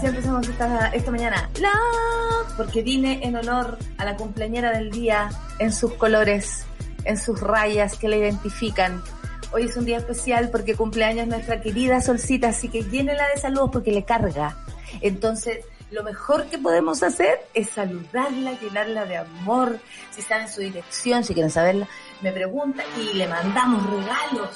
Así 0.00 0.06
empezamos 0.06 0.48
esta, 0.48 0.88
esta 0.94 1.10
mañana. 1.10 1.50
Love, 1.60 2.54
porque 2.56 2.80
vine 2.80 3.20
en 3.22 3.36
honor 3.36 3.76
a 3.98 4.06
la 4.06 4.16
cumpleañera 4.16 4.72
del 4.72 4.90
día, 4.90 5.28
en 5.58 5.74
sus 5.74 5.92
colores, 5.92 6.64
en 7.04 7.18
sus 7.18 7.38
rayas 7.38 7.98
que 7.98 8.08
la 8.08 8.16
identifican. 8.16 9.02
Hoy 9.52 9.64
es 9.64 9.76
un 9.76 9.84
día 9.84 9.98
especial 9.98 10.48
porque 10.48 10.74
cumpleaños 10.74 11.26
nuestra 11.26 11.60
querida 11.60 12.00
Solcita, 12.00 12.48
así 12.48 12.70
que 12.70 12.82
llénela 12.82 13.28
de 13.28 13.38
saludos 13.38 13.68
porque 13.74 13.92
le 13.92 14.02
carga. 14.02 14.56
Entonces, 15.02 15.66
lo 15.90 16.02
mejor 16.02 16.46
que 16.46 16.56
podemos 16.56 17.02
hacer 17.02 17.38
es 17.52 17.68
saludarla, 17.68 18.58
llenarla 18.58 19.04
de 19.04 19.18
amor. 19.18 19.80
Si 20.12 20.22
está 20.22 20.40
en 20.40 20.48
su 20.48 20.62
dirección, 20.62 21.24
si 21.24 21.34
quieren 21.34 21.50
saberla, 21.50 21.86
me 22.22 22.32
pregunta 22.32 22.82
y 22.96 23.18
le 23.18 23.28
mandamos 23.28 23.84
regalos 23.84 24.48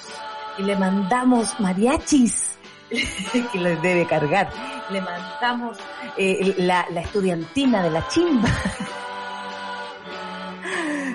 y 0.56 0.62
le 0.62 0.74
mandamos 0.74 1.60
mariachis 1.60 2.53
que 3.52 3.58
les 3.58 3.80
debe 3.82 4.06
cargar. 4.06 4.50
Le 4.90 5.00
mandamos 5.00 5.78
eh, 6.16 6.54
la, 6.58 6.82
estudiantina 7.00 7.82
de 7.82 7.91
la 7.91 8.06
chimba. 8.08 8.48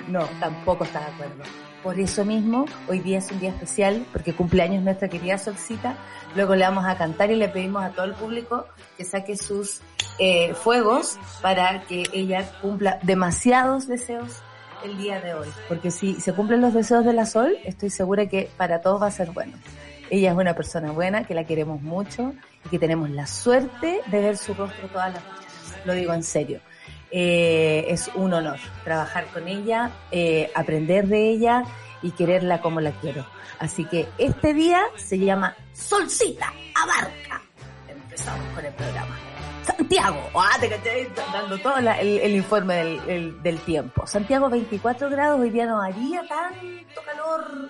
No, 0.08 0.24
tampoco 0.40 0.82
está 0.82 0.98
de 0.98 1.06
acuerdo. 1.06 1.44
Por 1.84 2.00
eso 2.00 2.24
mismo, 2.24 2.66
hoy 2.88 2.98
día 2.98 3.18
es 3.18 3.30
un 3.30 3.38
día 3.38 3.50
especial 3.50 4.04
porque 4.12 4.34
cumpleaños 4.34 4.82
nuestra 4.82 5.08
querida 5.08 5.38
Solcita. 5.38 5.94
Luego 6.34 6.56
le 6.56 6.64
vamos 6.64 6.84
a 6.84 6.98
cantar 6.98 7.30
y 7.30 7.36
le 7.36 7.48
pedimos 7.48 7.84
a 7.84 7.90
todo 7.90 8.06
el 8.06 8.14
público 8.14 8.66
que 8.96 9.04
saque 9.04 9.36
sus 9.36 9.80
eh, 10.18 10.52
fuegos 10.54 11.16
para 11.40 11.82
que 11.82 12.02
ella 12.12 12.50
cumpla 12.60 12.98
demasiados 13.02 13.86
deseos 13.86 14.42
el 14.84 14.98
día 14.98 15.20
de 15.20 15.34
hoy. 15.34 15.48
Porque 15.68 15.90
si 15.90 16.14
se 16.20 16.32
cumplen 16.32 16.60
los 16.60 16.74
deseos 16.74 17.04
de 17.04 17.12
la 17.12 17.24
Sol, 17.24 17.56
estoy 17.64 17.90
segura 17.90 18.26
que 18.26 18.50
para 18.56 18.80
todos 18.80 19.00
va 19.00 19.06
a 19.06 19.12
ser 19.12 19.30
bueno. 19.30 19.52
Ella 20.10 20.30
es 20.32 20.36
una 20.36 20.54
persona 20.54 20.90
buena, 20.92 21.24
que 21.24 21.34
la 21.34 21.44
queremos 21.44 21.80
mucho 21.82 22.34
y 22.64 22.68
que 22.68 22.78
tenemos 22.78 23.08
la 23.10 23.26
suerte 23.26 24.00
de 24.06 24.20
ver 24.20 24.36
su 24.36 24.54
rostro 24.54 24.88
todas 24.88 25.14
las 25.14 25.22
mañanas. 25.24 25.46
Lo 25.86 25.92
digo 25.94 26.12
en 26.12 26.22
serio. 26.22 26.60
Eh, 27.12 27.86
es 27.88 28.10
un 28.14 28.32
honor 28.34 28.58
trabajar 28.84 29.26
con 29.32 29.48
ella, 29.48 29.90
eh, 30.10 30.50
aprender 30.54 31.06
de 31.06 31.30
ella 31.30 31.64
y 32.02 32.10
quererla 32.12 32.60
como 32.60 32.80
la 32.80 32.92
quiero. 32.92 33.24
Así 33.58 33.84
que 33.84 34.08
este 34.18 34.54
día 34.54 34.82
se 34.96 35.18
llama 35.18 35.54
Solcita 35.72 36.52
Abarca. 36.82 37.42
Empezamos 37.88 38.46
con 38.54 38.64
el 38.64 38.72
programa. 38.74 39.16
Santiago, 39.62 40.18
ah, 40.34 40.56
te 40.60 40.68
caché 40.68 41.08
dando 41.32 41.58
todo 41.58 41.78
la- 41.80 42.00
el, 42.00 42.18
el 42.18 42.36
informe 42.36 42.74
del, 42.76 43.00
el- 43.08 43.42
del 43.42 43.58
tiempo. 43.60 44.06
Santiago 44.06 44.48
24 44.48 45.10
grados, 45.10 45.40
hoy 45.40 45.50
día 45.50 45.66
no 45.66 45.80
haría 45.80 46.22
tanto 46.26 47.02
calor 47.04 47.68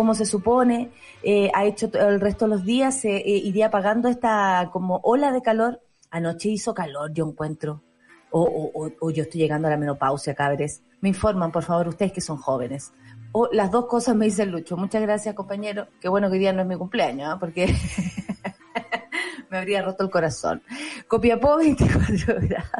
como 0.00 0.14
se 0.14 0.24
supone. 0.24 0.90
Eh, 1.22 1.50
ha 1.54 1.64
hecho 1.66 1.90
el 1.92 2.20
resto 2.20 2.46
de 2.46 2.50
los 2.50 2.64
días, 2.64 3.04
eh, 3.04 3.22
iría 3.26 3.66
apagando 3.66 4.08
esta 4.08 4.70
como 4.72 5.00
ola 5.02 5.30
de 5.32 5.42
calor. 5.42 5.80
Anoche 6.10 6.48
hizo 6.48 6.72
calor, 6.74 7.12
yo 7.12 7.26
encuentro. 7.28 7.82
O, 8.30 8.42
o, 8.42 8.86
o- 8.86 8.92
o 9.00 9.10
yo 9.10 9.24
estoy 9.24 9.40
llegando 9.40 9.68
a 9.68 9.70
la 9.72 9.76
menopausia, 9.76 10.34
cabres. 10.34 10.82
Me 11.00 11.08
informan, 11.10 11.52
por 11.52 11.64
favor, 11.64 11.88
ustedes 11.88 12.12
que 12.12 12.20
son 12.20 12.36
jóvenes. 12.38 12.92
O 13.32 13.48
las 13.52 13.70
dos 13.70 13.86
cosas 13.86 14.16
me 14.16 14.24
dice 14.24 14.46
Lucho. 14.46 14.76
Muchas 14.76 15.02
gracias, 15.02 15.34
compañero. 15.34 15.86
Qué 16.00 16.08
bueno 16.08 16.28
que 16.28 16.34
hoy 16.34 16.38
día 16.40 16.52
no 16.52 16.62
es 16.62 16.66
mi 16.68 16.76
cumpleaños, 16.76 17.28
¿ah? 17.28 17.36
porque 17.38 17.66
me 19.50 19.58
habría 19.58 19.82
roto 19.82 20.04
el 20.04 20.10
corazón. 20.10 20.62
Copiapó 21.08 21.56
24 21.58 22.36
grados. 22.40 22.70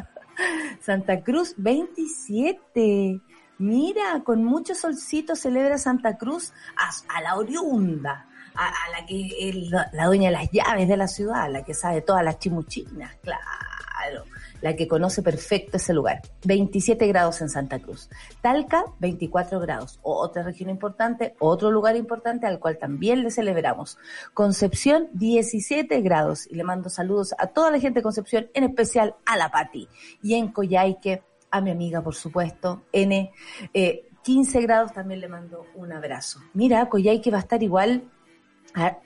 Santa 0.80 1.22
Cruz 1.22 1.54
27. 1.59 3.20
Mira, 3.60 4.22
con 4.25 4.43
mucho 4.43 4.75
solcito 4.75 5.37
celebra 5.37 5.76
Santa 5.76 6.16
Cruz 6.16 6.54
a, 6.76 7.21
la 7.21 7.37
oriunda, 7.37 8.26
a, 8.54 8.66
a 8.66 8.91
la 8.91 9.04
que 9.04 9.28
es 9.38 9.71
la, 9.71 9.91
la 9.93 10.06
dueña 10.06 10.31
de 10.31 10.32
las 10.32 10.50
llaves 10.50 10.88
de 10.88 10.97
la 10.97 11.06
ciudad, 11.06 11.50
la 11.50 11.62
que 11.62 11.75
sabe 11.75 12.00
todas 12.00 12.25
las 12.25 12.38
chimuchinas, 12.38 13.16
claro, 13.16 14.25
la 14.62 14.76
que 14.76 14.88
conoce 14.88 15.22
perfecto 15.22 15.76
ese 15.76 15.93
lugar. 15.93 16.22
27 16.47 17.06
grados 17.06 17.43
en 17.43 17.50
Santa 17.50 17.81
Cruz. 17.81 18.09
Talca, 18.41 18.84
24 18.98 19.60
grados. 19.60 19.98
Otra 20.03 20.42
región 20.42 20.71
importante, 20.71 21.34
otro 21.38 21.71
lugar 21.71 21.97
importante 21.97 22.47
al 22.47 22.59
cual 22.59 22.78
también 22.78 23.22
le 23.22 23.31
celebramos. 23.31 23.98
Concepción, 24.32 25.09
17 25.12 26.00
grados. 26.00 26.47
Y 26.50 26.54
le 26.54 26.65
mando 26.65 26.88
saludos 26.88 27.34
a 27.38 27.48
toda 27.48 27.71
la 27.71 27.78
gente 27.78 27.98
de 27.98 28.04
Concepción, 28.04 28.48
en 28.54 28.65
especial 28.65 29.16
a 29.27 29.37
la 29.37 29.50
Pati. 29.50 29.87
Y 30.22 30.34
en 30.34 30.48
Coyhaique, 30.50 31.22
a 31.50 31.60
mi 31.60 31.70
amiga, 31.70 32.02
por 32.02 32.14
supuesto, 32.14 32.84
N. 32.92 33.32
Eh, 33.74 34.06
15 34.22 34.60
grados 34.62 34.92
también 34.92 35.20
le 35.20 35.28
mando 35.28 35.66
un 35.74 35.92
abrazo. 35.92 36.40
Mira, 36.54 36.88
Coyhaique 36.88 37.30
va 37.30 37.38
a 37.38 37.40
estar 37.40 37.62
igual 37.62 38.04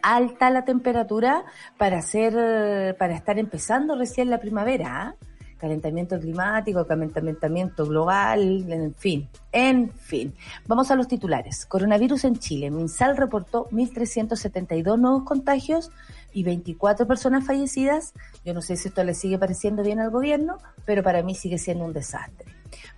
alta 0.02 0.50
la 0.50 0.64
temperatura 0.64 1.44
para 1.78 1.98
hacer, 1.98 2.96
para 2.98 3.14
estar 3.14 3.38
empezando 3.38 3.96
recién 3.96 4.28
la 4.28 4.40
primavera. 4.40 4.90
¿ah? 4.92 5.14
Calentamiento 5.58 6.18
climático, 6.18 6.86
calentamiento 6.86 7.86
global, 7.86 8.70
en 8.70 8.94
fin, 8.94 9.28
en 9.52 9.90
fin. 9.90 10.34
Vamos 10.66 10.90
a 10.90 10.96
los 10.96 11.08
titulares. 11.08 11.64
Coronavirus 11.66 12.24
en 12.24 12.36
Chile. 12.38 12.70
Minsal 12.70 13.16
reportó 13.16 13.68
1.372 13.70 14.98
nuevos 14.98 15.22
contagios 15.24 15.90
y 16.32 16.42
24 16.42 17.06
personas 17.06 17.46
fallecidas. 17.46 18.12
Yo 18.44 18.52
no 18.52 18.60
sé 18.60 18.76
si 18.76 18.88
esto 18.88 19.04
le 19.04 19.14
sigue 19.14 19.38
pareciendo 19.38 19.82
bien 19.82 20.00
al 20.00 20.10
gobierno, 20.10 20.58
pero 20.84 21.02
para 21.02 21.22
mí 21.22 21.34
sigue 21.34 21.58
siendo 21.58 21.84
un 21.84 21.92
desastre. 21.92 22.52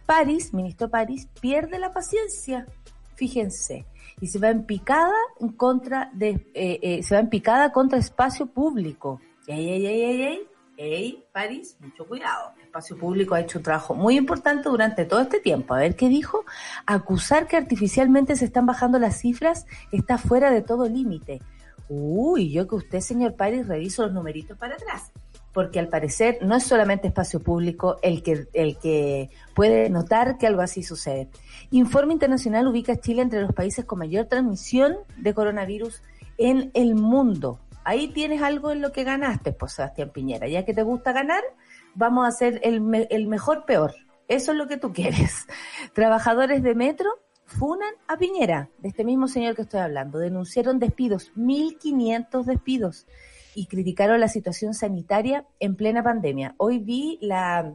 París, 0.07 0.55
ministro 0.55 0.89
París, 0.89 1.29
pierde 1.41 1.79
la 1.79 1.93
paciencia. 1.93 2.67
Fíjense, 3.15 3.87
y 4.21 4.27
se 4.29 4.39
va 4.39 4.51
en 4.51 4.65
picada 4.65 5.15
en 5.41 5.49
contra 5.49 6.11
de, 6.13 6.47
eh, 6.55 6.79
eh, 6.83 7.03
se 7.03 7.15
va 7.15 7.21
en 7.21 7.29
picada 7.29 7.73
contra 7.73 7.99
espacio 7.99 8.47
público. 8.47 9.21
Ey, 9.47 9.69
ey, 9.69 9.87
ey, 9.87 10.23
ey, 10.23 10.41
ey, 10.77 11.25
París, 11.33 11.77
mucho 11.81 12.07
cuidado. 12.07 12.53
Espacio 12.63 12.97
público 12.99 13.35
ha 13.35 13.41
hecho 13.41 13.59
un 13.59 13.65
trabajo 13.65 13.95
muy 13.95 14.17
importante 14.17 14.69
durante 14.69 15.05
todo 15.05 15.21
este 15.21 15.41
tiempo. 15.41 15.75
A 15.75 15.79
ver 15.79 15.97
qué 15.97 16.09
dijo. 16.09 16.45
Acusar 16.87 17.47
que 17.47 17.57
artificialmente 17.57 18.37
se 18.37 18.45
están 18.45 18.67
bajando 18.67 18.99
las 18.99 19.21
cifras 19.21 19.67
está 19.93 20.19
fuera 20.19 20.51
de 20.51 20.63
todo 20.63 20.89
límite. 20.89 21.41
Uy, 21.89 22.51
yo 22.51 22.67
que 22.67 22.75
usted, 22.75 23.01
señor 23.01 23.35
París, 23.35 23.67
reviso 23.69 24.03
los 24.03 24.13
numeritos 24.13 24.59
para 24.59 24.75
atrás 24.75 25.13
porque 25.57 25.79
al 25.79 25.89
parecer 25.89 26.37
no 26.43 26.55
es 26.55 26.65
solamente 26.65 27.09
espacio 27.09 27.41
público 27.41 27.97
el 28.03 28.23
que, 28.23 28.47
el 28.53 28.77
que 28.77 29.31
puede 29.55 29.89
notar 29.89 30.37
que 30.37 30.47
algo 30.47 30.61
así 30.61 30.83
sucede. 30.83 31.31
Informe 31.71 32.13
Internacional 32.13 32.67
ubica 32.67 32.93
a 32.93 33.01
Chile 33.01 33.23
entre 33.23 33.41
los 33.41 33.55
países 33.55 33.87
con 33.87 34.01
mayor 34.01 34.27
transmisión 34.27 34.97
de 35.17 35.33
coronavirus 35.33 36.03
en 36.37 36.71
el 36.75 36.95
mundo. 36.95 37.59
Ahí 37.89 38.09
tienes 38.09 38.43
algo 38.43 38.73
en 38.73 38.81
lo 38.81 38.91
que 38.91 39.05
ganaste, 39.05 39.53
pues 39.53 39.73
Sebastián 39.75 40.11
Piñera. 40.13 40.49
Ya 40.49 40.65
que 40.65 40.75
te 40.75 40.83
gusta 40.83 41.13
ganar, 41.13 41.43
vamos 41.95 42.25
a 42.25 42.29
hacer 42.29 42.59
el, 42.65 42.81
me- 42.81 43.07
el 43.11 43.29
mejor 43.29 43.65
peor. 43.65 43.95
Eso 44.27 44.51
es 44.51 44.59
lo 44.59 44.67
que 44.67 44.77
tú 44.77 44.93
quieres. 44.93 45.47
Trabajadores 45.95 46.65
de 46.65 46.75
metro 46.75 47.09
funan 47.45 47.95
a 48.09 48.17
Piñera, 48.17 48.71
de 48.79 48.89
este 48.89 49.05
mismo 49.05 49.29
señor 49.29 49.55
que 49.55 49.63
estoy 49.63 49.79
hablando. 49.79 50.19
Denunciaron 50.19 50.81
despidos, 50.81 51.31
1.500 51.37 52.43
despidos 52.45 53.07
y 53.55 53.67
criticaron 53.67 54.19
la 54.19 54.27
situación 54.29 54.75
sanitaria 54.75 55.47
en 55.61 55.77
plena 55.77 56.03
pandemia. 56.03 56.57
Hoy 56.59 56.81
vi 56.81 57.19
la, 57.23 57.73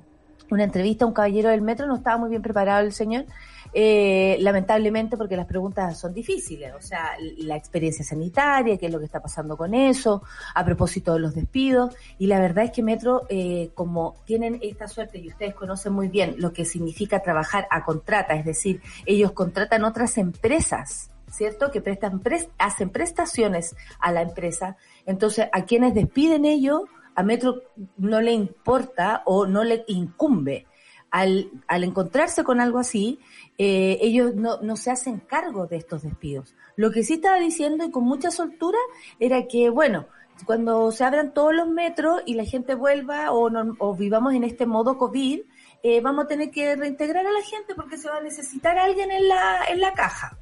una 0.49 0.65
entrevista 0.65 1.05
a 1.05 1.07
un 1.07 1.13
caballero 1.13 1.49
del 1.51 1.61
metro, 1.61 1.87
no 1.87 1.95
estaba 1.95 2.17
muy 2.17 2.29
bien 2.29 2.41
preparado 2.41 2.85
el 2.85 2.91
señor, 2.91 3.25
eh, 3.73 4.37
lamentablemente 4.39 5.17
porque 5.17 5.37
las 5.37 5.45
preguntas 5.45 5.97
son 5.97 6.13
difíciles, 6.13 6.73
o 6.73 6.81
sea, 6.81 7.11
la 7.37 7.55
experiencia 7.55 8.03
sanitaria, 8.03 8.77
qué 8.77 8.87
es 8.87 8.91
lo 8.91 8.99
que 8.99 9.05
está 9.05 9.21
pasando 9.21 9.55
con 9.55 9.73
eso, 9.73 10.23
a 10.53 10.65
propósito 10.65 11.13
de 11.13 11.19
los 11.19 11.33
despidos, 11.35 11.95
y 12.17 12.27
la 12.27 12.39
verdad 12.39 12.65
es 12.65 12.71
que 12.71 12.83
Metro, 12.83 13.23
eh, 13.29 13.71
como 13.73 14.15
tienen 14.25 14.59
esta 14.61 14.87
suerte 14.87 15.19
y 15.19 15.29
ustedes 15.29 15.53
conocen 15.53 15.93
muy 15.93 16.09
bien 16.09 16.35
lo 16.37 16.51
que 16.51 16.65
significa 16.65 17.21
trabajar 17.21 17.67
a 17.69 17.83
contrata, 17.83 18.33
es 18.35 18.45
decir, 18.45 18.81
ellos 19.05 19.31
contratan 19.31 19.85
otras 19.85 20.17
empresas, 20.17 21.11
¿cierto? 21.29 21.71
Que 21.71 21.81
prestan, 21.81 22.21
hacen 22.57 22.89
prestaciones 22.89 23.75
a 23.99 24.11
la 24.11 24.21
empresa, 24.21 24.75
entonces 25.05 25.47
a 25.51 25.63
quienes 25.63 25.93
despiden 25.93 26.45
ellos, 26.45 26.81
a 27.15 27.23
Metro 27.23 27.61
no 27.97 28.21
le 28.21 28.31
importa 28.31 29.21
o 29.25 29.45
no 29.45 29.63
le 29.63 29.83
incumbe. 29.87 30.65
Al, 31.11 31.51
al 31.67 31.83
encontrarse 31.83 32.43
con 32.43 32.61
algo 32.61 32.79
así, 32.79 33.19
eh, 33.57 33.99
ellos 34.01 34.33
no, 34.33 34.61
no 34.61 34.75
se 34.77 34.91
hacen 34.91 35.19
cargo 35.19 35.67
de 35.67 35.75
estos 35.75 36.03
despidos. 36.03 36.55
Lo 36.77 36.91
que 36.91 37.03
sí 37.03 37.15
estaba 37.15 37.37
diciendo 37.37 37.85
y 37.85 37.91
con 37.91 38.05
mucha 38.05 38.31
soltura 38.31 38.79
era 39.19 39.45
que, 39.47 39.69
bueno, 39.69 40.07
cuando 40.45 40.91
se 40.91 41.03
abran 41.03 41.33
todos 41.33 41.53
los 41.53 41.67
metros 41.67 42.21
y 42.25 42.35
la 42.35 42.45
gente 42.45 42.75
vuelva 42.75 43.31
o, 43.31 43.49
o 43.79 43.95
vivamos 43.95 44.33
en 44.33 44.43
este 44.43 44.65
modo 44.65 44.97
COVID, 44.97 45.41
eh, 45.83 46.01
vamos 46.01 46.25
a 46.25 46.27
tener 46.27 46.51
que 46.51 46.75
reintegrar 46.75 47.25
a 47.25 47.31
la 47.31 47.41
gente 47.41 47.75
porque 47.75 47.97
se 47.97 48.09
va 48.09 48.17
a 48.17 48.21
necesitar 48.21 48.77
alguien 48.77 49.11
en 49.11 49.27
la, 49.27 49.65
en 49.69 49.81
la 49.81 49.93
caja. 49.93 50.37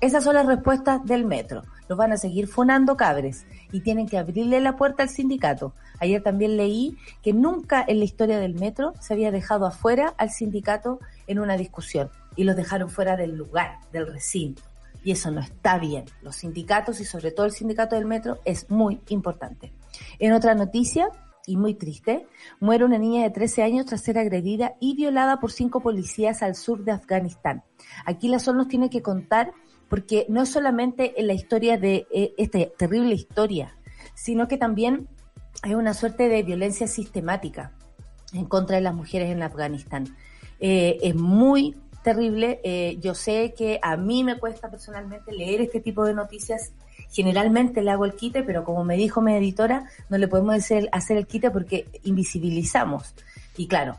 Esas 0.00 0.24
son 0.24 0.34
las 0.34 0.46
respuestas 0.46 1.04
del 1.04 1.26
metro. 1.26 1.62
Los 1.88 1.98
van 1.98 2.12
a 2.12 2.16
seguir 2.16 2.48
fonando 2.48 2.96
cabres 2.96 3.44
y 3.70 3.80
tienen 3.80 4.08
que 4.08 4.16
abrirle 4.16 4.60
la 4.60 4.76
puerta 4.76 5.02
al 5.02 5.10
sindicato. 5.10 5.74
Ayer 5.98 6.22
también 6.22 6.56
leí 6.56 6.96
que 7.22 7.34
nunca 7.34 7.84
en 7.86 7.98
la 7.98 8.04
historia 8.04 8.38
del 8.38 8.54
metro 8.54 8.94
se 9.00 9.12
había 9.12 9.30
dejado 9.30 9.66
afuera 9.66 10.14
al 10.16 10.30
sindicato 10.30 11.00
en 11.26 11.38
una 11.38 11.58
discusión 11.58 12.10
y 12.34 12.44
los 12.44 12.56
dejaron 12.56 12.88
fuera 12.88 13.16
del 13.16 13.36
lugar, 13.36 13.78
del 13.92 14.06
recinto. 14.06 14.62
Y 15.04 15.12
eso 15.12 15.30
no 15.30 15.40
está 15.40 15.78
bien. 15.78 16.06
Los 16.22 16.36
sindicatos 16.36 17.00
y 17.00 17.04
sobre 17.04 17.30
todo 17.30 17.44
el 17.44 17.52
sindicato 17.52 17.96
del 17.96 18.06
metro 18.06 18.38
es 18.46 18.70
muy 18.70 19.00
importante. 19.08 19.72
En 20.18 20.32
otra 20.32 20.54
noticia, 20.54 21.08
y 21.46 21.56
muy 21.56 21.74
triste, 21.74 22.26
muere 22.60 22.84
una 22.84 22.98
niña 22.98 23.22
de 23.22 23.30
13 23.30 23.62
años 23.62 23.86
tras 23.86 24.02
ser 24.02 24.18
agredida 24.18 24.74
y 24.78 24.94
violada 24.94 25.40
por 25.40 25.50
cinco 25.52 25.80
policías 25.80 26.42
al 26.42 26.54
sur 26.54 26.84
de 26.84 26.92
Afganistán. 26.92 27.64
Aquí 28.04 28.28
la 28.28 28.38
SOL 28.38 28.56
nos 28.56 28.68
tiene 28.68 28.90
que 28.90 29.02
contar, 29.02 29.52
porque 29.90 30.24
no 30.28 30.42
es 30.42 30.48
solamente 30.48 31.20
en 31.20 31.26
la 31.26 31.34
historia 31.34 31.76
de 31.76 32.06
eh, 32.14 32.32
esta 32.38 32.64
terrible 32.78 33.14
historia, 33.14 33.74
sino 34.14 34.48
que 34.48 34.56
también 34.56 35.08
hay 35.62 35.74
una 35.74 35.92
suerte 35.94 36.28
de 36.28 36.42
violencia 36.44 36.86
sistemática 36.86 37.72
en 38.32 38.46
contra 38.46 38.76
de 38.76 38.82
las 38.82 38.94
mujeres 38.94 39.30
en 39.30 39.42
Afganistán. 39.42 40.16
Eh, 40.60 40.98
es 41.02 41.16
muy 41.16 41.76
terrible. 42.04 42.60
Eh, 42.62 42.98
yo 43.00 43.14
sé 43.14 43.52
que 43.58 43.80
a 43.82 43.96
mí 43.96 44.22
me 44.22 44.38
cuesta 44.38 44.70
personalmente 44.70 45.32
leer 45.32 45.60
este 45.60 45.80
tipo 45.80 46.04
de 46.04 46.14
noticias. 46.14 46.72
Generalmente 47.10 47.82
le 47.82 47.90
hago 47.90 48.04
el 48.04 48.14
quite, 48.14 48.44
pero 48.44 48.62
como 48.62 48.84
me 48.84 48.96
dijo 48.96 49.20
mi 49.20 49.34
editora, 49.34 49.90
no 50.08 50.18
le 50.18 50.28
podemos 50.28 50.54
hacer, 50.54 50.88
hacer 50.92 51.16
el 51.16 51.26
quite 51.26 51.50
porque 51.50 51.88
invisibilizamos. 52.04 53.12
Y 53.56 53.66
claro, 53.66 53.96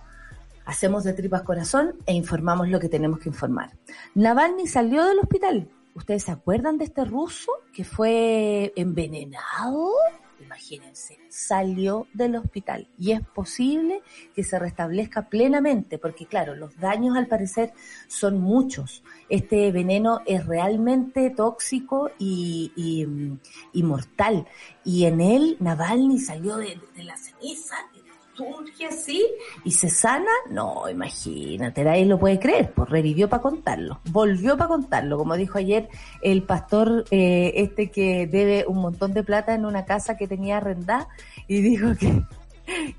hacemos 0.65 1.03
de 1.03 1.11
tripas 1.11 1.41
corazón 1.41 1.95
e 2.05 2.13
informamos 2.13 2.69
lo 2.69 2.79
que 2.79 2.87
tenemos 2.87 3.19
que 3.19 3.27
informar. 3.27 3.71
Navalny 4.15 4.67
salió 4.67 5.03
del 5.03 5.19
hospital. 5.19 5.67
¿Ustedes 5.93 6.23
se 6.23 6.31
acuerdan 6.31 6.77
de 6.77 6.85
este 6.85 7.05
ruso 7.05 7.51
que 7.73 7.83
fue 7.83 8.73
envenenado? 8.75 9.91
imagínense, 10.41 11.17
salió 11.29 12.07
del 12.13 12.35
hospital 12.35 12.87
y 12.97 13.11
es 13.11 13.21
posible 13.21 14.01
que 14.35 14.43
se 14.43 14.59
restablezca 14.59 15.29
plenamente, 15.29 15.97
porque 15.97 16.25
claro, 16.25 16.55
los 16.55 16.77
daños 16.77 17.15
al 17.15 17.27
parecer 17.27 17.73
son 18.07 18.39
muchos. 18.39 19.03
Este 19.29 19.71
veneno 19.71 20.21
es 20.25 20.45
realmente 20.45 21.29
tóxico 21.29 22.11
y, 22.17 22.71
y, 23.73 23.83
mortal. 23.83 24.47
Y 24.83 25.05
en 25.05 25.21
él 25.21 25.57
Navalny 25.59 26.19
salió 26.19 26.57
de, 26.57 26.79
de 26.95 27.03
la 27.03 27.17
ceniza 27.17 27.75
surge 28.35 28.85
así 28.85 29.25
y 29.63 29.71
se 29.71 29.89
sana, 29.89 30.31
no, 30.49 30.89
imagínate, 30.89 31.83
nadie 31.83 32.05
lo 32.05 32.19
puede 32.19 32.39
creer, 32.39 32.71
pues 32.73 32.89
revivió 32.89 33.29
para 33.29 33.41
contarlo, 33.41 33.99
volvió 34.09 34.57
para 34.57 34.69
contarlo, 34.69 35.17
como 35.17 35.35
dijo 35.35 35.57
ayer 35.57 35.89
el 36.21 36.43
pastor 36.43 37.05
eh, 37.11 37.53
este 37.55 37.91
que 37.91 38.27
debe 38.27 38.65
un 38.67 38.77
montón 38.77 39.13
de 39.13 39.23
plata 39.23 39.53
en 39.53 39.65
una 39.65 39.85
casa 39.85 40.17
que 40.17 40.27
tenía 40.27 40.57
arrendada 40.57 41.07
y 41.47 41.61
dijo 41.61 41.95
que, 41.99 42.23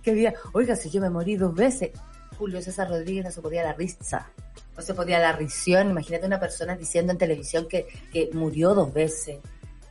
que 0.03 0.11
había, 0.11 0.35
oiga, 0.53 0.77
si 0.77 0.91
yo 0.91 1.01
me 1.01 1.11
morí 1.11 1.37
dos 1.37 1.55
veces, 1.55 1.91
Julio 2.39 2.61
César 2.63 2.89
Rodríguez 2.89 3.25
no 3.25 3.31
se 3.31 3.41
podía 3.41 3.63
la 3.63 3.73
risa, 3.73 4.31
no 4.77 4.83
se 4.83 4.95
podía 4.95 5.19
la 5.19 5.33
risión, 5.33 5.91
imagínate 5.91 6.27
una 6.27 6.41
persona 6.41 6.77
diciendo 6.77 7.13
en 7.13 7.19
televisión 7.19 7.67
que, 7.69 7.87
que 8.13 8.31
murió 8.33 8.75
dos 8.75 8.93
veces. 8.93 9.39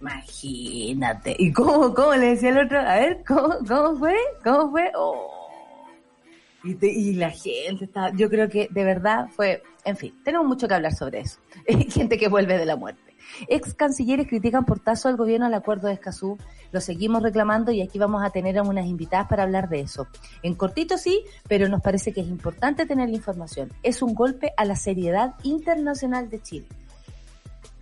Imagínate. 0.01 1.36
¿Y 1.38 1.53
cómo, 1.53 1.94
cómo 1.94 2.15
le 2.15 2.31
decía 2.31 2.50
el 2.50 2.65
otro? 2.65 2.80
A 2.80 2.95
ver, 2.95 3.24
¿cómo, 3.25 3.57
cómo 3.68 3.98
fue? 3.98 4.15
¿Cómo 4.44 4.71
fue? 4.71 4.92
Oh. 4.95 5.42
Y, 6.63 6.86
y, 6.86 7.13
la 7.15 7.31
gente 7.31 7.86
está, 7.86 8.12
yo 8.15 8.30
creo 8.30 8.50
que 8.50 8.68
de 8.69 8.83
verdad 8.83 9.27
fue, 9.36 9.63
en 9.83 9.98
fin, 9.98 10.13
tenemos 10.24 10.48
mucho 10.48 10.68
que 10.68 10.74
hablar 10.74 10.94
sobre 10.94 11.21
eso. 11.21 11.39
gente 11.89 12.18
que 12.18 12.27
vuelve 12.27 12.57
de 12.57 12.65
la 12.65 12.75
muerte. 12.75 13.01
Ex 13.48 13.74
cancilleres 13.74 14.27
critican 14.27 14.65
portazo 14.65 15.07
al 15.07 15.18
gobierno 15.18 15.45
al 15.45 15.53
acuerdo 15.53 15.88
de 15.88 15.94
Escazú. 15.94 16.38
Lo 16.71 16.81
seguimos 16.81 17.24
reclamando 17.24 17.71
y 17.71 17.81
aquí 17.81 17.97
vamos 17.97 18.24
a 18.24 18.30
tener 18.30 18.57
a 18.57 18.63
unas 18.63 18.86
invitadas 18.86 19.27
para 19.27 19.44
hablar 19.44 19.69
de 19.69 19.81
eso. 19.81 20.07
En 20.44 20.56
cortito 20.56 20.97
sí, 20.97 21.24
pero 21.47 21.69
nos 21.69 21.81
parece 21.81 22.12
que 22.12 22.21
es 22.21 22.27
importante 22.27 22.86
tener 22.86 23.09
la 23.09 23.15
información. 23.15 23.71
Es 23.83 24.01
un 24.01 24.13
golpe 24.13 24.51
a 24.57 24.65
la 24.65 24.75
seriedad 24.75 25.36
internacional 25.44 26.30
de 26.30 26.42
Chile 26.42 26.68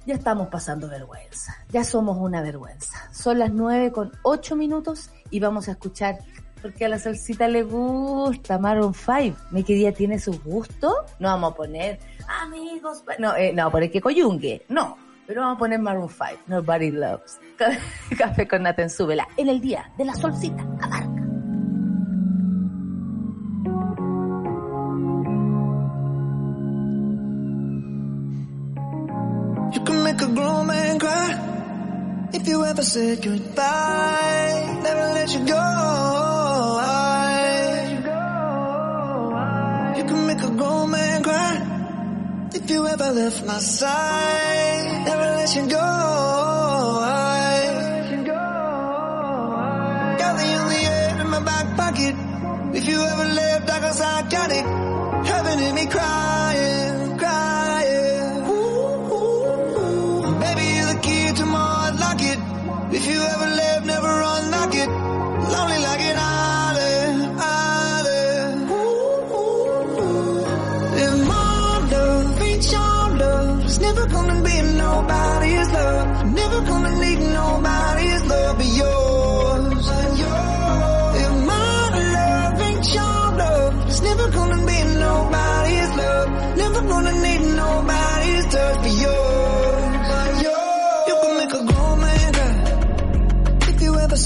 ya 0.10 0.16
estamos 0.16 0.48
pasando 0.48 0.90
vergüenza, 0.90 1.56
ya 1.70 1.84
somos 1.84 2.18
una 2.18 2.42
vergüenza. 2.42 3.10
Son 3.12 3.38
las 3.38 3.54
nueve 3.54 3.92
con 3.92 4.12
ocho 4.24 4.56
minutos 4.56 5.12
y 5.30 5.40
vamos 5.40 5.68
a 5.68 5.74
escuchar, 5.74 6.18
porque 6.64 6.86
a 6.86 6.90
la 6.90 6.98
salsita 6.98 7.48
le 7.48 7.62
gusta 7.62 8.58
Maroon 8.58 8.96
5. 8.96 9.38
Mi 9.52 9.64
querida 9.64 9.92
tiene 9.92 10.18
su 10.18 10.42
gusto. 10.42 11.06
No 11.20 11.28
vamos 11.28 11.54
a 11.54 11.56
poner 11.56 12.00
amigos, 12.42 13.04
no, 13.20 13.36
eh, 13.36 13.54
no, 13.54 13.70
por 13.70 13.84
el 13.84 13.92
que 13.92 14.02
coyungue, 14.02 14.66
no. 14.68 14.98
Pero 15.28 15.42
vamos 15.42 15.58
a 15.58 15.60
poner 15.60 15.80
Maroon 15.80 16.10
5, 16.10 16.42
Nobody 16.48 16.90
Loves. 16.90 17.40
Café 18.18 18.48
con 18.48 18.64
Nathan 18.64 18.90
Súbela, 18.90 19.28
en 19.38 19.48
el 19.48 19.62
día 19.62 19.92
de 19.96 20.06
la 20.06 20.16
solcita, 20.16 20.66
abarca. 20.82 21.29
Make 30.20 30.30
a 30.30 30.34
grown 30.34 30.68
man 30.68 31.00
cry 31.00 32.30
if 32.34 32.48
you 32.48 32.66
ever 32.66 32.82
said 32.82 33.22
goodbye. 33.22 34.80
Never 34.84 35.14
let 35.14 35.34
you 35.34 35.46
go. 35.46 35.66
You 39.98 40.04
can 40.10 40.28
make 40.28 40.42
a 40.42 40.52
grown 40.58 40.92
man 40.92 41.24
cry 41.24 42.50
if 42.54 42.70
you 42.70 42.88
ever 42.88 43.12
left 43.12 43.46
my 43.46 43.60
side. 43.60 45.06
Never 45.06 45.30
let 45.40 45.56
you 45.56 45.68
go. 45.68 45.88
Got 50.22 50.38
the 50.38 50.54
only 50.62 50.82
air 50.98 51.22
in 51.22 51.30
my 51.30 51.42
back 51.44 51.78
pocket. 51.78 52.16
If 52.76 52.88
you 52.88 53.02
ever 53.02 53.34
left, 53.34 53.70
I 53.70 53.80
guess 53.80 54.02
I 54.02 54.30
got 54.30 54.52
it. 54.52 54.66
Heaven 55.28 55.60
in 55.60 55.76
me 55.76 55.86
crying. 55.88 56.99
you 63.10 63.22
ever 63.22 63.48
live, 63.48 63.86
never 63.86 64.08
run, 64.08 64.54
I 64.54 64.70
get 64.72 64.90
lonely. 64.90 65.89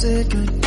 Said 0.03 0.29
goodbye. 0.29 0.62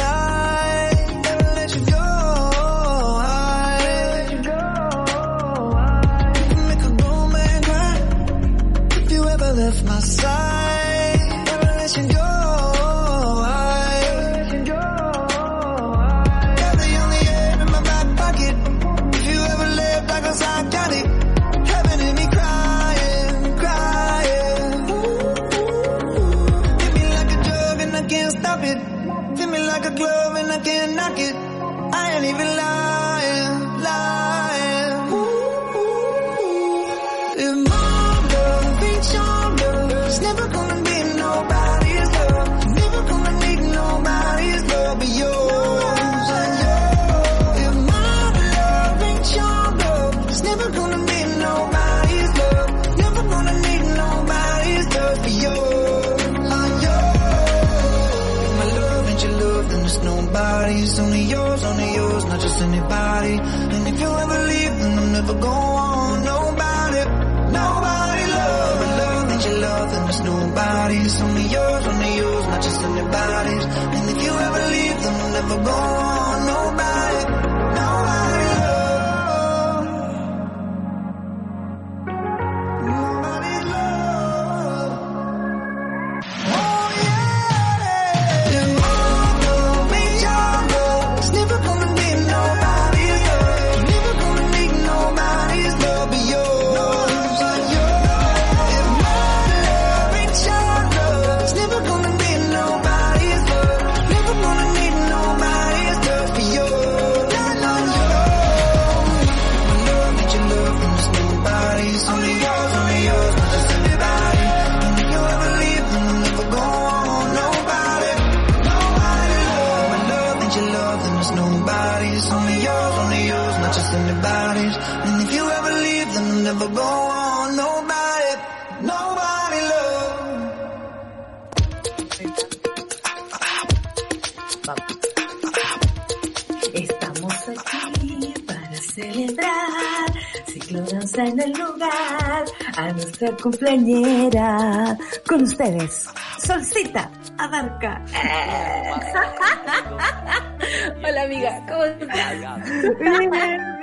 Nuestra 143.20 143.36
cumpleañera. 143.42 144.96
Con 145.26 145.42
ustedes 145.42 146.06
Solcita 146.38 147.10
Abarca. 147.38 148.02
Hola 151.04 151.22
amiga 151.22 151.64
¿cómo 151.68 151.84
estás? 151.84 152.36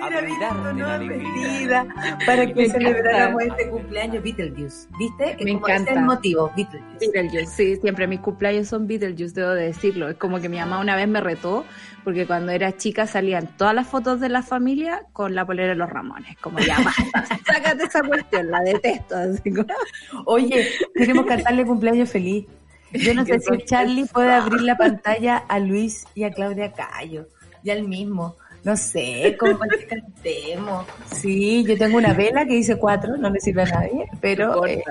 Brindar 0.10 0.64
de 0.64 0.74
no 0.74 1.08
vestida 1.08 1.86
para 2.26 2.46
que 2.48 2.54
Me 2.56 2.64
encanta. 2.66 2.80
celebráramos 2.80 3.44
este 3.44 3.70
cumpleaños 3.70 4.24
Beetlejuice 4.24 4.88
¿viste? 5.00 5.36
que 5.38 5.46
Me 5.46 5.54
como 5.54 5.68
ese 5.68 5.76
encanta. 5.76 6.00
el 6.00 6.06
motivo 6.06 6.52
Beetlejuice 6.56 6.98
Beetlejuice, 7.12 7.46
sí, 7.56 7.76
siempre 7.78 8.08
mis 8.08 8.20
cumpleaños 8.20 8.68
son 8.68 8.88
Beetlejuice, 8.88 9.34
debo 9.34 9.52
de 9.52 9.66
decirlo. 9.68 10.10
Es 10.10 10.16
como 10.18 10.40
que 10.40 10.50
mi 10.50 10.58
mamá 10.58 10.80
una 10.80 10.96
vez 10.96 11.08
me 11.08 11.22
retó, 11.22 11.66
porque 12.04 12.26
cuando 12.28 12.52
era 12.52 12.76
chica 12.78 13.08
salían 13.08 13.48
todas 13.58 13.74
las 13.74 13.88
fotos 13.88 14.20
de 14.20 14.30
la 14.30 14.44
familia 14.44 15.04
con 15.14 15.36
la 15.36 15.46
polera 15.46 15.70
de 15.70 15.76
los 15.76 15.90
Ramones. 15.90 16.38
Como 16.38 16.60
ya, 16.60 16.78
basta, 16.84 17.26
sácate 17.46 17.84
esa 17.86 18.02
cuestión, 18.02 18.52
la 18.52 18.60
detesto. 18.62 19.16
Oye, 20.26 20.68
queremos 20.96 21.26
cantarle 21.26 21.66
cumpleaños 21.66 22.10
feliz. 22.10 22.46
Yo 22.92 23.14
no 23.14 23.26
sé 23.26 23.40
si 23.40 23.58
Charlie 23.66 24.06
puede 24.06 24.32
abrir 24.32 24.62
la 24.62 24.78
pantalla 24.78 25.38
a 25.48 25.60
Luis 25.60 26.06
y 26.14 26.24
a 26.26 26.32
Claudia 26.32 26.72
Cayo. 26.74 27.28
Y 27.64 27.70
al 27.70 27.88
mismo. 27.88 28.36
No 28.64 28.78
sé, 28.78 29.36
como 29.38 29.60
que 29.60 29.86
cantemos. 29.88 30.86
Sí, 31.12 31.66
yo 31.66 31.78
tengo 31.78 31.98
una 31.98 32.14
vela 32.14 32.46
que 32.46 32.54
dice 32.54 32.78
cuatro, 32.78 33.18
no 33.18 33.30
le 33.30 33.40
sirve 33.42 33.64
a 33.64 33.66
nadie, 33.66 34.08
pero 34.22 34.66
eh. 34.66 34.82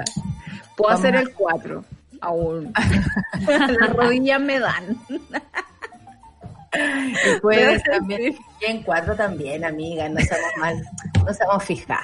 Puedo 0.77 0.91
vamos 0.91 1.05
hacer 1.05 1.17
el 1.17 1.33
4, 1.33 1.85
aún. 2.21 2.73
Las 3.81 3.93
rodillas 3.95 4.41
me 4.41 4.59
dan. 4.59 4.99
y 6.75 7.41
puedes 7.41 7.83
también. 7.91 8.37
Y 8.61 8.65
en 8.65 8.83
cuatro 8.83 9.15
también, 9.17 9.65
amiga, 9.65 10.09
no 10.09 10.21
seamos 10.21 10.51
mal, 10.59 10.83
no 11.25 11.35
seamos 11.35 11.65
fijas. 11.65 12.01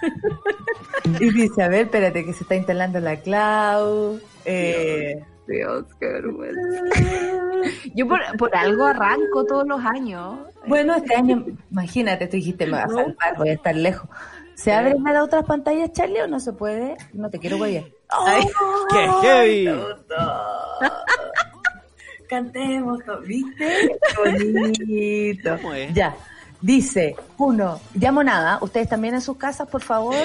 Y 1.20 1.30
dice, 1.32 1.62
a 1.62 1.68
ver, 1.68 1.82
espérate, 1.82 2.24
que 2.24 2.32
se 2.32 2.44
está 2.44 2.54
instalando 2.54 2.98
la 2.98 3.16
Clau. 3.16 4.18
Eh, 4.46 5.16
Dios, 5.16 5.26
qué 5.46 6.06
vergüenza. 6.06 6.60
Yo 7.94 8.08
por, 8.08 8.20
por 8.38 8.54
algo 8.56 8.84
arranco 8.84 9.44
todos 9.46 9.66
los 9.66 9.84
años. 9.84 10.38
Bueno, 10.66 10.94
este 10.94 11.14
año, 11.14 11.44
imagínate, 11.70 12.26
tú 12.26 12.36
dijiste, 12.36 12.66
me 12.66 12.72
vas 12.72 12.86
a 12.86 12.88
salvar, 12.88 13.36
voy 13.36 13.48
a 13.50 13.52
estar 13.54 13.74
lejos. 13.74 14.08
¿Se 14.54 14.72
abren 14.72 15.02
las 15.02 15.22
otras 15.22 15.44
pantallas, 15.44 15.92
Charlie, 15.92 16.20
o 16.20 16.28
no 16.28 16.38
se 16.40 16.52
puede? 16.52 16.96
No 17.12 17.28
te 17.28 17.38
quiero 17.38 17.58
ver. 17.58 17.92
¡Qué 18.90 19.08
heavy! 19.22 19.68
Cantemos, 22.28 23.00
¿viste? 23.26 23.98
Qué 24.38 24.52
bonito. 24.52 25.56
¿Cómo 25.60 25.74
es? 25.74 25.92
Ya. 25.92 26.14
Dice, 26.64 27.14
uno, 27.36 27.78
llamo 27.92 28.24
nada, 28.24 28.58
ustedes 28.62 28.88
también 28.88 29.12
en 29.12 29.20
sus 29.20 29.36
casas, 29.36 29.68
por 29.68 29.82
favor, 29.82 30.16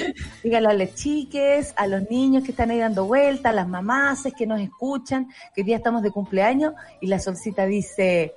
díganle 0.42 0.70
a 0.70 0.72
las 0.72 0.94
chiques, 0.94 1.74
a 1.76 1.86
los 1.86 2.08
niños 2.08 2.44
que 2.44 2.52
están 2.52 2.70
ahí 2.70 2.78
dando 2.78 3.04
vueltas, 3.04 3.52
a 3.52 3.54
las 3.54 3.68
mamases 3.68 4.32
que 4.32 4.46
nos 4.46 4.58
escuchan, 4.58 5.28
que 5.54 5.60
hoy 5.60 5.66
día 5.66 5.76
estamos 5.76 6.02
de 6.02 6.10
cumpleaños, 6.10 6.72
y 7.02 7.08
la 7.08 7.18
solcita 7.18 7.66
dice, 7.66 8.32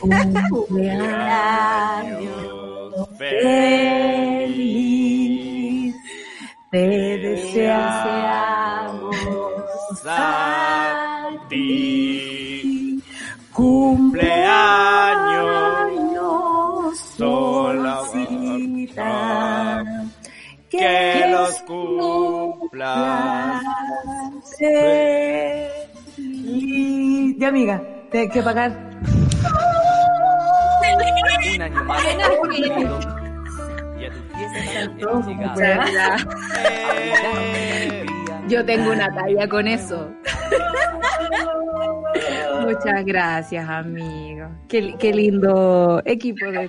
cumpleaños 0.50 2.32
feliz, 3.18 4.34
te 6.72 7.18
deseamos 7.18 9.14
a 10.06 11.28
ti. 11.48 13.00
Cumpleaños, 13.52 15.53
Solcita, 18.34 18.92
Que 20.70 21.26
los 21.30 21.60
cumpla. 21.62 23.60
feliz. 26.16 27.36
Ya, 27.38 27.48
amiga, 27.48 27.82
te 28.10 28.28
que 28.28 28.42
pagar. 28.42 28.72
Un 31.54 31.62
año 31.62 31.84
más. 31.84 32.02
Y 33.98 34.04
a 34.04 34.10
tu. 34.98 35.08
Eh, 36.56 38.06
Yo 38.48 38.64
tengo 38.64 38.92
una 38.92 39.08
talla 39.14 39.48
con 39.48 39.66
eso. 39.66 40.10
Muchas 42.60 43.04
gracias, 43.04 43.68
amigo. 43.68 44.48
Qué, 44.68 44.94
qué 44.98 45.12
lindo 45.12 46.00
equipo 46.04 46.46
de. 46.46 46.68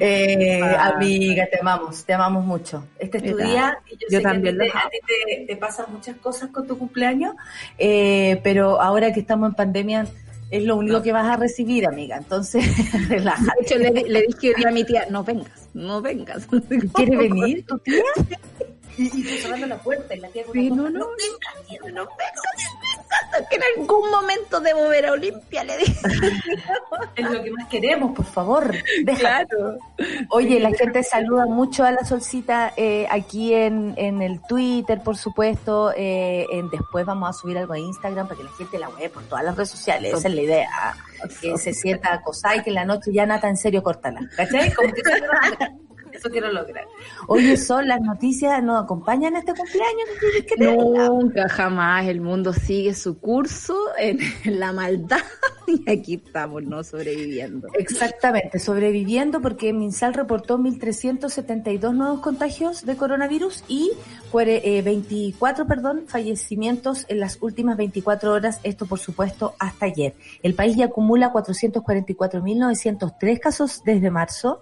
Eh, 0.00 0.60
Ah. 0.62 0.92
amiga, 0.94 1.46
te 1.50 1.60
amamos, 1.60 2.04
te 2.04 2.12
amamos 2.14 2.44
mucho. 2.44 2.84
Este 2.98 3.18
es 3.18 3.24
tu 3.24 3.36
día 3.36 3.78
y 3.90 3.92
yo, 3.96 4.06
Yo 4.10 4.18
sé 4.18 4.22
también 4.22 4.58
que 4.58 4.68
a 4.68 4.70
ti, 4.70 4.70
te, 4.72 4.78
a 4.78 4.90
ti 4.90 4.98
te- 5.06 5.46
te 5.46 5.56
pasan 5.56 5.86
muchas 5.92 6.16
cosas 6.16 6.50
con 6.50 6.66
tu 6.66 6.76
cumpleaños, 6.78 7.34
eh, 7.78 8.40
pero 8.42 8.80
ahora 8.80 9.12
que 9.12 9.20
estamos 9.20 9.50
en 9.50 9.54
pandemia 9.54 10.06
es 10.50 10.64
lo 10.64 10.76
único 10.76 11.02
que 11.02 11.12
vas 11.12 11.26
a 11.26 11.36
recibir, 11.36 11.86
amiga. 11.86 12.16
Entonces, 12.16 12.64
De 13.08 13.16
relájate. 13.18 13.52
hecho, 13.62 13.78
le, 13.78 13.90
le 13.92 14.22
dije 14.22 14.52
hoy 14.56 14.64
a 14.64 14.70
mi 14.70 14.84
tía, 14.84 15.06
no 15.10 15.22
vengas, 15.24 15.68
no 15.74 16.00
vengas. 16.02 16.46
¿Quiere 16.94 17.16
venir 17.16 17.64
tu 17.66 17.78
tía? 17.78 18.02
Y, 18.96 19.04
y 19.20 19.38
cerrando 19.38 19.66
la 19.66 19.78
puerta 19.78 20.14
y 20.14 20.20
la 20.20 20.28
tía 20.28 20.44
con 20.44 20.52
Sí, 20.52 20.70
la 20.70 20.76
no, 20.76 20.82
puerta, 20.82 20.98
no. 20.98 21.06
vengas, 21.16 21.92
no 21.94 22.08
que 23.50 23.56
en 23.56 23.62
algún 23.78 24.10
momento 24.10 24.60
debo 24.60 24.88
ver 24.88 25.06
a 25.06 25.12
Olimpia, 25.12 25.64
le 25.64 25.76
dije. 25.78 25.94
Es 27.16 27.30
lo 27.30 27.42
que 27.42 27.50
más 27.52 27.68
queremos, 27.68 28.14
por 28.14 28.24
favor. 28.24 28.74
Claro. 29.18 29.78
Oye, 30.30 30.58
la 30.60 30.70
gente 30.72 31.02
saluda 31.02 31.46
mucho 31.46 31.84
a 31.84 31.90
la 31.92 32.04
solcita 32.04 32.72
eh, 32.76 33.06
aquí 33.10 33.54
en, 33.54 33.94
en 33.96 34.20
el 34.22 34.40
Twitter, 34.42 35.00
por 35.02 35.16
supuesto. 35.16 35.92
eh, 35.96 36.46
en, 36.50 36.70
después 36.70 37.04
vamos 37.06 37.30
a 37.30 37.32
subir 37.32 37.58
algo 37.58 37.72
a 37.72 37.78
Instagram 37.78 38.26
para 38.28 38.38
que 38.38 38.44
la 38.44 38.50
gente 38.52 38.78
la 38.78 38.88
vea 38.90 39.08
por 39.10 39.22
todas 39.24 39.44
las 39.44 39.56
redes 39.56 39.70
sociales. 39.70 40.14
Esa 40.14 40.28
es 40.28 40.34
la 40.34 40.42
idea. 40.42 40.96
Que 41.40 41.56
se 41.58 41.72
sienta 41.72 42.12
acosada 42.14 42.56
y 42.56 42.62
que 42.62 42.70
en 42.70 42.74
la 42.74 42.84
noche 42.84 43.12
ya 43.12 43.26
nata 43.26 43.48
en 43.48 43.56
serio 43.56 43.82
córtala. 43.82 44.20
¿Cachai? 44.36 44.72
Como 44.72 44.92
que 44.92 45.02
Eso 46.14 46.30
quiero 46.30 46.50
lograr. 46.52 46.84
Oye, 47.26 47.56
son 47.56 47.88
las 47.88 48.00
noticias, 48.00 48.62
¿nos 48.62 48.84
acompañan 48.84 49.34
a 49.34 49.40
este 49.40 49.52
cumpleaños? 49.52 50.08
¿Qué 50.46 50.54
te- 50.56 50.76
Nunca, 50.76 51.48
jamás. 51.48 52.06
El 52.06 52.20
mundo 52.20 52.52
sigue 52.52 52.94
su 52.94 53.18
curso 53.18 53.76
en, 53.98 54.20
la 54.44 54.70
maldad 54.72 55.18
y 55.66 55.90
aquí 55.90 56.22
estamos, 56.24 56.62
¿no? 56.62 56.84
Sobreviviendo. 56.84 57.66
Exactamente, 57.74 58.60
sobreviviendo 58.60 59.40
porque 59.42 59.72
Minsal 59.72 60.14
reportó 60.14 60.56
1.372 60.56 61.92
nuevos 61.94 62.20
contagios 62.20 62.86
de 62.86 62.94
coronavirus 62.96 63.64
y 63.66 63.90
cuare- 64.30 64.60
eh, 64.62 64.82
24 64.82 65.66
perdón, 65.66 66.04
fallecimientos 66.06 67.06
en 67.08 67.18
las 67.18 67.38
últimas 67.42 67.76
24 67.76 68.32
horas, 68.32 68.60
esto 68.62 68.86
por 68.86 69.00
supuesto 69.00 69.56
hasta 69.58 69.86
ayer. 69.86 70.14
El 70.44 70.54
país 70.54 70.76
ya 70.76 70.84
acumula 70.86 71.32
444.903 71.32 73.40
casos 73.40 73.82
desde 73.84 74.10
marzo 74.10 74.60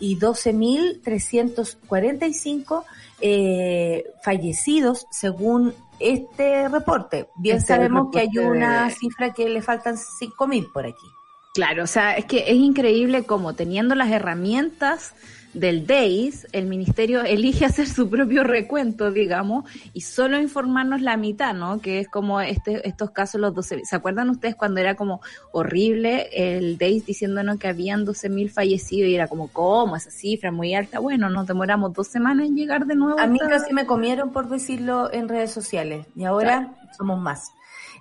y 0.00 0.18
12.345 0.18 2.84
eh, 3.20 4.04
fallecidos 4.24 5.06
según 5.10 5.74
este 5.98 6.68
reporte. 6.68 7.28
Bien 7.36 7.56
Este 7.58 7.74
sabemos 7.74 8.08
que 8.12 8.20
hay 8.20 8.38
una 8.38 8.86
de- 8.88 8.94
cifra 8.94 9.32
que 9.34 9.48
le 9.48 9.60
faltan 9.62 9.96
5.000 9.96 10.72
por 10.72 10.86
aquí. 10.86 11.06
Claro, 11.52 11.82
o 11.84 11.86
sea, 11.86 12.16
es 12.16 12.24
que 12.26 12.44
es 12.50 12.54
increíble 12.56 13.24
como 13.24 13.54
teniendo 13.54 13.94
las 13.96 14.10
herramientas 14.10 15.14
del 15.52 15.86
DEIS, 15.86 16.46
el 16.52 16.66
ministerio 16.66 17.22
elige 17.22 17.64
hacer 17.64 17.88
su 17.88 18.08
propio 18.08 18.44
recuento, 18.44 19.10
digamos, 19.10 19.64
y 19.92 20.02
solo 20.02 20.40
informarnos 20.40 21.00
la 21.00 21.16
mitad, 21.16 21.54
¿no? 21.54 21.80
Que 21.80 21.98
es 21.98 22.08
como 22.08 22.40
este, 22.40 22.86
estos 22.86 23.10
casos, 23.10 23.40
los 23.40 23.54
12. 23.54 23.84
¿Se 23.84 23.96
acuerdan 23.96 24.30
ustedes 24.30 24.54
cuando 24.54 24.80
era 24.80 24.94
como 24.94 25.20
horrible 25.52 26.28
el 26.32 26.78
DEIS 26.78 27.06
diciéndonos 27.06 27.58
que 27.58 27.68
habían 27.68 28.06
12.000 28.06 28.50
fallecidos 28.50 29.08
y 29.08 29.14
era 29.14 29.28
como, 29.28 29.48
¿cómo? 29.48 29.96
Esa 29.96 30.10
cifra 30.10 30.52
muy 30.52 30.74
alta. 30.74 31.00
Bueno, 31.00 31.30
nos 31.30 31.46
demoramos 31.46 31.92
dos 31.92 32.06
semanas 32.06 32.46
en 32.46 32.56
llegar 32.56 32.86
de 32.86 32.94
nuevo. 32.94 33.18
A 33.18 33.26
mí 33.26 33.38
casi 33.38 33.72
me 33.72 33.86
comieron 33.86 34.32
por 34.32 34.48
decirlo 34.48 35.12
en 35.12 35.28
redes 35.28 35.50
sociales 35.50 36.06
y 36.14 36.24
ahora 36.24 36.74
somos 36.96 37.20
más. 37.20 37.50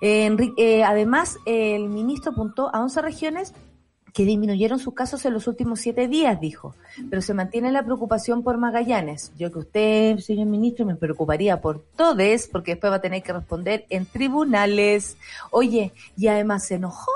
Eh, 0.02 0.36
eh, 0.58 0.84
además, 0.84 1.38
el 1.46 1.90
ministro 1.90 2.32
apuntó 2.32 2.74
a 2.74 2.82
11 2.82 3.02
regiones 3.02 3.54
que 4.14 4.26
disminuyeron 4.26 4.80
sus 4.80 4.94
casos 4.94 5.24
en 5.26 5.34
los 5.34 5.48
últimos 5.48 5.80
siete 5.80 6.08
días, 6.08 6.40
dijo. 6.40 6.76
Pero 7.10 7.22
se 7.22 7.34
mantiene 7.34 7.72
la 7.72 7.84
preocupación 7.84 8.44
por 8.44 8.58
Magallanes. 8.58 9.32
Yo 9.38 9.52
que 9.52 9.60
usted, 9.60 10.18
señor 10.20 10.48
ministro, 10.48 10.86
me 10.86 10.96
preocuparía 10.96 11.62
por 11.62 11.80
todes, 11.96 12.48
porque 12.48 12.72
después 12.72 12.92
va 12.92 12.98
a 12.98 13.02
tener 13.02 13.22
que 13.24 13.34
responder 13.34 13.86
en 13.90 14.06
tribunales. 14.06 15.18
Oye, 15.52 15.94
y 16.18 16.28
además 16.28 16.66
se 16.66 16.76
enojó. 16.76 17.12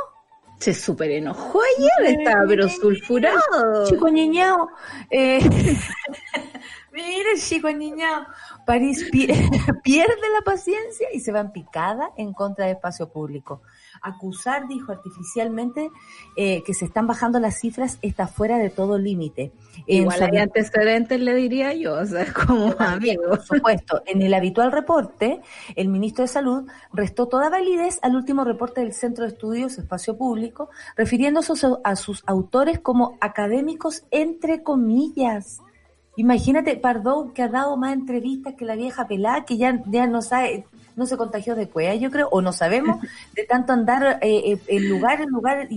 Se 0.60 0.74
súper 0.74 1.12
enojó 1.12 1.60
ayer, 1.78 2.20
estaba 2.20 2.46
pero 2.48 2.70
sulfurado. 2.70 3.86
Chico 3.90 4.10
niñao. 4.10 4.70
Eh, 5.10 5.40
mire, 6.94 7.38
chico 7.38 7.70
niñao. 7.72 8.26
París 8.66 9.10
pi- 9.12 9.28
pierde 9.84 10.30
la 10.34 10.42
paciencia 10.46 11.08
y 11.14 11.20
se 11.20 11.32
va 11.32 11.42
en 11.42 11.52
picada 11.52 12.12
en 12.18 12.34
contra 12.34 12.66
de 12.66 12.72
espacio 12.74 13.10
público. 13.10 13.62
Acusar, 14.04 14.68
dijo 14.68 14.92
artificialmente, 14.92 15.90
eh, 16.36 16.62
que 16.64 16.74
se 16.74 16.86
están 16.86 17.08
bajando 17.08 17.40
las 17.40 17.60
cifras 17.60 17.98
está 18.02 18.28
fuera 18.28 18.58
de 18.58 18.70
todo 18.70 18.98
límite. 18.98 19.52
Igual 19.88 20.22
hay 20.24 20.38
antecedentes, 20.40 21.20
le 21.20 21.34
diría 21.36 21.74
yo, 21.74 21.96
o 21.96 22.06
sea, 22.06 22.26
como 22.48 22.74
amigo. 22.80 23.24
por 23.30 23.42
supuesto, 23.42 24.02
en 24.06 24.22
el 24.22 24.34
habitual 24.34 24.72
reporte, 24.72 25.42
el 25.76 25.88
ministro 25.88 26.24
de 26.24 26.28
Salud 26.28 26.68
restó 26.92 27.28
toda 27.28 27.50
validez 27.50 28.00
al 28.02 28.16
último 28.16 28.44
reporte 28.44 28.82
del 28.82 28.94
Centro 28.94 29.24
de 29.26 29.32
Estudios 29.32 29.78
Espacio 29.78 30.18
Público, 30.18 30.70
refiriéndose 30.96 31.54
a 31.54 31.56
su- 31.56 31.80
a 31.84 31.96
sus 31.96 32.24
autores 32.28 32.80
como 32.80 33.18
académicos 33.22 34.04
entre 34.12 34.64
comillas. 34.64 35.62
Imagínate, 36.16 36.78
Pardou, 36.78 37.34
que 37.34 37.42
ha 37.42 37.48
dado 37.48 37.76
más 37.76 37.94
entrevistas 37.94 38.54
que 38.54 38.66
la 38.66 38.76
vieja 38.76 39.08
pelada, 39.08 39.46
que 39.46 39.58
ya, 39.58 39.82
ya 39.88 40.06
no 40.06 40.22
sabe, 40.22 40.66
no 40.96 41.06
se 41.06 41.18
contagió 41.18 41.56
de 41.56 41.68
cueva, 41.68 41.96
yo 41.96 42.12
creo, 42.12 42.30
o 42.30 42.42
no 42.42 42.54
sabemos, 42.54 42.98
de 43.36 43.44
tanto 43.44 43.74
andar 43.74 44.20
eh, 44.22 44.54
eh, 44.54 44.60
en 44.68 44.90
lugar 44.90 45.22
en 45.22 45.30
lugar 45.30 45.68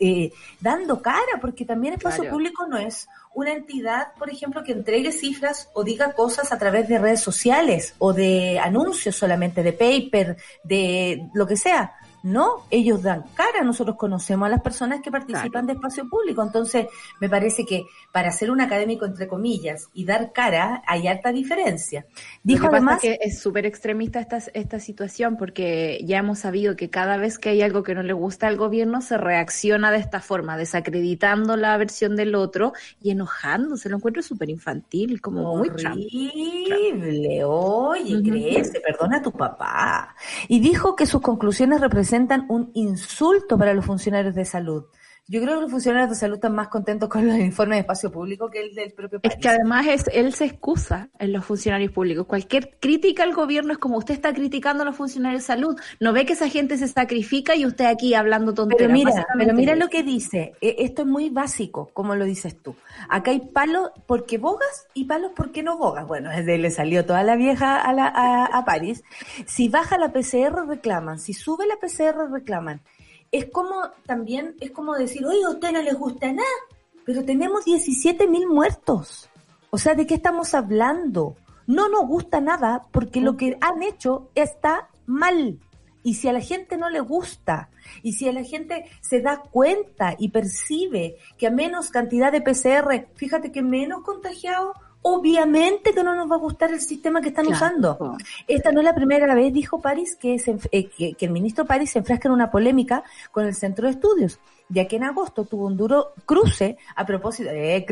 eh, 0.00 0.32
dando 0.60 1.00
cara, 1.00 1.38
porque 1.40 1.64
también 1.64 1.94
espacio 1.94 2.22
Claro. 2.22 2.36
público 2.36 2.66
no 2.66 2.78
es 2.78 3.08
una 3.32 3.52
entidad, 3.52 4.08
por 4.18 4.30
ejemplo, 4.30 4.62
que 4.62 4.72
entregue 4.72 5.12
cifras 5.12 5.68
o 5.72 5.82
diga 5.82 6.12
cosas 6.12 6.52
a 6.52 6.58
través 6.58 6.88
de 6.88 6.98
redes 6.98 7.20
sociales 7.20 7.94
o 7.98 8.12
de 8.12 8.58
anuncios 8.58 9.16
solamente, 9.16 9.62
de 9.62 9.72
paper, 9.72 10.36
de 10.62 11.28
lo 11.34 11.46
que 11.46 11.56
sea. 11.56 11.94
No, 12.24 12.64
ellos 12.70 13.02
dan 13.02 13.22
cara, 13.34 13.62
nosotros 13.62 13.96
conocemos 13.96 14.46
a 14.46 14.48
las 14.48 14.62
personas 14.62 15.02
que 15.02 15.10
participan 15.10 15.66
de 15.66 15.74
espacio 15.74 16.08
público, 16.08 16.42
entonces 16.42 16.86
me 17.20 17.28
parece 17.28 17.66
que 17.66 17.84
para 18.12 18.32
ser 18.32 18.50
un 18.50 18.62
académico 18.62 19.04
entre 19.04 19.28
comillas 19.28 19.90
y 19.92 20.06
dar 20.06 20.32
cara 20.32 20.82
hay 20.86 21.06
harta 21.06 21.32
diferencia. 21.32 22.06
Dijo 22.42 22.64
Lo 22.64 22.70
que 22.70 22.76
además 22.76 22.94
pasa 22.94 23.08
es 23.08 23.18
que 23.18 23.26
es 23.26 23.40
súper 23.40 23.66
extremista 23.66 24.20
esta, 24.20 24.38
esta 24.54 24.80
situación 24.80 25.36
porque 25.36 26.00
ya 26.06 26.16
hemos 26.16 26.38
sabido 26.38 26.76
que 26.76 26.88
cada 26.88 27.18
vez 27.18 27.38
que 27.38 27.50
hay 27.50 27.60
algo 27.60 27.82
que 27.82 27.94
no 27.94 28.02
le 28.02 28.14
gusta 28.14 28.46
al 28.46 28.56
gobierno 28.56 29.02
se 29.02 29.18
reacciona 29.18 29.90
de 29.90 29.98
esta 29.98 30.22
forma, 30.22 30.56
desacreditando 30.56 31.58
la 31.58 31.76
versión 31.76 32.16
del 32.16 32.34
otro 32.36 32.72
y 33.02 33.10
enojándose. 33.10 33.90
Lo 33.90 33.98
encuentro 33.98 34.22
súper 34.22 34.48
infantil, 34.48 35.20
como 35.20 35.58
muy 35.58 35.68
Trump. 35.68 35.98
Horrible, 35.98 37.44
oye, 37.44 38.16
Ujú. 38.16 38.30
crece, 38.30 38.80
perdona 38.80 39.18
a 39.18 39.22
tu 39.22 39.30
papá. 39.30 40.16
Y 40.48 40.60
dijo 40.60 40.96
que 40.96 41.04
sus 41.04 41.20
conclusiones 41.20 41.82
representan 41.82 42.13
un 42.48 42.70
insulto 42.74 43.58
para 43.58 43.74
los 43.74 43.84
funcionarios 43.84 44.34
de 44.34 44.44
salud. 44.44 44.84
Yo 45.26 45.40
creo 45.40 45.54
que 45.54 45.60
los 45.62 45.70
funcionarios 45.70 46.10
de 46.10 46.16
salud 46.16 46.34
están 46.34 46.54
más 46.54 46.68
contentos 46.68 47.08
con 47.08 47.26
los 47.26 47.36
informes 47.38 47.76
de 47.76 47.80
espacio 47.80 48.12
público 48.12 48.50
que 48.50 48.60
el 48.60 48.74
del 48.74 48.92
propio 48.92 49.20
Es 49.22 49.30
país. 49.32 49.42
que 49.42 49.48
además 49.48 49.86
es, 49.86 50.04
él 50.12 50.34
se 50.34 50.44
excusa 50.44 51.08
en 51.18 51.32
los 51.32 51.46
funcionarios 51.46 51.92
públicos. 51.92 52.26
Cualquier 52.26 52.76
crítica 52.78 53.22
al 53.22 53.32
gobierno 53.32 53.72
es 53.72 53.78
como 53.78 53.96
usted 53.96 54.12
está 54.12 54.34
criticando 54.34 54.82
a 54.82 54.86
los 54.86 54.96
funcionarios 54.96 55.40
de 55.42 55.46
salud. 55.46 55.80
No 55.98 56.12
ve 56.12 56.26
que 56.26 56.34
esa 56.34 56.50
gente 56.50 56.76
se 56.76 56.88
sacrifica 56.88 57.56
y 57.56 57.64
usted 57.64 57.86
aquí 57.86 58.12
hablando 58.12 58.52
tonterías. 58.52 58.86
Pero 58.86 58.92
mira, 58.92 59.26
pero 59.38 59.54
mira 59.54 59.72
es 59.72 59.78
lo 59.78 59.88
que 59.88 60.02
dice. 60.02 60.52
E- 60.60 60.76
Esto 60.80 61.02
es 61.02 61.08
muy 61.08 61.30
básico, 61.30 61.88
como 61.94 62.14
lo 62.16 62.26
dices 62.26 62.60
tú. 62.60 62.76
Acá 63.08 63.30
hay 63.30 63.40
palos 63.40 63.92
porque 64.06 64.36
bogas 64.36 64.88
y 64.92 65.04
palos 65.04 65.32
porque 65.34 65.62
no 65.62 65.78
bogas. 65.78 66.06
Bueno, 66.06 66.28
desde 66.28 66.58
le 66.58 66.70
salió 66.70 67.06
toda 67.06 67.22
la 67.22 67.36
vieja 67.36 67.80
a, 67.80 67.94
la, 67.94 68.08
a, 68.08 68.44
a 68.44 68.64
París. 68.66 69.02
Si 69.46 69.70
baja 69.70 69.96
la 69.96 70.12
PCR 70.12 70.66
reclaman, 70.68 71.18
si 71.18 71.32
sube 71.32 71.66
la 71.66 71.76
PCR 71.76 72.30
reclaman. 72.30 72.82
Es 73.34 73.46
como 73.46 73.74
también, 74.06 74.54
es 74.60 74.70
como 74.70 74.94
decir, 74.94 75.26
oye, 75.26 75.42
a 75.44 75.50
usted 75.50 75.72
no 75.72 75.82
les 75.82 75.98
gusta 75.98 76.32
nada, 76.32 76.46
pero 77.04 77.24
tenemos 77.24 77.64
17 77.64 78.28
mil 78.28 78.46
muertos. 78.46 79.28
O 79.70 79.76
sea, 79.76 79.96
¿de 79.96 80.06
qué 80.06 80.14
estamos 80.14 80.54
hablando? 80.54 81.34
No 81.66 81.88
nos 81.88 82.06
gusta 82.06 82.40
nada 82.40 82.86
porque 82.92 83.20
lo 83.20 83.36
que 83.36 83.58
han 83.60 83.82
hecho 83.82 84.30
está 84.36 84.88
mal. 85.06 85.58
Y 86.04 86.14
si 86.14 86.28
a 86.28 86.32
la 86.32 86.40
gente 86.40 86.76
no 86.76 86.88
le 86.90 87.00
gusta, 87.00 87.70
y 88.04 88.12
si 88.12 88.28
a 88.28 88.32
la 88.32 88.44
gente 88.44 88.84
se 89.00 89.20
da 89.20 89.38
cuenta 89.38 90.14
y 90.16 90.28
percibe 90.28 91.16
que 91.36 91.48
a 91.48 91.50
menos 91.50 91.90
cantidad 91.90 92.30
de 92.30 92.40
PCR, 92.40 93.08
fíjate 93.16 93.50
que 93.50 93.62
menos 93.62 94.04
contagiados, 94.04 94.76
obviamente 95.06 95.92
que 95.92 96.02
no 96.02 96.14
nos 96.14 96.30
va 96.30 96.36
a 96.36 96.38
gustar 96.38 96.72
el 96.72 96.80
sistema 96.80 97.20
que 97.20 97.28
están 97.28 97.44
Claro. 97.44 97.56
usando. 97.56 98.16
Esta 98.48 98.72
no 98.72 98.80
es 98.80 98.84
la 98.86 98.94
primera 98.94 99.34
vez, 99.34 99.52
dijo 99.52 99.78
París, 99.80 100.16
que, 100.16 100.38
se 100.38 100.56
eh, 100.72 100.88
que, 100.88 101.12
que 101.12 101.26
el 101.26 101.30
ministro 101.30 101.66
París 101.66 101.90
se 101.90 101.98
enfrasca 101.98 102.28
en 102.28 102.32
una 102.32 102.50
polémica 102.50 103.04
con 103.30 103.44
el 103.44 103.54
centro 103.54 103.86
de 103.86 103.92
estudios, 103.92 104.40
ya 104.70 104.88
que 104.88 104.96
en 104.96 105.04
agosto 105.04 105.44
tuvo 105.44 105.66
un 105.66 105.76
duro 105.76 106.14
cruce 106.24 106.78
a 106.96 107.04
propósito, 107.04 107.50
eh, 107.50 107.84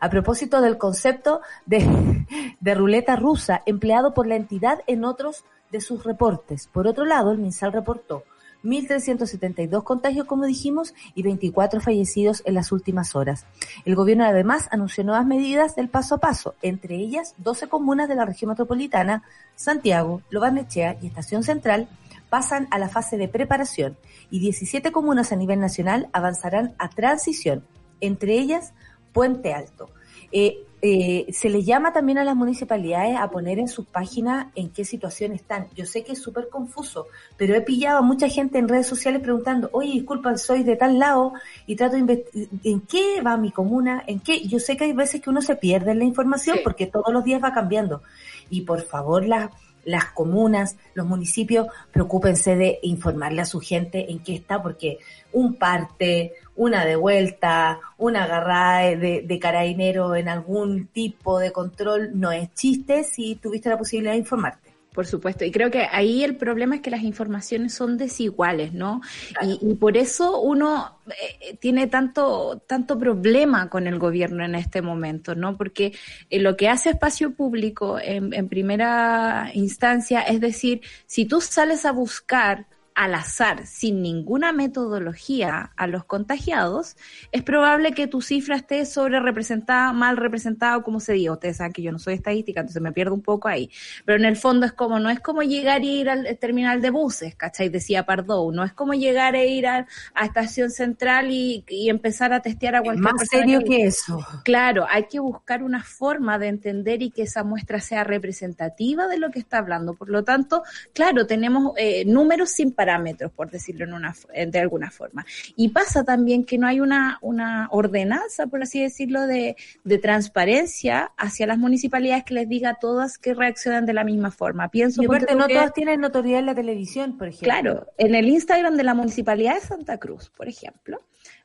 a 0.00 0.08
propósito 0.08 0.60
del 0.60 0.78
concepto 0.78 1.40
de, 1.66 1.80
de 2.60 2.74
ruleta 2.74 3.16
rusa 3.16 3.62
empleado 3.66 4.14
por 4.14 4.28
la 4.28 4.36
entidad 4.36 4.82
en 4.86 5.04
otros 5.04 5.44
de 5.72 5.80
sus 5.80 6.04
reportes. 6.04 6.68
Por 6.68 6.86
otro 6.86 7.04
lado, 7.04 7.32
el 7.32 7.38
MinSal 7.38 7.72
reportó 7.72 8.22
1.372 8.64 9.82
contagios, 9.84 10.26
como 10.26 10.46
dijimos, 10.46 10.94
y 11.14 11.22
24 11.22 11.80
fallecidos 11.80 12.42
en 12.44 12.54
las 12.54 12.72
últimas 12.72 13.14
horas. 13.14 13.46
El 13.84 13.94
gobierno 13.94 14.24
además 14.24 14.68
anunció 14.70 15.04
nuevas 15.04 15.26
medidas 15.26 15.74
del 15.76 15.88
paso 15.88 16.16
a 16.16 16.18
paso, 16.18 16.54
entre 16.62 16.96
ellas 16.96 17.34
12 17.38 17.68
comunas 17.68 18.08
de 18.08 18.14
la 18.14 18.24
región 18.24 18.50
metropolitana, 18.50 19.22
Santiago, 19.56 20.22
Lobarnechea 20.30 20.98
y 21.02 21.06
Estación 21.06 21.42
Central, 21.42 21.88
pasan 22.30 22.66
a 22.70 22.78
la 22.78 22.88
fase 22.88 23.18
de 23.18 23.28
preparación 23.28 23.96
y 24.30 24.38
17 24.40 24.90
comunas 24.90 25.32
a 25.32 25.36
nivel 25.36 25.60
nacional 25.60 26.08
avanzarán 26.14 26.74
a 26.78 26.88
transición, 26.88 27.62
entre 28.00 28.38
ellas 28.38 28.72
Puente 29.12 29.52
Alto. 29.52 29.90
Eh, 30.32 30.64
eh, 30.84 31.26
se 31.32 31.48
le 31.48 31.62
llama 31.62 31.92
también 31.92 32.18
a 32.18 32.24
las 32.24 32.34
municipalidades 32.34 33.16
a 33.16 33.30
poner 33.30 33.60
en 33.60 33.68
sus 33.68 33.86
páginas 33.86 34.48
en 34.56 34.70
qué 34.70 34.84
situación 34.84 35.30
están. 35.30 35.68
Yo 35.76 35.86
sé 35.86 36.02
que 36.02 36.12
es 36.12 36.20
súper 36.20 36.48
confuso, 36.48 37.06
pero 37.36 37.54
he 37.54 37.60
pillado 37.60 37.98
a 37.98 38.02
mucha 38.02 38.28
gente 38.28 38.58
en 38.58 38.66
redes 38.68 38.88
sociales 38.88 39.22
preguntando, 39.22 39.70
oye, 39.72 39.92
disculpa, 39.92 40.36
soy 40.36 40.64
de 40.64 40.74
tal 40.74 40.98
lado 40.98 41.34
y 41.66 41.76
trato 41.76 41.92
de 41.94 42.00
investigar, 42.00 42.48
¿en 42.64 42.80
qué 42.80 43.22
va 43.24 43.36
mi 43.36 43.52
comuna? 43.52 44.02
¿En 44.08 44.18
qué? 44.18 44.44
Yo 44.46 44.58
sé 44.58 44.76
que 44.76 44.84
hay 44.84 44.92
veces 44.92 45.20
que 45.20 45.30
uno 45.30 45.40
se 45.40 45.54
pierde 45.54 45.92
en 45.92 46.00
la 46.00 46.04
información 46.04 46.56
Sí. 46.56 46.62
porque 46.64 46.88
todos 46.88 47.12
los 47.12 47.22
días 47.22 47.40
va 47.42 47.52
cambiando. 47.52 48.02
Y 48.50 48.62
por 48.62 48.82
favor, 48.82 49.24
las 49.24 49.50
las 49.84 50.06
comunas, 50.12 50.76
los 50.94 51.06
municipios, 51.06 51.66
preocúpense 51.90 52.54
de 52.54 52.78
informarle 52.82 53.42
a 53.42 53.46
su 53.46 53.58
gente 53.60 54.12
en 54.12 54.20
qué 54.20 54.36
está, 54.36 54.62
porque 54.62 54.98
un 55.32 55.54
parte, 55.54 56.34
una 56.56 56.84
de 56.84 56.96
vuelta, 56.96 57.80
una 57.98 58.24
agarrada 58.24 58.96
de, 58.96 59.22
de 59.26 59.38
carabinero 59.38 60.14
en 60.14 60.28
algún 60.28 60.86
tipo 60.86 61.38
de 61.38 61.52
control, 61.52 62.10
no 62.14 62.32
es 62.32 62.52
chiste 62.54 63.04
si 63.04 63.36
tuviste 63.36 63.68
la 63.68 63.78
posibilidad 63.78 64.12
de 64.12 64.18
informarte. 64.18 64.72
Por 64.92 65.06
supuesto, 65.06 65.46
y 65.46 65.50
creo 65.50 65.70
que 65.70 65.88
ahí 65.90 66.22
el 66.22 66.36
problema 66.36 66.74
es 66.74 66.82
que 66.82 66.90
las 66.90 67.02
informaciones 67.02 67.72
son 67.72 67.96
desiguales, 67.96 68.74
¿no? 68.74 69.00
Y, 69.40 69.58
y, 69.62 69.74
por 69.76 69.96
eso 69.96 70.42
uno 70.42 70.98
eh, 71.08 71.56
tiene 71.56 71.86
tanto, 71.86 72.62
tanto 72.66 72.98
problema 72.98 73.70
con 73.70 73.86
el 73.86 73.98
gobierno 73.98 74.44
en 74.44 74.54
este 74.54 74.82
momento, 74.82 75.34
¿no? 75.34 75.56
Porque 75.56 75.94
eh, 76.28 76.40
lo 76.40 76.58
que 76.58 76.68
hace 76.68 76.90
espacio 76.90 77.32
público 77.32 77.98
en, 77.98 78.34
en 78.34 78.50
primera 78.50 79.50
instancia 79.54 80.20
es 80.20 80.42
decir, 80.42 80.82
si 81.06 81.24
tú 81.24 81.40
sales 81.40 81.86
a 81.86 81.92
buscar 81.92 82.66
al 82.94 83.14
azar, 83.14 83.66
sin 83.66 84.02
ninguna 84.02 84.52
metodología 84.52 85.72
a 85.76 85.86
los 85.86 86.04
contagiados, 86.04 86.96
es 87.30 87.42
probable 87.42 87.92
que 87.92 88.06
tu 88.06 88.22
cifra 88.22 88.56
esté 88.56 88.84
sobre 88.84 89.20
representada, 89.20 89.92
mal 89.92 90.16
representada, 90.16 90.82
como 90.82 91.00
se 91.00 91.14
diga. 91.14 91.32
Ustedes 91.32 91.56
saben 91.58 91.72
que 91.72 91.82
yo 91.82 91.92
no 91.92 91.98
soy 91.98 92.14
estadística, 92.14 92.60
entonces 92.60 92.82
me 92.82 92.92
pierdo 92.92 93.14
un 93.14 93.22
poco 93.22 93.48
ahí. 93.48 93.70
Pero 94.04 94.18
en 94.18 94.24
el 94.24 94.36
fondo 94.36 94.66
es 94.66 94.72
como, 94.72 94.98
no 94.98 95.10
es 95.10 95.20
como 95.20 95.42
llegar 95.42 95.84
y 95.84 96.00
ir 96.00 96.10
al 96.10 96.38
terminal 96.38 96.80
de 96.80 96.90
buses, 96.90 97.34
¿cachai? 97.34 97.68
Decía 97.68 98.04
Pardo, 98.04 98.50
no 98.52 98.64
es 98.64 98.72
como 98.72 98.94
llegar 98.94 99.34
e 99.34 99.46
ir 99.48 99.66
a, 99.66 99.86
a 100.14 100.24
estación 100.24 100.70
central 100.70 101.30
y, 101.30 101.64
y, 101.68 101.88
empezar 101.88 102.32
a 102.32 102.40
testear 102.40 102.76
a 102.76 102.82
cualquier 102.82 103.12
Más 103.12 103.28
serio 103.28 103.60
que 103.64 103.84
eso. 103.84 104.24
Claro, 104.44 104.86
hay 104.88 105.04
que 105.04 105.20
buscar 105.20 105.62
una 105.62 105.82
forma 105.82 106.38
de 106.38 106.48
entender 106.48 107.02
y 107.02 107.10
que 107.10 107.22
esa 107.22 107.44
muestra 107.44 107.80
sea 107.80 108.04
representativa 108.04 109.06
de 109.06 109.18
lo 109.18 109.30
que 109.30 109.38
está 109.38 109.58
hablando. 109.58 109.94
Por 109.94 110.08
lo 110.08 110.24
tanto, 110.24 110.62
claro, 110.92 111.26
tenemos 111.26 111.72
eh, 111.76 112.04
números 112.04 112.50
sin 112.50 112.72
parámetros, 112.82 113.30
por 113.30 113.48
decirlo 113.48 113.84
en 113.84 113.94
una, 113.94 114.12
de 114.34 114.58
alguna 114.58 114.90
forma. 114.90 115.24
Y 115.54 115.68
pasa 115.68 116.02
también 116.02 116.44
que 116.44 116.58
no 116.58 116.66
hay 116.66 116.80
una, 116.80 117.18
una 117.20 117.68
ordenanza, 117.70 118.48
por 118.48 118.60
así 118.62 118.82
decirlo, 118.82 119.20
de, 119.26 119.56
de 119.84 119.98
transparencia 119.98 121.12
hacia 121.16 121.46
las 121.46 121.58
municipalidades 121.58 122.24
que 122.24 122.34
les 122.34 122.48
diga 122.48 122.70
a 122.70 122.74
todas 122.74 123.18
que 123.18 123.34
reaccionan 123.34 123.86
de 123.86 123.92
la 123.92 124.02
misma 124.02 124.32
forma. 124.32 124.68
Pienso 124.68 125.00
y 125.00 125.06
aparte, 125.06 125.36
no 125.36 125.46
que, 125.46 125.54
todas 125.54 125.72
tienen 125.72 126.00
notoriedad 126.00 126.40
en 126.40 126.46
la 126.46 126.56
televisión, 126.56 127.16
por 127.16 127.28
ejemplo. 127.28 127.48
Claro, 127.48 127.86
en 127.98 128.16
el 128.16 128.28
Instagram 128.28 128.76
de 128.76 128.82
la 128.82 128.94
Municipalidad 128.94 129.54
de 129.54 129.60
Santa 129.60 129.98
Cruz, 129.98 130.30
por 130.36 130.48
ejemplo, 130.48 131.00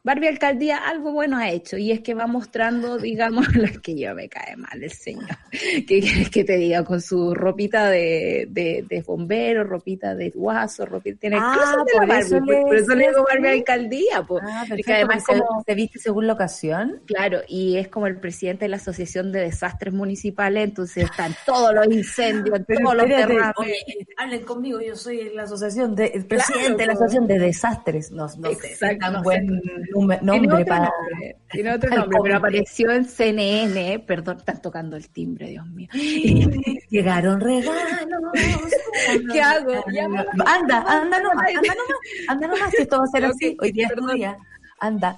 Barbie 0.07 0.29
Alcaldía 0.29 0.77
algo 0.77 1.11
bueno 1.11 1.35
ha 1.35 1.49
hecho 1.49 1.77
y 1.77 1.91
es 1.91 1.99
que 1.99 2.13
va 2.13 2.27
mostrando, 2.27 2.97
digamos, 2.97 3.45
lo 3.55 3.67
que 3.81 3.93
yo 3.99 4.15
me 4.15 4.29
cae 4.29 4.55
mal 4.55 4.81
el 4.81 4.91
señor. 4.93 5.27
¿Qué 5.51 5.99
quieres 5.99 6.29
que 6.29 6.45
te 6.45 6.55
diga? 6.55 6.85
Con 6.85 7.01
su 7.01 7.35
ropita 7.35 7.89
de, 7.89 8.47
de, 8.49 8.85
de 8.87 9.01
bombero, 9.01 9.65
ropita 9.65 10.15
de 10.15 10.29
guaso, 10.29 10.85
ropita, 10.85 11.19
tiene 11.19 11.37
ah, 11.37 11.75
de 11.85 11.91
por, 11.91 12.07
Barbie, 12.07 12.25
eso 12.25 12.39
por, 12.39 12.61
por, 12.61 12.75
eso 12.77 12.95
le 12.95 13.09
digo 13.09 13.25
Barbie 13.25 13.49
Alcaldía. 13.49 14.23
Pues. 14.25 14.43
Ah, 14.47 14.63
perfecto, 14.65 14.93
además 14.93 15.23
como, 15.25 15.63
se 15.65 15.75
viste 15.75 15.99
según 15.99 16.25
la 16.25 16.33
ocasión. 16.33 17.01
Claro, 17.05 17.41
y 17.45 17.75
es 17.75 17.89
como 17.89 18.07
el 18.07 18.17
presidente 18.17 18.63
de 18.63 18.69
la 18.69 18.77
Asociación 18.77 19.33
de 19.33 19.41
Desastres 19.41 19.93
Municipales, 19.93 20.63
entonces 20.63 21.03
están 21.03 21.35
todos 21.45 21.75
los 21.75 21.85
incendios, 21.87 22.61
Pero 22.65 22.79
todos 22.79 22.95
los 22.95 23.09
derrames. 23.09 23.53
oye, 23.57 24.07
hablen 24.15 24.45
conmigo, 24.45 24.79
yo 24.79 24.95
soy 24.95 25.31
la 25.33 25.43
asociación 25.43 25.95
de, 25.95 26.05
el 26.05 26.25
presidente 26.25 26.63
claro, 26.63 26.77
de 26.77 26.85
la 26.85 26.93
Asociación 26.93 27.27
de 27.27 27.39
Desastres. 27.39 28.11
No, 28.11 28.27
no 28.37 28.53
sé, 28.53 28.95
tan 28.97 29.11
no 29.11 29.21
buen 29.21 29.47
sé. 29.47 29.96
Nombre 30.21 30.65
para... 30.65 30.91
Nombre, 31.09 31.35
tiene 31.49 31.73
otro 31.73 31.95
nombre, 31.95 32.19
pero 32.23 32.37
apareció 32.37 32.91
en 32.91 33.05
CNN, 33.05 33.99
perdón, 33.99 34.37
están 34.37 34.61
tocando 34.61 34.95
el 34.95 35.09
timbre, 35.09 35.49
Dios 35.49 35.67
mío. 35.67 35.89
Llegaron 36.89 37.39
regalos. 37.41 38.33
¿Qué 39.31 39.41
hago? 39.41 39.73
Anda, 40.45 40.83
anda 40.87 41.19
nomás, 41.19 41.47
anda 41.47 41.73
nomás, 41.73 42.27
anda 42.27 42.47
nomás, 42.47 42.71
si 42.71 42.81
esto 42.83 42.97
va 42.97 43.03
a 43.03 43.07
ser 43.07 43.25
así, 43.25 43.57
hoy 43.59 43.71
día 43.71 43.87
es 43.87 43.95
tu 43.95 44.07
día. 44.07 44.37
Anda. 44.79 45.17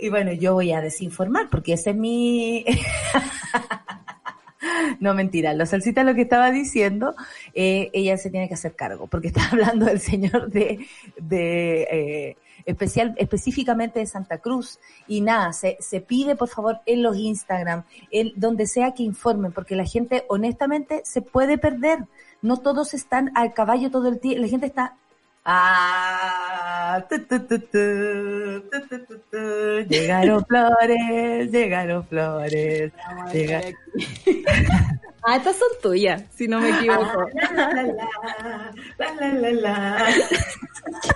Y 0.00 0.08
bueno, 0.08 0.32
yo 0.32 0.54
voy 0.54 0.72
a 0.72 0.80
desinformar 0.80 1.48
porque 1.50 1.74
ese 1.74 1.90
es 1.90 1.96
mi... 1.96 2.64
No, 5.00 5.14
mentira. 5.14 5.54
La 5.54 5.66
salsita 5.66 6.02
lo 6.02 6.14
que 6.14 6.22
estaba 6.22 6.50
diciendo, 6.50 7.14
eh, 7.54 7.90
ella 7.92 8.16
se 8.16 8.30
tiene 8.30 8.48
que 8.48 8.54
hacer 8.54 8.74
cargo, 8.74 9.06
porque 9.06 9.28
está 9.28 9.48
hablando 9.52 9.86
del 9.86 10.00
señor 10.00 10.50
de, 10.50 10.86
de 11.16 11.82
eh, 11.82 12.36
especial, 12.68 13.14
específicamente 13.16 13.98
de 13.98 14.06
Santa 14.06 14.38
Cruz. 14.38 14.78
Y 15.06 15.20
nada, 15.20 15.52
se, 15.52 15.76
se 15.80 16.00
pide 16.00 16.36
por 16.36 16.48
favor 16.48 16.80
en 16.86 17.02
los 17.02 17.16
Instagram, 17.16 17.84
en 18.10 18.32
donde 18.36 18.66
sea 18.66 18.92
que 18.92 19.02
informen, 19.02 19.52
porque 19.52 19.74
la 19.74 19.84
gente 19.84 20.24
honestamente 20.28 21.02
se 21.04 21.22
puede 21.22 21.58
perder. 21.58 22.04
No 22.42 22.58
todos 22.58 22.94
están 22.94 23.32
al 23.34 23.54
caballo 23.54 23.90
todo 23.90 24.08
el 24.08 24.20
tiempo. 24.20 24.42
La 24.42 24.48
gente 24.48 24.66
está 24.66 24.94
Ah, 25.50 27.02
tu, 27.08 27.18
tu, 27.20 27.38
tu, 27.40 27.58
llegaron 29.88 30.44
flores, 30.44 31.50
llegaron 31.50 32.06
flores. 32.06 32.92
Llegaron... 33.32 33.72
Ah, 35.22 35.36
estas 35.36 35.56
son 35.56 35.68
tuyas, 35.82 36.22
si 36.34 36.48
no 36.48 36.60
me 36.60 36.70
equivoco. 36.70 37.26
Ah, 37.42 37.52
la, 37.54 37.82
la, 37.82 37.92
la, 38.98 39.14
la, 39.14 39.32
la, 39.32 39.50
la. 39.52 40.06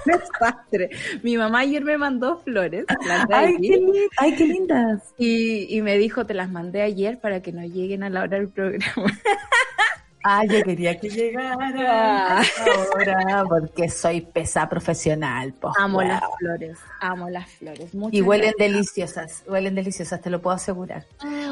Qué 0.04 0.12
desastre. 0.12 0.90
Mi 1.22 1.36
mamá 1.36 1.60
ayer 1.60 1.84
me 1.84 1.96
mandó 1.96 2.38
flores. 2.38 2.84
Ay 3.30 3.56
qué, 3.60 4.08
ay, 4.18 4.34
qué 4.36 4.46
lindas. 4.46 5.14
Y, 5.18 5.76
y 5.76 5.82
me 5.82 5.96
dijo, 5.98 6.26
te 6.26 6.34
las 6.34 6.50
mandé 6.50 6.82
ayer 6.82 7.20
para 7.20 7.40
que 7.42 7.52
no 7.52 7.62
lleguen 7.62 8.02
a 8.02 8.10
la 8.10 8.22
hora 8.22 8.38
del 8.38 8.48
programa. 8.48 8.82
Ah, 10.24 10.44
yo 10.44 10.62
quería 10.62 11.00
que 11.00 11.08
llegara 11.08 11.56
ahora 12.38 13.44
porque 13.48 13.88
soy 13.88 14.20
pesa 14.20 14.68
profesional. 14.68 15.52
Pues, 15.60 15.74
amo 15.76 15.98
wow. 15.98 16.06
las 16.06 16.22
flores, 16.38 16.78
amo 17.00 17.28
las 17.28 17.50
flores. 17.50 17.92
Muchas 17.92 18.14
y 18.14 18.22
huelen 18.22 18.52
gracias. 18.56 18.72
deliciosas, 18.72 19.44
huelen 19.48 19.74
deliciosas, 19.74 20.20
te 20.20 20.30
lo 20.30 20.40
puedo 20.40 20.54
asegurar. 20.54 21.06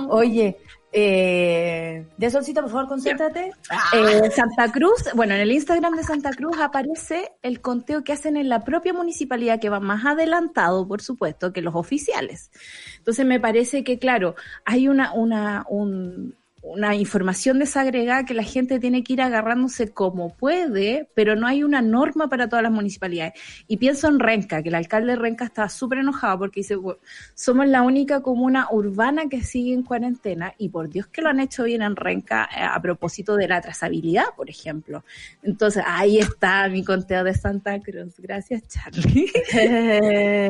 Oye, 0.08 0.56
eh, 0.92 2.06
de 2.16 2.30
Solcita, 2.30 2.62
por 2.62 2.70
favor, 2.70 2.88
concéntrate. 2.88 3.52
Eh, 3.92 4.30
Santa 4.30 4.72
Cruz, 4.72 5.04
bueno, 5.14 5.34
en 5.34 5.40
el 5.40 5.52
Instagram 5.52 5.94
de 5.94 6.02
Santa 6.02 6.30
Cruz 6.30 6.58
aparece 6.58 7.32
el 7.42 7.60
conteo 7.60 8.02
que 8.02 8.12
hacen 8.12 8.36
en 8.36 8.48
la 8.48 8.64
propia 8.64 8.92
municipalidad, 8.92 9.60
que 9.60 9.68
va 9.68 9.78
más 9.78 10.04
adelantado, 10.04 10.86
por 10.88 11.00
supuesto, 11.00 11.52
que 11.52 11.62
los 11.62 11.74
oficiales. 11.76 12.50
Entonces 12.98 13.24
me 13.24 13.38
parece 13.38 13.84
que, 13.84 13.98
claro, 13.98 14.34
hay 14.64 14.88
una, 14.88 15.12
una, 15.12 15.64
un, 15.68 16.34
una 16.62 16.94
información 16.94 17.58
desagregada 17.58 18.24
que 18.24 18.34
la 18.34 18.42
gente 18.42 18.78
tiene 18.78 19.02
que 19.02 19.14
ir 19.14 19.22
agarrándose 19.22 19.92
como 19.92 20.34
puede, 20.36 21.08
pero 21.14 21.34
no 21.34 21.46
hay 21.46 21.62
una 21.62 21.80
norma 21.80 22.28
para 22.28 22.48
todas 22.48 22.62
las 22.62 22.72
municipalidades. 22.72 23.34
Y 23.66 23.78
pienso 23.78 24.08
en 24.08 24.20
Renca, 24.20 24.62
que 24.62 24.68
el 24.68 24.74
alcalde 24.74 25.12
de 25.12 25.16
Renca 25.16 25.44
estaba 25.46 25.68
súper 25.68 25.98
enojado 25.98 26.38
porque 26.38 26.60
dice, 26.60 26.76
bueno, 26.76 27.00
somos 27.34 27.66
la 27.66 27.82
única 27.82 28.20
comuna 28.20 28.68
urbana 28.70 29.28
que 29.28 29.42
sigue 29.42 29.72
en 29.72 29.82
cuarentena 29.82 30.54
y 30.58 30.68
por 30.68 30.90
Dios 30.90 31.06
que 31.06 31.22
lo 31.22 31.30
han 31.30 31.40
hecho 31.40 31.64
bien 31.64 31.82
en 31.82 31.96
Renca 31.96 32.48
eh, 32.54 32.60
a 32.62 32.80
propósito 32.80 33.36
de 33.36 33.48
la 33.48 33.60
trazabilidad, 33.60 34.26
por 34.36 34.50
ejemplo. 34.50 35.04
Entonces, 35.42 35.82
ahí 35.86 36.18
está 36.18 36.68
mi 36.68 36.84
conteo 36.84 37.24
de 37.24 37.34
Santa 37.34 37.80
Cruz. 37.80 38.14
Gracias, 38.18 38.62
Charlie. 38.68 39.30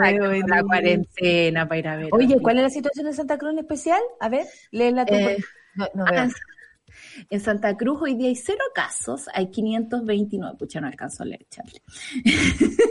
Ay, 0.02 0.18
la 0.46 0.62
cuarentena 0.64 1.68
para 1.68 1.78
ir 1.78 1.88
a 1.88 1.96
ver. 1.96 2.08
Oye, 2.12 2.38
¿cuál 2.40 2.58
es 2.58 2.64
la 2.64 2.70
situación 2.70 3.06
de 3.06 3.12
Santa 3.12 3.38
Cruz 3.38 3.52
en 3.52 3.60
especial? 3.60 4.00
A 4.18 4.28
ver, 4.28 4.46
léela 4.70 5.06
tú. 5.06 5.14
Eh, 5.14 5.38
no, 5.74 5.88
no 5.94 6.04
veo. 6.04 6.28
En 7.28 7.40
Santa 7.40 7.76
Cruz 7.76 8.00
hoy 8.02 8.14
día 8.14 8.28
hay 8.28 8.36
cero 8.36 8.64
casos, 8.74 9.28
hay 9.32 9.50
529. 9.50 10.56
Pucha, 10.58 10.80
no 10.80 10.88
alcanzo 10.88 11.22
a 11.22 11.26
leer, 11.26 11.46
Charlie. 11.50 11.82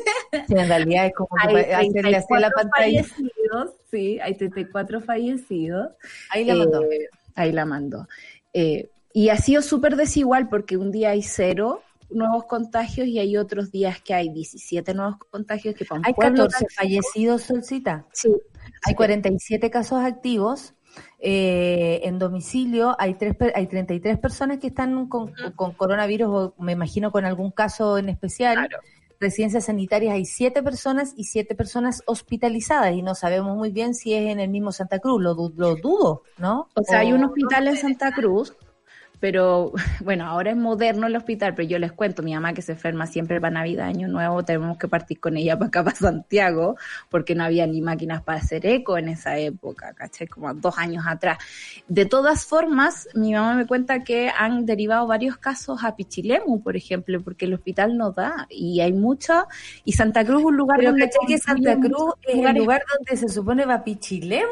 Sí, 0.47 0.53
en 0.55 0.67
realidad 0.67 1.07
es 1.07 1.13
como 1.13 1.29
hay 1.39 1.55
que 1.55 1.73
hacerle 1.73 2.17
así 2.17 2.33
a 2.35 2.39
la 2.39 2.51
pantalla. 2.51 3.03
fallecidos, 3.03 3.73
sí, 3.89 4.19
hay 4.19 4.35
34 4.35 5.01
fallecidos. 5.01 5.89
Ahí 6.29 6.45
la 6.45 6.55
mandó. 6.55 6.83
Eh, 6.83 7.09
ahí 7.35 7.51
la 7.51 7.65
mandó. 7.65 8.07
Eh, 8.53 8.91
y 9.11 9.29
ha 9.29 9.37
sido 9.37 9.63
súper 9.63 9.95
desigual 9.95 10.47
porque 10.47 10.77
un 10.77 10.91
día 10.91 11.09
hay 11.09 11.23
cero 11.23 11.81
nuevos 12.11 12.45
contagios 12.45 13.07
y 13.07 13.19
hay 13.19 13.37
otros 13.37 13.71
días 13.71 14.01
que 14.01 14.13
hay 14.13 14.29
17 14.29 14.93
nuevos 14.93 15.17
contagios 15.31 15.75
que 15.75 15.85
Hay 16.03 16.13
pueblo 16.13 16.45
14 16.45 16.65
fallecidos, 16.75 17.43
Solcita. 17.43 18.05
Sí. 18.13 18.29
Hay 18.85 18.95
47 18.95 19.69
casos 19.69 19.99
activos. 19.99 20.73
Eh, 21.19 22.01
en 22.03 22.17
domicilio 22.17 22.95
hay 22.97 23.15
tres 23.15 23.35
hay 23.53 23.67
33 23.67 24.17
personas 24.19 24.59
que 24.59 24.67
están 24.67 25.07
con, 25.07 25.33
con, 25.55 25.73
coronavirus 25.73 26.29
o 26.29 26.63
me 26.63 26.71
imagino 26.71 27.11
con 27.11 27.25
algún 27.25 27.51
caso 27.51 27.97
en 27.97 28.09
especial. 28.09 28.55
Claro. 28.55 28.77
Residencias 29.19 29.65
sanitarias 29.65 30.13
hay 30.13 30.23
siete 30.23 30.63
personas 30.63 31.13
y 31.17 31.25
siete 31.25 31.53
personas 31.53 32.03
hospitalizadas 32.05 32.93
y 32.93 33.01
no 33.01 33.15
sabemos 33.15 33.57
muy 33.57 33.69
bien 33.69 33.93
si 33.93 34.13
es 34.13 34.31
en 34.31 34.39
el 34.39 34.49
mismo 34.49 34.71
Santa 34.71 34.99
Cruz, 34.99 35.21
lo, 35.21 35.33
lo 35.33 35.75
dudo, 35.75 36.23
¿no? 36.37 36.69
O 36.73 36.83
sea, 36.83 36.99
hay 36.99 37.11
un 37.11 37.25
hospital 37.25 37.67
en 37.67 37.75
Santa 37.75 38.13
Cruz, 38.13 38.55
pero 39.19 39.73
bueno, 40.03 40.25
ahora 40.25 40.51
es 40.51 40.57
moderno 40.57 41.07
el 41.07 41.15
hospital, 41.15 41.53
pero 41.55 41.67
yo 41.67 41.79
les 41.79 41.91
cuento, 41.91 42.23
mi 42.23 42.33
mamá 42.33 42.53
que 42.53 42.61
se 42.61 42.73
enferma 42.73 43.05
siempre 43.07 43.39
para 43.41 43.51
Navidad, 43.51 43.87
Año 43.87 44.07
Nuevo, 44.07 44.43
tenemos 44.43 44.77
que 44.77 44.87
partir 44.87 45.19
con 45.19 45.37
ella 45.37 45.57
para 45.57 45.67
acá, 45.67 45.83
para 45.85 45.95
Santiago, 45.95 46.77
porque 47.09 47.35
no 47.35 47.43
había 47.43 47.67
ni 47.67 47.81
máquinas 47.81 48.21
para 48.23 48.39
hacer 48.39 48.65
eco 48.65 48.97
en 48.97 49.09
esa 49.09 49.37
época, 49.37 49.93
¿cachai? 49.93 50.27
Como 50.27 50.53
dos 50.53 50.77
años 50.77 51.05
atrás. 51.07 51.37
De 51.87 52.05
todas 52.05 52.45
formas, 52.45 53.07
mi 53.13 53.33
mamá 53.33 53.55
me 53.55 53.65
cuenta 53.67 54.03
que 54.03 54.29
han 54.35 54.65
derivado 54.65 55.07
varios 55.07 55.37
casos 55.37 55.83
a 55.83 55.95
Pichilemu, 55.95 56.61
por 56.61 56.75
ejemplo, 56.77 57.19
porque 57.21 57.45
el 57.45 57.53
hospital 57.53 57.97
no 57.97 58.11
da, 58.11 58.47
y 58.49 58.79
hay 58.81 58.93
mucho, 58.93 59.47
y 59.83 59.93
Santa 59.93 60.23
Cruz 60.25 60.39
es 60.39 60.45
un 60.45 60.57
lugar 60.57 60.77
Pero 60.79 60.91
donde... 60.91 61.05
¿cachai 61.05 61.27
que 61.27 61.37
Santa 61.37 61.77
Cruz 61.79 62.13
es 62.23 62.29
el 62.33 62.37
lugares- 62.39 62.61
lugar 62.61 62.81
donde 62.97 63.17
se 63.17 63.29
supone 63.29 63.65
va 63.65 63.83
Pichilemu 63.83 64.45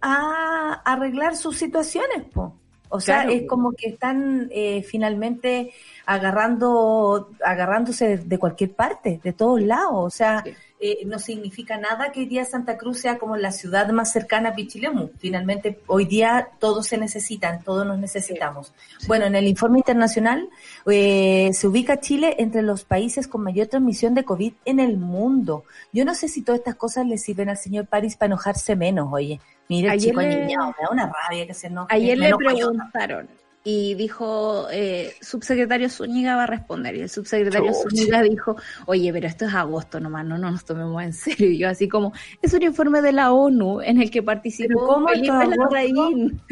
a 0.00 0.82
arreglar 0.84 1.36
sus 1.36 1.56
situaciones, 1.56 2.24
po. 2.32 2.58
O 2.94 3.00
sea, 3.00 3.22
Claro, 3.22 3.32
es 3.32 3.48
como 3.48 3.72
que 3.72 3.88
están 3.88 4.48
eh, 4.52 4.82
finalmente 4.82 5.72
agarrando, 6.04 7.30
agarrándose 7.42 8.06
de, 8.06 8.18
de 8.18 8.38
cualquier 8.38 8.72
parte, 8.72 9.18
de 9.22 9.32
todos 9.32 9.62
lados. 9.62 9.94
O 9.94 10.10
sea, 10.10 10.42
Sí. 10.44 10.52
Eh, 10.84 11.04
no 11.06 11.18
significa 11.20 11.78
nada 11.78 12.10
que 12.12 12.20
hoy 12.20 12.26
día 12.26 12.44
Santa 12.44 12.76
Cruz 12.76 12.98
sea 13.00 13.16
como 13.18 13.36
la 13.36 13.52
ciudad 13.52 13.88
más 13.90 14.10
cercana 14.12 14.48
a 14.50 14.54
Pichilemu. 14.54 15.10
Finalmente, 15.18 15.78
hoy 15.86 16.04
día 16.06 16.48
todos 16.58 16.88
se 16.88 16.98
necesitan, 16.98 17.62
todos 17.62 17.86
nos 17.86 17.98
necesitamos. 17.98 18.72
Bueno, 19.06 19.26
en 19.26 19.36
el 19.36 19.46
informe 19.46 19.78
internacional 19.78 20.48
eh, 20.86 21.50
se 21.52 21.66
ubica 21.68 22.00
Chile 22.00 22.34
entre 22.38 22.62
los 22.62 22.84
países 22.84 23.28
con 23.28 23.42
mayor 23.42 23.68
transmisión 23.68 24.14
de 24.14 24.24
COVID 24.24 24.52
en 24.64 24.80
el 24.80 24.98
mundo. 24.98 25.64
Yo 25.92 26.04
no 26.04 26.14
sé 26.14 26.26
si 26.28 26.42
todas 26.42 26.58
estas 26.58 26.74
cosas 26.74 27.06
le 27.06 27.16
sirven 27.16 27.48
al 27.48 27.56
señor 27.58 27.86
París 27.86 28.16
para 28.16 28.26
enojarse 28.26 28.74
menos, 28.76 29.08
oye. 29.12 29.40
Mire, 29.68 29.86
el 29.86 29.92
Ayer 29.94 30.10
chico 30.10 30.20
le- 30.20 30.44
niñado, 30.46 30.66
me 30.66 30.84
da 30.84 30.90
una 30.90 31.12
rabia 31.12 31.46
que 31.46 31.54
se 31.54 31.68
enoje. 31.68 31.94
Ayer 31.94 32.18
le 32.18 32.34
preguntaron 32.36 33.28
y 33.64 33.94
dijo, 33.94 34.66
eh, 34.72 35.14
subsecretario 35.20 35.88
Zúñiga 35.88 36.34
va 36.36 36.44
a 36.44 36.46
responder. 36.46 36.96
Y 36.96 37.02
el 37.02 37.08
subsecretario 37.08 37.70
Chucha. 37.72 37.88
Zúñiga 37.90 38.22
dijo, 38.22 38.56
oye, 38.86 39.12
pero 39.12 39.28
esto 39.28 39.44
es 39.46 39.54
agosto 39.54 40.00
nomás, 40.00 40.26
no, 40.26 40.36
no 40.36 40.50
nos 40.50 40.64
tomemos 40.64 41.00
en 41.02 41.12
serio. 41.12 41.48
Y 41.50 41.58
yo 41.58 41.68
así 41.68 41.88
como, 41.88 42.12
es 42.42 42.52
un 42.54 42.62
informe 42.62 43.02
de 43.02 43.12
la 43.12 43.32
ONU 43.32 43.80
en 43.80 44.00
el 44.02 44.10
que 44.10 44.20
¿Pero 44.22 44.26
participó 44.26 44.86
cómo 44.86 45.08
Felipe? 45.08 45.28
Larraín. 45.56 46.40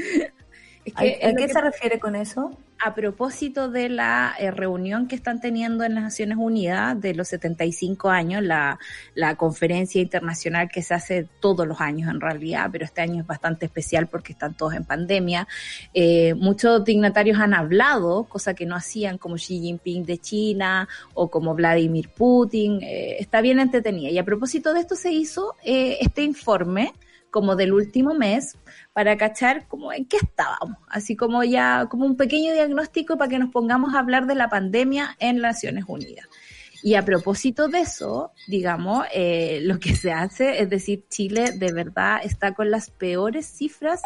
Es 0.82 0.94
¿A, 0.96 1.02
que 1.02 1.20
a 1.22 1.34
qué 1.34 1.46
que- 1.46 1.52
se 1.52 1.60
refiere 1.60 1.98
con 2.00 2.16
eso? 2.16 2.56
A 2.82 2.94
propósito 2.94 3.68
de 3.68 3.90
la 3.90 4.34
eh, 4.38 4.50
reunión 4.50 5.06
que 5.06 5.14
están 5.14 5.40
teniendo 5.40 5.84
en 5.84 5.94
las 5.94 6.04
Naciones 6.04 6.38
Unidas 6.38 6.98
de 6.98 7.14
los 7.14 7.28
75 7.28 8.08
años, 8.08 8.42
la, 8.42 8.78
conferencia 9.36 10.00
internacional 10.00 10.68
que 10.72 10.82
se 10.82 10.94
hace 10.94 11.28
todos 11.40 11.66
los 11.66 11.80
años 11.80 12.10
en 12.10 12.20
realidad, 12.20 12.68
pero 12.72 12.84
este 12.84 13.00
año 13.00 13.20
es 13.20 13.26
bastante 13.26 13.66
especial 13.66 14.08
porque 14.08 14.32
están 14.32 14.54
todos 14.54 14.74
en 14.74 14.84
pandemia. 14.84 15.46
Eh, 15.94 16.34
muchos 16.34 16.84
dignatarios 16.84 17.38
han 17.38 17.54
hablado, 17.54 18.24
cosa 18.24 18.54
que 18.54 18.66
no 18.66 18.74
hacían 18.74 19.18
como 19.18 19.36
Xi 19.36 19.60
Jinping 19.60 20.04
de 20.04 20.18
China 20.18 20.88
o 21.14 21.30
como 21.30 21.54
Vladimir 21.54 22.08
Putin. 22.08 22.82
Eh, 22.82 23.16
está 23.20 23.40
bien 23.40 23.60
entretenida. 23.60 24.10
Y 24.10 24.18
a 24.18 24.24
propósito 24.24 24.72
de 24.72 24.80
esto 24.80 24.96
se 24.96 25.12
hizo 25.12 25.54
eh, 25.64 25.98
este 26.00 26.22
informe 26.22 26.92
como 27.30 27.56
del 27.56 27.72
último 27.72 28.14
mes 28.14 28.56
para 28.92 29.16
cachar 29.16 29.66
como 29.68 29.92
en 29.92 30.06
qué 30.06 30.16
estábamos, 30.16 30.78
así 30.88 31.16
como 31.16 31.44
ya 31.44 31.86
como 31.90 32.06
un 32.06 32.16
pequeño 32.16 32.52
diagnóstico 32.52 33.16
para 33.16 33.28
que 33.28 33.38
nos 33.38 33.50
pongamos 33.50 33.94
a 33.94 34.00
hablar 34.00 34.26
de 34.26 34.34
la 34.34 34.48
pandemia 34.48 35.16
en 35.18 35.38
Naciones 35.38 35.84
Unidas. 35.86 36.26
Y 36.82 36.94
a 36.94 37.04
propósito 37.04 37.68
de 37.68 37.80
eso, 37.80 38.32
digamos, 38.48 39.04
eh, 39.12 39.60
lo 39.62 39.78
que 39.78 39.94
se 39.94 40.12
hace 40.12 40.62
es 40.62 40.70
decir, 40.70 41.04
Chile 41.10 41.52
de 41.52 41.72
verdad 41.72 42.20
está 42.24 42.54
con 42.54 42.70
las 42.70 42.90
peores 42.90 43.46
cifras 43.46 44.00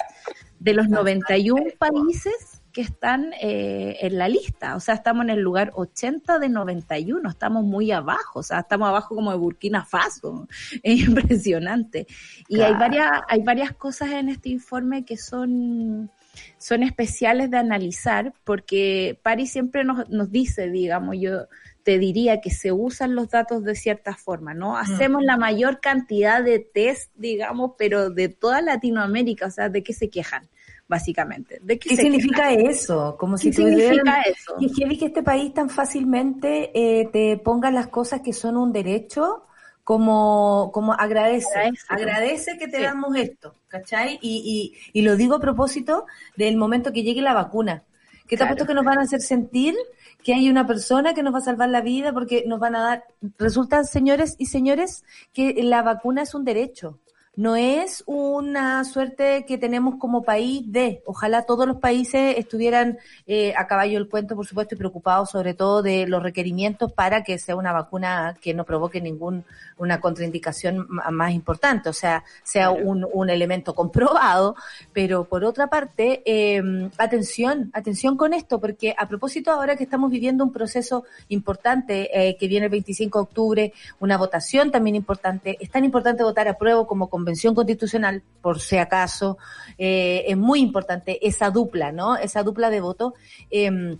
de 0.59 0.75
los 0.75 0.89
91 0.89 1.65
países 1.79 2.54
que 2.75 2.83
están 2.83 3.33
eh, 3.41 3.97
en 4.01 4.19
la 4.19 4.29
lista. 4.29 4.75
O 4.75 4.81
sea, 4.81 4.97
estamos 4.97 5.25
en 5.25 5.31
el 5.31 5.41
lugar 5.41 5.71
80 5.75 6.41
de 6.41 6.49
91, 6.49 7.31
estamos 7.31 7.65
muy 7.65 7.93
abajo, 7.93 8.41
o 8.41 8.43
sea, 8.43 8.61
estamos 8.61 8.89
abajo 8.89 9.15
como 9.15 9.31
de 9.31 9.39
Burkina 9.39 9.87
Faso. 9.87 10.47
Es 10.83 11.01
impresionante. 11.01 12.07
Y 12.49 12.61
hay 12.61 12.75
varias, 12.75 13.23
hay 13.29 13.43
varias 13.43 13.73
cosas 13.73 14.11
en 14.11 14.29
este 14.29 14.49
informe 14.49 15.05
que 15.05 15.17
son, 15.17 16.11
son 16.59 16.83
especiales 16.83 17.51
de 17.51 17.59
analizar, 17.59 18.35
porque 18.43 19.19
Paris 19.23 19.53
siempre 19.53 19.85
nos, 19.85 20.11
nos 20.11 20.31
dice, 20.33 20.69
digamos, 20.69 21.17
yo 21.19 21.47
te 21.85 21.99
diría 21.99 22.41
que 22.41 22.51
se 22.51 22.73
usan 22.73 23.15
los 23.15 23.31
datos 23.31 23.63
de 23.63 23.77
cierta 23.77 24.17
forma, 24.17 24.53
¿no? 24.53 24.77
Hacemos 24.77 25.23
la 25.23 25.37
mayor 25.37 25.81
cantidad 25.81 26.43
de 26.43 26.59
test, 26.59 27.13
digamos, 27.15 27.73
pero 27.79 28.11
de 28.11 28.31
toda 28.31 28.63
Latinoamérica, 28.63 29.47
o 29.47 29.51
sea, 29.51 29.69
¿de 29.69 29.83
qué 29.83 29.93
se 29.93 30.11
quejan? 30.11 30.49
Básicamente. 30.87 31.61
¿De 31.63 31.79
qué, 31.79 31.91
¿Qué 31.91 31.97
significa 31.97 32.53
eso? 32.53 33.17
Como 33.19 33.37
¿Qué 33.37 33.53
si 33.53 33.53
tuvieran- 33.53 33.79
significa 33.97 34.21
eso? 34.23 34.55
Y 34.61 34.67
es 34.67 34.73
heavy 34.77 34.99
que 34.99 35.07
este 35.07 35.23
país 35.23 35.55
tan 35.55 35.71
fácilmente 35.71 36.71
eh, 36.75 37.09
te 37.11 37.39
ponga 37.39 37.71
las 37.71 37.89
cosas 37.89 38.21
que 38.21 38.33
son 38.35 38.57
un 38.59 38.71
derecho 38.73 39.45
como, 39.83 40.71
como 40.73 40.93
agradece, 40.95 41.49
Agradece. 41.59 41.87
agradece 41.89 42.59
que 42.59 42.69
te 42.69 42.79
Sí. 42.79 42.83
damos 42.83 43.17
esto, 43.17 43.55
¿cachai? 43.69 44.19
Y, 44.23 44.73
y, 44.93 44.99
y 44.99 45.03
lo 45.03 45.17
digo 45.17 45.37
a 45.37 45.41
propósito 45.41 46.07
del 46.37 46.57
momento 46.57 46.93
que 46.93 47.03
llegue 47.03 47.23
la 47.23 47.35
vacuna. 47.35 47.85
¿Qué 48.27 48.31
te 48.31 48.37
Claro. 48.37 48.53
apuesto 48.53 48.67
que 48.67 48.75
nos 48.75 48.85
van 48.85 48.99
a 48.99 49.03
hacer 49.03 49.21
sentir 49.21 49.75
que 50.23 50.33
hay 50.33 50.49
una 50.49 50.67
persona 50.67 51.13
que 51.13 51.23
nos 51.23 51.35
va 51.35 51.39
a 51.39 51.43
salvar 51.43 51.69
la 51.69 51.83
vida 51.83 52.13
porque 52.15 52.45
nos 52.47 52.59
van 52.59 52.75
a 52.77 52.83
dar, 52.83 53.05
resulta, 53.39 53.85
señores 53.85 54.37
y 54.39 54.47
señores, 54.47 55.05
que 55.35 55.63
la 55.63 55.83
vacuna 55.83 56.23
es 56.23 56.35
un 56.35 56.45
derecho. 56.45 56.99
No 57.37 57.57
es 57.57 58.05
una 58.07 58.85
suerte 58.85 59.45
que 59.45 59.59
tenemos 59.59 59.97
como 59.99 60.23
país 60.23 60.63
de, 60.67 61.03
ojalá 61.05 61.43
todos 61.43 61.67
los 61.67 61.79
países 61.79 62.39
estuvieran 62.39 62.99
eh, 63.27 63.53
a 63.57 63.67
caballo 63.67 63.99
el 63.99 64.09
cuento, 64.09 64.37
por 64.37 64.47
supuesto, 64.47 64.75
y 64.75 64.79
preocupados 64.79 65.31
sobre 65.31 65.55
todo 65.55 65.83
de 65.83 66.07
los 66.07 66.23
requerimientos 66.23 66.93
para 66.93 67.25
que 67.25 67.39
sea 67.39 67.57
una 67.57 67.73
vacuna 67.73 68.37
que 68.41 68.55
no 68.55 68.65
provoque 68.65 69.01
ningún 69.01 69.45
una 69.77 70.01
contraindicación 70.01 70.87
más 70.89 71.33
importante, 71.33 71.89
o 71.89 71.93
sea, 71.93 72.25
sea 72.43 72.71
un, 72.71 73.07
un 73.13 73.31
elemento 73.31 73.75
comprobado, 73.75 74.55
pero 74.93 75.25
por 75.25 75.45
otra 75.45 75.69
parte, 75.69 76.23
eh, 76.25 76.63
atención, 76.99 77.71
atención 77.73 78.17
con 78.17 78.35
esto, 78.35 78.61
porque 78.61 78.95
a 78.97 79.09
propósito 79.09 79.51
ahora 79.51 79.77
que 79.77 79.85
estamos 79.85 80.11
viviendo 80.11 80.45
un 80.45 80.53
proceso 80.53 81.05
importante, 81.29 82.09
eh, 82.13 82.37
que 82.37 82.49
viene 82.49 82.67
el 82.67 82.71
25 82.71 83.19
de 83.19 83.23
octubre, 83.23 83.73
una 83.99 84.17
votación 84.17 84.71
también 84.71 84.97
importante, 84.97 85.57
es 85.61 85.71
tan 85.71 85.85
importante 85.85 86.23
votar 86.23 86.49
a 86.49 86.57
prueba 86.57 86.87
como 86.87 87.09
convención 87.25 87.55
constitucional, 87.55 88.23
por 88.43 88.61
si 88.61 88.77
acaso, 88.77 89.39
eh, 89.79 90.25
es 90.29 90.37
muy 90.37 90.61
importante 90.61 91.27
esa 91.27 91.51
dupla, 91.51 91.91
¿no? 91.91 92.17
Esa 92.17 92.43
dupla 92.43 92.69
de 92.69 92.83
voto. 92.83 93.15
Eh, 93.51 93.97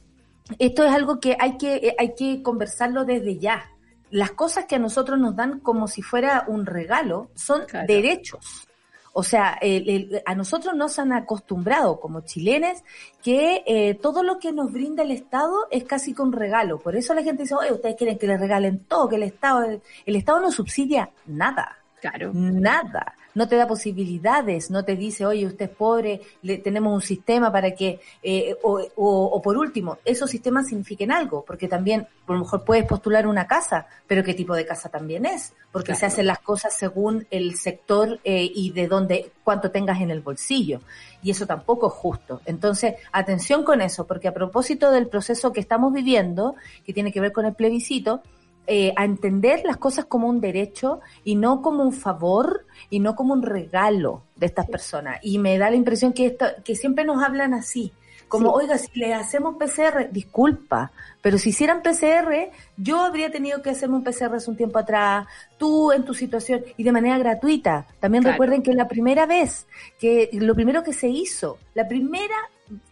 esto 0.59 0.85
es 0.85 0.93
algo 0.93 1.21
que 1.21 1.37
hay 1.41 1.57
que, 1.57 1.77
eh, 1.77 1.97
hay 1.99 2.15
que 2.15 2.43
conversarlo 2.43 3.07
desde 3.07 3.39
ya. 3.39 3.71
Las 4.11 4.33
cosas 4.33 4.67
que 4.67 4.77
a 4.77 4.79
nosotros 4.79 5.19
nos 5.19 5.35
dan 5.35 5.61
como 5.61 5.89
si 5.89 6.03
fuera 6.03 6.45
un 6.49 6.67
regalo 6.67 7.29
son 7.35 7.65
Claro. 7.67 7.87
derechos. 7.89 8.69
O 9.15 9.23
sea, 9.23 9.57
el- 9.63 9.89
el- 9.89 10.23
a 10.27 10.35
nosotros 10.35 10.75
nos 10.75 10.99
han 10.99 11.13
acostumbrado 11.13 11.99
como 12.01 12.21
chilenes 12.23 12.83
que 13.23 13.63
eh, 13.67 13.95
todo 13.95 14.23
lo 14.23 14.39
que 14.39 14.53
nos 14.53 14.71
brinda 14.71 15.03
el 15.03 15.13
Estado 15.13 15.67
es 15.71 15.85
casi 15.85 16.13
que 16.15 16.21
un 16.21 16.33
regalo. 16.33 16.79
Por 16.79 16.95
eso 16.95 17.15
la 17.15 17.23
gente 17.23 17.45
dice, 17.45 17.55
oye, 17.55 17.73
ustedes 17.73 17.97
quieren 17.97 18.19
que 18.19 18.27
les 18.27 18.39
regalen 18.39 18.81
todo, 18.81 19.09
que 19.09 19.17
el 19.17 19.23
Estado, 19.23 19.63
el 20.05 20.17
Estado 20.17 20.41
no 20.41 20.51
subsidia 20.51 21.11
nada 21.27 21.79
Claro. 22.11 22.33
nada, 22.35 23.15
no 23.35 23.49
te 23.49 23.57
da 23.57 23.67
posibilidades, 23.67 24.71
no 24.71 24.85
te 24.85 24.95
dice, 24.95 25.25
oye, 25.25 25.47
usted 25.47 25.71
es 25.71 25.77
pobre, 25.77 26.21
le, 26.43 26.59
tenemos 26.59 26.93
un 26.95 27.01
sistema 27.01 27.51
para 27.51 27.71
que, 27.75 27.99
eh, 28.23 28.55
o, 28.63 28.79
o- 28.97 29.25
o 29.27 29.41
por 29.43 29.57
último, 29.57 29.97
esos 30.05 30.29
sistemas 30.29 30.69
signifiquen 30.69 31.11
algo, 31.11 31.45
porque 31.47 31.67
también, 31.67 32.07
por 32.27 32.37
lo 32.37 32.43
mejor 32.43 32.63
puedes 32.65 32.85
postular 32.85 33.27
una 33.27 33.47
casa, 33.47 33.87
pero 34.07 34.23
qué 34.23 34.35
tipo 34.35 34.55
de 34.55 34.67
casa 34.67 34.91
también 34.91 35.25
es, 35.25 35.55
porque 35.73 35.95
se 35.95 36.05
hacen 36.07 36.27
las 36.27 36.41
cosas 36.41 36.77
según 36.77 37.27
el 37.31 37.57
sector 37.57 38.21
eh, 38.23 38.51
y 38.55 38.71
de 38.73 38.87
dónde, 38.87 39.33
cuánto 39.43 39.71
tengas 39.71 40.01
en 40.03 40.11
el 40.11 40.21
bolsillo, 40.21 40.81
y 41.23 41.31
eso 41.31 41.47
tampoco 41.47 41.87
es 41.89 41.95
justo. 41.95 42.43
Entonces, 42.45 42.97
atención 43.13 43.65
con 43.65 43.81
eso, 43.81 44.07
porque 44.07 44.29
a 44.29 44.35
propósito 44.35 44.91
del 44.91 45.09
proceso 45.09 45.53
que 45.55 45.61
estamos 45.61 45.91
viviendo, 45.93 46.55
que 46.85 46.93
tiene 46.93 47.11
que 47.13 47.21
ver 47.23 47.33
con 47.33 47.47
el 47.47 47.55
plebiscito, 47.55 48.21
eh, 48.67 48.93
a 48.97 49.05
entender 49.05 49.63
las 49.65 49.77
cosas 49.77 50.07
como 50.07 50.29
un 50.29 50.41
derecho 50.41 51.01
y 51.25 51.35
no 51.35 51.61
como 51.63 51.83
un 51.83 51.93
favor 51.93 52.67
y 52.91 53.01
no 53.01 53.15
como 53.15 53.35
un 53.35 53.43
regalo 53.43 54.23
de 54.37 54.47
estas 54.47 54.67
personas. 54.67 55.19
Y 55.23 55.39
me 55.39 55.59
da 55.59 55.71
la 55.71 55.77
impresión 55.77 56.13
que 56.13 56.27
esto, 56.27 56.47
que 56.65 56.75
siempre 56.75 57.05
nos 57.05 57.23
hablan 57.23 57.55
así. 57.55 57.93
Como, 58.27 58.49
Sí. 58.59 58.65
oiga, 58.65 58.79
si 58.79 58.99
le 58.99 59.13
hacemos 59.15 59.57
PCR, 59.59 60.09
disculpa, 60.11 60.91
pero 61.21 61.37
si 61.39 61.51
hicieran 61.51 61.83
PCR, 61.83 62.51
yo 62.77 63.01
habría 63.01 63.31
tenido 63.31 63.61
que 63.63 63.71
hacerme 63.71 63.97
un 63.97 64.03
PCR 64.03 64.35
hace 64.35 64.51
un 64.51 64.57
tiempo 64.57 64.79
atrás, 64.79 65.27
tú 65.59 65.93
en 65.93 66.05
tu 66.05 66.15
situación, 66.15 66.65
y 66.77 66.83
de 66.83 66.91
manera 66.91 67.19
gratuita. 67.19 67.87
También 68.01 68.23
Claro. 68.23 68.33
recuerden 68.35 68.63
que 68.63 68.73
la 68.73 68.89
primera 68.89 69.27
vez, 69.27 69.67
que 70.01 70.31
lo 70.33 70.55
primero 70.55 70.83
que 70.83 70.95
se 70.95 71.07
hizo, 71.09 71.59
la 71.75 71.87
primera 71.87 72.35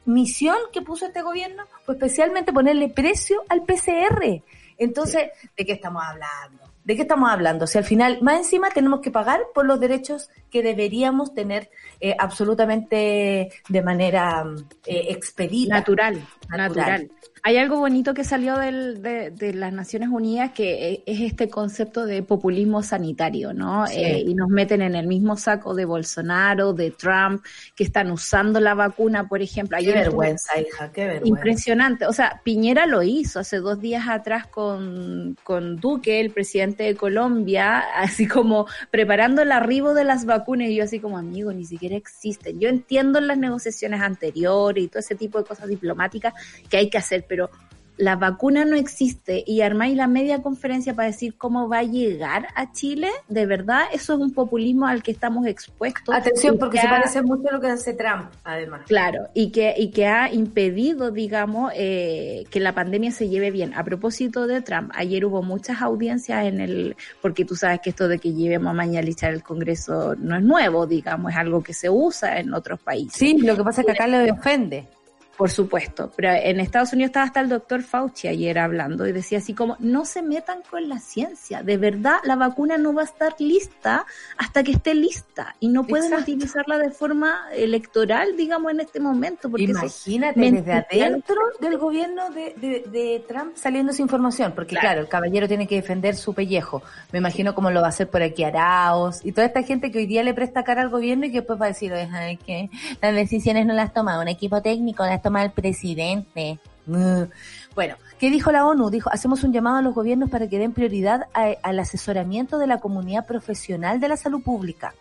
misión 0.05 0.57
que 0.73 0.83
puso 0.83 1.07
este 1.07 1.23
gobierno 1.23 1.65
fue 1.87 1.95
especialmente 1.95 2.53
ponerle 2.53 2.91
precio 2.91 3.43
al 3.49 3.63
PCR. 3.63 4.43
Entonces, 4.79 5.31
¿de 5.57 5.65
qué 5.65 5.73
estamos 5.73 6.03
hablando? 6.05 6.73
¿De 6.85 6.97
qué 6.97 7.03
estamos 7.03 7.31
hablando? 7.31 7.67
Si 7.67 7.79
al 7.79 7.85
final, 7.85 8.19
más 8.23 8.39
encima, 8.39 8.71
tenemos 8.71 9.01
que 9.01 9.11
pagar 9.11 9.41
por 9.55 9.67
los 9.67 9.79
derechos 9.79 10.31
que 10.51 10.63
deberíamos 10.63 11.33
tener 11.33 11.71
eh, 12.01 12.17
absolutamente 12.19 13.53
de 13.69 13.83
manera 13.83 14.45
eh, 14.87 15.07
expedita. 15.11 15.77
Natural, 15.77 16.27
natural, 16.49 17.11
Hay 17.44 17.57
algo 17.57 17.76
bonito 17.78 18.14
que 18.14 18.22
salió 18.22 18.57
del, 18.57 19.02
de, 19.02 19.33
de, 19.33 19.52
las 19.52 19.72
Naciones 19.72 20.11
Unidas 20.11 20.52
que 20.52 20.92
eh, 20.92 21.02
es 21.07 21.22
este 21.22 21.48
concepto 21.48 22.07
de 22.07 22.22
populismo 22.22 22.85
sanitario, 22.85 23.52
¿no? 23.52 23.85
Sí. 23.88 23.96
Eh, 23.96 24.24
y 24.24 24.35
nos 24.35 24.48
meten 24.48 24.81
en 24.81 24.94
el 24.94 25.09
mismo 25.09 25.37
saco 25.37 25.74
de 25.74 25.85
Bolsonaro, 25.85 26.72
de 26.72 26.92
Trump, 26.92 27.44
que 27.74 27.83
están 27.83 28.12
usando 28.12 28.61
la 28.61 28.74
vacuna, 28.74 29.26
por 29.26 29.42
ejemplo. 29.42 29.76
Qué 29.76 29.87
Ayer 29.87 29.94
vergüenza, 29.94 30.61
hija, 30.61 30.92
qué 30.92 31.05
vergüenza. 31.05 31.28
Impresionante. 31.28 32.07
O 32.07 32.12
sea, 32.12 32.40
Piñera 32.44 32.87
lo 32.87 33.02
hizo 33.02 33.40
hace 33.40 33.57
dos 33.57 33.81
días 33.81 34.09
atrás 34.09 34.46
con, 34.46 35.37
con 35.42 35.78
Duque, 35.78 36.20
el 36.20 36.31
presidente 36.31 36.85
de 36.85 36.94
Colombia, 36.94 37.78
así 37.96 38.28
como 38.28 38.66
preparando 38.92 39.42
el 39.42 39.50
arribo 39.50 39.94
de 39.94 40.05
las 40.05 40.26
vacunas. 40.26 40.68
Y 40.68 40.76
yo 40.76 40.85
así 40.85 41.00
como, 41.00 41.18
amigo, 41.18 41.52
ni 41.52 41.64
siquiera 41.64 41.96
existen. 41.96 42.61
Yo 42.61 42.68
entiendo 42.68 43.18
en 43.18 43.26
las 43.26 43.38
negociaciones 43.38 44.00
anteriores 44.00 44.85
y 44.85 44.87
todo 44.87 45.00
ese 45.00 45.16
tipo 45.16 45.38
de 45.38 45.44
cosas 45.44 45.66
diplomáticas 45.68 46.35
que 46.68 46.76
hay 46.76 46.88
que 46.88 46.98
hacer, 46.98 47.26
pero 47.33 47.49
la 47.99 48.16
vacuna 48.16 48.64
no 48.64 48.75
existe 48.75 49.45
y 49.47 49.61
armáis 49.61 49.95
la 49.97 50.07
media 50.07 50.42
conferencia 50.42 50.95
para 50.95 51.09
decir 51.09 51.35
cómo 51.37 51.68
va 51.68 51.79
a 51.81 51.83
llegar 51.83 52.49
a 52.57 52.73
Chile, 52.73 53.09
de 53.29 53.45
verdad, 53.47 53.83
eso 53.92 54.14
es 54.14 54.18
un 54.18 54.33
populismo 54.33 54.87
al 54.87 55.03
que 55.03 55.12
estamos 55.12 55.47
expuestos. 55.47 56.14
Atención, 56.14 56.59
porque 56.59 56.77
que 56.77 56.81
se 56.83 56.87
ha- 56.88 56.90
parece 56.90 57.23
mucho 57.23 57.49
a 57.49 57.53
lo 57.53 57.61
que 57.61 57.68
hace 57.68 57.92
Trump, 57.95 58.31
además. 58.45 58.81
Claro, 58.87 59.29
y 59.35 59.51
que, 59.53 59.75
y 59.79 59.90
que 59.90 60.07
ha 60.07 60.33
impedido, 60.33 61.11
digamos, 61.11 61.71
eh, 61.77 62.45
que 62.51 62.61
la 62.61 62.75
pandemia 62.75 63.12
se 63.12 63.29
lleve 63.29 63.51
bien. 63.51 63.73
A 63.75 63.85
propósito 63.85 64.47
de 64.47 64.62
Trump, 64.62 64.90
ayer 64.95 65.25
hubo 65.27 65.42
muchas 65.42 65.81
audiencias 65.83 66.47
en 66.47 66.61
el, 66.61 66.97
porque 67.21 67.45
tú 67.45 67.55
sabes 67.57 67.81
que 67.81 67.90
esto 67.90 68.09
de 68.09 68.18
que 68.18 68.33
llevemos 68.33 68.71
a 68.71 68.75
mañalizar 68.75 69.33
el 69.33 69.42
Congreso 69.42 70.16
no 70.18 70.35
es 70.37 70.42
nuevo, 70.42 70.87
digamos, 70.87 71.31
es 71.33 71.38
algo 71.38 71.62
que 71.62 71.75
se 71.75 71.88
usa 71.90 72.40
en 72.40 72.53
otros 72.55 72.81
países. 72.81 73.12
Sí, 73.18 73.37
lo 73.38 73.55
que 73.57 73.62
pasa 73.62 73.83
es 73.83 73.87
que 73.87 73.92
acá 73.92 74.07
le 74.07 74.33
ofende. 74.33 74.88
Por 75.37 75.51
supuesto, 75.51 76.12
pero 76.14 76.31
en 76.31 76.61
Estados 76.61 76.92
Unidos 76.92 77.09
estaba 77.09 77.25
hasta 77.27 77.40
el 77.40 77.49
doctor 77.49 77.83
Fauci 77.83 78.29
ayer 78.29 78.59
hablando 78.59 79.07
y 79.07 79.12
decía 79.12 79.38
así 79.38 79.55
como, 79.55 79.77
no 79.81 80.05
se 80.05 80.21
metan 80.23 80.59
con 80.71 80.88
la 80.88 80.99
ciencia, 80.99 81.62
de 81.62 81.79
verdad 81.79 82.16
la 82.25 82.37
vacuna 82.37 82.77
no 82.77 82.92
va 82.92 83.03
a 83.03 83.05
estar 83.07 83.35
lista 83.38 84.05
hasta 84.37 84.62
que 84.62 84.73
esté 84.73 84.95
lista 84.95 85.57
y 85.59 85.68
no 85.68 85.85
pueden 85.85 86.12
Exacto. 86.12 86.31
utilizarla 86.33 86.79
de 86.79 86.90
forma 86.90 87.47
electoral, 87.55 88.37
digamos, 88.37 88.73
en 88.73 88.81
este 88.81 89.01
momento. 89.01 89.49
Porque 89.51 89.64
Imagínate 89.64 90.38
desde 90.38 90.73
adentro 90.73 91.37
del 91.61 91.79
gobierno 91.79 92.29
de, 92.31 92.55
de- 92.59 92.85
de 92.90 93.25
Trump 93.27 93.57
saliendo 93.57 93.92
esa 93.92 94.03
información, 94.03 94.53
porque 94.55 94.77
claro. 94.77 95.01
el 95.01 95.09
caballero 95.09 95.49
tiene 95.49 95.66
que 95.66 95.77
defender 95.77 96.14
su 96.14 96.35
pellejo. 96.35 96.83
Me 97.11 97.18
imagino 97.21 97.55
cómo 97.55 97.71
lo 97.71 97.81
va 97.81 97.87
a 97.87 97.90
hacer 97.90 98.09
por 98.11 98.23
aquí 98.23 98.45
Araos 98.45 99.25
y 99.25 99.33
toda 99.33 99.47
esta 99.47 99.62
gente 99.62 99.90
que 99.90 99.99
hoy 99.99 100.07
día 100.07 100.23
le 100.23 100.35
presta 100.35 100.62
cara 100.62 100.83
al 100.83 100.90
gobierno 100.90 101.25
y 101.25 101.31
que 101.33 101.38
después 101.38 101.61
va 101.61 101.64
a 101.64 101.68
decir, 101.68 101.92
"Ay, 101.95 102.37
que 102.37 102.68
las 103.01 103.14
decisiones 103.14 103.64
no 103.66 103.73
las 103.73 103.92
toma 103.95 104.21
un 104.21 104.29
equipo 104.29 104.61
técnico, 104.61 105.05
las 105.07 105.22
toma 105.23 105.43
el 105.45 105.51
presidente. 105.53 106.59
Mm. 106.87 107.23
Bueno, 107.75 107.95
¿qué 108.19 108.29
dijo 108.31 108.51
la 108.53 108.67
ONU? 108.67 108.91
Dijo, 108.91 109.09
hacemos 109.13 109.45
un 109.45 109.53
llamado 109.53 109.77
a 109.77 109.83
los 109.83 109.95
gobiernos 109.95 110.29
para 110.31 110.49
que 110.49 110.59
den 110.59 110.73
prioridad 110.73 111.29
a- 111.33 111.55
al 111.63 111.79
asesoramiento 111.79 112.59
de 112.59 112.67
la 112.67 112.81
comunidad 112.81 113.27
profesional 113.27 114.01
de 114.01 114.09
la 114.09 114.17
salud 114.17 114.43
pública 114.43 114.95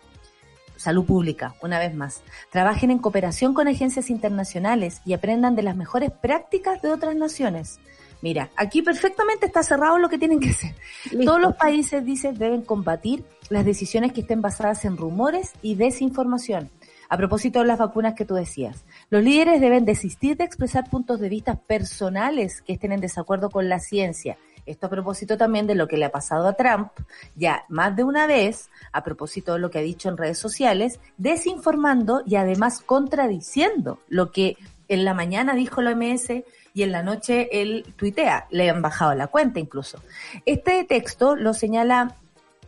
salud 0.76 1.04
pública, 1.04 1.54
una 1.62 1.78
vez 1.78 1.94
más. 1.94 2.22
Trabajen 2.50 2.90
en 2.90 2.98
cooperación 2.98 3.54
con 3.54 3.68
agencias 3.68 4.10
internacionales 4.10 5.00
y 5.04 5.12
aprendan 5.12 5.54
de 5.54 5.62
las 5.62 5.76
mejores 5.76 6.10
prácticas 6.10 6.82
de 6.82 6.90
otras 6.90 7.14
naciones. 7.14 7.78
Mira, 8.20 8.50
aquí 8.56 8.82
perfectamente 8.82 9.46
está 9.46 9.62
cerrado 9.62 9.98
lo 9.98 10.08
que 10.08 10.18
tienen 10.18 10.40
que 10.40 10.50
hacer. 10.50 10.74
Listo. 11.12 11.24
Todos 11.24 11.40
los 11.40 11.54
países, 11.54 12.04
dice, 12.04 12.32
deben 12.32 12.62
combatir 12.62 13.24
las 13.48 13.64
decisiones 13.64 14.12
que 14.12 14.22
estén 14.22 14.42
basadas 14.42 14.84
en 14.84 14.96
rumores 14.96 15.52
y 15.62 15.76
desinformación. 15.76 16.68
A 17.12 17.18
propósito 17.18 17.58
de 17.58 17.66
las 17.66 17.78
vacunas 17.78 18.14
que 18.14 18.24
tú 18.24 18.36
decías, 18.36 18.86
los 19.10 19.22
líderes 19.22 19.60
deben 19.60 19.84
desistir 19.84 20.38
de 20.38 20.44
expresar 20.44 20.88
puntos 20.88 21.20
de 21.20 21.28
vista 21.28 21.56
personales 21.56 22.62
que 22.62 22.72
estén 22.72 22.90
en 22.90 23.02
desacuerdo 23.02 23.50
con 23.50 23.68
la 23.68 23.80
ciencia. 23.80 24.38
Esto 24.64 24.86
a 24.86 24.88
propósito 24.88 25.36
también 25.36 25.66
de 25.66 25.74
lo 25.74 25.88
que 25.88 25.98
le 25.98 26.06
ha 26.06 26.10
pasado 26.10 26.48
a 26.48 26.54
Trump, 26.54 26.88
ya 27.36 27.66
más 27.68 27.94
de 27.96 28.04
una 28.04 28.26
vez, 28.26 28.70
a 28.92 29.04
propósito 29.04 29.52
de 29.52 29.58
lo 29.58 29.70
que 29.70 29.80
ha 29.80 29.82
dicho 29.82 30.08
en 30.08 30.16
redes 30.16 30.38
sociales, 30.38 31.00
desinformando 31.18 32.22
y 32.24 32.36
además 32.36 32.80
contradiciendo 32.80 33.98
lo 34.08 34.32
que 34.32 34.56
en 34.88 35.04
la 35.04 35.12
mañana 35.12 35.54
dijo 35.54 35.82
la 35.82 35.90
OMS 35.90 36.30
y 36.72 36.82
en 36.82 36.92
la 36.92 37.02
noche 37.02 37.50
él 37.52 37.84
tuitea, 37.96 38.46
le 38.50 38.70
han 38.70 38.80
bajado 38.80 39.14
la 39.14 39.26
cuenta 39.26 39.60
incluso. 39.60 40.02
Este 40.46 40.82
texto 40.84 41.36
lo 41.36 41.52
señala 41.52 42.16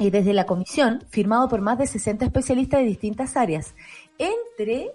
eh, 0.01 0.11
desde 0.11 0.33
la 0.33 0.45
comisión, 0.45 1.05
firmado 1.09 1.49
por 1.49 1.61
más 1.61 1.79
de 1.79 1.87
60 1.87 2.25
especialistas 2.25 2.81
de 2.81 2.87
distintas 2.87 3.37
áreas, 3.37 3.77
entre 4.19 4.93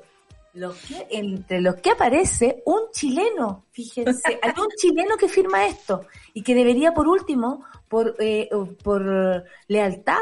los 0.53 0.75
que, 0.77 1.07
entre 1.11 1.61
los 1.61 1.75
que 1.75 1.91
aparece 1.91 2.63
un 2.65 2.91
chileno, 2.91 3.65
fíjense, 3.71 4.39
hay 4.41 4.51
un 4.57 4.67
chileno 4.77 5.17
que 5.17 5.29
firma 5.29 5.65
esto 5.65 6.05
y 6.33 6.41
que 6.41 6.55
debería 6.55 6.93
por 6.93 7.07
último, 7.07 7.63
por, 7.87 8.15
eh, 8.19 8.49
por 8.83 9.45
lealtad, 9.67 10.19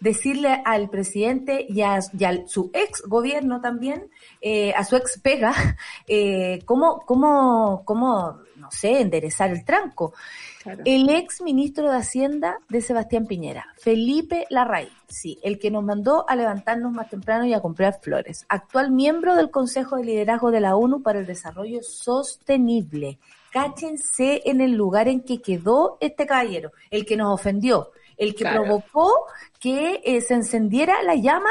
decirle 0.00 0.62
al 0.64 0.88
presidente 0.88 1.64
y 1.68 1.82
a, 1.82 2.00
y 2.18 2.24
a 2.24 2.46
su 2.46 2.70
ex 2.72 3.02
gobierno 3.02 3.60
también, 3.60 4.10
eh, 4.40 4.72
a 4.74 4.84
su 4.84 4.96
ex 4.96 5.20
pega, 5.20 5.52
eh, 6.08 6.60
cómo, 6.64 7.00
cómo, 7.06 7.82
cómo, 7.84 8.40
no 8.56 8.70
sé, 8.70 9.00
enderezar 9.00 9.50
el 9.50 9.64
tranco. 9.64 10.14
Claro. 10.62 10.82
El 10.84 11.08
ex 11.08 11.40
ministro 11.40 11.90
de 11.90 11.96
Hacienda 11.96 12.58
de 12.68 12.82
Sebastián 12.82 13.26
Piñera, 13.26 13.66
Felipe 13.78 14.46
Larraín, 14.50 14.90
sí, 15.08 15.38
el 15.42 15.58
que 15.58 15.70
nos 15.70 15.82
mandó 15.82 16.28
a 16.28 16.36
levantarnos 16.36 16.92
más 16.92 17.08
temprano 17.08 17.46
y 17.46 17.54
a 17.54 17.60
comprar 17.60 17.98
flores, 18.02 18.44
actual 18.48 18.90
miembro 18.90 19.36
del 19.36 19.50
Consejo 19.50 19.96
de 19.96 20.04
Liderazgo 20.04 20.50
de 20.50 20.60
la 20.60 20.76
ONU 20.76 21.02
para 21.02 21.18
el 21.20 21.26
Desarrollo 21.26 21.82
Sostenible. 21.82 23.18
Cáchense 23.50 24.42
en 24.44 24.60
el 24.60 24.72
lugar 24.72 25.08
en 25.08 25.20
que 25.22 25.40
quedó 25.40 25.96
este 26.00 26.26
caballero, 26.26 26.72
el 26.90 27.06
que 27.06 27.16
nos 27.16 27.32
ofendió, 27.32 27.90
el 28.16 28.34
que 28.34 28.44
Claro. 28.44 28.62
provocó 28.64 29.10
que 29.58 30.02
eh, 30.04 30.20
se 30.20 30.34
encendiera 30.34 31.02
la 31.02 31.14
llama, 31.14 31.50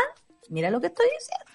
mira 0.49 0.69
lo 0.69 0.79
que 0.79 0.87
estoy 0.87 1.07
diciendo, 1.17 1.45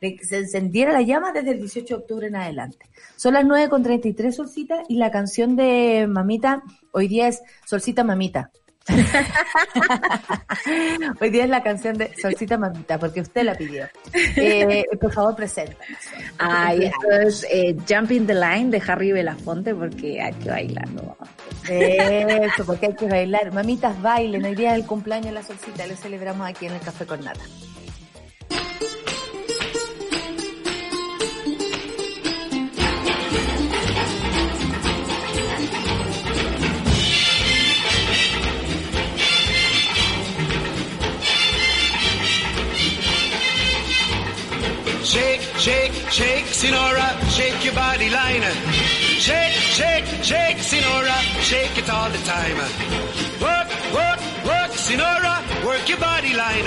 de 0.00 0.16
que 0.16 0.24
se 0.24 0.38
encendiera 0.38 0.92
la 0.92 1.02
llama 1.02 1.32
desde 1.32 1.52
el 1.52 1.58
18 1.58 1.86
de 1.86 2.00
octubre 2.00 2.26
en 2.26 2.36
adelante. 2.36 2.86
Son 3.16 3.34
las 3.34 3.44
9 3.44 3.68
con 3.68 3.82
33 3.82 4.34
Solcita 4.34 4.82
y 4.88 4.96
la 4.96 5.10
canción 5.10 5.56
de 5.56 6.06
Mamita 6.08 6.62
hoy 6.92 7.08
día 7.08 7.28
es 7.28 7.42
Solcita 7.64 8.04
Mamita. 8.04 8.50
hoy 11.20 11.30
día 11.30 11.44
es 11.44 11.50
la 11.50 11.62
canción 11.62 11.96
de 11.96 12.12
Solcita 12.20 12.58
Mamita 12.58 12.98
porque 12.98 13.20
usted 13.20 13.44
la 13.44 13.54
pidió. 13.54 13.86
Eh, 14.12 14.84
por 15.00 15.12
favor, 15.12 15.36
presenta. 15.36 15.76
Ay, 16.38 16.86
esto 16.86 17.12
es 17.12 17.46
eh, 17.48 17.76
Jumping 17.88 18.26
the 18.26 18.34
Line 18.34 18.70
de 18.70 18.82
Harry 18.86 19.12
Belafonte 19.12 19.72
porque 19.74 20.20
hay 20.20 20.34
que 20.34 20.50
bailarlo. 20.50 21.16
Eso, 21.68 22.66
porque 22.66 22.86
hay 22.86 22.96
que 22.96 23.06
bailar. 23.06 23.52
Mamitas 23.52 24.02
bailen, 24.02 24.44
hoy 24.44 24.56
día 24.56 24.74
es 24.74 24.80
el 24.80 24.86
cumpleaños 24.86 25.26
de 25.26 25.32
la 25.32 25.44
Solcita, 25.44 25.86
lo 25.86 25.94
celebramos 25.94 26.48
aquí 26.48 26.66
en 26.66 26.72
el 26.72 26.80
Café 26.80 27.06
con 27.06 27.24
Nata. 27.24 27.44
Shake, 45.62 45.92
shake, 46.10 46.46
Sinora, 46.46 47.06
shake 47.30 47.64
your 47.64 47.72
body 47.74 48.10
line. 48.10 48.42
Shake, 49.22 49.54
shake, 49.78 50.04
shake, 50.20 50.56
Sinora, 50.56 51.14
shake 51.40 51.78
it 51.78 51.88
all 51.88 52.10
the 52.10 52.18
time. 52.26 52.58
Work, 53.38 53.68
work, 53.94 54.18
work, 54.44 54.72
Sinora, 54.74 55.38
work 55.64 55.88
your 55.88 55.98
body 55.98 56.34
line. 56.34 56.66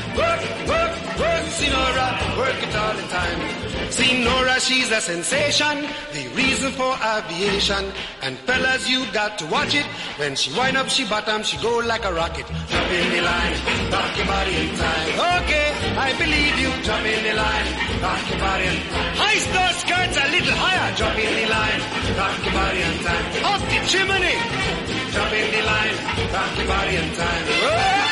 Work, 0.17 0.43
work, 0.67 0.93
work, 1.19 1.43
Sinora, 1.55 2.07
work 2.37 2.59
it 2.63 2.75
all 2.75 2.95
the 2.95 3.07
time. 3.07 3.39
Sinora, 3.91 4.59
she's 4.59 4.91
a 4.91 4.99
sensation, 5.01 5.87
the 6.13 6.27
reason 6.35 6.71
for 6.73 6.95
aviation. 6.99 7.91
And 8.21 8.37
fellas, 8.39 8.89
you 8.89 9.05
got 9.13 9.37
to 9.39 9.45
watch 9.47 9.73
it. 9.75 9.85
When 10.19 10.35
she 10.35 10.51
wind 10.57 10.77
up, 10.77 10.89
she 10.89 11.05
bottom, 11.07 11.43
she 11.43 11.57
go 11.57 11.77
like 11.79 12.03
a 12.05 12.13
rocket. 12.13 12.45
Jump 12.47 12.91
in 12.91 13.07
the 13.15 13.21
line, 13.21 13.55
rock 13.91 14.17
your 14.17 14.27
body 14.27 14.55
in 14.55 14.69
time. 14.75 15.09
Okay, 15.43 15.67
I 15.95 16.09
believe 16.17 16.55
you. 16.59 16.71
Jump 16.83 17.05
in 17.05 17.23
the 17.23 17.33
line, 17.33 17.67
rock 18.03 18.23
your 18.29 18.39
body 18.39 18.65
in 18.67 18.79
time. 18.91 19.15
High 19.15 19.39
star 19.47 19.69
skirts 19.79 20.17
a 20.17 20.25
little 20.31 20.55
higher. 20.59 20.95
Jump 20.95 21.17
in 21.19 21.33
the 21.39 21.47
line, 21.55 21.81
rock 22.19 22.37
your 22.43 22.53
body 22.53 22.81
in 22.83 22.95
time. 22.99 23.25
Up 23.47 23.61
the 23.63 23.79
chimney. 23.87 24.35
Jump 25.11 25.33
in 25.33 25.47
the 25.55 25.61
line, 25.71 25.95
rock 26.35 26.51
your 26.57 26.67
body 26.67 26.95
in 26.95 27.07
time. 27.15 27.43
Whoa! 27.47 28.10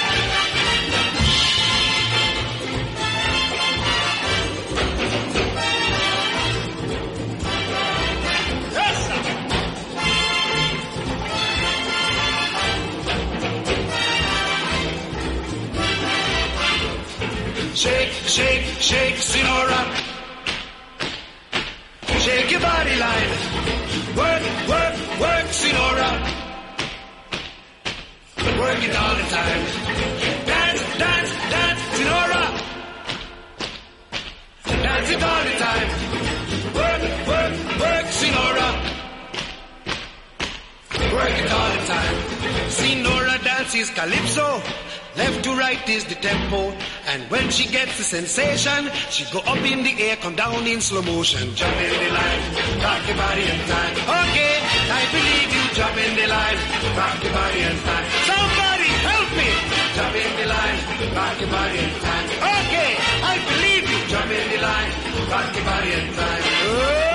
Come 50.29 50.35
down 50.35 50.67
in 50.67 50.79
slow 50.79 51.01
motion. 51.01 51.55
Jump 51.55 51.73
in 51.73 51.89
the 51.89 52.09
line, 52.13 52.41
rock 52.85 53.01
your 53.09 53.17
body 53.17 53.45
in 53.49 53.59
time. 53.65 53.93
Okay, 54.21 54.55
I 54.99 55.01
believe 55.15 55.49
you. 55.57 55.63
Jump 55.73 55.97
in 56.05 56.11
the 56.21 56.27
line, 56.29 56.59
rock 56.99 57.17
your 57.23 57.33
body 57.33 57.61
in 57.69 57.77
time. 57.89 58.05
Somebody 58.29 58.89
help 59.09 59.29
me. 59.39 59.49
Jump 59.97 60.15
in 60.21 60.31
the 60.39 60.45
line, 60.53 60.77
rock 61.17 61.35
your 61.41 61.49
body 61.49 61.77
in 61.81 61.93
time. 62.05 62.27
Okay, 62.45 62.91
I 63.31 63.35
believe 63.49 63.85
you. 63.89 63.99
Jump 64.13 64.29
in 64.29 64.45
the 64.53 64.59
line, 64.69 64.91
rock 65.33 65.49
your 65.57 65.65
body 65.65 65.91
in 65.97 66.05
time. 66.13 66.43
Oh! 66.69 67.09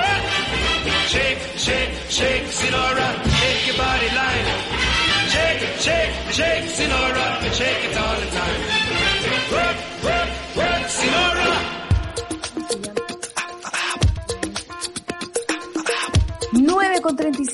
Shake, 1.13 1.41
shake, 1.55 1.93
shake, 2.17 2.45
Sinora, 2.51 3.07
shake 3.39 3.63
your 3.69 3.77
body 3.79 4.09
line. 4.19 4.47
Shake, 5.31 5.63
shake, 5.85 6.13
shake, 6.35 6.65
Sinora, 6.75 7.27
shake 7.59 7.81
it 7.87 7.95
all 7.95 8.17
the 8.23 8.29
time. 8.39 8.59
Work, 9.55 9.77
work, 10.03 10.24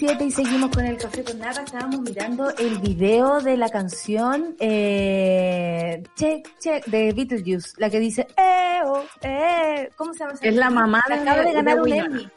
7 0.02 0.26
y 0.26 0.32
seguimos 0.32 0.72
con 0.72 0.84
el 0.84 0.98
café 0.98 1.24
con 1.24 1.38
nata. 1.38 1.62
Estábamos 1.62 2.02
mirando 2.02 2.50
el 2.58 2.80
video 2.80 3.40
de 3.40 3.56
la 3.56 3.70
canción 3.70 4.56
eh, 4.60 6.02
Check 6.16 6.58
Check 6.58 6.86
de 6.88 7.14
Beetlejuice, 7.14 7.74
la 7.78 7.88
que 7.88 8.00
dice 8.00 8.26
eh, 8.36 8.80
oh, 8.84 9.04
eh. 9.22 9.92
¿Cómo 9.96 10.12
se 10.14 10.20
llama? 10.22 10.34
Es 10.42 10.56
la 10.56 10.72
mamá 10.72 11.04
se 11.06 11.14
de, 11.14 11.20
acaba 11.20 11.44
de 11.44 11.54
ganar 11.54 11.76
de 11.76 11.82
un 11.84 11.94
Emmy. 11.94 12.30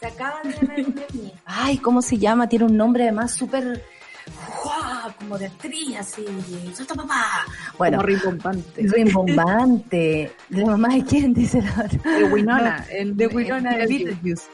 Se 0.00 0.06
acaba 0.08 0.40
de 0.42 0.52
ganar 0.54 0.80
un 0.80 1.04
Emmy. 1.08 1.32
Ay, 1.44 1.78
¿cómo 1.78 2.02
se 2.02 2.18
llama? 2.18 2.48
Tiene 2.48 2.64
un 2.64 2.76
nombre 2.76 3.04
además 3.04 3.30
súper 3.30 3.80
como 5.16 5.38
de 5.38 5.46
actriz 5.46 5.96
así, 5.96 6.24
¡Suelta 6.74 6.94
papá! 6.96 7.46
Bueno, 7.78 7.98
como 7.98 8.08
rimbombante. 8.08 8.82
Rimbombante. 8.88 10.32
¿La 10.48 10.66
mamá 10.66 10.88
de 10.88 11.04
quién? 11.04 11.32
Dice 11.32 11.62
la 11.62 11.88
De 12.10 12.24
Winona. 12.24 12.84
De 13.04 13.26
Winona 13.28 13.76
de 13.76 13.86
Beetlejuice. 13.86 14.48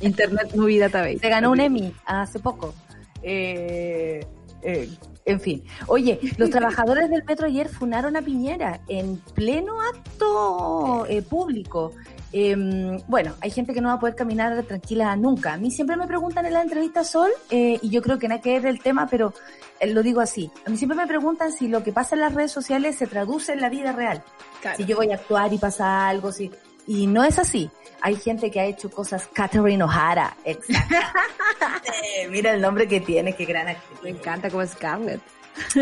Internet 0.00 0.54
Movie 0.54 0.78
Database. 0.78 1.18
Se 1.18 1.28
ganó 1.28 1.50
un 1.50 1.60
Emmy 1.60 1.92
hace 2.06 2.38
poco. 2.38 2.74
Eh, 3.22 4.24
eh, 4.62 4.88
en 5.24 5.40
fin. 5.40 5.62
Oye, 5.86 6.18
los 6.38 6.50
trabajadores 6.50 7.10
del 7.10 7.22
metro 7.24 7.46
ayer 7.46 7.68
funaron 7.68 8.16
a 8.16 8.22
Piñera 8.22 8.80
en 8.88 9.18
pleno 9.34 9.80
acto 9.80 11.06
eh, 11.06 11.22
público. 11.22 11.92
Eh, 12.32 12.56
bueno, 13.06 13.34
hay 13.40 13.50
gente 13.50 13.72
que 13.72 13.80
no 13.80 13.88
va 13.88 13.94
a 13.94 14.00
poder 14.00 14.14
caminar 14.14 14.62
tranquila 14.64 15.14
nunca. 15.16 15.54
A 15.54 15.56
mí 15.56 15.70
siempre 15.70 15.96
me 15.96 16.06
preguntan 16.06 16.46
en 16.46 16.52
la 16.52 16.62
entrevista 16.62 17.04
Sol, 17.04 17.30
eh, 17.50 17.78
y 17.80 17.88
yo 17.90 18.02
creo 18.02 18.18
que 18.18 18.28
nada 18.28 18.40
que 18.40 18.58
ver 18.58 18.66
el 18.66 18.80
tema, 18.80 19.06
pero 19.06 19.32
eh, 19.80 19.86
lo 19.88 20.02
digo 20.02 20.20
así. 20.20 20.50
A 20.66 20.70
mí 20.70 20.76
siempre 20.76 20.96
me 20.96 21.06
preguntan 21.06 21.52
si 21.52 21.68
lo 21.68 21.82
que 21.82 21.92
pasa 21.92 22.14
en 22.14 22.22
las 22.22 22.34
redes 22.34 22.52
sociales 22.52 22.96
se 22.96 23.06
traduce 23.06 23.52
en 23.52 23.60
la 23.60 23.68
vida 23.68 23.92
real. 23.92 24.22
Si 24.76 24.84
yo 24.84 24.96
voy 24.96 25.10
a 25.10 25.14
actuar 25.14 25.52
y 25.52 25.58
pasa 25.58 26.08
algo, 26.08 26.32
si... 26.32 26.50
Y 26.88 27.06
no 27.06 27.22
es 27.22 27.38
así. 27.38 27.70
Hay 28.00 28.16
gente 28.16 28.50
que 28.50 28.60
ha 28.60 28.64
hecho 28.64 28.90
cosas, 28.90 29.28
Catherine 29.32 29.84
O'Hara, 29.84 30.36
exacto. 30.44 30.94
Eh, 32.16 32.28
Mira 32.28 32.52
el 32.52 32.60
nombre 32.60 32.86
que 32.88 33.00
tiene, 33.00 33.34
qué 33.34 33.44
gran 33.44 33.68
actriz. 33.68 34.02
Me 34.02 34.10
encanta 34.10 34.48
como 34.50 34.64
Scarlett. 34.66 35.20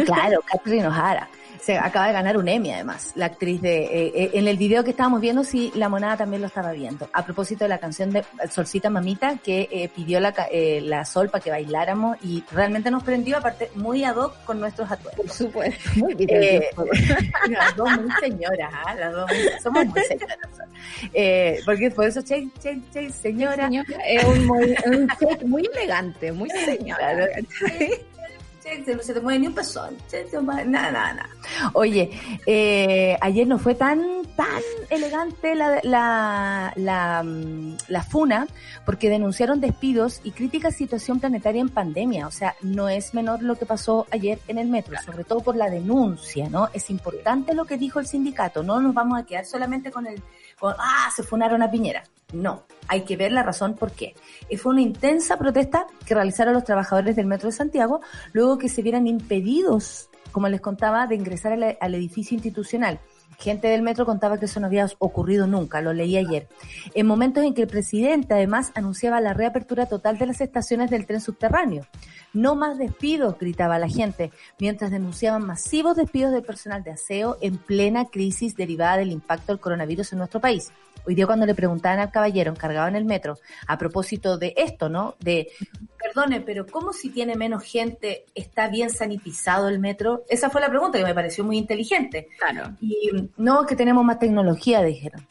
Claro, 0.05 0.41
Catherine 0.51 0.87
O'Hara. 0.89 1.29
Se 1.61 1.77
acaba 1.79 2.07
de 2.09 2.13
ganar 2.13 2.37
un 2.37 2.49
Emmy 2.49 2.71
además, 2.73 3.13
la 3.15 3.27
actriz 3.27 3.61
de... 3.63 3.85
eh, 3.85 4.13
eh, 4.15 4.31
en 4.35 4.49
el 4.49 4.57
video 4.57 4.85
que 4.85 4.91
estábamos 4.91 5.21
viendo, 5.21 5.45
sí, 5.45 5.73
la 5.75 5.89
monada 5.89 6.17
también 6.17 6.41
lo 6.43 6.49
estaba 6.49 6.73
viendo. 6.73 7.09
A 7.13 7.25
propósito 7.25 7.65
de 7.65 7.69
la 7.69 7.79
canción 7.79 8.11
de 8.11 8.25
Solcita 8.51 8.91
Mamita, 8.91 9.37
que 9.43 9.69
eh, 9.71 9.89
pidió 9.95 10.21
la, 10.21 10.35
eh, 10.51 10.81
la 10.83 11.05
Sol 11.05 11.29
para 11.31 11.43
que 11.43 11.51
bailáramos 11.51 12.17
y 12.23 12.45
realmente 12.53 12.91
nos 12.91 13.03
prendió, 13.03 13.39
aparte, 13.39 13.71
muy 13.75 14.05
ad 14.05 14.17
hoc 14.17 14.45
con 14.45 14.61
nuestros 14.61 14.91
atuendos. 14.91 15.17
Por 15.27 15.31
supuesto. 15.31 15.91
Muy 15.97 16.15
bien. 16.15 16.29
Eh, 16.33 16.69
las 17.49 17.75
dos 17.77 17.89
muy 17.91 18.11
señoras, 18.21 18.71
¿ah? 18.73 18.95
Las 18.95 19.13
dos 19.13 19.31
muy- 19.31 19.61
somos 19.63 19.87
muy 19.87 20.01
señoras. 20.03 20.39
Eh, 21.13 21.61
porque 21.65 21.91
por 21.91 22.07
eso, 22.07 22.23
che, 22.23 22.49
che, 22.61 22.79
che, 22.93 23.11
señora. 23.11 23.67
Señora, 23.67 23.97
es 24.07 24.25
un, 24.25 24.47
muy, 24.47 24.75
un 24.87 25.51
muy 25.51 25.69
elegante, 25.75 26.33
muy 26.33 26.51
señora. 26.51 26.97
Claro. 27.15 27.27
No 28.95 29.03
se 29.03 29.15
te 29.15 29.21
mueve 29.21 29.41
ni 29.41 29.47
un 29.49 29.55
pezón. 29.55 29.97
Nada, 30.67 30.91
nada. 30.91 31.29
Oye, 31.73 32.11
eh, 32.47 33.17
ayer 33.21 33.47
no 33.47 33.59
fue 33.59 33.75
tan, 33.75 34.16
tan 34.37 34.63
elegante 34.91 35.55
la, 35.55 35.81
la, 35.83 36.73
la, 36.77 37.23
mm, 37.23 37.77
la 37.89 38.03
FUNA 38.03 38.47
porque 38.85 39.09
denunciaron 39.09 39.61
despidos 39.61 40.21
y 40.23 40.31
crítica 40.33 40.71
situación 40.71 41.19
planetaria 41.19 41.61
en 41.61 41.71
pandemia. 41.71 42.27
O 42.27 42.31
sea, 42.31 42.55
no 42.63 42.89
es 42.89 43.15
menor 43.15 43.43
lo 43.43 43.57
que 43.57 43.67
pasó 43.67 44.07
ayer 44.11 44.39
en 44.47 44.59
el 44.59 44.69
metro, 44.69 44.97
sobre 45.05 45.25
todo 45.25 45.41
por 45.41 45.57
la 45.57 45.71
denuncia, 45.71 46.49
¿no? 46.49 46.69
Es 46.73 46.91
importante 46.91 47.55
lo 47.55 47.65
que 47.65 47.79
dijo 47.79 47.99
el 47.99 48.07
sindicato. 48.07 48.63
No 48.63 48.81
nos 48.81 48.95
vamos 48.95 49.19
a 49.19 49.25
quedar 49.25 49.47
solamente 49.47 49.91
con 49.91 50.07
el, 50.07 50.23
con, 50.59 50.75
ah, 50.79 51.11
se 51.15 51.23
funaron 51.23 51.63
a 51.63 51.71
Piñera. 51.71 52.05
No, 52.33 52.65
hay 52.89 53.03
que 53.03 53.17
ver 53.17 53.33
la 53.33 53.43
razón 53.43 53.75
por 53.75 53.93
qué. 53.93 54.15
Eh, 54.49 54.59
Fue 54.59 54.73
una 54.73 54.83
intensa 54.83 55.39
protesta 55.39 55.87
que 56.05 56.15
realizaron 56.15 56.55
los 56.55 56.65
trabajadores 56.65 57.17
del 57.17 57.27
Metro 57.27 57.49
de 57.49 57.57
Santiago 57.57 58.01
luego 58.33 58.59
que 58.59 58.69
se 58.69 58.83
vieran 58.83 59.07
impedidos 59.07 60.11
como 60.37 60.51
les 60.51 60.61
contaba, 60.61 61.07
de 61.07 61.15
ingresar 61.15 61.55
al 61.81 61.95
edificio 61.95 62.35
institucional. 62.35 63.01
Gente 63.39 63.69
del 63.69 63.83
metro 63.83 64.07
contaba 64.07 64.39
que 64.39 64.47
eso 64.47 64.61
no 64.61 64.67
había 64.67 64.87
ocurrido 64.99 65.47
nunca, 65.47 65.81
lo 65.81 65.93
leí 65.93 66.17
ayer. 66.17 66.49
En 66.95 67.07
momentos 67.07 67.45
en 67.45 67.55
que 67.55 67.63
el 67.63 67.69
presidente 67.69 68.35
además 68.35 68.73
anunciaba 68.75 69.21
la 69.21 69.35
reapertura 69.35 69.87
total 69.87 70.19
de 70.19 70.27
las 70.27 70.41
estaciones 70.41 70.91
del 70.91 71.07
tren 71.07 71.21
subterráneo. 71.21 71.87
No 72.33 72.55
más 72.55 72.79
despidos, 72.79 73.39
gritaba 73.39 73.79
la 73.79 73.89
gente, 73.89 74.33
mientras 74.59 74.91
denunciaban 74.91 75.47
masivos 75.47 75.97
despidos 75.97 76.33
del 76.33 76.43
personal 76.43 76.83
de 76.83 76.93
aseo 76.93 77.37
en 77.41 77.59
plena 77.59 78.07
crisis 78.07 78.57
derivada 78.57 78.99
del 78.99 79.13
impacto 79.13 79.53
del 79.53 79.61
coronavirus 79.61 80.13
en 80.13 80.19
nuestro 80.19 80.41
país. 80.41 80.73
Hoy 81.07 81.15
día 81.15 81.27
cuando 81.27 81.47
le 81.47 81.55
preguntaban 81.55 82.01
al 82.01 82.11
caballero 82.11 82.51
encargado 82.51 82.89
en 82.89 82.97
el 82.97 83.05
metro 83.05 83.39
a 83.69 83.79
propósito 83.79 84.39
de 84.39 84.55
esto, 84.57 84.89
¿no? 84.89 85.15
De, 85.21 85.49
perdone, 86.07 86.41
pero 86.41 86.67
¿cómo 86.67 86.93
si 86.93 87.11
tiene 87.11 87.35
menos 87.37 87.63
gente 87.65 88.25
está 88.35 88.69
bien 88.69 88.91
sanitizado 88.91 89.69
el 89.69 89.79
metro? 89.79 90.25
Esa 90.29 90.51
fue 90.51 90.61
la 90.61 90.69
pregunta 90.69 90.99
que 90.99 91.05
me 91.05 91.15
pareció 91.15 91.45
muy 91.45 91.59
inteligente. 91.59 92.29
Claro. 92.39 92.77
Y 92.81 93.11
no, 93.37 93.67
que 93.67 93.77
tenemos 93.77 94.05
más 94.05 94.19
tecnología, 94.19 94.83
dijeron. 94.83 95.27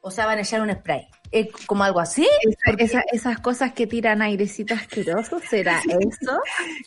O 0.00 0.10
sea, 0.10 0.26
van 0.26 0.38
a 0.38 0.42
echar 0.42 0.60
un 0.60 0.70
spray. 0.72 1.06
Eh, 1.30 1.50
como 1.66 1.84
algo 1.84 2.00
así. 2.00 2.26
Esa- 2.42 2.76
esa- 2.78 3.04
esas 3.12 3.38
cosas 3.40 3.72
que 3.72 3.86
tiran 3.86 4.22
airecito 4.22 4.72
asqueroso, 4.74 5.40
¿será 5.40 5.80
eso? 6.00 6.40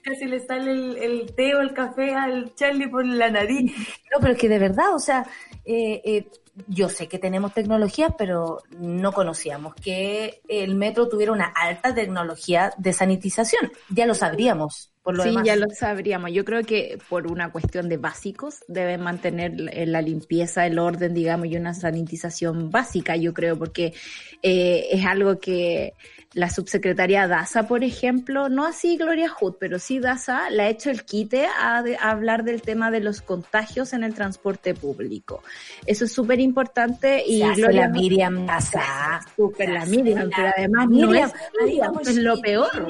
Casi 0.04 0.26
le 0.26 0.40
sale 0.40 0.72
el, 0.72 0.98
el 0.98 1.36
té 1.36 1.54
o 1.56 1.60
el 1.62 1.74
café 1.74 2.16
al 2.16 2.56
Charlie 2.56 2.88
por 2.88 3.06
la 3.06 3.30
nariz. 3.30 3.72
No, 4.12 4.20
pero 4.20 4.34
es 4.34 4.40
que 4.40 4.50
de 4.50 4.58
verdad, 4.60 4.96
o 4.96 5.00
sea, 5.00 5.26
eh, 5.66 6.02
eh, 6.04 6.28
yo 6.68 6.90
sé 6.90 7.08
que 7.08 7.20
tenemos 7.20 7.54
tecnología, 7.54 8.16
pero 8.18 8.62
no 8.78 9.14
conocíamos 9.14 9.74
que 9.76 10.42
el 10.48 10.76
metro 10.76 11.08
tuviera 11.08 11.32
una 11.32 11.46
alta 11.46 11.94
tecnología 11.94 12.74
de 12.78 12.94
sanitización. 12.94 13.72
Ya 13.90 14.06
lo 14.06 14.14
sabríamos, 14.14 14.92
por 15.02 15.16
lo 15.16 15.24
sí, 15.24 15.30
demás. 15.30 15.46
ya 15.46 15.56
lo 15.56 15.70
sabríamos. 15.70 16.32
Yo 16.32 16.44
creo 16.44 16.64
que 16.64 16.98
por 17.10 17.32
una 17.32 17.52
cuestión 17.52 17.88
de 17.88 17.98
básicos 17.98 18.64
deben 18.68 19.02
mantener 19.02 19.54
la 19.60 20.02
la 20.02 20.02
limpieza, 20.02 20.66
el 20.66 20.80
orden, 20.80 21.14
digamos, 21.14 21.48
y 21.48 21.56
una 21.56 21.74
sanitización 21.74 22.70
básica, 22.70 23.16
yo 23.16 23.34
creo, 23.34 23.58
porque 23.58 23.94
eh, 24.42 24.88
es 24.92 25.06
algo 25.06 25.40
que 25.40 25.94
la 26.34 26.50
subsecretaria 26.50 27.28
Daza, 27.28 27.68
por 27.68 27.84
ejemplo, 27.84 28.48
no 28.48 28.66
así 28.66 28.96
Gloria 28.96 29.30
Hood, 29.30 29.56
pero 29.60 29.80
sí 29.80 30.00
Daza 30.00 30.50
le 30.50 30.64
ha 30.64 30.70
hecho 30.70 30.90
el 30.90 31.04
quite 31.04 31.46
a, 31.60 31.84
de- 31.84 31.98
a 31.98 32.12
hablar 32.12 32.44
del 32.46 32.62
tema 32.62 32.90
de 32.90 33.02
los 33.02 33.22
contagios 33.22 33.92
en 33.92 34.04
el 34.06 34.14
transporte 34.14 34.74
público. 34.74 35.44
Eso 35.86 36.06
es 36.06 36.14
súper 36.14 36.40
importante 36.40 37.22
y 37.28 37.40
Se 37.40 37.44
hace 37.46 37.62
Gloria 37.62 37.82
la 37.82 37.88
Miriam 37.90 38.46
Daza. 38.46 39.20
Súper 39.36 39.70
la 39.70 39.86
Miriam, 39.86 40.30
la 40.30 40.36
pero 40.38 40.52
además 40.58 40.86
no 40.90 41.08
Miriam, 41.08 41.30
es, 41.30 41.66
Miriam, 41.66 41.94
es 42.02 42.16
lo 42.16 42.40
peor. 42.42 42.88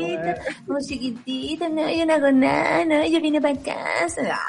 Muy 0.67 0.81
chiquitita, 0.85 1.67
no, 1.69 1.89
yo 1.89 2.05
no 2.05 2.13
hago 2.13 2.31
nada, 2.31 2.85
no, 2.85 3.05
yo 3.07 3.19
vine 3.21 3.41
para 3.41 3.55
casa. 3.55 4.39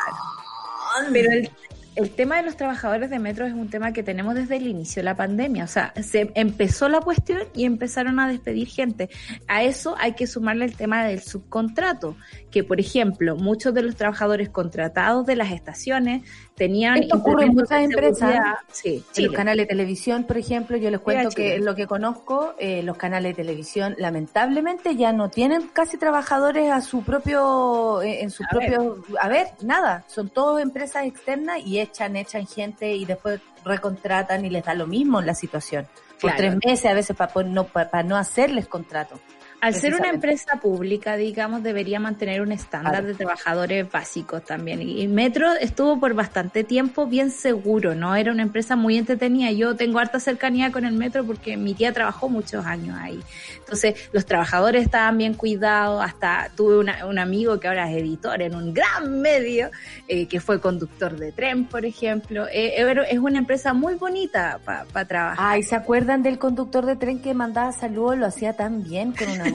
Pero 1.10 1.32
el, 1.32 1.50
el 1.94 2.10
tema 2.10 2.36
de 2.36 2.42
los 2.42 2.56
trabajadores 2.56 3.10
de 3.10 3.18
metro 3.18 3.46
es 3.46 3.52
un 3.52 3.68
tema 3.68 3.92
que 3.92 4.02
tenemos 4.02 4.34
desde 4.34 4.56
el 4.56 4.66
inicio 4.66 5.00
de 5.00 5.04
la 5.04 5.16
pandemia. 5.16 5.64
O 5.64 5.68
sea, 5.68 5.92
se 6.02 6.32
empezó 6.34 6.88
la 6.88 7.00
cuestión 7.00 7.42
y 7.54 7.64
empezaron 7.64 8.18
a 8.18 8.28
despedir 8.28 8.68
gente. 8.68 9.10
A 9.46 9.62
eso 9.62 9.94
hay 9.98 10.12
que 10.12 10.26
sumarle 10.26 10.64
el 10.64 10.74
tema 10.74 11.04
del 11.04 11.20
subcontrato, 11.22 12.16
que 12.50 12.64
por 12.64 12.80
ejemplo, 12.80 13.36
muchos 13.36 13.74
de 13.74 13.82
los 13.82 13.96
trabajadores 13.96 14.48
contratados 14.48 15.26
de 15.26 15.36
las 15.36 15.52
estaciones 15.52 16.22
tenían 16.62 17.02
Esto 17.02 17.16
ocurre 17.16 17.46
en 17.46 17.54
muchas 17.54 17.82
empresas. 17.82 18.40
Sí, 18.70 19.02
En 19.16 19.24
los 19.24 19.34
canales 19.34 19.64
de 19.64 19.70
televisión, 19.70 20.22
por 20.22 20.36
ejemplo, 20.36 20.76
yo 20.76 20.90
les 20.92 21.00
cuento 21.00 21.30
que 21.30 21.58
lo 21.58 21.74
que 21.74 21.88
conozco, 21.88 22.54
eh, 22.56 22.84
los 22.84 22.96
canales 22.96 23.36
de 23.36 23.42
televisión, 23.42 23.96
lamentablemente 23.98 24.94
ya 24.94 25.12
no 25.12 25.28
tienen 25.28 25.70
casi 25.72 25.98
trabajadores 25.98 26.70
a 26.70 26.80
su 26.80 27.02
propio, 27.02 28.00
eh, 28.00 28.22
en 28.22 28.30
su 28.30 28.44
A 28.44 28.46
propio, 28.48 29.02
a 29.20 29.28
ver, 29.28 29.48
nada, 29.62 30.04
son 30.06 30.28
todas 30.28 30.62
empresas 30.62 31.04
externas 31.04 31.58
y 31.66 31.80
echan, 31.80 32.14
echan 32.14 32.46
gente 32.46 32.94
y 32.94 33.06
después 33.06 33.40
recontratan 33.64 34.44
y 34.44 34.50
les 34.50 34.64
da 34.64 34.74
lo 34.74 34.86
mismo 34.86 35.18
en 35.18 35.26
la 35.26 35.34
situación. 35.34 35.88
Por 36.20 36.30
Claro. 36.30 36.36
tres 36.36 36.56
meses 36.64 36.86
a 36.88 36.94
veces 36.94 37.16
para 37.16 37.42
no, 37.42 37.64
para 37.64 38.04
no 38.04 38.16
hacerles 38.16 38.68
contrato. 38.68 39.18
Al 39.62 39.74
ser 39.74 39.94
una 39.94 40.10
empresa 40.10 40.58
pública, 40.60 41.16
digamos, 41.16 41.62
debería 41.62 42.00
mantener 42.00 42.42
un 42.42 42.50
estándar 42.50 42.92
Claro. 42.94 43.06
de 43.06 43.14
trabajadores 43.14 43.88
básicos 43.88 44.44
también. 44.44 44.82
Y 44.82 45.06
Metro 45.06 45.52
estuvo 45.54 46.00
por 46.00 46.14
bastante 46.14 46.64
tiempo 46.64 47.06
bien 47.06 47.30
seguro, 47.30 47.94
¿no? 47.94 48.16
Era 48.16 48.32
una 48.32 48.42
empresa 48.42 48.74
muy 48.74 48.98
entretenida. 48.98 49.52
Yo 49.52 49.76
tengo 49.76 50.00
harta 50.00 50.18
cercanía 50.18 50.72
con 50.72 50.84
el 50.84 50.94
Metro 50.94 51.22
porque 51.24 51.56
mi 51.56 51.74
tía 51.74 51.92
trabajó 51.92 52.28
muchos 52.28 52.66
años 52.66 52.98
ahí. 53.00 53.20
Entonces, 53.60 54.10
los 54.12 54.26
trabajadores 54.26 54.82
estaban 54.82 55.16
bien 55.16 55.34
cuidados. 55.34 56.04
Hasta 56.04 56.50
tuve 56.56 56.78
una- 56.78 57.06
un 57.06 57.20
amigo 57.20 57.60
que 57.60 57.68
ahora 57.68 57.88
es 57.88 57.96
editor 57.98 58.42
en 58.42 58.56
un 58.56 58.74
gran 58.74 59.20
medio, 59.20 59.70
eh, 60.08 60.26
que 60.26 60.40
fue 60.40 60.60
conductor 60.60 61.16
de 61.16 61.30
tren, 61.30 61.66
por 61.66 61.84
ejemplo. 61.84 62.48
Eh, 62.48 62.74
era- 62.78 63.04
es 63.04 63.20
una 63.20 63.38
empresa 63.38 63.72
muy 63.74 63.94
bonita 63.94 64.58
para 64.64 65.04
trabajar. 65.06 65.36
Ay, 65.38 65.62
¿se 65.62 65.76
acuerdan 65.76 66.24
del 66.24 66.40
conductor 66.40 66.84
de 66.84 66.96
tren 66.96 67.22
que 67.22 67.32
mandaba 67.32 67.70
saludos? 67.70 68.18
Lo 68.18 68.26
hacía 68.26 68.54
tan 68.54 68.82
bien 68.82 69.12
con 69.12 69.30
una 69.30 69.44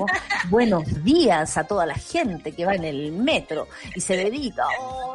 Buenos 0.49 1.03
días 1.03 1.57
a 1.57 1.63
toda 1.65 1.85
la 1.85 1.95
gente 1.95 2.51
que 2.51 2.65
va 2.65 2.75
en 2.75 2.83
el 2.85 3.11
metro 3.11 3.67
y 3.95 4.01
se 4.01 4.15
dedica. 4.17 4.63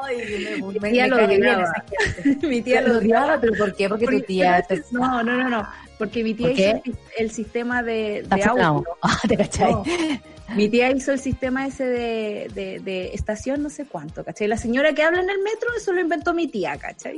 Ay, 0.03 0.61
me, 0.61 0.80
me, 0.80 0.91
tía 0.91 1.05
me 1.05 1.09
lo 1.11 1.24
odiaba. 1.24 1.72
mi 2.43 2.62
tía 2.62 2.80
lo 2.83 2.99
odiaba, 2.99 3.41
pero 3.41 3.53
¿por 3.55 3.74
qué? 3.74 3.89
Porque 3.89 4.07
tu 4.07 4.12
Porque- 4.12 4.26
tía 4.26 4.62
te 4.68 4.83
No, 4.91 5.22
no, 5.22 5.37
no, 5.37 5.49
no. 5.49 5.68
Porque 5.99 6.24
mi 6.24 6.35
tía 6.35 6.49
¿Por 6.49 6.89
hizo 6.89 6.99
el, 7.16 7.30
sistema 7.30 7.83
de, 7.83 8.24
de 8.28 8.45
audio. 8.45 8.85
Ah, 9.03 9.18
¿te 9.28 9.37
cachai? 9.37 9.72
No. 9.72 9.85
Mi 10.57 10.69
tía 10.69 10.91
hizo 10.91 11.13
el 11.13 11.19
sistema 11.19 11.67
ese 11.67 11.85
de, 11.85 12.51
de, 12.55 12.79
de 12.81 13.15
estación 13.15 13.63
no 13.63 13.71
sé 13.71 13.85
cuánto, 13.87 14.25
¿cachai? 14.25 14.49
La 14.49 14.57
señora 14.57 14.93
que 14.93 15.03
habla 15.03 15.21
en 15.21 15.31
el 15.31 15.39
metro, 15.39 15.69
eso 15.77 15.93
lo 15.93 16.01
inventó 16.01 16.35
mi 16.35 16.49
tía, 16.49 16.77
¿cachai? 16.77 17.17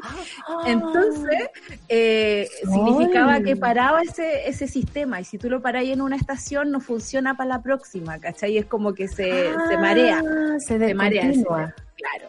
Entonces, 0.66 1.49
eh, 1.89 2.49
significaba 2.72 3.41
que 3.41 3.57
paraba 3.57 4.03
ese, 4.03 4.49
ese 4.49 4.66
sistema 4.66 5.20
y 5.20 5.24
si 5.24 5.39
tú 5.39 5.49
lo 5.51 5.61
parás 5.61 5.85
en 5.85 6.01
una 6.01 6.16
estación 6.16 6.70
no 6.70 6.80
funciona 6.80 7.37
para 7.37 7.49
la 7.49 7.62
próxima, 7.62 8.18
¿cachai? 8.18 8.59
Es 8.59 8.66
como 8.66 8.95
que 8.95 9.09
se, 9.09 9.24
se 9.68 9.76
marea, 9.78 10.22
Ah, 10.24 10.57
se 10.59 10.78
se 10.78 10.95
marea. 10.95 11.22
Claro, 11.32 12.28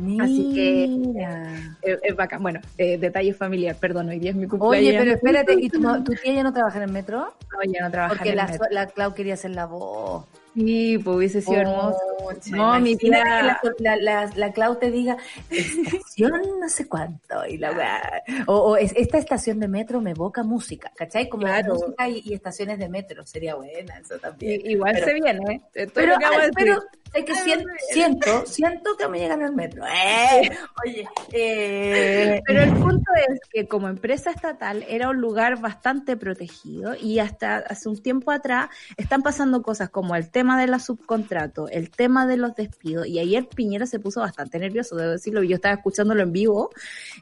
Mira. 0.00 0.24
Así 0.24 0.52
que- 0.54 1.92
es, 1.92 1.98
es 2.02 2.16
bacán. 2.16 2.40
Bueno, 2.42 2.60
eh, 2.76 2.98
detalle 2.98 3.34
familiar, 3.34 3.74
perdón, 3.76 4.08
hoy 4.08 4.18
día 4.20 4.30
es 4.30 4.36
mi 4.36 4.46
cumpleaños. 4.46 4.88
Oye, 4.90 4.98
pero 4.98 5.12
espérate, 5.12 5.54
¿y 5.60 5.68
tu, 5.68 5.80
no- 5.80 6.02
tu 6.04 6.12
tía 6.12 6.34
ya 6.34 6.42
no 6.44 6.52
trabaja 6.52 6.76
en 6.78 6.84
el 6.84 6.92
metro? 6.92 7.34
No, 7.52 7.72
ya 7.72 7.82
no 7.82 7.90
trabaja 7.90 8.14
Porque 8.14 8.28
en 8.28 8.32
el 8.32 8.36
la, 8.36 8.46
metro. 8.46 8.66
la 8.70 8.86
Clau 8.86 9.14
quería 9.14 9.34
hacer 9.34 9.50
la 9.52 9.66
voz. 9.66 10.24
Sí, 10.54 10.98
pues 10.98 11.16
hubiese 11.16 11.40
sido 11.40 11.60
hermoso. 11.60 11.98
Pucha, 12.18 12.56
No, 12.56 12.80
mi 12.80 12.96
que 12.96 13.08
la, 13.08 13.58
la, 13.78 13.96
la, 13.96 14.30
la 14.34 14.52
Clau 14.52 14.76
te 14.76 14.90
diga, 14.90 15.16
estación 15.50 16.32
no 16.60 16.68
sé 16.68 16.88
cuánto, 16.88 17.46
y 17.46 17.58
la 17.58 17.70
weá. 17.72 18.22
o, 18.46 18.54
o 18.72 18.76
es, 18.76 18.92
esta 18.96 19.18
estación 19.18 19.60
de 19.60 19.68
metro 19.68 20.00
me 20.00 20.10
evoca 20.10 20.42
música, 20.42 20.90
¿cachai? 20.96 21.28
Como 21.28 21.44
Claro. 21.46 21.74
música 21.74 22.08
y, 22.08 22.22
y 22.24 22.34
estaciones 22.34 22.78
de 22.78 22.88
metro, 22.88 23.24
sería 23.26 23.54
buena 23.54 23.98
eso 23.98 24.18
también. 24.18 24.60
Igual 24.64 24.94
Pero- 24.94 25.06
se 25.06 25.14
viene, 25.14 25.54
¿eh? 25.54 25.60
Pero, 25.94 26.14
pero 26.54 26.78
es 27.14 27.24
que 27.24 27.34
siento, 27.34 27.68
siento, 27.90 28.46
siento 28.46 28.96
que 28.96 29.08
me 29.08 29.18
llegan 29.18 29.42
al 29.42 29.54
metro. 29.54 29.84
¡Eh! 29.86 30.50
Oye, 30.84 31.08
eh, 31.32 32.42
Pero 32.46 32.62
el 32.62 32.72
punto 32.74 33.10
es 33.28 33.40
que 33.50 33.66
como 33.66 33.88
empresa 33.88 34.30
estatal 34.30 34.84
era 34.88 35.08
un 35.08 35.20
lugar 35.20 35.60
bastante 35.60 36.16
protegido 36.16 36.94
y 36.94 37.18
hasta 37.18 37.58
hace 37.58 37.88
un 37.88 38.00
tiempo 38.00 38.30
atrás 38.30 38.68
están 38.96 39.22
pasando 39.22 39.62
cosas 39.62 39.90
como 39.90 40.14
el 40.16 40.30
tema 40.30 40.60
de 40.60 40.66
la 40.66 40.78
subcontrato, 40.78 41.68
el 41.68 41.90
tema 41.90 42.26
de 42.26 42.36
los 42.36 42.54
despidos 42.54 43.06
y 43.06 43.18
ayer 43.18 43.48
Piñera 43.48 43.86
se 43.86 43.98
puso 43.98 44.20
bastante 44.20 44.58
nervioso, 44.58 44.96
debo 44.96 45.12
decirlo, 45.12 45.42
yo 45.42 45.56
estaba 45.56 45.74
escuchándolo 45.74 46.22
en 46.22 46.32
vivo 46.32 46.70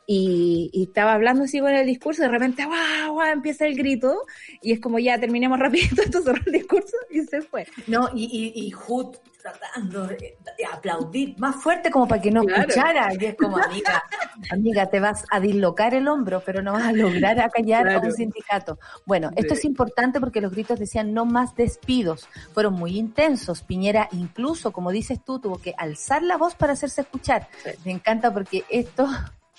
y, 0.07 0.71
y 0.73 0.85
estaba 0.85 1.15
hablando 1.15 1.45
así 1.45 1.61
con 1.61 1.71
el 1.71 1.87
discurso 1.87 2.23
y 2.23 2.27
de 2.27 2.33
repente 2.33 2.65
¡guau, 2.65 3.15
guau! 3.15 3.33
empieza 3.33 3.67
el 3.67 3.77
grito 3.77 4.23
y 4.63 4.73
es 4.73 4.81
como 4.81 4.99
ya 4.99 5.19
terminemos 5.19 5.59
rapidito, 5.61 6.03
entonces 6.03 6.35
el 6.47 6.53
discurso 6.53 6.97
y 7.11 7.23
se 7.23 7.43
fue. 7.43 7.67
No, 7.87 8.11
y, 8.15 8.25
y, 8.25 8.67
y 8.67 8.71
Hood 8.71 9.17
tratando 9.53 10.07
de, 10.07 10.17
de 10.59 10.65
aplaudir 10.73 11.39
más 11.39 11.57
fuerte 11.57 11.91
como 11.91 12.09
para 12.09 12.21
que 12.21 12.31
no 12.31 12.43
Claro. 12.45 12.63
escuchara. 12.63 13.09
Y 13.19 13.25
es 13.25 13.37
como, 13.37 13.57
amiga, 13.59 14.03
amiga, 14.51 14.87
te 14.87 15.01
vas 15.01 15.25
a 15.31 15.41
dislocar 15.41 15.95
el 15.95 16.09
hombro, 16.09 16.43
pero 16.45 16.63
no 16.63 16.73
vas 16.73 16.85
a 16.85 16.93
lograr 16.93 17.41
acallar 17.41 17.89
a 17.89 17.99
un 18.01 18.13
sindicato. 18.13 18.79
Bueno, 19.05 19.31
esto 19.37 19.55
es 19.55 19.65
importante 19.65 20.21
porque 20.21 20.41
los 20.41 20.53
gritos 20.53 20.79
decían 20.79 21.13
no 21.15 21.25
más 21.25 21.55
despidos. 21.55 22.29
Fueron 22.55 22.75
muy 22.75 22.99
intensos. 22.99 23.63
Piñera 23.63 24.09
incluso, 24.13 24.73
como 24.73 24.91
dices 24.91 25.21
tú, 25.25 25.39
tuvo 25.39 25.59
que 25.59 25.75
alzar 25.77 26.23
la 26.23 26.37
voz 26.37 26.55
para 26.55 26.73
hacerse 26.73 27.03
escuchar. 27.03 27.49
Me 27.85 27.93
encanta 27.93 28.33
porque 28.33 28.65
esto... 28.69 29.09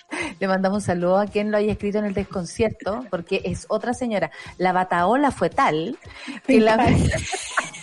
Le 0.40 0.48
mandamos 0.48 0.78
un 0.78 0.82
saludo 0.84 1.18
a 1.20 1.26
quien 1.26 1.52
lo 1.52 1.58
haya 1.58 1.74
escrito 1.74 1.98
en 1.98 2.06
el 2.06 2.14
desconcierto, 2.14 3.06
porque 3.10 3.42
es 3.44 3.66
otra 3.68 3.94
señora. 3.94 4.32
La 4.58 4.72
bataola 4.72 5.32
fue 5.32 5.50
tal 5.50 5.98
que 6.46 6.62
la, 6.62 6.78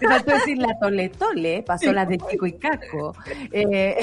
Te 0.00 0.06
faltó 0.08 0.32
decir 0.32 0.58
la 0.58 0.78
tole 0.78 1.08
tole, 1.10 1.62
pasó 1.62 1.92
las 1.92 2.08
de 2.08 2.18
Chico 2.18 2.46
y 2.46 2.52
Caco. 2.52 3.14
Eh, 3.52 3.96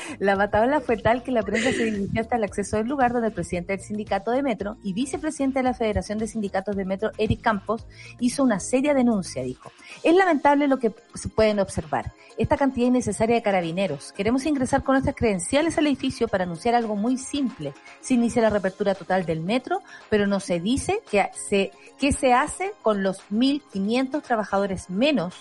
la 0.18 0.34
bataola 0.34 0.80
fue 0.80 0.96
tal 0.96 1.22
que 1.22 1.32
la 1.32 1.42
prensa 1.42 1.72
se 1.72 1.84
dirigió 1.84 2.20
hasta 2.20 2.36
el 2.36 2.44
acceso 2.44 2.76
del 2.76 2.88
lugar 2.88 3.12
donde 3.12 3.28
el 3.28 3.34
presidente 3.34 3.76
del 3.76 3.82
sindicato 3.82 4.30
de 4.30 4.42
Metro 4.42 4.76
y 4.82 4.92
vicepresidente 4.92 5.58
de 5.58 5.64
la 5.64 5.74
Federación 5.74 6.18
de 6.18 6.26
Sindicatos 6.26 6.76
de 6.76 6.84
Metro, 6.84 7.10
Eric 7.18 7.40
Campos, 7.42 7.86
hizo 8.20 8.42
una 8.42 8.60
seria 8.60 8.94
denuncia, 8.94 9.42
dijo. 9.42 9.72
Es 10.02 10.14
lamentable 10.14 10.68
lo 10.68 10.78
que 10.78 10.92
se 11.14 11.28
pueden 11.28 11.60
observar. 11.60 12.12
Esta 12.38 12.56
cantidad 12.56 12.86
innecesaria 12.86 13.36
de 13.36 13.42
carabineros. 13.42 14.12
Queremos 14.12 14.46
ingresar 14.46 14.82
con 14.82 14.94
nuestras 14.94 15.16
credenciales 15.16 15.76
al 15.76 15.86
edificio 15.86 16.28
para 16.28 16.44
anunciar 16.44 16.74
algo 16.74 16.96
muy 16.96 17.18
simple. 17.18 17.74
Se 18.00 18.14
inicia 18.14 18.42
la 18.42 18.50
reapertura 18.50 18.94
total 18.94 19.26
del 19.26 19.40
metro, 19.40 19.82
pero 20.08 20.26
no 20.26 20.40
se 20.40 20.60
dice 20.60 21.00
que 21.10 21.28
se, 21.48 21.72
qué 21.98 22.12
se 22.12 22.32
hace 22.32 22.72
con 22.82 23.02
los 23.02 23.20
1.500 23.30 24.22
trabajadores 24.22 24.81
menos 24.90 25.34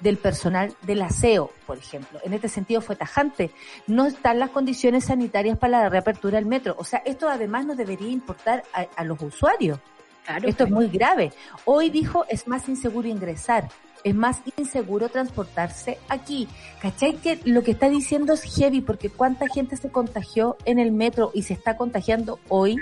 del 0.00 0.18
personal 0.18 0.74
del 0.82 1.02
aseo, 1.02 1.50
por 1.66 1.78
ejemplo. 1.78 2.20
En 2.24 2.32
este 2.32 2.48
sentido 2.48 2.80
fue 2.80 2.96
tajante. 2.96 3.50
No 3.86 4.06
están 4.06 4.38
las 4.38 4.50
condiciones 4.50 5.04
sanitarias 5.06 5.58
para 5.58 5.82
la 5.82 5.88
reapertura 5.88 6.36
del 6.36 6.46
metro. 6.46 6.74
O 6.78 6.84
sea, 6.84 7.02
esto 7.06 7.28
además 7.28 7.64
no 7.66 7.74
debería 7.74 8.10
importar 8.10 8.64
a, 8.72 8.86
a 8.96 9.04
los 9.04 9.20
usuarios. 9.22 9.78
Claro, 10.24 10.48
Esto 10.48 10.64
es 10.64 10.70
muy 10.70 10.88
grave. 10.88 11.32
Hoy 11.64 11.90
dijo 11.90 12.24
es 12.28 12.48
más 12.48 12.68
inseguro 12.68 13.08
ingresar, 13.08 13.68
es 14.04 14.14
más 14.14 14.40
inseguro 14.56 15.08
transportarse 15.08 15.98
aquí. 16.08 16.48
¿Cachai 16.80 17.16
que 17.16 17.40
lo 17.44 17.62
que 17.62 17.72
está 17.72 17.90
diciendo 17.90 18.32
es 18.32 18.42
heavy? 18.42 18.80
Porque 18.80 19.10
cuánta 19.10 19.46
gente 19.48 19.76
se 19.76 19.90
contagió 19.90 20.56
en 20.64 20.78
el 20.78 20.92
metro 20.92 21.30
y 21.34 21.42
se 21.42 21.52
está 21.52 21.76
contagiando 21.76 22.38
hoy, 22.48 22.76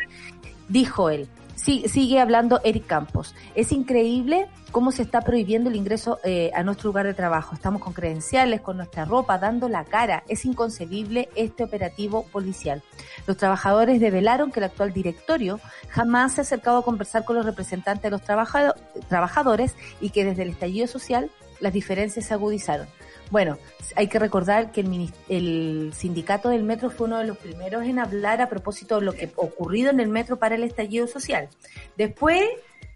dijo 0.69 1.11
él. 1.11 1.29
Sigue 1.63 2.19
hablando 2.19 2.61
Eric 2.65 2.87
Campos. 2.87 3.37
Es 3.55 3.71
increíble 3.71 4.49
cómo 4.73 4.91
se 4.91 5.03
está 5.03 5.21
prohibiendo 5.21 5.71
el 5.71 5.77
ingreso 5.77 6.19
eh, 6.25 6.51
a 6.55 6.65
nuestro 6.65 6.89
lugar 6.89 7.07
de 7.07 7.15
trabajo. 7.15 7.55
Estamos 7.55 7.81
con 7.81 7.93
credenciales, 7.93 8.61
con 8.61 8.79
nuestra 8.79 9.05
ropa, 9.05 9.39
dando 9.39 9.69
la 9.69 9.85
cara. 9.85 10.25
Es 10.27 10.45
inconcebible 10.45 11.29
este 11.37 11.63
operativo 11.63 12.25
policial. 12.33 12.83
Los 13.29 13.37
trabajadores 13.37 14.01
develaron 14.01 14.51
que 14.51 14.59
el 14.59 14.65
actual 14.65 14.93
directorio 14.93 15.61
jamás 15.89 16.33
se 16.35 16.41
ha 16.41 16.43
acercado 16.43 16.79
a 16.79 16.85
conversar 16.85 17.25
con 17.25 17.37
los 17.37 17.47
representantes 17.47 18.03
de 18.03 18.11
los 18.11 18.23
trabajado- 18.23 18.75
trabajadores 19.09 19.77
y 20.01 20.11
que 20.11 20.25
desde 20.25 20.43
el 20.43 20.51
estallido 20.51 20.89
social 20.89 21.31
las 21.61 21.73
diferencias 21.73 22.27
se 22.27 22.35
agudizaron. 22.35 22.89
Bueno, 23.33 23.57
hay 23.97 24.09
que 24.09 24.19
recordar 24.19 24.73
que 24.73 24.83
el, 24.83 25.11
el 25.31 25.93
sindicato 25.95 26.51
del 26.51 26.65
metro 26.65 26.91
fue 26.91 27.07
uno 27.07 27.17
de 27.17 27.25
los 27.25 27.39
primeros 27.39 27.83
en 27.85 27.99
hablar 27.99 28.43
a 28.43 28.51
propósito 28.51 29.01
de 29.01 29.07
lo 29.07 29.15
que 29.15 29.33
ocurrido 29.37 29.89
en 29.89 30.01
el 30.01 30.09
metro 30.09 30.37
para 30.37 30.55
el 30.55 30.65
estallido 30.65 31.07
social. 31.07 31.49
Después, 31.97 32.43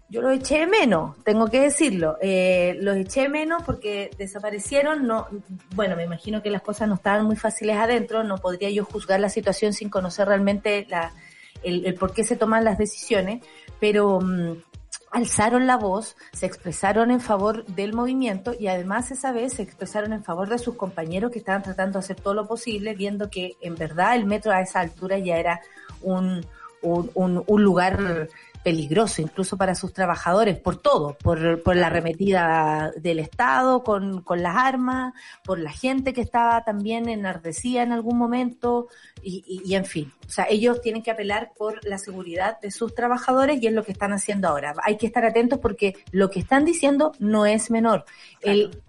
yo 0.09 0.21
los 0.21 0.37
eché 0.37 0.59
de 0.59 0.67
menos, 0.67 1.15
tengo 1.23 1.47
que 1.47 1.61
decirlo. 1.61 2.17
Eh, 2.21 2.77
los 2.81 2.97
eché 2.97 3.21
de 3.21 3.29
menos 3.29 3.63
porque 3.63 4.11
desaparecieron. 4.19 5.07
No, 5.07 5.27
bueno, 5.73 5.95
me 5.95 6.03
imagino 6.03 6.43
que 6.43 6.51
las 6.51 6.61
cosas 6.61 6.87
no 6.87 6.93
estaban 6.93 7.25
muy 7.25 7.35
fáciles 7.35 7.75
adentro. 7.75 8.23
No 8.23 8.37
podría 8.37 8.69
yo 8.69 8.85
juzgar 8.85 9.19
la 9.19 9.29
situación 9.29 9.73
sin 9.73 9.89
conocer 9.89 10.27
realmente 10.27 10.85
la, 10.87 11.13
el, 11.63 11.83
el 11.83 11.95
por 11.95 12.13
qué 12.13 12.23
se 12.23 12.35
toman 12.35 12.63
las 12.63 12.77
decisiones. 12.77 13.43
Pero 13.79 14.21
mm, 14.21 14.57
alzaron 15.17 15.65
la 15.65 15.77
voz, 15.77 16.15
se 16.31 16.45
expresaron 16.45 17.09
en 17.09 17.19
favor 17.19 17.65
del 17.65 17.93
movimiento 17.93 18.53
y 18.57 18.67
además 18.67 19.09
esa 19.09 19.31
vez 19.31 19.53
se 19.53 19.63
expresaron 19.63 20.13
en 20.13 20.23
favor 20.23 20.47
de 20.47 20.59
sus 20.59 20.75
compañeros 20.75 21.31
que 21.31 21.39
estaban 21.39 21.63
tratando 21.63 21.93
de 21.93 22.05
hacer 22.05 22.17
todo 22.17 22.35
lo 22.35 22.47
posible, 22.47 22.93
viendo 22.93 23.29
que 23.31 23.57
en 23.61 23.73
verdad 23.73 24.15
el 24.15 24.25
metro 24.25 24.51
a 24.51 24.61
esa 24.61 24.79
altura 24.79 25.17
ya 25.17 25.37
era 25.37 25.59
un, 26.03 26.45
un, 26.83 27.09
un, 27.15 27.43
un 27.47 27.63
lugar 27.63 28.29
peligroso, 28.67 29.21
incluso 29.21 29.55
para 29.55 29.75
sus 29.75 29.93
trabajadores, 29.93 30.59
por 30.59 30.75
todo, 30.75 31.17
por, 31.23 31.63
por 31.63 31.77
la 31.77 31.87
arremetida 31.87 32.91
del 32.97 33.19
Estado 33.19 33.81
con, 33.81 34.21
con 34.23 34.43
las 34.43 34.57
armas, 34.57 35.13
por 35.45 35.57
la 35.57 35.71
gente 35.71 36.11
que 36.11 36.19
estaba 36.19 36.65
también 36.65 37.07
enardecida 37.07 37.81
en 37.81 37.93
algún 37.93 38.17
momento, 38.17 38.89
y, 39.23 39.41
y, 39.47 39.71
y 39.71 39.75
en 39.75 39.85
fin. 39.85 40.11
O 40.27 40.29
sea, 40.29 40.47
ellos 40.49 40.81
tienen 40.81 41.01
que 41.01 41.11
apelar 41.11 41.53
por 41.57 41.79
la 41.85 41.97
seguridad 41.97 42.59
de 42.59 42.69
sus 42.71 42.93
trabajadores 42.93 43.63
y 43.63 43.67
es 43.67 43.73
lo 43.73 43.85
que 43.85 43.93
están 43.93 44.11
haciendo 44.11 44.49
ahora. 44.49 44.73
Hay 44.83 44.97
que 44.97 45.07
estar 45.07 45.23
atentos 45.23 45.59
porque 45.59 45.95
lo 46.11 46.29
que 46.29 46.41
están 46.41 46.65
diciendo 46.65 47.13
no 47.19 47.45
es 47.45 47.71
menor. 47.71 48.03
El, 48.41 48.83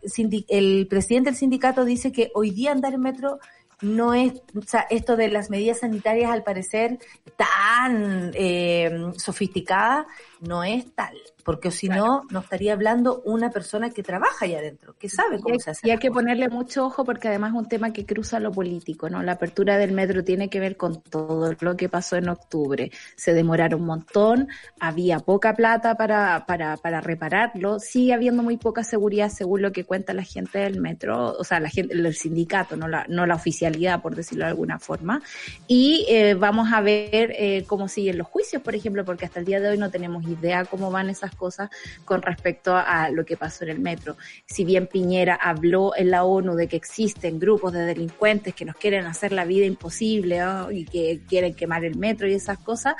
el 0.48 0.88
presidente 0.88 1.30
del 1.30 1.38
sindicato 1.38 1.84
dice 1.84 2.10
que 2.10 2.32
hoy 2.34 2.50
día 2.50 2.72
andar 2.72 2.94
en 2.94 3.02
metro 3.02 3.38
no 3.80 4.14
es, 4.14 4.32
o 4.56 4.62
sea, 4.66 4.86
esto 4.90 5.16
de 5.16 5.28
las 5.28 5.50
medidas 5.50 5.80
sanitarias 5.80 6.30
al 6.30 6.42
parecer 6.42 6.98
tan 7.36 8.32
eh, 8.34 9.12
sofisticada, 9.16 10.06
no 10.40 10.64
es 10.64 10.92
tal, 10.94 11.16
porque 11.48 11.70
si 11.70 11.88
no, 11.88 12.24
no 12.30 12.40
estaría 12.40 12.74
hablando 12.74 13.22
una 13.24 13.48
persona 13.48 13.88
que 13.88 14.02
trabaja 14.02 14.44
allá 14.44 14.58
adentro, 14.58 14.94
que 14.98 15.08
sabe 15.08 15.38
Y 15.38 15.40
cómo 15.40 15.54
hay, 15.54 15.60
se 15.60 15.70
hace. 15.70 15.88
y 15.88 15.90
hay 15.92 15.96
que 15.96 16.08
cosas. 16.08 16.22
ponerle 16.22 16.50
mucho 16.50 16.84
ojo 16.84 17.06
porque 17.06 17.28
además 17.28 17.52
es 17.54 17.58
un 17.58 17.68
tema 17.68 17.90
que 17.90 18.04
cruza 18.04 18.38
lo 18.38 18.52
político, 18.52 19.08
¿no? 19.08 19.22
La 19.22 19.32
apertura 19.32 19.78
del 19.78 19.92
metro 19.92 20.22
tiene 20.22 20.50
que 20.50 20.60
ver 20.60 20.76
con 20.76 21.00
todo 21.00 21.56
lo 21.58 21.74
que 21.74 21.88
pasó 21.88 22.16
en 22.16 22.28
octubre. 22.28 22.90
Se 23.16 23.32
demoraron 23.32 23.80
un 23.80 23.86
montón, 23.86 24.48
había 24.78 25.20
poca 25.20 25.56
plata 25.56 25.94
para, 25.94 26.44
para, 26.44 26.76
para 26.76 27.00
repararlo, 27.00 27.78
sigue 27.80 28.12
habiendo 28.12 28.42
muy 28.42 28.58
poca 28.58 28.84
seguridad 28.84 29.30
según 29.30 29.62
lo 29.62 29.72
que 29.72 29.84
cuenta 29.84 30.12
la 30.12 30.24
gente 30.24 30.58
del 30.58 30.82
metro, 30.82 31.32
o 31.32 31.44
sea, 31.44 31.60
la 31.60 31.70
gente, 31.70 31.94
el 31.94 32.14
sindicato, 32.14 32.76
no 32.76 32.88
la, 32.88 33.06
no 33.08 33.24
la 33.24 33.36
oficialidad, 33.36 34.02
por 34.02 34.14
decirlo 34.14 34.44
de 34.44 34.50
alguna 34.50 34.78
forma. 34.78 35.22
Y 35.66 36.04
eh, 36.10 36.34
vamos 36.34 36.68
a 36.74 36.82
ver 36.82 37.32
eh, 37.38 37.64
cómo 37.66 37.88
siguen 37.88 38.18
los 38.18 38.26
juicios, 38.26 38.60
por 38.60 38.74
ejemplo, 38.74 39.02
porque 39.06 39.24
hasta 39.24 39.40
el 39.40 39.46
día 39.46 39.60
de 39.60 39.70
hoy 39.70 39.78
no 39.78 39.90
tenemos 39.90 40.24
idea 40.24 40.66
cómo 40.66 40.90
van 40.90 41.08
esas 41.08 41.37
cosas 41.38 41.70
con 42.04 42.20
respecto 42.20 42.76
a 42.76 43.08
lo 43.10 43.24
que 43.24 43.38
pasó 43.38 43.64
en 43.64 43.70
el 43.70 43.80
metro. 43.80 44.16
Si 44.44 44.64
bien 44.64 44.86
Piñera 44.86 45.34
habló 45.34 45.96
en 45.96 46.10
la 46.10 46.24
ONU 46.24 46.54
de 46.54 46.68
que 46.68 46.76
existen 46.76 47.38
grupos 47.38 47.72
de 47.72 47.86
delincuentes 47.86 48.54
que 48.54 48.66
nos 48.66 48.76
quieren 48.76 49.06
hacer 49.06 49.32
la 49.32 49.46
vida 49.46 49.64
imposible 49.64 50.40
¿no? 50.40 50.70
y 50.70 50.84
que 50.84 51.20
quieren 51.26 51.54
quemar 51.54 51.84
el 51.84 51.96
metro 51.96 52.28
y 52.28 52.34
esas 52.34 52.58
cosas, 52.58 52.94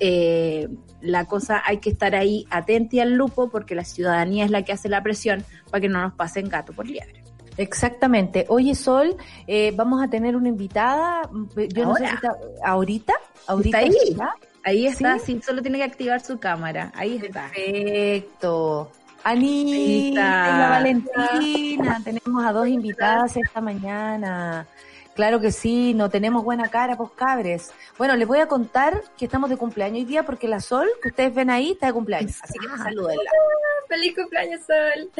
eh, 0.00 0.68
la 1.00 1.24
cosa 1.24 1.62
hay 1.64 1.78
que 1.78 1.90
estar 1.90 2.14
ahí 2.14 2.46
atenta 2.50 2.96
y 2.96 3.00
al 3.00 3.14
lupo 3.14 3.48
porque 3.48 3.74
la 3.74 3.84
ciudadanía 3.84 4.44
es 4.44 4.50
la 4.50 4.62
que 4.62 4.72
hace 4.72 4.88
la 4.88 5.02
presión 5.02 5.44
para 5.70 5.80
que 5.80 5.88
no 5.88 6.02
nos 6.02 6.14
pasen 6.14 6.48
gato 6.48 6.72
por 6.72 6.86
liebre. 6.86 7.22
Exactamente. 7.56 8.46
Oye, 8.48 8.74
Sol, 8.74 9.16
eh, 9.46 9.72
vamos 9.76 10.02
a 10.02 10.08
tener 10.08 10.34
una 10.34 10.48
invitada, 10.48 11.22
yo 11.72 11.84
no 11.84 11.94
sé 11.94 12.08
si 12.08 12.14
está, 12.14 12.36
ahorita, 12.64 13.12
ahorita 13.46 13.78
ahí? 13.78 13.96
está. 14.10 14.34
Ahí 14.64 14.86
está, 14.86 15.18
¿Sí? 15.18 15.34
sí, 15.34 15.42
solo 15.44 15.62
tiene 15.62 15.78
que 15.78 15.84
activar 15.84 16.20
su 16.20 16.38
cámara. 16.38 16.90
Ahí 16.94 17.20
está. 17.22 17.50
Perfecto. 17.54 18.90
Anita, 19.22 20.68
Valentina, 20.70 22.00
tenemos 22.04 22.44
a 22.44 22.52
dos 22.52 22.68
invitadas 22.68 23.36
esta 23.36 23.60
mañana. 23.60 24.66
Claro 25.14 25.40
que 25.40 25.52
sí, 25.52 25.94
no 25.94 26.10
tenemos 26.10 26.44
buena 26.44 26.68
cara, 26.68 26.96
pues 26.96 27.10
cabres. 27.12 27.72
Bueno, 27.96 28.16
les 28.16 28.26
voy 28.26 28.40
a 28.40 28.48
contar 28.48 29.00
que 29.16 29.26
estamos 29.26 29.48
de 29.48 29.56
cumpleaños 29.56 30.00
hoy 30.00 30.04
día 30.04 30.24
porque 30.24 30.48
la 30.48 30.60
Sol, 30.60 30.88
que 31.02 31.08
ustedes 31.08 31.34
ven 31.34 31.50
ahí, 31.50 31.72
está 31.72 31.86
de 31.86 31.92
cumpleaños. 31.92 32.36
Así 32.42 32.58
que 32.58 32.68
salúdenla. 32.68 33.30
¡Feliz 33.88 34.14
cumpleaños, 34.14 34.60
Sol! 34.66 35.10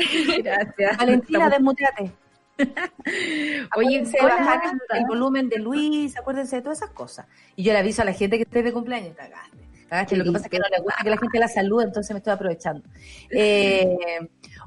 Gracias. 0.43 0.97
Valentina, 0.99 1.49
desmuteate. 1.49 2.13
Oye, 3.77 4.05
hola, 4.21 4.37
bajar 4.37 4.61
el, 4.91 5.07
volumen 5.07 5.49
de 5.49 5.59
Luis, 5.59 6.17
acuérdense 6.17 6.57
de 6.57 6.63
todas 6.63 6.79
esas 6.79 6.91
cosas. 6.91 7.27
Y 7.57 7.65
yo 7.65 7.73
le 7.73 7.81
aviso 7.81 8.03
a 8.03 8.05
la 8.05 8.13
gente 8.13 8.37
que 8.37 8.45
esté 8.45 8.63
de 8.63 8.73
cumpleaños, 8.73 9.17
cagaste. 9.17 9.59
Cagaste, 9.89 10.17
lo 10.17 10.25
que 10.25 10.33
pasa 10.33 10.47
es 10.47 10.51
que 10.51 10.59
no 10.59 10.67
le 10.71 10.81
gusta 10.81 11.03
que 11.03 11.11
la 11.11 11.17
gente 11.17 11.39
la 11.39 11.49
salude, 11.49 11.85
entonces 11.85 12.13
me 12.13 12.19
estoy 12.19 12.33
aprovechando. 12.33 12.83
Eh, 13.31 13.97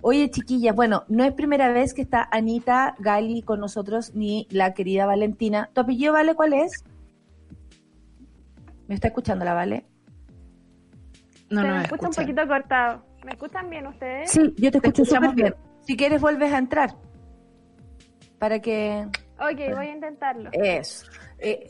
oye, 0.01 0.29
chiquillas, 0.29 0.75
bueno, 0.75 1.05
no 1.07 1.23
es 1.23 1.33
primera 1.33 1.71
vez 1.71 1.93
que 1.93 2.01
está 2.01 2.27
Anita 2.31 2.95
Gali 2.99 3.41
con 3.41 3.59
nosotros, 3.59 4.13
ni 4.13 4.47
la 4.49 4.73
querida 4.73 5.05
Valentina. 5.05 5.69
¿Tu 5.73 5.81
apellido, 5.81 6.13
Vale, 6.13 6.35
cuál 6.35 6.53
es? 6.53 6.83
¿Me 8.87 8.95
está 8.95 9.07
escuchando 9.07 9.45
la 9.45 9.53
Vale? 9.53 9.85
No, 11.49 11.61
Se 11.61 11.67
no 11.67 11.73
me 11.73 11.79
me 11.79 11.83
escucha 11.85 12.07
un 12.07 12.13
poquito 12.13 12.47
cortado. 12.47 13.03
¿Me 13.23 13.31
escuchan 13.31 13.69
bien 13.69 13.87
ustedes? 13.87 14.31
Sí, 14.31 14.53
yo 14.57 14.71
te 14.71 14.79
Te 14.79 14.87
escucho 14.87 15.05
súper 15.05 15.33
bien. 15.33 15.55
Si 15.81 15.95
quieres, 15.95 16.19
vuelves 16.19 16.51
a 16.51 16.57
entrar. 16.57 16.95
Para 18.39 18.59
que... 18.59 19.07
Ok, 19.39 19.75
voy 19.75 19.87
a 19.87 19.91
intentarlo. 19.91 20.49
Eso. 20.53 21.05
Eh, 21.39 21.67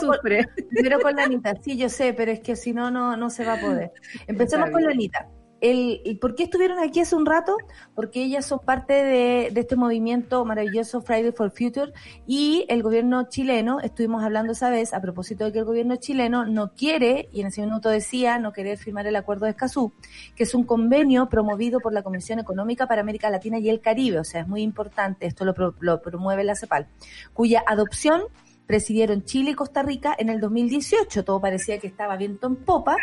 con- 0.00 0.14
sufre. 0.14 0.44
Primero 0.70 0.98
con 1.00 1.14
la 1.14 1.24
Anita, 1.24 1.54
sí, 1.62 1.76
yo 1.76 1.88
sé, 1.88 2.12
pero 2.14 2.32
es 2.32 2.40
que 2.40 2.56
si 2.56 2.72
no, 2.72 2.90
no, 2.90 3.16
no 3.16 3.30
se 3.30 3.44
va 3.44 3.54
a 3.54 3.60
poder. 3.60 3.92
Empecemos 4.26 4.70
con 4.70 4.82
la. 4.82 4.90
Anita. 4.90 5.28
El, 5.64 6.18
¿Por 6.20 6.34
qué 6.34 6.42
estuvieron 6.42 6.78
aquí 6.78 7.00
hace 7.00 7.16
un 7.16 7.24
rato? 7.24 7.56
Porque 7.94 8.22
ellas 8.22 8.44
son 8.44 8.58
parte 8.58 8.92
de, 8.92 9.48
de 9.50 9.60
este 9.62 9.76
movimiento 9.76 10.44
maravilloso 10.44 11.00
Friday 11.00 11.32
for 11.32 11.50
Future 11.50 11.90
y 12.26 12.66
el 12.68 12.82
gobierno 12.82 13.30
chileno, 13.30 13.80
estuvimos 13.80 14.22
hablando 14.22 14.52
esa 14.52 14.68
vez 14.68 14.92
a 14.92 15.00
propósito 15.00 15.46
de 15.46 15.52
que 15.52 15.60
el 15.60 15.64
gobierno 15.64 15.96
chileno 15.96 16.44
no 16.44 16.74
quiere, 16.74 17.30
y 17.32 17.40
en 17.40 17.46
ese 17.46 17.62
minuto 17.62 17.88
decía, 17.88 18.38
no 18.38 18.52
querer 18.52 18.76
firmar 18.76 19.06
el 19.06 19.16
acuerdo 19.16 19.46
de 19.46 19.52
Escazú, 19.52 19.94
que 20.36 20.42
es 20.42 20.54
un 20.54 20.64
convenio 20.64 21.30
promovido 21.30 21.80
por 21.80 21.94
la 21.94 22.02
Comisión 22.02 22.38
Económica 22.40 22.86
para 22.86 23.00
América 23.00 23.30
Latina 23.30 23.58
y 23.58 23.70
el 23.70 23.80
Caribe, 23.80 24.18
o 24.18 24.24
sea, 24.24 24.42
es 24.42 24.48
muy 24.48 24.60
importante, 24.60 25.24
esto 25.24 25.46
lo, 25.46 25.54
lo 25.80 26.02
promueve 26.02 26.44
la 26.44 26.56
CEPAL, 26.56 26.88
cuya 27.32 27.64
adopción 27.66 28.24
presidieron 28.66 29.24
Chile 29.24 29.50
y 29.50 29.54
Costa 29.54 29.82
Rica 29.82 30.14
en 30.18 30.28
el 30.28 30.40
2018. 30.40 31.24
Todo 31.24 31.40
parecía 31.40 31.78
que 31.78 31.86
estaba 31.86 32.16
viento 32.16 32.46
en 32.46 32.56
popa, 32.56 32.96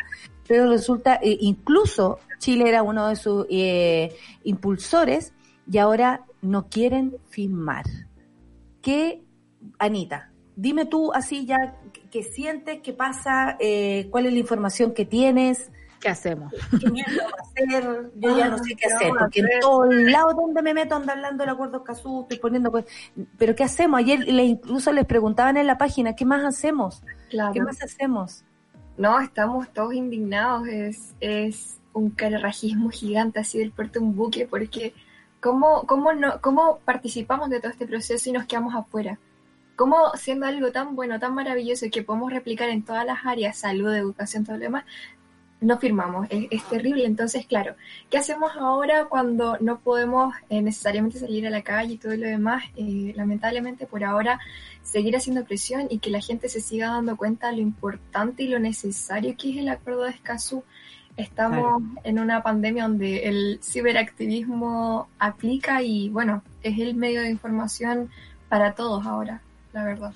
pero 0.48 0.70
resulta, 0.70 1.16
eh, 1.16 1.38
incluso 1.42 2.20
Chile 2.40 2.68
era 2.68 2.84
uno 2.84 3.08
de 3.08 3.16
sus 3.16 3.46
eh, 3.50 4.16
impulsores 4.44 5.34
y 5.72 5.78
ahora 5.78 6.26
no 6.42 6.68
quieren 6.68 7.16
firmar. 7.30 7.86
¿Qué, 8.82 9.24
Anita? 9.78 10.32
Dime 10.56 10.86
tú 10.86 11.14
así 11.14 11.46
ya 11.46 11.80
qué 12.12 12.24
sientes, 12.24 12.82
qué 12.82 12.94
pasa, 12.94 13.58
eh, 13.60 14.08
cuál 14.12 14.26
es 14.26 14.34
la 14.34 14.40
información 14.40 14.94
que 14.94 15.06
tienes. 15.06 15.72
¿Qué 16.02 16.10
hacemos? 16.10 16.52
¿Qué 16.80 16.90
mierda 16.90 17.24
va 17.26 17.38
a 17.38 17.42
hacer? 17.42 18.12
Yo 18.16 18.38
ya 18.38 18.50
no 18.50 18.58
sé 18.58 18.70
qué 18.70 18.76
¿qué 18.76 18.94
hacer, 18.94 19.12
porque 19.18 19.40
en 19.42 19.60
todos 19.62 19.94
lados 19.94 20.36
donde 20.36 20.64
me 20.64 20.74
meto 20.74 20.96
anda 20.96 21.14
hablando 21.14 21.44
del 21.44 21.54
acuerdo 21.54 21.78
Escazú, 21.78 22.24
estoy 22.24 22.40
poniendo 22.40 22.72
cosas. 22.72 22.90
Pero 23.38 23.56
¿qué 23.56 23.64
hacemos? 23.64 24.00
Ayer 24.00 24.20
le, 24.28 24.44
incluso 24.44 24.92
les 24.92 25.06
preguntaban 25.06 25.58
en 25.58 25.68
la 25.68 25.78
página, 25.78 26.16
¿qué 26.16 26.26
más 26.26 26.44
hacemos? 26.44 27.04
Claro. 27.30 27.54
¿Qué 27.54 27.62
más 27.62 27.84
hacemos? 27.84 28.44
No, 28.98 29.20
estamos 29.20 29.72
todos 29.72 29.94
indignados. 29.94 30.68
Es, 30.68 31.14
es 31.20 31.78
un 31.94 32.10
carerrajismo 32.10 32.90
gigante 32.90 33.40
así 33.40 33.60
del 33.60 33.72
puerto 33.72 34.02
un 34.02 34.16
buque, 34.16 34.48
porque 34.48 34.96
¿cómo, 35.40 35.84
cómo, 35.84 36.14
no, 36.14 36.42
¿cómo 36.42 36.80
participamos 36.84 37.52
de 37.52 37.60
todo 37.60 37.72
este 37.72 37.86
proceso 37.86 38.28
y 38.28 38.34
nos 38.34 38.46
quedamos 38.46 38.74
afuera? 38.74 39.20
¿Cómo 39.76 40.12
siendo 40.16 40.48
algo 40.48 40.72
tan 40.72 40.96
bueno, 40.96 41.20
tan 41.20 41.36
maravilloso 41.36 41.86
que 41.92 42.04
podemos 42.04 42.32
replicar 42.32 42.70
en 42.70 42.84
todas 42.84 43.06
las 43.06 43.26
áreas, 43.26 43.58
salud, 43.58 43.94
educación, 43.94 44.46
todo 44.46 44.58
lo 44.58 44.64
demás, 44.64 44.86
no 45.62 45.78
firmamos? 45.78 46.28
Es, 46.30 46.48
es 46.52 46.64
terrible. 46.66 47.06
Entonces, 47.06 47.46
claro, 47.46 47.76
¿qué 48.10 48.18
hacemos 48.18 48.52
ahora 48.58 49.06
cuando 49.06 49.58
no 49.62 49.80
podemos 49.80 50.34
eh, 50.50 50.62
necesariamente 50.62 51.20
salir 51.20 51.48
a 51.48 51.52
la 51.52 51.62
calle 51.62 51.94
y 51.94 51.98
todo 51.98 52.16
lo 52.16 52.28
demás? 52.28 52.64
Eh, 52.76 53.14
lamentablemente, 53.16 53.86
por 53.86 54.04
ahora, 54.04 54.40
seguir 54.84 55.16
haciendo 55.16 55.46
presión 55.46 55.88
y 55.90 56.00
que 56.00 56.10
la 56.10 56.20
gente 56.20 56.50
se 56.50 56.60
siga 56.60 56.90
dando 56.90 57.16
cuenta 57.16 57.50
de 57.50 57.58
lo 57.58 57.62
importante 57.62 58.44
y 58.44 58.48
lo 58.48 58.60
necesario 58.60 59.36
que 59.38 59.52
es 59.52 59.58
el 59.58 59.70
acuerdo 59.70 60.04
de 60.04 60.12
Escazú. 60.12 60.64
Estamos 61.16 61.84
en 62.04 62.20
una 62.20 62.42
pandemia 62.42 62.84
donde 62.84 63.28
el 63.28 63.60
ciberactivismo 63.62 65.10
aplica 65.20 65.84
y 65.84 66.10
bueno, 66.10 66.42
es 66.64 66.80
el 66.80 66.96
medio 66.96 67.22
de 67.22 67.30
información 67.30 68.10
para 68.50 68.74
todos 68.74 69.06
ahora, 69.06 69.42
la 69.74 69.84
verdad. 69.84 70.14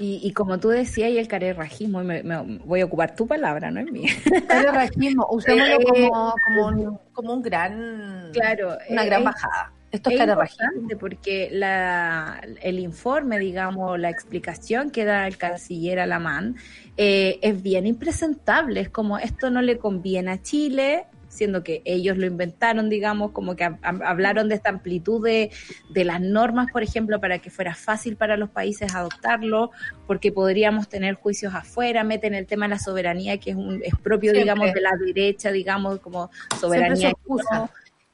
Y, 0.00 0.20
y 0.22 0.32
como 0.32 0.58
tú 0.58 0.68
decías, 0.68 1.10
y 1.10 1.18
el 1.18 1.26
carerrajismo, 1.28 2.02
me, 2.04 2.22
me- 2.22 2.58
voy 2.64 2.80
a 2.80 2.84
ocupar 2.84 3.14
tu 3.16 3.26
palabra, 3.26 3.70
no 3.70 3.80
es 3.80 3.90
mía. 3.90 4.10
Carerrajismo, 4.48 5.26
usémoslo 5.30 5.80
Eh, 5.80 5.84
como, 5.84 6.34
como, 6.46 6.66
un, 6.66 6.98
como 7.12 7.32
un 7.34 7.42
gran, 7.42 8.30
Claro, 8.32 8.76
una 8.88 9.02
eh, 9.02 9.06
gran 9.06 9.20
es- 9.20 9.24
bajada. 9.24 9.72
Esto 9.90 10.10
es, 10.10 10.20
es 10.20 10.96
porque 10.98 11.48
la, 11.50 12.42
el 12.60 12.78
informe, 12.78 13.38
digamos, 13.38 13.98
la 13.98 14.10
explicación 14.10 14.90
que 14.90 15.06
da 15.06 15.26
el 15.26 15.38
canciller 15.38 15.98
Alamán 15.98 16.56
eh, 16.98 17.38
es 17.40 17.62
bien 17.62 17.86
impresentable. 17.86 18.80
Es 18.80 18.90
como 18.90 19.18
esto 19.18 19.48
no 19.50 19.62
le 19.62 19.78
conviene 19.78 20.32
a 20.32 20.42
Chile, 20.42 21.06
siendo 21.38 21.62
que 21.62 21.80
ellos 21.84 22.18
lo 22.18 22.26
inventaron, 22.26 22.90
digamos, 22.90 23.30
como 23.30 23.54
que 23.56 23.64
hab- 23.64 23.80
hab- 23.80 24.02
hablaron 24.04 24.48
de 24.48 24.56
esta 24.56 24.68
amplitud 24.70 25.24
de, 25.24 25.50
de 25.88 26.04
las 26.04 26.20
normas, 26.20 26.70
por 26.72 26.82
ejemplo, 26.82 27.20
para 27.20 27.38
que 27.38 27.48
fuera 27.48 27.74
fácil 27.74 28.16
para 28.16 28.36
los 28.36 28.50
países 28.50 28.94
adoptarlo, 28.94 29.70
porque 30.06 30.32
podríamos 30.32 30.88
tener 30.88 31.14
juicios 31.14 31.54
afuera, 31.54 32.04
meten 32.04 32.34
el 32.34 32.46
tema 32.46 32.66
de 32.66 32.70
la 32.70 32.78
soberanía, 32.78 33.38
que 33.38 33.50
es, 33.50 33.56
un, 33.56 33.80
es 33.82 33.94
propio, 34.02 34.32
Siempre. 34.32 34.40
digamos, 34.42 34.74
de 34.74 34.80
la 34.80 34.90
derecha, 34.98 35.52
digamos, 35.52 36.00
como 36.00 36.30
soberanía. 36.60 37.12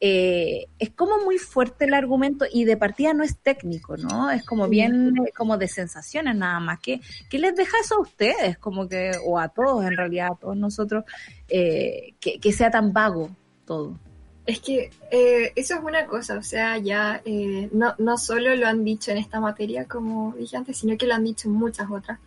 Eh, 0.07 0.66
es 0.78 0.90
como 0.90 1.16
muy 1.24 1.38
fuerte 1.38 1.86
el 1.86 1.94
argumento 1.94 2.44
y 2.52 2.64
de 2.66 2.76
partida 2.76 3.14
no 3.14 3.24
es 3.24 3.38
técnico, 3.38 3.96
¿no? 3.96 4.30
Es 4.30 4.44
como 4.44 4.68
bien, 4.68 5.14
eh, 5.16 5.32
como 5.34 5.57
de 5.57 5.66
sensaciones 5.66 6.36
nada 6.36 6.61
más. 6.61 6.78
¿Qué, 6.80 7.00
qué 7.30 7.38
les 7.38 7.57
deja 7.57 7.78
eso 7.80 7.94
a 7.94 8.00
ustedes? 8.00 8.59
Como 8.59 8.86
que, 8.86 9.12
o 9.24 9.38
a 9.38 9.48
todos 9.48 9.82
en 9.86 9.96
realidad, 9.96 10.32
a 10.32 10.36
todos 10.36 10.59
nosotros, 10.59 11.05
eh, 11.48 12.12
que, 12.20 12.38
que 12.38 12.52
sea 12.52 12.70
tan 12.70 12.92
vago 12.92 13.30
todo. 13.64 13.98
Es 14.47 14.61
que 14.61 14.90
eh, 15.11 15.53
eso 15.57 15.74
es 15.74 15.80
una 15.82 16.07
cosa, 16.07 16.36
o 16.36 16.42
sea, 16.42 16.76
ya 16.76 17.22
eh, 17.24 17.70
no, 17.72 17.95
no 17.97 18.18
solo 18.18 18.55
lo 18.57 18.66
han 18.66 18.84
dicho 18.84 19.11
en 19.11 19.16
esta 19.16 19.40
materia, 19.40 19.86
como 19.86 20.34
dije 20.36 20.59
antes, 20.59 20.76
sino 20.76 20.99
que 20.99 21.07
lo 21.07 21.14
han 21.14 21.24
dicho 21.24 21.49
en 21.49 21.55
muchas 21.55 21.90
otras. 21.90 22.18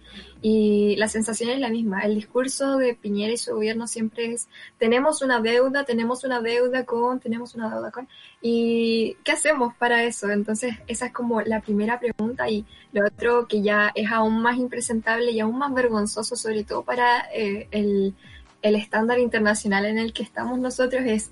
Y 0.42 0.96
la 0.98 1.10
sensación 1.10 1.52
es 1.52 1.60
la 1.60 1.70
misma. 1.70 2.02
El 2.02 2.16
discurso 2.16 2.78
de 2.78 2.96
Piñera 2.96 3.34
y 3.34 3.38
su 3.38 3.54
gobierno 3.54 3.86
siempre 3.86 4.34
es, 4.34 4.48
tenemos 4.80 5.22
una 5.22 5.42
deuda, 5.42 5.84
tenemos 5.84 6.24
una 6.24 6.42
deuda 6.42 6.86
con, 6.86 7.20
tenemos 7.20 7.54
una 7.54 7.70
deuda 7.70 7.92
con. 7.92 8.08
¿Y 8.42 9.16
qué 9.24 9.34
hacemos 9.34 9.76
para 9.76 10.04
eso? 10.04 10.32
Entonces, 10.32 10.76
esa 10.88 11.08
es 11.08 11.14
como 11.14 11.42
la 11.42 11.62
primera 11.62 12.00
pregunta. 12.00 12.50
Y 12.50 12.66
lo 12.94 13.06
otro 13.06 13.48
que 13.48 13.62
ya 13.62 13.92
es 13.94 14.12
aún 14.12 14.42
más 14.42 14.58
impresentable 14.58 15.32
y 15.32 15.40
aún 15.40 15.60
más 15.60 15.72
vergonzoso, 15.72 16.36
sobre 16.36 16.64
todo 16.64 16.82
para 16.82 17.28
eh, 17.32 17.68
el, 17.70 18.16
el 18.64 18.76
estándar 18.76 19.20
internacional 19.20 19.86
en 19.86 20.00
el 20.00 20.14
que 20.14 20.24
estamos 20.24 20.58
nosotros, 20.58 21.04
es 21.06 21.32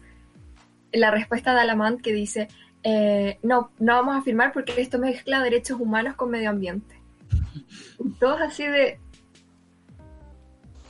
la 0.91 1.11
respuesta 1.11 1.53
de 1.53 1.61
Alamant 1.61 2.01
que 2.01 2.13
dice, 2.13 2.47
eh, 2.83 3.39
no, 3.43 3.71
no 3.79 3.93
vamos 3.93 4.15
a 4.17 4.21
firmar 4.21 4.53
porque 4.53 4.79
esto 4.79 4.99
mezcla 4.99 5.41
derechos 5.41 5.79
humanos 5.79 6.15
con 6.15 6.29
medio 6.29 6.49
ambiente. 6.49 7.01
Y 7.99 8.09
todos 8.19 8.41
así 8.41 8.65
de... 8.65 8.99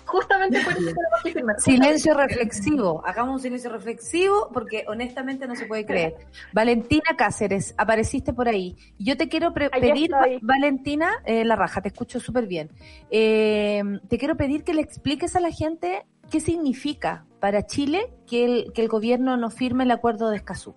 Justamente 0.07 0.61
por 0.63 0.73
eso 0.73 0.81
tenemos 0.81 1.23
que 1.23 1.31
firmar. 1.33 1.59
Silencio 1.59 2.13
reflexivo. 2.13 3.01
Hagamos 3.07 3.33
un 3.33 3.39
silencio 3.39 3.71
reflexivo 3.71 4.51
porque 4.53 4.85
honestamente 4.87 5.47
no 5.47 5.55
se 5.55 5.65
puede 5.65 5.83
creer. 5.83 6.15
Valentina 6.53 7.15
Cáceres, 7.17 7.73
apareciste 7.75 8.31
por 8.31 8.47
ahí. 8.47 8.77
Yo 8.99 9.17
te 9.17 9.27
quiero 9.27 9.51
pre- 9.51 9.71
pedir, 9.71 10.11
estoy. 10.13 10.37
Valentina, 10.43 11.09
eh, 11.25 11.43
la 11.43 11.55
raja, 11.55 11.81
te 11.81 11.87
escucho 11.87 12.19
súper 12.19 12.45
bien. 12.45 12.69
Eh, 13.09 13.81
te 14.07 14.19
quiero 14.19 14.37
pedir 14.37 14.63
que 14.63 14.75
le 14.75 14.81
expliques 14.81 15.35
a 15.35 15.39
la 15.39 15.49
gente 15.49 16.05
qué 16.31 16.39
significa 16.39 17.25
para 17.39 17.65
Chile 17.65 18.13
que 18.27 18.45
el, 18.45 18.73
que 18.73 18.81
el 18.81 18.87
gobierno 18.87 19.37
no 19.37 19.49
firme 19.49 19.83
el 19.83 19.91
acuerdo 19.91 20.29
de 20.29 20.37
Escazú. 20.37 20.75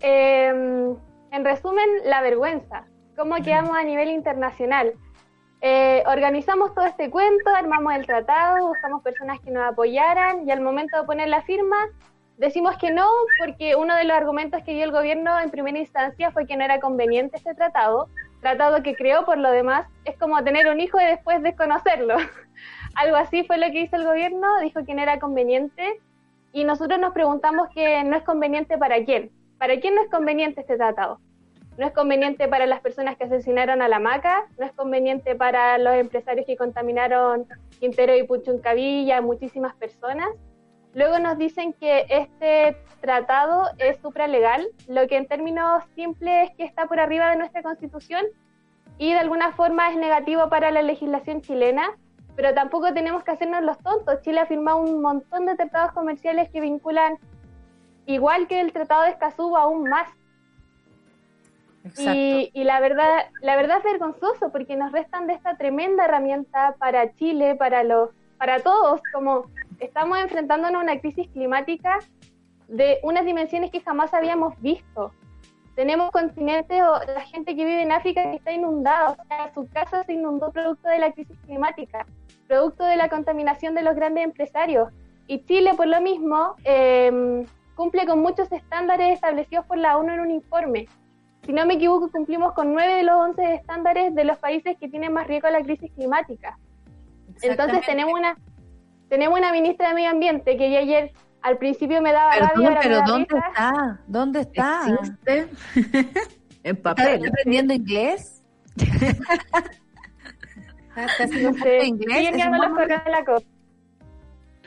Eh, 0.00 0.48
en 0.48 1.44
resumen, 1.44 1.88
la 2.04 2.20
vergüenza. 2.20 2.86
¿Cómo 3.16 3.36
quedamos 3.36 3.76
a 3.76 3.84
nivel 3.84 4.10
internacional? 4.10 4.94
Eh, 5.60 6.02
organizamos 6.06 6.74
todo 6.74 6.86
este 6.86 7.08
cuento, 7.08 7.50
armamos 7.56 7.94
el 7.94 8.04
tratado, 8.04 8.66
buscamos 8.66 9.02
personas 9.02 9.38
que 9.40 9.52
nos 9.52 9.62
apoyaran 9.62 10.46
y 10.46 10.50
al 10.50 10.60
momento 10.60 10.98
de 10.98 11.04
poner 11.04 11.28
la 11.28 11.42
firma 11.42 11.76
decimos 12.36 12.76
que 12.78 12.90
no 12.90 13.08
porque 13.38 13.76
uno 13.76 13.94
de 13.94 14.04
los 14.04 14.16
argumentos 14.16 14.62
que 14.64 14.74
dio 14.74 14.84
el 14.84 14.90
gobierno 14.90 15.38
en 15.38 15.50
primera 15.50 15.78
instancia 15.78 16.32
fue 16.32 16.46
que 16.46 16.56
no 16.56 16.64
era 16.64 16.80
conveniente 16.80 17.36
este 17.36 17.54
tratado, 17.54 18.08
tratado 18.40 18.82
que 18.82 18.96
creó 18.96 19.24
por 19.24 19.38
lo 19.38 19.50
demás, 19.52 19.86
es 20.04 20.16
como 20.18 20.42
tener 20.42 20.66
un 20.66 20.80
hijo 20.80 21.00
y 21.00 21.04
después 21.04 21.42
desconocerlo. 21.42 22.16
Algo 22.94 23.16
así 23.16 23.44
fue 23.44 23.58
lo 23.58 23.70
que 23.70 23.82
hizo 23.82 23.96
el 23.96 24.04
gobierno, 24.04 24.60
dijo 24.60 24.84
que 24.84 24.94
no 24.94 25.02
era 25.02 25.18
conveniente 25.18 26.00
y 26.52 26.64
nosotros 26.64 26.98
nos 26.98 27.12
preguntamos 27.12 27.68
que 27.70 28.04
no 28.04 28.16
es 28.16 28.22
conveniente 28.22 28.76
para 28.76 29.04
quién. 29.04 29.30
¿Para 29.58 29.80
quién 29.80 29.94
no 29.94 30.02
es 30.02 30.10
conveniente 30.10 30.60
este 30.60 30.76
tratado? 30.76 31.20
No 31.78 31.86
es 31.86 31.92
conveniente 31.92 32.48
para 32.48 32.66
las 32.66 32.80
personas 32.80 33.16
que 33.16 33.24
asesinaron 33.24 33.80
a 33.80 33.88
la 33.88 33.98
maca, 33.98 34.44
no 34.58 34.66
es 34.66 34.72
conveniente 34.72 35.34
para 35.34 35.78
los 35.78 35.94
empresarios 35.94 36.46
que 36.46 36.56
contaminaron 36.56 37.46
Quintero 37.80 38.14
y 38.14 38.24
Puchuncaví 38.24 39.04
y 39.04 39.12
a 39.12 39.22
muchísimas 39.22 39.74
personas. 39.76 40.28
Luego 40.94 41.18
nos 41.18 41.38
dicen 41.38 41.72
que 41.72 42.04
este 42.10 42.76
tratado 43.00 43.70
es 43.78 43.96
supralegal, 43.98 44.68
lo 44.86 45.06
que 45.06 45.16
en 45.16 45.26
términos 45.26 45.82
simples 45.94 46.50
es 46.50 46.56
que 46.56 46.64
está 46.64 46.86
por 46.86 47.00
arriba 47.00 47.30
de 47.30 47.36
nuestra 47.36 47.62
constitución 47.62 48.26
y 48.98 49.12
de 49.12 49.18
alguna 49.18 49.52
forma 49.52 49.90
es 49.90 49.96
negativo 49.96 50.50
para 50.50 50.70
la 50.70 50.82
legislación 50.82 51.40
chilena, 51.40 51.96
pero 52.36 52.54
tampoco 52.54 52.92
tenemos 52.92 53.24
que 53.24 53.30
hacernos 53.30 53.62
los 53.62 53.78
tontos. 53.78 54.20
Chile 54.22 54.40
ha 54.40 54.46
firmado 54.46 54.78
un 54.78 55.00
montón 55.00 55.46
de 55.46 55.56
tratados 55.56 55.92
comerciales 55.92 56.50
que 56.50 56.60
vinculan, 56.60 57.18
igual 58.06 58.46
que 58.46 58.60
el 58.60 58.72
Tratado 58.72 59.02
de 59.02 59.10
Escazú, 59.10 59.56
aún 59.56 59.88
más. 59.88 60.08
Y, 61.98 62.50
y 62.54 62.64
la 62.64 62.78
verdad, 62.80 63.26
la 63.40 63.56
verdad 63.56 63.78
es 63.78 63.84
vergonzoso 63.84 64.52
porque 64.52 64.76
nos 64.76 64.92
restan 64.92 65.26
de 65.26 65.34
esta 65.34 65.56
tremenda 65.56 66.04
herramienta 66.04 66.76
para 66.78 67.12
Chile, 67.14 67.56
para 67.56 67.82
los, 67.82 68.10
para 68.38 68.60
todos, 68.60 69.00
como 69.12 69.46
estamos 69.80 70.18
enfrentándonos 70.18 70.80
a 70.80 70.84
una 70.84 71.00
crisis 71.00 71.28
climática 71.30 71.98
de 72.68 72.98
unas 73.02 73.24
dimensiones 73.24 73.70
que 73.70 73.80
jamás 73.80 74.14
habíamos 74.14 74.58
visto. 74.60 75.12
Tenemos 75.74 76.10
continentes 76.10 76.82
o 76.82 77.00
la 77.12 77.22
gente 77.22 77.56
que 77.56 77.64
vive 77.64 77.82
en 77.82 77.92
África 77.92 78.22
que 78.30 78.36
está 78.36 78.52
inundada, 78.52 79.10
o 79.10 79.16
sea, 79.26 79.52
su 79.54 79.68
casa 79.68 80.04
se 80.04 80.12
inundó 80.12 80.52
producto 80.52 80.88
de 80.88 80.98
la 80.98 81.12
crisis 81.12 81.38
climática, 81.46 82.06
producto 82.52 82.84
de 82.84 82.96
la 82.96 83.08
contaminación 83.08 83.74
de 83.74 83.82
los 83.82 83.96
grandes 83.96 84.24
empresarios. 84.24 84.90
Y 85.26 85.42
Chile, 85.46 85.72
por 85.74 85.86
lo 85.86 86.02
mismo, 86.02 86.54
eh, 86.64 87.46
cumple 87.74 88.04
con 88.04 88.20
muchos 88.20 88.52
estándares 88.52 89.14
establecidos 89.14 89.64
por 89.64 89.78
la 89.78 89.96
ONU 89.96 90.12
en 90.12 90.20
un 90.20 90.30
informe. 90.30 90.86
Si 91.46 91.52
no 91.52 91.64
me 91.64 91.74
equivoco, 91.74 92.10
cumplimos 92.10 92.52
con 92.52 92.74
nueve 92.74 92.96
de 92.96 93.04
los 93.04 93.16
once 93.16 93.54
estándares 93.54 94.14
de 94.14 94.24
los 94.24 94.36
países 94.36 94.76
que 94.78 94.88
tienen 94.90 95.14
más 95.14 95.26
riesgo 95.28 95.48
a 95.48 95.50
la 95.52 95.62
crisis 95.62 95.90
climática. 95.92 96.58
Entonces 97.40 97.80
tenemos 97.86 98.12
una 98.12 98.36
tenemos 99.08 99.38
una 99.38 99.50
ministra 99.50 99.88
de 99.88 99.94
Medio 99.94 100.10
Ambiente 100.10 100.56
que 100.58 100.70
ya 100.70 100.80
ayer 100.80 101.10
al 101.40 101.56
principio 101.56 102.02
me 102.02 102.12
daba 102.12 102.32
rabia, 102.32 102.50
Perdón, 102.54 102.74
me 102.74 102.80
pero 102.82 103.00
¿dónde 103.06 103.28
risa. 103.30 103.48
está? 103.48 104.00
¿Dónde 104.06 104.40
está? 104.40 104.82
¿Existe? 105.00 105.48
en 106.64 106.76
¿Estás 106.76 106.94
papel. 106.94 107.28
aprendiendo 107.28 107.72
inglés? 107.72 108.42
¿Estás 110.96 111.20
haciendo 111.20 111.50
un 111.50 111.54
No 111.56 111.60
curso 111.60 111.64
sé, 111.64 111.70
de 111.70 111.80
sigue 111.80 111.88
inglés? 111.88 112.18
¿Es 112.18 112.28
enviando 112.28 112.58
los 112.58 112.78
correos 112.78 113.04
de 113.04 113.10
la 113.10 113.24
COP. 113.24 113.44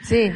Sí. 0.01 0.31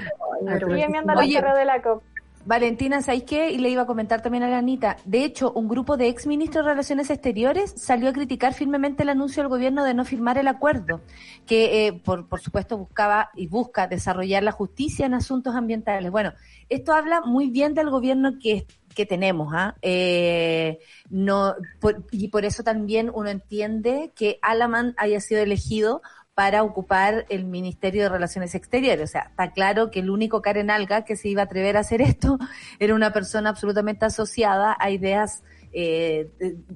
Sigue 0.68 0.84
enviando 0.84 1.14
los 1.14 1.24
Oye, 1.24 1.36
correos 1.36 1.58
de 1.58 1.66
la 1.66 1.82
COP. 1.82 2.04
Valentina, 2.46 3.02
¿sabéis 3.02 3.24
qué? 3.24 3.52
Y 3.52 3.58
le 3.58 3.70
iba 3.70 3.84
a 3.84 3.86
comentar 3.86 4.22
también 4.22 4.44
a 4.44 4.50
la 4.50 4.58
Anita. 4.58 4.98
De 5.06 5.24
hecho, 5.24 5.52
un 5.52 5.68
grupo 5.68 5.98
de 5.98 6.08
ex 6.08 6.26
ministros 6.26 6.66
de 6.66 6.72
Relaciones 6.72 7.10
Exteriores 7.10 7.74
salió 7.78 8.10
a 8.10 8.14
criticar 8.14 8.54
firmemente 8.54 9.04
el 9.04 9.10
anuncio 9.10 9.44
del 9.44 9.50
gobierno 9.50 9.84
de 9.84 9.94
no 9.94 10.06
firmar 10.06 10.38
el 10.38 10.48
acuerdo, 10.48 11.02
que 11.46 11.88
eh, 11.88 11.94
por, 11.94 12.28
por 12.28 12.40
supuesto 12.40 12.78
buscaba 12.78 13.30
y 13.36 13.48
busca 13.48 13.88
desarrollar 13.88 14.42
la 14.44 14.52
justicia 14.52 15.06
en 15.06 15.14
asuntos 15.14 15.54
ambientales. 15.54 16.10
Bueno, 16.12 16.34
esto 16.70 16.94
habla 16.94 17.22
muy 17.22 17.50
bien 17.50 17.74
del 17.74 17.90
gobierno 17.90 18.40
que, 18.42 18.66
que 19.00 19.06
tenemos, 19.06 19.54
¿ah? 19.56 19.78
Eh, 19.82 20.80
no, 21.10 21.56
por- 21.80 22.04
y 22.12 22.28
por 22.28 22.44
eso 22.44 22.64
también 22.64 23.10
uno 23.14 23.30
entiende 23.30 24.12
que 24.14 24.40
Alaman 24.42 24.94
haya 24.98 25.22
sido 25.22 25.42
elegido 25.42 26.02
para 26.34 26.64
ocupar 26.64 27.26
el 27.30 27.46
Ministerio 27.46 28.04
de 28.04 28.10
Relaciones 28.10 28.56
Exteriores. 28.56 29.10
O 29.10 29.12
sea, 29.14 29.22
está 29.30 29.52
claro 29.54 29.90
que 29.90 30.00
el 30.02 30.10
único 30.10 30.42
Karen 30.42 30.70
Alga 30.70 31.06
que 31.06 31.16
se 31.16 31.30
iba 31.30 31.42
a 31.44 31.46
atrever 31.46 31.78
a 31.78 31.82
hacer 31.82 32.02
esto 32.12 32.38
era 32.78 32.94
una 32.94 33.14
persona 33.14 33.50
absolutamente 33.52 34.06
asociada 34.06 34.76
a 34.78 34.90
ideas 34.92 35.44
eh, 35.72 36.30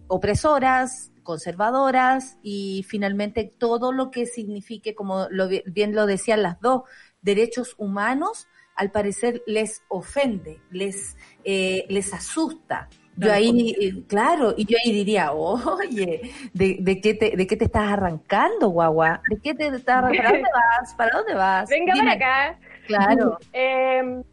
opresoras, 0.07 1.11
conservadoras 1.23 2.37
y 2.41 2.85
finalmente 2.87 3.43
todo 3.57 3.91
lo 3.91 4.11
que 4.11 4.25
signifique, 4.27 4.95
como 4.95 5.27
lo, 5.29 5.49
bi- 5.49 5.63
bien 5.65 5.93
lo 5.93 6.05
decían 6.05 6.41
las 6.41 6.59
dos, 6.61 6.83
derechos 7.21 7.75
humanos, 7.77 8.47
al 8.75 8.91
parecer 8.91 9.41
les 9.45 9.83
ofende, 9.87 10.59
les, 10.71 11.15
eh, 11.43 11.85
les 11.89 12.13
asusta. 12.13 12.89
Yo 13.15 13.31
ahí, 13.31 13.75
eh, 13.79 14.03
claro, 14.07 14.55
y 14.57 14.65
yo 14.65 14.75
ahí 14.83 14.91
diría, 14.91 15.33
oye, 15.33 16.31
¿de, 16.53 16.77
de 16.79 16.99
qué 16.99 17.13
te, 17.13 17.37
¿de 17.37 17.45
qué 17.45 17.55
te 17.55 17.65
estás 17.65 17.91
arrancando, 17.91 18.69
guagua? 18.69 19.21
¿De 19.29 19.37
qué 19.39 19.53
te 19.53 19.67
estás 19.67 19.97
arrancando? 19.97 20.23
¿Para 20.23 20.31
dónde 20.31 20.49
vas? 20.79 20.93
¿Para 20.95 21.17
dónde 21.17 21.33
vas? 21.35 21.69
Venga 21.69 21.93
Dime. 21.93 22.17
para 22.17 22.45
acá. 22.49 22.59
Claro. 22.87 23.37
Eh, 23.53 24.23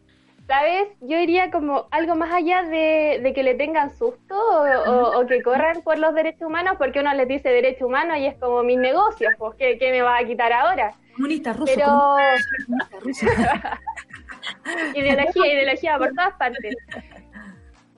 ¿Sabes? 0.47 0.89
Yo 0.99 1.17
iría 1.17 1.49
como 1.49 1.87
algo 1.91 2.15
más 2.15 2.31
allá 2.33 2.63
de, 2.63 3.21
de 3.23 3.33
que 3.33 3.41
le 3.43 3.53
tengan 3.53 3.95
susto 3.95 4.35
o, 4.35 4.91
o- 4.91 5.21
o 5.21 5.25
que 5.25 5.41
corran 5.43 5.81
por 5.81 5.97
los 5.97 6.13
derechos 6.13 6.41
humanos, 6.47 6.75
porque 6.77 6.99
uno 6.99 7.13
les 7.13 7.27
dice 7.27 7.47
derecho 7.49 7.85
humano 7.87 8.17
y 8.17 8.25
es 8.25 8.35
como 8.35 8.61
mis 8.63 8.77
negocios, 8.77 9.33
pues, 9.37 9.55
¿qué, 9.57 9.77
qué 9.77 9.91
me 9.91 10.01
va 10.01 10.17
a 10.17 10.25
quitar 10.25 10.51
ahora? 10.51 10.93
Comunista 11.15 11.53
ruso, 11.53 11.71
Pero 11.73 11.85
comunista 12.65 12.99
ruso. 12.99 13.25
ideología, 14.95 15.53
ideología 15.53 15.97
por 15.97 16.09
todas 16.09 16.33
partes. 16.33 16.75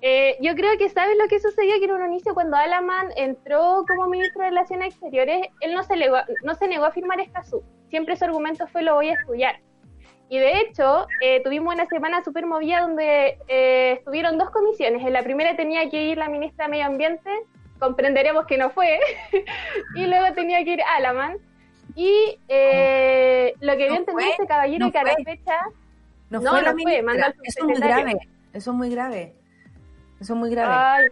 Eh, 0.06 0.36
yo 0.42 0.54
creo 0.56 0.78
que 0.78 0.90
sabes 0.90 1.16
lo 1.18 1.30
que 1.30 1.40
sucedió 1.40 1.80
que 1.80 1.86
en 1.86 1.92
un 1.92 2.06
inicio 2.08 2.34
cuando 2.34 2.58
Alaman 2.58 3.08
entró 3.16 3.86
como 3.88 4.08
ministro 4.08 4.44
de 4.44 4.50
Relaciones 4.50 4.90
Exteriores, 4.90 5.48
él 5.62 5.74
no 5.74 5.82
se, 5.84 5.96
negó, 5.96 6.18
no 6.44 6.56
se 6.56 6.68
negó 6.68 6.84
a 6.84 6.92
firmar 6.92 7.22
Escazú. 7.22 7.64
Siempre 7.90 8.18
su 8.18 8.26
argumento 8.26 8.68
fue 8.68 8.82
lo 8.82 8.96
voy 8.96 9.10
a 9.10 9.14
estudiar. 9.14 9.62
Y 10.28 10.40
de 10.40 10.60
hecho, 10.60 11.08
eh, 11.22 11.42
tuvimos 11.44 11.74
una 11.74 11.86
semana 11.86 12.24
súper 12.24 12.46
movida 12.46 12.82
donde 12.82 13.38
eh, 13.48 13.94
estuvieron 13.94 14.38
dos 14.38 14.50
comisiones. 14.50 15.06
En 15.06 15.14
la 15.14 15.24
primera 15.24 15.56
tenía 15.56 15.90
que 15.90 16.08
ir 16.08 16.18
la 16.18 16.28
ministra 16.28 16.66
de 16.66 16.72
Medio 16.72 16.86
Ambiente, 16.88 17.30
comprenderemos 17.80 18.46
que 18.46 18.58
no 18.58 18.72
fue, 18.72 19.00
y 19.96 20.06
luego 20.06 20.34
tenía 20.34 20.64
que 20.66 20.72
ir 20.72 20.82
Alaman. 20.98 21.38
Y 21.96 22.40
eh, 22.48 23.54
lo 23.62 23.78
que 23.78 23.88
No 23.88 23.96
entender 23.96 24.26
fue, 24.26 24.34
ese 24.34 24.48
caballero 24.48 24.88
no 24.88 24.92
que 24.92 24.98
a 24.98 25.04
la 25.04 25.16
fecha 25.24 25.58
No, 26.40 26.42
No, 26.42 26.50
fue 26.52 26.60
no 26.62 26.66
la 26.66 26.72
fue, 26.74 27.02
ministra. 27.02 27.34
Eso 27.44 27.60
es 27.60 27.66
muy 27.66 27.80
grave. 27.80 28.18
Eso 28.54 28.72
es 28.72 28.78
muy 28.78 28.90
grave. 28.90 29.36
Eso 30.20 30.34
es 30.34 30.40
muy 30.40 30.50
grave. 30.52 30.74
Ay, 30.76 31.08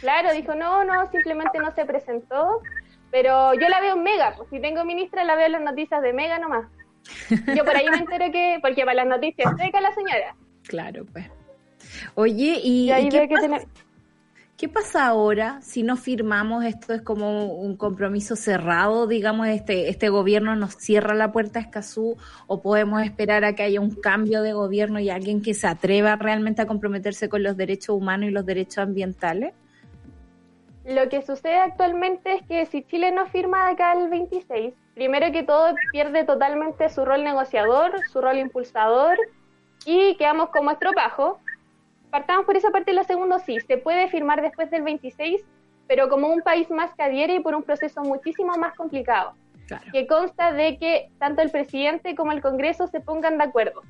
claro, 0.00 0.32
dijo, 0.32 0.54
no, 0.54 0.84
no, 0.84 1.10
simplemente 1.10 1.58
no 1.58 1.72
se 1.74 1.84
presentó. 1.84 2.60
Pero 3.10 3.54
yo 3.54 3.68
la 3.68 3.80
veo 3.80 3.94
en 3.94 4.02
Mega, 4.02 4.34
pues, 4.36 4.48
si 4.50 4.60
tengo 4.60 4.84
ministra 4.84 5.22
la 5.24 5.36
veo 5.36 5.46
en 5.46 5.52
las 5.52 5.62
noticias 5.62 6.02
de 6.02 6.12
Mega 6.12 6.38
nomás. 6.38 6.66
Yo 7.54 7.64
por 7.64 7.76
ahí 7.76 7.88
me 7.88 7.98
entero 7.98 8.32
que, 8.32 8.58
porque 8.60 8.82
para 8.84 8.94
las 8.94 9.06
noticias 9.06 9.52
seca 9.56 9.80
la 9.80 9.92
señora. 9.92 10.34
Claro, 10.66 11.04
pues. 11.12 11.26
Oye, 12.14 12.58
¿y, 12.62 12.86
Y 12.86 12.90
ahí 12.92 13.06
y 13.06 13.08
qué, 13.10 13.18
veo 13.18 13.28
que 13.28 13.34
pasa, 13.34 13.46
tiene- 13.46 13.66
qué 14.64 14.68
pasa 14.70 15.06
ahora 15.06 15.60
si 15.60 15.82
no 15.82 15.94
firmamos? 15.94 16.64
Esto 16.64 16.94
es 16.94 17.02
como 17.02 17.52
un 17.52 17.76
compromiso 17.76 18.34
cerrado, 18.34 19.06
digamos, 19.06 19.48
este, 19.48 19.90
este 19.90 20.08
gobierno 20.08 20.56
nos 20.56 20.74
cierra 20.74 21.12
la 21.12 21.32
puerta 21.32 21.58
a 21.58 21.62
Escazú 21.62 22.16
o 22.46 22.62
podemos 22.62 23.02
esperar 23.02 23.44
a 23.44 23.54
que 23.54 23.62
haya 23.62 23.78
un 23.82 23.90
cambio 23.90 24.40
de 24.40 24.54
gobierno 24.54 25.00
y 25.00 25.10
alguien 25.10 25.42
que 25.42 25.52
se 25.52 25.66
atreva 25.66 26.16
realmente 26.16 26.62
a 26.62 26.66
comprometerse 26.66 27.28
con 27.28 27.42
los 27.42 27.58
derechos 27.58 27.90
humanos 27.90 28.30
y 28.30 28.32
los 28.32 28.46
derechos 28.46 28.78
ambientales. 28.78 29.52
Lo 30.86 31.10
que 31.10 31.20
sucede 31.20 31.58
actualmente 31.58 32.32
es 32.32 32.42
que 32.44 32.64
si 32.64 32.84
Chile 32.84 33.12
no 33.12 33.26
firma 33.26 33.68
acá 33.68 33.92
el 33.92 34.08
26, 34.08 34.72
primero 34.94 35.30
que 35.30 35.42
todo 35.42 35.74
pierde 35.92 36.24
totalmente 36.24 36.88
su 36.88 37.04
rol 37.04 37.22
negociador, 37.22 38.00
su 38.10 38.22
rol 38.22 38.38
impulsador 38.38 39.18
y 39.84 40.16
quedamos 40.16 40.48
como 40.48 40.70
estropajo. 40.70 41.38
Partamos 42.14 42.46
por 42.46 42.56
esa 42.56 42.70
parte 42.70 42.92
y 42.92 42.94
lo 42.94 43.02
segundo 43.02 43.40
sí, 43.40 43.58
se 43.58 43.76
puede 43.76 44.06
firmar 44.06 44.40
después 44.40 44.70
del 44.70 44.82
26, 44.82 45.44
pero 45.88 46.08
como 46.08 46.28
un 46.28 46.42
país 46.42 46.70
más 46.70 46.94
que 46.94 47.02
adhiere 47.02 47.34
y 47.34 47.40
por 47.40 47.56
un 47.56 47.64
proceso 47.64 48.02
muchísimo 48.02 48.56
más 48.56 48.72
complicado, 48.76 49.32
Claro. 49.66 49.82
que 49.92 50.06
consta 50.06 50.52
de 50.52 50.78
que 50.78 51.08
tanto 51.18 51.42
el 51.42 51.50
presidente 51.50 52.14
como 52.14 52.30
el 52.30 52.40
Congreso 52.40 52.86
se 52.86 53.00
pongan 53.00 53.36
de 53.38 53.42
acuerdo. 53.42 53.82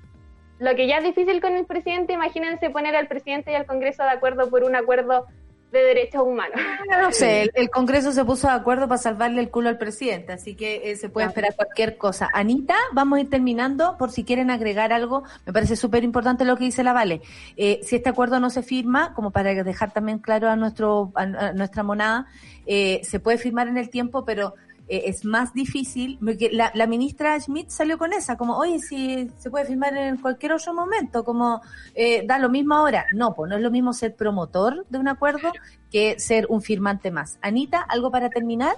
Lo 0.59 0.75
que 0.75 0.87
ya 0.87 0.97
es 0.97 1.05
difícil 1.05 1.43
con 1.43 1.53
el 1.53 1.67
presidente, 1.67 2.15
imagínense 2.15 2.71
poner 2.71 2.97
al 2.97 3.09
presidente 3.09 3.53
y 3.53 3.57
al 3.57 3.67
Congreso 3.67 4.05
de 4.05 4.09
acuerdo 4.09 4.49
por 4.49 4.65
un 4.65 4.75
acuerdo 4.75 5.27
de 5.75 5.85
derechos 5.85 6.23
humanos. 6.23 6.59
No 6.89 7.13
sé, 7.13 7.43
el, 7.43 7.51
el 7.55 7.69
Congreso 7.69 8.13
se 8.13 8.25
puso 8.25 8.47
de 8.47 8.55
acuerdo 8.55 8.89
para 8.89 8.99
salvarle 8.99 9.41
el 9.41 9.51
culo 9.51 9.69
al 9.69 9.77
presidente, 9.77 10.33
así 10.33 10.55
que 10.55 10.91
eh, 10.91 10.97
se 10.97 11.09
puede 11.09 11.27
esperar 11.27 11.55
cualquier 11.55 11.99
cosa. 11.99 12.31
Anita, 12.33 12.77
vamos 12.93 13.19
a 13.19 13.23
ir 13.23 13.31
terminando 13.31 13.97
por 13.99 14.11
si 14.11 14.25
quieren 14.25 14.51
agregar 14.51 14.93
algo. 14.93 15.25
Me 15.45 15.53
parece 15.53 15.77
súper 15.77 16.05
importante 16.05 16.45
lo 16.45 16.57
que 16.57 16.65
dice 16.65 16.85
la 16.85 16.93
Vale. 16.93 17.21
Eh, 17.57 17.81
si 17.83 17.97
este 17.97 18.09
acuerdo 18.09 18.41
no 18.41 18.49
se 18.49 18.63
firma, 18.63 19.13
como 19.15 19.33
para 19.33 19.53
dejar 19.65 19.93
también 19.93 20.19
claro 20.19 20.49
a, 20.49 20.57
nuestro, 20.57 21.13
a, 21.15 21.23
a 21.23 21.53
nuestra 21.53 21.83
monada, 21.83 22.27
eh, 22.67 23.01
se 23.03 23.21
puede 23.21 23.37
firmar 23.37 23.69
en 23.69 23.77
el 23.77 23.91
tiempo, 23.91 24.25
pero 24.25 24.55
eh, 24.89 25.05
es 25.07 25.25
más 25.25 25.55
difícil. 25.55 26.19
porque 26.25 26.51
La, 26.53 26.71
la 26.75 26.87
ministra 26.87 27.39
Schmidt 27.39 27.71
salió 27.71 27.99
con 27.99 28.13
esa, 28.13 28.37
como, 28.37 28.57
oye, 28.57 28.79
si 28.79 29.31
se 29.39 29.51
puede 29.51 29.67
firmar 29.67 29.97
en 29.97 30.17
cualquier 30.19 30.53
otro 30.53 30.75
momento, 30.75 31.25
como 31.25 31.63
eh, 31.95 32.25
da 32.27 32.39
lo 32.39 32.49
mismo 32.49 32.75
ahora. 32.75 33.07
No, 33.13 33.35
pues 33.35 33.51
no 33.51 33.57
es 33.57 33.63
lo 33.63 33.71
mismo 33.71 33.93
ser 33.93 34.15
promotor 34.15 34.87
de 34.89 34.99
un 34.99 35.09
acuerdo 35.09 35.53
que 35.91 36.19
ser 36.19 36.47
un 36.49 36.63
firmante 36.63 37.11
más. 37.11 37.39
Anita, 37.41 37.81
¿algo 37.81 38.11
para 38.11 38.29
terminar? 38.31 38.77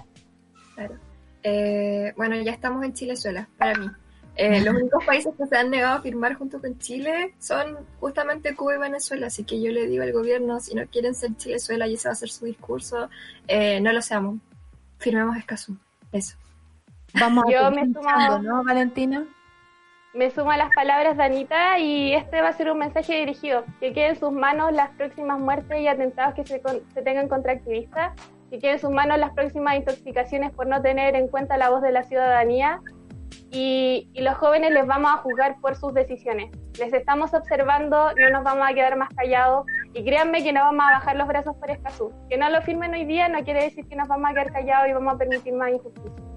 Claro. 0.75 0.95
Eh, 1.43 2.13
bueno, 2.15 2.35
ya 2.41 2.51
estamos 2.51 2.83
en 2.83 2.93
Chile 2.93 3.15
sola, 3.15 3.47
para 3.57 3.77
mí. 3.77 3.89
Los 4.37 4.75
únicos 4.81 5.03
países 5.03 5.33
que 5.35 5.47
se 5.47 5.57
han 5.57 5.71
negado 5.71 5.97
a 5.97 6.01
firmar 6.01 6.35
junto 6.35 6.61
con 6.61 6.77
Chile 6.77 7.33
son 7.39 7.75
justamente 7.99 8.55
Cuba 8.55 8.75
y 8.75 8.79
Venezuela, 8.79 9.27
así 9.27 9.43
que 9.43 9.59
yo 9.59 9.71
le 9.71 9.87
digo 9.87 10.03
al 10.03 10.13
gobierno, 10.13 10.59
si 10.59 10.75
no 10.75 10.85
quieren 10.85 11.15
ser 11.15 11.35
Chile 11.37 11.57
sola 11.59 11.87
y 11.87 11.95
ese 11.95 12.07
va 12.07 12.13
a 12.13 12.15
ser 12.15 12.29
su 12.29 12.45
discurso, 12.45 13.09
eh, 13.47 13.81
no 13.81 13.91
lo 13.91 14.01
seamos. 14.01 14.37
Firmemos 14.99 15.37
Escazú. 15.37 15.77
Eso. 16.11 16.37
Vamos 17.19 17.45
a 17.47 17.51
Yo 17.51 17.69
seguir 17.69 17.87
me 17.87 17.93
sumo- 17.93 18.39
¿no, 18.43 18.63
Valentina? 18.63 19.25
Me 20.13 20.31
sumo 20.31 20.51
a 20.51 20.57
las 20.57 20.73
palabras 20.73 21.15
de 21.17 21.23
Anita 21.23 21.77
y 21.79 22.13
este 22.13 22.41
va 22.41 22.49
a 22.49 22.53
ser 22.53 22.71
un 22.71 22.79
mensaje 22.79 23.13
dirigido. 23.19 23.65
Que 23.79 23.93
quede 23.93 24.09
en 24.09 24.15
sus 24.19 24.31
manos 24.31 24.71
las 24.73 24.89
próximas 24.91 25.39
muertes 25.39 25.79
y 25.79 25.87
atentados 25.87 26.33
que 26.33 26.45
se, 26.45 26.61
con- 26.61 26.81
se 26.93 27.01
tengan 27.01 27.27
contra 27.27 27.53
activistas. 27.53 28.13
Que 28.49 28.59
quede 28.59 28.73
en 28.73 28.79
sus 28.79 28.89
manos 28.89 29.19
las 29.19 29.31
próximas 29.33 29.75
intoxicaciones 29.75 30.51
por 30.53 30.67
no 30.67 30.81
tener 30.81 31.15
en 31.15 31.27
cuenta 31.27 31.57
la 31.57 31.69
voz 31.69 31.81
de 31.81 31.91
la 31.91 32.03
ciudadanía. 32.03 32.81
Y, 33.51 34.09
y 34.13 34.21
los 34.21 34.35
jóvenes 34.35 34.71
les 34.71 34.85
vamos 34.87 35.11
a 35.13 35.17
juzgar 35.17 35.57
por 35.61 35.75
sus 35.75 35.93
decisiones. 35.93 36.51
Les 36.79 36.91
estamos 36.93 37.33
observando, 37.33 38.11
no 38.15 38.29
nos 38.31 38.43
vamos 38.43 38.67
a 38.69 38.73
quedar 38.73 38.97
más 38.97 39.09
callados. 39.15 39.65
Y 39.93 40.03
créanme 40.03 40.43
que 40.43 40.53
no 40.53 40.61
vamos 40.61 40.85
a 40.87 40.93
bajar 40.93 41.15
los 41.15 41.27
brazos 41.27 41.55
por 41.55 41.71
Escazú. 41.71 42.11
Que 42.29 42.37
no 42.37 42.49
lo 42.49 42.61
firmen 42.61 42.93
hoy 42.93 43.05
día 43.05 43.29
no 43.29 43.43
quiere 43.43 43.63
decir 43.63 43.87
que 43.87 43.95
nos 43.95 44.07
vamos 44.07 44.29
a 44.29 44.33
quedar 44.33 44.51
callados 44.51 44.89
y 44.89 44.93
vamos 44.93 45.15
a 45.15 45.17
permitir 45.17 45.53
más 45.53 45.71
injusticia. 45.71 46.36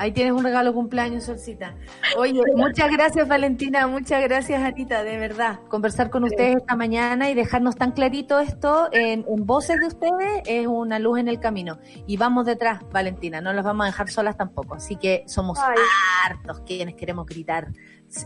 Ahí 0.00 0.12
tienes 0.12 0.32
un 0.32 0.42
regalo 0.42 0.72
cumpleaños, 0.72 1.24
Solcita. 1.24 1.74
Oye, 2.16 2.40
muchas 2.56 2.90
gracias, 2.90 3.28
Valentina. 3.28 3.86
Muchas 3.86 4.22
gracias, 4.22 4.62
Anita, 4.62 5.04
de 5.04 5.18
verdad. 5.18 5.60
Conversar 5.68 6.08
con 6.08 6.24
ustedes 6.24 6.56
esta 6.56 6.74
mañana 6.74 7.28
y 7.28 7.34
dejarnos 7.34 7.76
tan 7.76 7.92
clarito 7.92 8.40
esto 8.40 8.88
en, 8.92 9.26
en 9.28 9.44
voces 9.44 9.78
de 9.78 9.88
ustedes 9.88 10.42
es 10.46 10.66
una 10.66 10.98
luz 10.98 11.18
en 11.18 11.28
el 11.28 11.38
camino. 11.38 11.80
Y 12.06 12.16
vamos 12.16 12.46
detrás, 12.46 12.80
Valentina. 12.90 13.42
No 13.42 13.52
las 13.52 13.62
vamos 13.62 13.84
a 13.84 13.86
dejar 13.88 14.08
solas 14.08 14.38
tampoco. 14.38 14.74
Así 14.74 14.96
que 14.96 15.22
somos 15.26 15.58
Ay. 15.58 15.76
hartos 16.24 16.60
quienes 16.60 16.94
queremos 16.94 17.26
gritar 17.26 17.68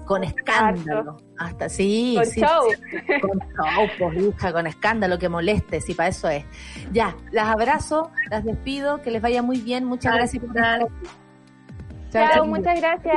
con 0.07 0.23
escándalo. 0.23 1.17
Hasta 1.39 1.69
sí, 1.69 2.15
Con 2.17 2.27
sí, 2.27 2.41
show. 2.41 2.69
sí. 2.71 3.21
Con 3.21 3.39
show, 3.41 3.89
pues, 3.99 4.23
hija, 4.23 4.53
con 4.53 4.69
escándalo 4.69 5.19
que 5.19 5.29
moleste, 5.29 5.81
sí, 5.81 5.93
para 5.95 6.11
eso 6.11 6.29
es. 6.29 6.45
Ya, 6.93 7.17
las 7.33 7.49
abrazo, 7.49 8.13
las 8.31 8.45
despido, 8.45 9.03
que 9.03 9.11
les 9.11 9.21
vaya 9.21 9.43
muy 9.43 9.59
bien. 9.59 9.85
Muchas 9.85 10.15
gracias 10.15 10.41
por 10.41 10.57
estar 10.57 10.83
aquí. 10.83 11.09
Chao, 12.15 12.47
muchas 12.47 12.81
gracias. 12.81 13.17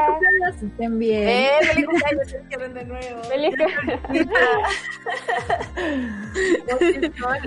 Que 0.59 0.65
estén 0.65 0.97
bien. 0.99 1.29
Eh, 1.29 1.49
feliz 1.61 1.85
cumpleaños, 1.89 2.27
se 2.29 2.57
de 2.69 2.85
nuevo. 2.85 3.23
Feliz 3.23 3.55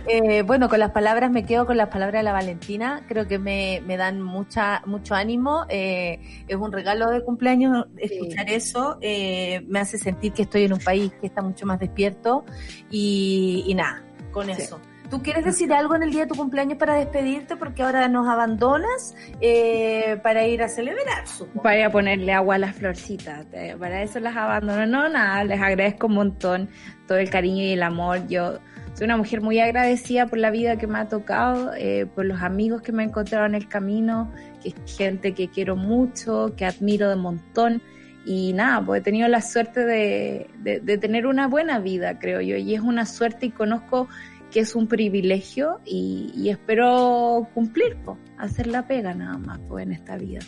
Eh, 0.07 0.43
bueno, 0.43 0.69
con 0.69 0.79
las 0.81 0.91
palabras 0.91 1.31
me 1.31 1.45
quedo 1.45 1.67
con 1.67 1.77
las 1.77 1.89
palabras 1.89 2.21
de 2.21 2.25
la 2.25 2.33
Valentina. 2.33 3.03
Creo 3.09 3.27
que 3.27 3.39
me, 3.39 3.83
me 3.87 3.97
dan 3.97 4.21
mucha 4.21 4.83
mucho 4.87 5.15
ánimo. 5.15 5.65
Eh, 5.69 6.21
es 6.49 6.57
un 6.57 6.73
regalo 6.73 7.11
de 7.11 7.23
cumpleaños 7.23 7.87
escuchar 7.97 8.49
eso. 8.51 8.99
Eh, 9.01 9.63
me 9.69 9.81
hace 9.81 9.99
sentir 9.99 10.33
que 10.33 10.43
estoy 10.43 10.65
en 10.65 10.73
un 10.73 10.81
país 10.81 11.13
que 11.21 11.27
está 11.27 11.43
mucho 11.43 11.67
más 11.67 11.79
despierto. 11.79 12.45
Y, 12.91 13.65
y 13.67 13.75
nada, 13.75 14.03
con 14.33 14.47
Sí. 14.47 14.53
eso. 14.53 14.81
¿Tú 15.11 15.23
quieres 15.23 15.45
decir 15.45 15.73
algo 15.73 15.97
en 15.97 16.05
el 16.05 16.13
día 16.13 16.21
de 16.23 16.27
tu 16.29 16.37
cumpleaños 16.37 16.79
para 16.79 16.95
despedirte? 16.95 17.57
Porque 17.57 17.83
ahora 17.83 18.07
nos 18.07 18.29
abandonas 18.29 19.17
eh, 19.41 20.19
para 20.23 20.47
ir 20.47 20.63
a 20.63 20.69
celebrar, 20.69 21.27
supongo. 21.27 21.63
Para 21.63 21.91
ponerle 21.91 22.33
agua 22.33 22.55
a 22.55 22.59
las 22.59 22.77
florcitas. 22.77 23.45
Para 23.79 24.03
eso 24.03 24.21
las 24.21 24.37
abandono. 24.37 24.87
No, 24.87 25.09
nada, 25.09 25.43
les 25.43 25.61
agradezco 25.61 26.07
un 26.07 26.15
montón 26.15 26.69
todo 27.09 27.19
el 27.19 27.29
cariño 27.29 27.63
y 27.65 27.73
el 27.73 27.83
amor. 27.83 28.29
Yo 28.29 28.61
soy 28.95 29.07
una 29.07 29.17
mujer 29.17 29.41
muy 29.41 29.59
agradecida 29.59 30.27
por 30.27 30.39
la 30.39 30.51
vida 30.51 30.77
que 30.77 30.87
me 30.87 30.99
ha 31.01 31.09
tocado, 31.09 31.73
eh, 31.77 32.07
por 32.15 32.25
los 32.25 32.41
amigos 32.41 32.81
que 32.83 32.93
me 32.93 33.03
he 33.03 33.07
encontrado 33.07 33.47
en 33.47 33.57
el 33.57 33.67
camino, 33.67 34.33
que 34.63 34.69
es 34.69 34.97
gente 34.97 35.33
que 35.35 35.49
quiero 35.49 35.75
mucho, 35.75 36.55
que 36.57 36.65
admiro 36.67 37.09
de 37.09 37.17
montón. 37.17 37.83
Y 38.27 38.53
nada, 38.53 38.85
pues 38.85 39.01
he 39.01 39.03
tenido 39.05 39.27
la 39.27 39.41
suerte 39.43 39.85
de- 39.85 40.47
de 40.63 40.99
tener 40.99 41.27
una 41.27 41.49
buena 41.49 41.81
vida, 41.81 42.19
creo 42.21 42.41
yo. 42.41 42.55
Y 42.57 42.75
es 42.77 42.81
una 42.81 43.07
suerte 43.07 43.47
y 43.47 43.51
conozco 43.51 44.09
que 44.51 44.61
es 44.61 44.75
un 44.75 44.87
privilegio 44.89 45.81
y, 45.85 46.33
y 46.37 46.49
espero 46.51 47.49
cumplir, 47.55 47.97
pues, 48.05 48.19
hacer 48.39 48.67
la 48.67 48.87
pega 48.87 49.15
nada 49.15 49.39
más 49.39 49.59
pues, 49.69 49.85
en 49.87 49.93
esta 49.93 50.17
vida. 50.17 50.41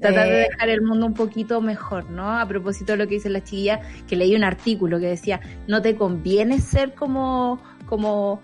Tratar 0.00 0.28
de 0.28 0.42
Eh, 0.42 0.48
dejar 0.50 0.68
el 0.70 0.82
mundo 0.82 1.06
un 1.06 1.14
poquito 1.14 1.60
mejor, 1.60 2.10
¿no? 2.10 2.38
A 2.38 2.46
propósito 2.46 2.92
de 2.92 2.98
lo 2.98 3.06
que 3.06 3.14
dice 3.14 3.30
la 3.30 3.42
chiquilla, 3.42 3.80
que 4.08 4.16
leí 4.16 4.34
un 4.34 4.44
artículo 4.44 4.98
que 4.98 5.06
decía, 5.06 5.40
no 5.68 5.80
te 5.82 5.94
conviene 5.94 6.58
ser 6.60 6.94
como, 6.94 7.62
como, 7.86 8.40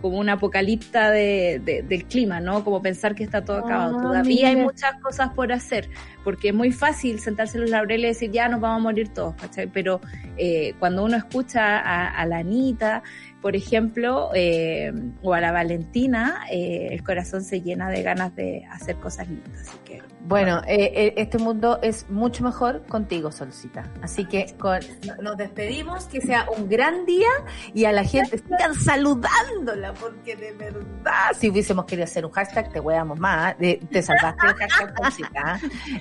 como 0.00 0.18
un 0.18 0.28
apocalipta 0.30 1.10
de, 1.10 1.60
de- 1.64 1.82
del 1.82 2.04
clima, 2.06 2.40
¿no? 2.40 2.64
Como 2.64 2.80
pensar 2.80 3.14
que 3.14 3.24
está 3.24 3.44
todo 3.44 3.58
acabado. 3.58 3.98
Ah, 3.98 4.02
Todavía 4.02 4.48
hay 4.48 4.56
muchas 4.56 4.94
cosas 5.02 5.30
por 5.34 5.52
hacer, 5.52 5.90
porque 6.24 6.48
es 6.48 6.54
muy 6.54 6.70
fácil 6.72 7.18
sentarse 7.18 7.56
en 7.58 7.62
los 7.62 7.70
laureles 7.70 8.04
y 8.04 8.08
decir, 8.26 8.30
ya 8.30 8.48
nos 8.48 8.60
vamos 8.60 8.78
a 8.78 8.82
morir 8.82 9.08
todos, 9.08 9.34
¿cachai? 9.34 9.66
Pero 9.66 10.00
eh, 10.38 10.74
cuando 10.78 11.04
uno 11.04 11.16
escucha 11.16 11.78
a, 11.78 12.08
a 12.08 12.26
la 12.26 12.38
Anita, 12.38 13.02
por 13.42 13.56
ejemplo, 13.56 14.30
eh, 14.34 14.92
o 15.22 15.34
a 15.34 15.40
la 15.40 15.50
Valentina, 15.52 16.44
eh, 16.50 16.88
el 16.92 17.02
corazón 17.02 17.42
se 17.42 17.60
llena 17.60 17.90
de 17.90 18.02
ganas 18.02 18.34
de 18.36 18.64
hacer 18.70 18.96
cosas 18.96 19.28
lindas. 19.28 19.60
Así 19.68 19.76
que 19.84 20.00
Bueno, 20.24 20.62
eh, 20.68 20.92
eh, 20.94 21.14
este 21.16 21.38
mundo 21.38 21.80
es 21.82 22.08
mucho 22.08 22.44
mejor 22.44 22.84
contigo, 22.86 23.32
Solcita. 23.32 23.90
Así 24.00 24.24
que 24.24 24.54
con- 24.56 24.78
nos 25.20 25.36
despedimos, 25.36 26.04
que 26.04 26.20
sea 26.20 26.46
un 26.56 26.68
gran 26.68 27.04
día 27.04 27.26
y 27.74 27.84
a 27.86 27.92
la 27.92 28.04
gente 28.04 28.38
sigan 28.38 28.74
saludándola, 28.76 29.92
porque 29.94 30.36
de 30.36 30.52
verdad, 30.52 31.32
si 31.36 31.50
hubiésemos 31.50 31.84
querido 31.86 32.04
hacer 32.04 32.24
un 32.24 32.30
hashtag, 32.30 32.72
te 32.72 32.78
hueamos 32.78 33.18
más. 33.18 33.56
te 33.58 34.02
salvaste 34.02 34.46
el 34.46 34.54
hashtag, 34.54 34.94
Solcita. 35.02 35.60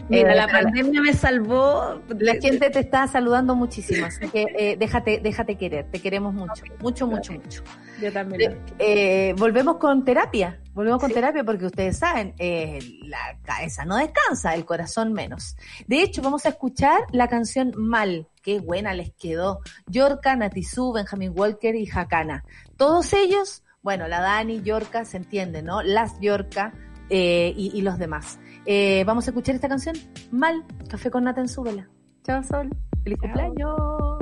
Mira, 0.10 0.36
la 0.36 0.48
pandemia 0.48 1.02
me 1.02 1.14
salvó. 1.14 2.02
la 2.20 2.36
gente 2.36 2.70
te 2.70 2.80
está 2.80 3.08
saludando 3.08 3.56
muchísimo, 3.56 4.06
así 4.06 4.28
que 4.30 4.76
déjate, 4.78 5.20
déjate 5.24 5.56
querer, 5.58 5.86
te 5.89 6.00
queremos 6.00 6.34
mucho, 6.36 6.64
mucho, 6.80 7.08
mucho, 7.08 7.31
mucho. 7.32 7.64
Yo 8.02 8.12
también. 8.12 8.52
Eh, 8.52 9.30
eh, 9.30 9.36
volvemos 9.38 9.78
con 9.78 10.04
terapia, 10.04 10.60
volvemos 10.74 11.00
con 11.00 11.12
terapia 11.12 11.44
porque 11.44 11.66
ustedes 11.66 11.98
saben, 11.98 12.34
eh, 12.40 12.80
la 13.04 13.38
cabeza 13.44 13.86
no 13.86 13.98
descansa, 13.98 14.56
el 14.56 14.66
corazón 14.66 15.14
menos. 15.14 15.56
De 15.88 16.02
hecho, 16.02 16.22
vamos 16.22 16.46
a 16.46 16.50
escuchar 16.50 17.02
la 17.12 17.28
canción 17.28 17.74
Mal, 17.78 18.28
qué 18.42 18.60
buena 18.60 18.94
les 18.94 19.12
quedó. 19.14 19.60
Yorka, 19.88 20.36
Natizú, 20.36 20.94
Benjamin 20.94 21.32
Walker 21.36 21.76
y 21.76 21.88
Hakana. 21.90 22.44
Todos 22.76 23.14
ellos, 23.14 23.64
bueno, 23.84 24.08
la 24.08 24.22
Dani, 24.22 24.62
Yorka, 24.62 25.06
se 25.06 25.18
entiende, 25.18 25.62
¿no? 25.62 25.84
Las 25.84 26.20
Yorka 26.20 26.74
eh, 27.10 27.54
y, 27.56 27.78
y 27.78 27.82
los 27.82 28.00
demás. 28.00 28.40
Eh, 28.66 29.04
vamos 29.06 29.28
a 29.28 29.32
escuchar 29.32 29.56
esta 29.56 29.68
canción, 29.70 29.96
Mal, 30.32 30.64
Café 30.90 31.12
con 31.12 31.24
Nata 31.24 31.42
en 31.42 31.50
Súbela. 31.50 31.90
Chao, 32.24 32.44
Sol. 32.44 32.70
Feliz 33.04 33.20
cumpleaños. 33.20 34.22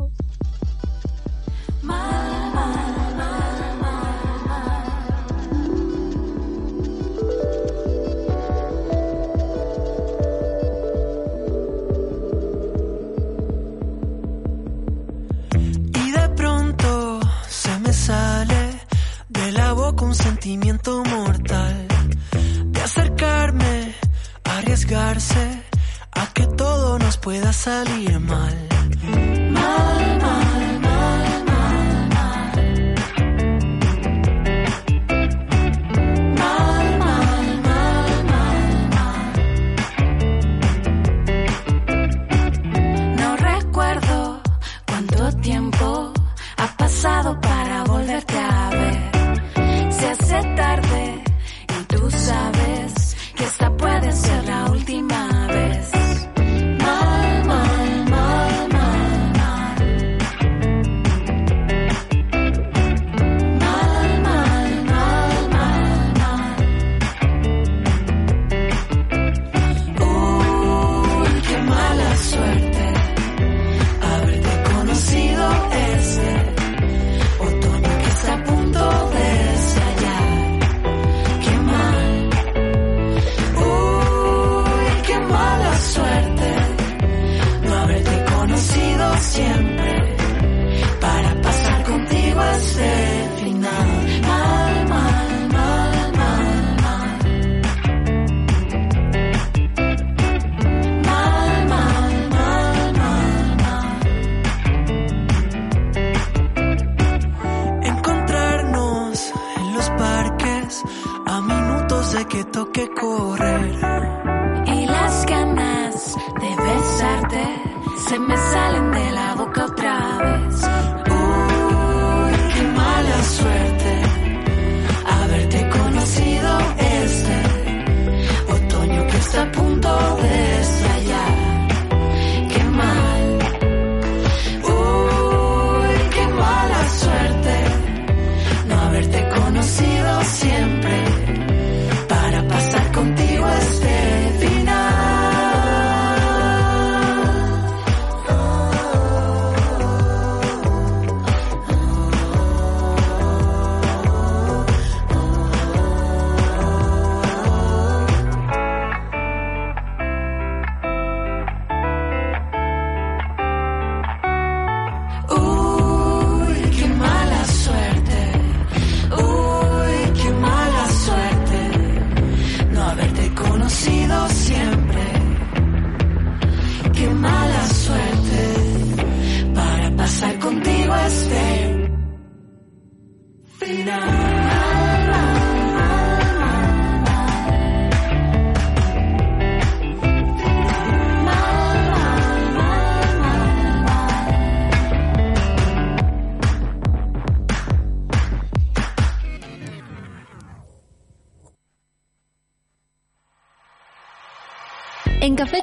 Y 1.83 2.38
un 20.09 20.15
sentimiento 20.15 21.03
mortal 21.03 21.87
de 22.65 22.81
acercarme, 22.81 23.93
arriesgarse 24.43 25.63
a 26.11 26.25
que 26.33 26.47
todo 26.47 26.97
nos 26.97 27.17
pueda 27.17 27.53
salir 27.53 28.19
mal. 28.19 28.57
Mal, 29.51 30.18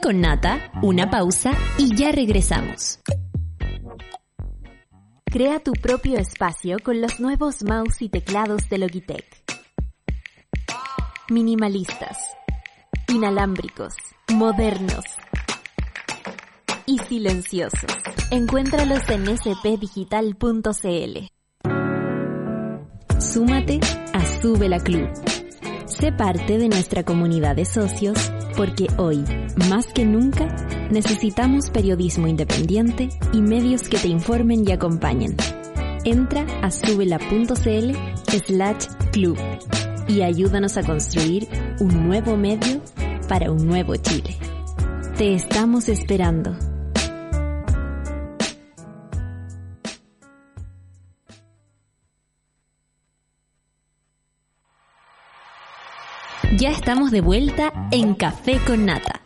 Con 0.03 0.21
Nata, 0.21 0.71
una 0.83 1.11
pausa 1.11 1.53
y 1.79 1.97
ya 1.97 2.13
regresamos. 2.13 3.01
Crea 5.25 5.59
tu 5.59 5.73
propio 5.73 6.19
espacio 6.19 6.77
con 6.83 7.01
los 7.01 7.19
nuevos 7.19 7.65
mouse 7.65 8.03
y 8.03 8.09
teclados 8.09 8.69
de 8.69 8.79
Logitech. 8.79 9.25
Minimalistas, 11.31 12.19
inalámbricos, 13.09 13.95
modernos 14.33 15.05
y 16.87 16.99
silenciosos. 16.99 17.91
Encuéntralos 18.31 19.09
en 19.09 19.37
spdigital.cl. 19.37 21.19
Súmate 23.19 23.81
a 24.13 24.41
Sube 24.41 24.69
la 24.69 24.79
Club. 24.79 25.09
Sé 25.87 26.13
parte 26.13 26.59
de 26.59 26.69
nuestra 26.69 27.03
comunidad 27.03 27.57
de 27.57 27.65
socios 27.65 28.19
porque 28.57 28.89
hoy, 28.97 29.25
más 29.69 29.87
que 29.87 30.05
nunca, 30.05 30.47
necesitamos 30.91 31.71
periodismo 31.71 32.27
independiente 32.27 33.11
y 33.33 33.43
medios 33.43 33.89
que 33.89 33.99
te 33.99 34.09
informen 34.09 34.65
y 34.67 34.73
acompañen. 34.73 35.37
Entra 36.05 36.47
a 36.63 36.71
subela.cl 36.71 37.93
slash 38.47 38.87
club 39.13 39.37
y 40.09 40.23
ayúdanos 40.23 40.77
a 40.77 40.83
construir 40.83 41.49
un 41.81 42.07
nuevo 42.07 42.37
medio 42.37 42.81
para 43.29 43.51
un 43.51 43.67
nuevo 43.67 43.97
Chile. 43.97 44.37
Te 45.17 45.35
estamos 45.35 45.89
esperando. 45.89 46.76
Ya 56.57 56.71
estamos 56.71 57.11
de 57.11 57.21
vuelta 57.21 57.71
en 57.91 58.15
Café 58.15 58.59
con 58.67 58.87
Nata. 58.87 59.21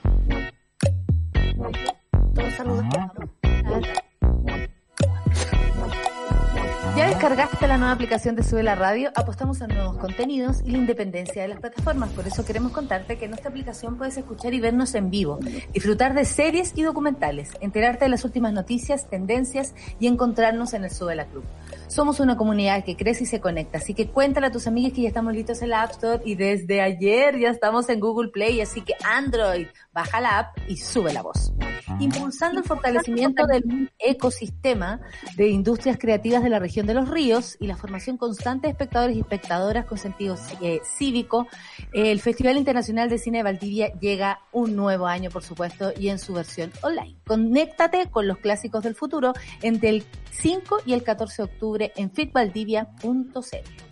¿Ya 6.96 7.06
descargaste 7.06 7.68
la 7.68 7.78
nueva 7.78 7.92
aplicación 7.92 8.34
de 8.34 8.42
Sube 8.42 8.64
la 8.64 8.74
Radio? 8.74 9.12
Apostamos 9.14 9.62
a 9.62 9.68
nuevos 9.68 9.96
contenidos 9.98 10.60
y 10.64 10.72
la 10.72 10.78
independencia 10.78 11.42
de 11.42 11.48
las 11.48 11.60
plataformas. 11.60 12.10
Por 12.10 12.26
eso 12.26 12.44
queremos 12.44 12.72
contarte 12.72 13.16
que 13.16 13.26
en 13.26 13.34
esta 13.34 13.48
aplicación 13.48 13.96
puedes 13.96 14.16
escuchar 14.16 14.52
y 14.52 14.60
vernos 14.60 14.96
en 14.96 15.10
vivo, 15.10 15.38
disfrutar 15.72 16.14
de 16.14 16.24
series 16.24 16.72
y 16.74 16.82
documentales, 16.82 17.50
enterarte 17.60 18.06
de 18.06 18.08
las 18.08 18.24
últimas 18.24 18.52
noticias, 18.52 19.08
tendencias 19.08 19.72
y 20.00 20.08
encontrarnos 20.08 20.74
en 20.74 20.82
el 20.82 20.90
Sube 20.90 21.14
la 21.14 21.26
Club. 21.26 21.44
Somos 21.88 22.20
una 22.20 22.36
comunidad 22.36 22.84
que 22.84 22.96
crece 22.96 23.24
y 23.24 23.26
se 23.26 23.40
conecta, 23.40 23.78
así 23.78 23.94
que 23.94 24.08
cuéntale 24.08 24.46
a 24.46 24.52
tus 24.52 24.66
amigas 24.66 24.92
que 24.92 25.02
ya 25.02 25.08
estamos 25.08 25.34
listos 25.34 25.62
en 25.62 25.70
la 25.70 25.82
App 25.82 25.92
Store 25.92 26.22
y 26.24 26.34
desde 26.34 26.80
ayer 26.80 27.38
ya 27.38 27.50
estamos 27.50 27.88
en 27.88 28.00
Google 28.00 28.30
Play, 28.30 28.60
así 28.60 28.82
que 28.82 28.94
Android, 29.04 29.66
baja 29.92 30.20
la 30.20 30.38
app 30.38 30.58
y 30.68 30.76
sube 30.76 31.12
la 31.12 31.22
voz. 31.22 31.52
Impulsando 31.98 32.60
el 32.60 32.64
fortalecimiento 32.64 33.46
del 33.46 33.90
ecosistema 33.98 35.00
de 35.36 35.48
industrias 35.48 35.98
creativas 35.98 36.42
de 36.42 36.50
la 36.50 36.58
región 36.58 36.86
de 36.86 36.94
los 36.94 37.08
ríos 37.08 37.56
y 37.60 37.66
la 37.66 37.76
formación 37.76 38.16
constante 38.16 38.68
de 38.68 38.72
espectadores 38.72 39.16
y 39.16 39.20
espectadoras 39.20 39.86
con 39.86 39.98
sentido 39.98 40.36
eh, 40.60 40.80
cívico, 40.96 41.48
el 41.92 42.20
Festival 42.20 42.56
Internacional 42.56 43.08
de 43.08 43.18
Cine 43.18 43.38
de 43.38 43.44
Valdivia 43.44 43.92
llega 44.00 44.40
un 44.52 44.76
nuevo 44.76 45.06
año, 45.06 45.30
por 45.30 45.42
supuesto, 45.42 45.92
y 45.98 46.08
en 46.08 46.18
su 46.18 46.32
versión 46.32 46.72
online. 46.82 47.16
Conéctate 47.26 48.08
con 48.10 48.28
los 48.28 48.38
clásicos 48.38 48.84
del 48.84 48.94
futuro 48.94 49.32
entre 49.62 49.90
el 49.90 50.04
5 50.30 50.82
y 50.86 50.92
el 50.92 51.02
14 51.02 51.42
de 51.42 51.44
octubre 51.44 51.59
en 51.96 52.10
fitvaldivia.cl. 52.10 53.90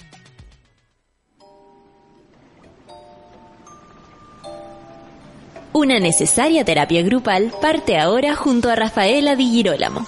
Una 5.72 6.00
necesaria 6.00 6.64
terapia 6.64 7.02
grupal 7.02 7.52
parte 7.60 7.98
ahora 7.98 8.34
junto 8.34 8.68
a 8.68 8.74
Rafaela 8.74 9.36
Di 9.36 9.50
Girolamo. 9.50 10.06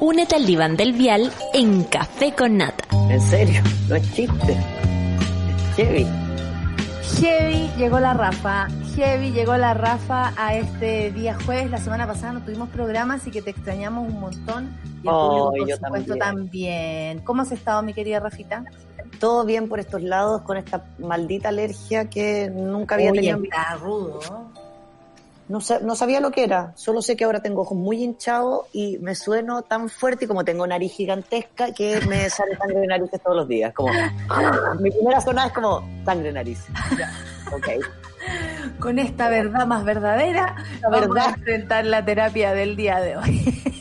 Únete 0.00 0.36
al 0.36 0.46
diván 0.46 0.76
del 0.76 0.92
vial 0.92 1.32
en 1.54 1.84
Café 1.84 2.34
con 2.34 2.56
Nata. 2.58 2.84
En 3.10 3.20
serio, 3.20 3.62
no 3.88 3.96
es 3.96 4.12
chiste. 4.12 4.56
Es 5.56 5.76
heavy. 5.76 6.06
Heavy 7.20 7.70
llegó 7.78 7.98
la 8.00 8.14
Rafa, 8.14 8.68
Heavy 8.96 9.30
llegó 9.32 9.56
la 9.56 9.74
Rafa 9.74 10.32
a 10.36 10.54
este 10.54 11.10
día 11.12 11.36
jueves. 11.46 11.70
La 11.70 11.78
semana 11.78 12.06
pasada 12.06 12.34
no 12.34 12.42
tuvimos 12.42 12.68
programa, 12.68 13.14
así 13.14 13.30
que 13.30 13.40
te 13.40 13.50
extrañamos 13.50 14.06
un 14.12 14.20
montón. 14.20 14.76
Y 15.02 15.08
el 15.08 15.14
Oh, 15.14 15.50
público, 15.50 15.56
por 15.58 15.68
yo 15.68 15.76
supuesto, 15.76 16.16
también. 16.16 17.20
¿Cómo 17.20 17.42
has 17.42 17.52
estado, 17.52 17.82
mi 17.82 17.94
querida 17.94 18.20
Rafita? 18.20 18.64
Todo 19.18 19.44
bien 19.44 19.68
por 19.68 19.80
estos 19.80 20.02
lados 20.02 20.42
con 20.42 20.56
esta 20.56 20.84
maldita 20.98 21.48
alergia 21.48 22.10
que 22.10 22.50
nunca 22.50 22.96
había 22.96 23.12
tenido. 23.12 23.42
está 23.42 23.74
rudo. 23.76 24.20
No, 25.48 25.58
no 25.82 25.96
sabía 25.96 26.20
lo 26.20 26.30
que 26.30 26.44
era, 26.44 26.72
solo 26.76 27.02
sé 27.02 27.14
que 27.16 27.24
ahora 27.24 27.40
tengo 27.42 27.62
ojos 27.62 27.76
muy 27.76 28.02
hinchados 28.02 28.66
y 28.72 28.96
me 28.98 29.14
sueno 29.14 29.62
tan 29.62 29.88
fuerte 29.90 30.24
y 30.24 30.28
como 30.28 30.44
tengo 30.44 30.66
nariz 30.66 30.92
gigantesca 30.92 31.72
que 31.72 32.00
me 32.08 32.30
sale 32.30 32.56
sangre 32.56 32.80
de 32.80 32.86
narices 32.86 33.20
todos 33.22 33.36
los 33.36 33.48
días. 33.48 33.74
Como, 33.74 33.90
mi 34.80 34.90
primera 34.90 35.20
zona 35.20 35.46
es 35.46 35.52
como 35.52 35.80
sangre 36.04 36.28
de 36.28 36.32
nariz. 36.32 36.64
Ya, 36.98 37.10
ok. 37.54 37.68
Con 38.78 38.98
esta 38.98 39.28
verdad 39.28 39.66
más 39.66 39.84
verdadera, 39.84 40.56
La 40.80 40.88
vamos 40.88 41.08
verdad. 41.14 41.26
a 41.28 41.34
enfrentar 41.34 41.84
la 41.86 42.04
terapia 42.04 42.52
del 42.54 42.76
día 42.76 43.00
de 43.00 43.16
hoy. 43.16 43.62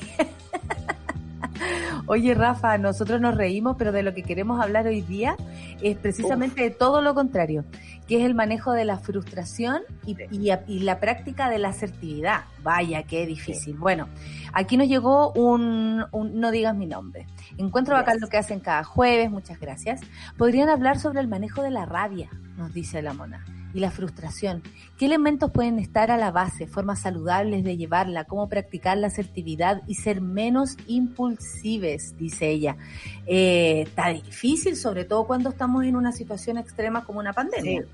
Oye, 2.08 2.34
Rafa, 2.34 2.78
nosotros 2.78 3.22
nos 3.22 3.36
reímos, 3.36 3.76
pero 3.78 3.92
de 3.92 4.04
lo 4.04 4.14
que 4.14 4.24
queremos 4.24 4.60
hablar 4.62 4.88
hoy 4.88 5.02
día 5.02 5.36
es 5.82 5.96
precisamente 5.98 6.62
de 6.64 6.70
todo 6.72 7.02
lo 7.02 7.14
contrario, 7.14 7.64
que 8.08 8.18
es 8.20 8.26
el 8.26 8.34
manejo 8.36 8.74
de 8.74 8.84
la 8.84 8.98
frustración 8.98 9.82
y, 10.06 10.18
y- 10.32 10.52
y 10.68 10.80
la 10.80 11.00
práctica 11.00 11.50
de 11.50 11.60
la 11.60 11.70
asertividad. 11.70 12.42
Vaya, 12.64 13.04
qué 13.04 13.26
difícil. 13.26 13.78
Bueno, 13.78 14.08
aquí 14.52 14.76
nos 14.78 14.88
llegó 14.88 15.32
un, 15.34 16.04
un 16.12 16.39
no 16.39 16.52
digas 16.52 16.76
mi 16.76 16.88
nombre. 16.88 17.28
Encuentro 17.58 17.96
bacán 17.96 18.20
lo 18.20 18.28
que 18.28 18.38
hacen 18.38 18.60
cada 18.60 18.84
jueves, 18.84 19.30
muchas 19.32 19.60
gracias. 19.60 20.02
Podrían 20.38 20.70
hablar 20.70 21.00
sobre 21.00 21.22
el 21.22 21.28
manejo 21.28 21.62
de 21.62 21.70
la 21.72 21.86
rabia, 21.86 22.30
nos 22.58 22.74
dice 22.74 23.02
la 23.02 23.14
mona, 23.14 23.46
y 23.74 23.80
la 23.80 23.92
frustración. 23.92 24.64
¿Qué 24.98 25.06
elementos 25.06 25.52
pueden 25.52 25.80
estar 25.80 26.12
a 26.12 26.18
la 26.18 26.32
base, 26.32 26.68
formas 26.68 27.02
saludables 27.02 27.64
de 27.64 27.78
llevarla, 27.78 28.26
cómo 28.26 28.50
practicar 28.50 28.98
la 28.98 29.08
asertividad 29.08 29.82
y 29.88 29.96
ser 29.96 30.22
menos 30.22 30.78
impulsives, 30.88 32.16
dice 32.18 32.50
ella? 32.50 32.78
Eh, 33.26 33.84
está 33.88 34.10
difícil, 34.10 34.76
sobre 34.76 35.06
todo 35.06 35.26
cuando 35.26 35.50
estamos 35.50 35.84
en 35.86 35.96
una 35.96 36.12
situación 36.12 36.58
extrema 36.58 37.04
como 37.04 37.20
una 37.20 37.34
pandemia. 37.34 37.86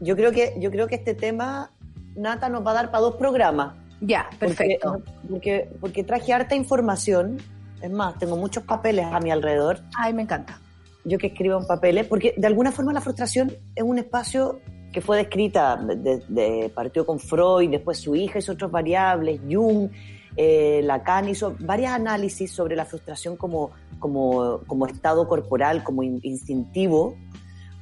Yo 0.00 0.16
creo 0.16 0.32
que, 0.32 0.54
yo 0.58 0.70
creo 0.70 0.86
que 0.86 0.96
este 0.96 1.14
tema, 1.14 1.70
Nata, 2.16 2.48
nos 2.48 2.66
va 2.66 2.72
a 2.72 2.74
dar 2.74 2.90
para 2.90 3.00
dos 3.00 3.16
programas. 3.16 3.74
Ya, 4.00 4.28
perfecto. 4.38 4.92
Porque, 4.92 5.28
porque, 5.30 5.68
porque 5.80 6.04
traje 6.04 6.32
harta 6.32 6.54
información. 6.54 7.38
Es 7.80 7.90
más, 7.90 8.18
tengo 8.18 8.36
muchos 8.36 8.64
papeles 8.64 9.06
a 9.06 9.20
mi 9.20 9.30
alrededor. 9.30 9.80
Ay, 9.96 10.12
me 10.14 10.22
encanta. 10.22 10.58
Yo 11.04 11.18
que 11.18 11.28
escribo 11.28 11.58
en 11.60 11.66
papeles, 11.66 12.06
porque 12.06 12.34
de 12.36 12.46
alguna 12.46 12.72
forma 12.72 12.92
la 12.92 13.00
frustración 13.00 13.52
es 13.74 13.82
un 13.82 13.98
espacio 13.98 14.60
que 14.94 15.00
fue 15.00 15.16
descrita, 15.16 15.76
de, 15.76 16.70
partió 16.72 17.04
con 17.04 17.18
Freud, 17.18 17.68
después 17.68 17.98
su 17.98 18.14
hija 18.14 18.38
hizo 18.38 18.52
otras 18.52 18.70
variables, 18.70 19.40
Jung, 19.50 19.90
eh, 20.36 20.82
Lacan 20.84 21.28
hizo 21.28 21.56
varios 21.58 21.90
análisis 21.90 22.52
sobre 22.52 22.76
la 22.76 22.84
frustración 22.84 23.36
como, 23.36 23.72
como, 23.98 24.60
como 24.68 24.86
estado 24.86 25.26
corporal, 25.26 25.82
como 25.82 26.04
in- 26.04 26.20
instintivo, 26.22 27.16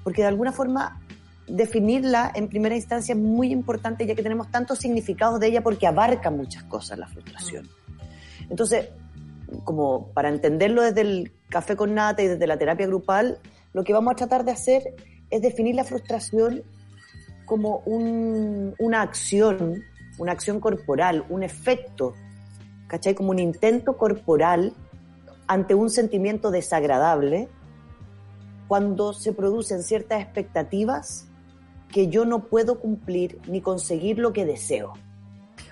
porque 0.02 0.22
de 0.22 0.28
alguna 0.28 0.52
forma 0.52 1.02
definirla 1.46 2.32
en 2.34 2.48
primera 2.48 2.74
instancia 2.74 3.14
es 3.14 3.20
muy 3.20 3.52
importante 3.52 4.06
ya 4.06 4.14
que 4.14 4.22
tenemos 4.22 4.50
tantos 4.50 4.78
significados 4.78 5.38
de 5.38 5.48
ella 5.48 5.62
porque 5.62 5.86
abarca 5.86 6.30
muchas 6.30 6.64
cosas 6.64 6.98
la 6.98 7.08
frustración. 7.08 7.68
Entonces, 8.48 8.88
como 9.64 10.06
para 10.14 10.30
entenderlo 10.30 10.80
desde 10.80 11.02
el 11.02 11.32
café 11.50 11.76
con 11.76 11.94
nata 11.94 12.22
y 12.22 12.26
desde 12.26 12.46
la 12.46 12.56
terapia 12.56 12.86
grupal, 12.86 13.38
lo 13.74 13.84
que 13.84 13.92
vamos 13.92 14.12
a 14.12 14.16
tratar 14.16 14.46
de 14.46 14.52
hacer 14.52 14.94
es 15.28 15.42
definir 15.42 15.74
la 15.74 15.84
frustración 15.84 16.62
como 17.52 17.82
un- 17.84 18.74
una 18.78 19.02
acción, 19.02 19.82
una 20.16 20.32
acción 20.32 20.58
corporal, 20.58 21.26
un 21.28 21.42
efecto, 21.42 22.14
¿cachai? 22.86 23.14
Como 23.14 23.28
un 23.30 23.38
intento 23.38 23.98
corporal 23.98 24.72
ante 25.46 25.74
un 25.74 25.90
sentimiento 25.90 26.50
desagradable 26.50 27.50
cuando 28.68 29.12
se 29.12 29.34
producen 29.34 29.82
ciertas 29.82 30.22
expectativas 30.22 31.26
que 31.90 32.08
yo 32.08 32.24
no 32.24 32.44
puedo 32.44 32.80
cumplir 32.80 33.38
ni 33.46 33.60
conseguir 33.60 34.18
lo 34.18 34.32
que 34.32 34.46
deseo. 34.46 34.94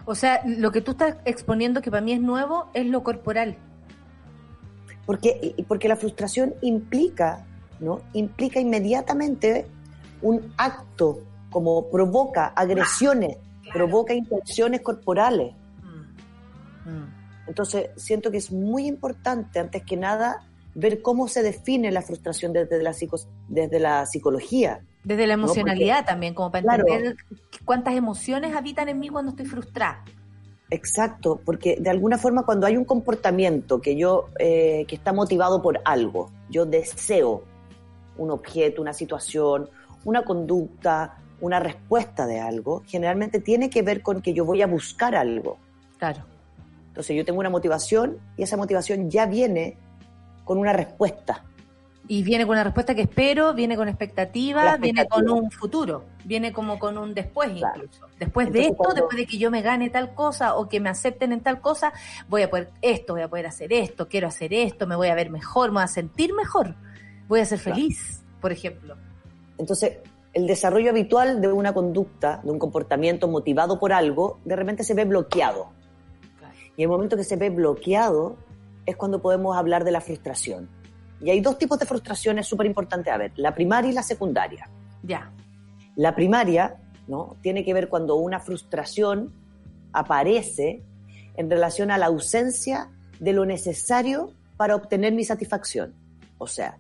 O 0.04 0.14
sea, 0.14 0.42
lo 0.44 0.72
que 0.72 0.82
tú 0.82 0.90
estás 0.90 1.16
exponiendo 1.24 1.80
que 1.80 1.90
para 1.90 2.02
mí 2.02 2.12
es 2.12 2.20
nuevo 2.20 2.66
es 2.74 2.84
lo 2.84 3.02
corporal. 3.02 3.56
Porque, 5.06 5.54
porque 5.66 5.88
la 5.88 5.96
frustración 5.96 6.52
implica, 6.60 7.46
¿no? 7.80 8.02
Implica 8.12 8.60
inmediatamente 8.60 9.64
un 10.20 10.52
acto, 10.58 11.20
como 11.50 11.88
provoca 11.90 12.46
agresiones, 12.48 13.36
provoca 13.72 14.14
intenciones 14.14 14.80
corporales. 14.80 15.54
Entonces, 17.46 17.90
siento 17.96 18.30
que 18.30 18.36
es 18.38 18.52
muy 18.52 18.86
importante, 18.86 19.58
antes 19.58 19.82
que 19.84 19.96
nada, 19.96 20.46
ver 20.74 21.02
cómo 21.02 21.26
se 21.28 21.42
define 21.42 21.90
la 21.90 22.02
frustración 22.02 22.52
desde 22.52 22.82
la, 22.82 22.92
psico- 22.92 23.26
desde 23.48 23.80
la 23.80 24.06
psicología. 24.06 24.80
Desde 25.02 25.26
la 25.26 25.36
No, 25.36 25.44
emocionalidad 25.44 25.96
porque- 25.98 26.06
también, 26.12 26.34
como 26.34 26.50
para 26.52 26.62
Claro. 26.62 26.84
entender 26.86 27.16
cuántas 27.64 27.94
emociones 27.94 28.54
habitan 28.54 28.88
en 28.88 28.98
mí 29.00 29.08
cuando 29.08 29.30
estoy 29.30 29.46
frustrada. 29.46 30.04
Exacto, 30.72 31.40
porque 31.44 31.76
de 31.80 31.90
alguna 31.90 32.16
forma 32.18 32.44
cuando 32.44 32.66
hay 32.68 32.76
un 32.76 32.84
comportamiento 32.84 33.80
que 33.80 33.96
yo 33.96 34.28
eh, 34.38 34.84
que 34.86 34.94
está 34.94 35.12
motivado 35.12 35.60
por 35.62 35.80
algo, 35.84 36.30
yo 36.48 36.64
deseo 36.64 37.42
un 38.16 38.30
objeto, 38.30 38.80
una 38.80 38.92
situación, 38.92 39.68
una 40.04 40.22
conducta, 40.22 41.16
una 41.40 41.60
respuesta 41.60 42.26
de 42.26 42.40
algo, 42.40 42.82
generalmente 42.86 43.40
tiene 43.40 43.70
que 43.70 43.82
ver 43.82 44.02
con 44.02 44.22
que 44.22 44.32
yo 44.34 44.44
voy 44.44 44.62
a 44.62 44.66
buscar 44.66 45.14
algo. 45.14 45.58
Claro. 45.98 46.24
Entonces 46.88 47.16
yo 47.16 47.24
tengo 47.24 47.40
una 47.40 47.50
motivación 47.50 48.18
y 48.36 48.42
esa 48.42 48.56
motivación 48.56 49.10
ya 49.10 49.26
viene 49.26 49.76
con 50.44 50.58
una 50.58 50.72
respuesta. 50.72 51.44
Y 52.08 52.24
viene 52.24 52.44
con 52.44 52.54
una 52.54 52.64
respuesta 52.64 52.92
que 52.94 53.02
espero, 53.02 53.54
viene 53.54 53.76
con 53.76 53.86
expectativa, 53.88 54.64
La 54.64 54.76
viene 54.78 55.06
con 55.06 55.20
expectativa. 55.20 55.32
un 55.46 55.50
futuro, 55.52 56.04
viene 56.24 56.52
como 56.52 56.78
con 56.80 56.98
un 56.98 57.14
después 57.14 57.52
Claro. 57.52 57.84
incluso. 57.84 58.06
Después 58.18 58.50
de 58.52 58.62
esto, 58.62 58.74
cuando- 58.74 58.94
después 58.96 59.16
de 59.16 59.26
que 59.26 59.38
yo 59.38 59.50
me 59.52 59.62
gane 59.62 59.90
tal 59.90 60.12
cosa 60.14 60.56
o 60.56 60.68
que 60.68 60.80
me 60.80 60.88
acepten 60.88 61.32
en 61.32 61.40
tal 61.40 61.60
cosa, 61.60 61.92
voy 62.28 62.42
a 62.42 62.50
poder 62.50 62.70
esto, 62.82 63.12
voy 63.12 63.22
a 63.22 63.28
poder 63.28 63.46
hacer 63.46 63.72
esto, 63.72 64.08
quiero 64.08 64.26
hacer 64.26 64.52
esto, 64.52 64.88
me 64.88 64.96
voy 64.96 65.06
a 65.08 65.14
ver 65.14 65.30
mejor, 65.30 65.68
me 65.70 65.74
voy 65.74 65.84
a 65.84 65.86
sentir 65.86 66.34
mejor, 66.34 66.74
voy 67.28 67.40
a 67.40 67.44
ser 67.44 67.60
Claro. 67.60 67.76
feliz, 67.76 68.24
por 68.40 68.50
ejemplo. 68.50 68.96
Entonces, 69.56 69.98
el 70.32 70.46
desarrollo 70.46 70.90
habitual 70.90 71.40
de 71.40 71.48
una 71.48 71.72
conducta, 71.72 72.40
de 72.44 72.50
un 72.50 72.58
comportamiento 72.58 73.28
motivado 73.28 73.80
por 73.80 73.92
algo, 73.92 74.38
de 74.44 74.56
repente 74.56 74.84
se 74.84 74.94
ve 74.94 75.04
bloqueado. 75.04 75.70
Y 76.76 76.82
el 76.82 76.88
momento 76.88 77.16
que 77.16 77.24
se 77.24 77.36
ve 77.36 77.50
bloqueado 77.50 78.36
es 78.86 78.96
cuando 78.96 79.20
podemos 79.20 79.56
hablar 79.56 79.84
de 79.84 79.90
la 79.90 80.00
frustración. 80.00 80.68
Y 81.20 81.30
hay 81.30 81.40
dos 81.40 81.58
tipos 81.58 81.78
de 81.78 81.86
frustraciones 81.86 82.46
súper 82.46 82.66
importantes 82.66 83.12
a 83.12 83.18
ver, 83.18 83.32
la 83.36 83.54
primaria 83.54 83.90
y 83.90 83.94
la 83.94 84.02
secundaria. 84.02 84.68
Ya. 85.02 85.32
La 85.96 86.14
primaria, 86.14 86.76
¿no? 87.08 87.36
Tiene 87.42 87.64
que 87.64 87.74
ver 87.74 87.88
cuando 87.88 88.16
una 88.16 88.40
frustración 88.40 89.34
aparece 89.92 90.82
en 91.36 91.50
relación 91.50 91.90
a 91.90 91.98
la 91.98 92.06
ausencia 92.06 92.90
de 93.18 93.32
lo 93.32 93.44
necesario 93.44 94.32
para 94.56 94.76
obtener 94.76 95.12
mi 95.12 95.24
satisfacción. 95.24 95.94
O 96.38 96.46
sea, 96.46 96.78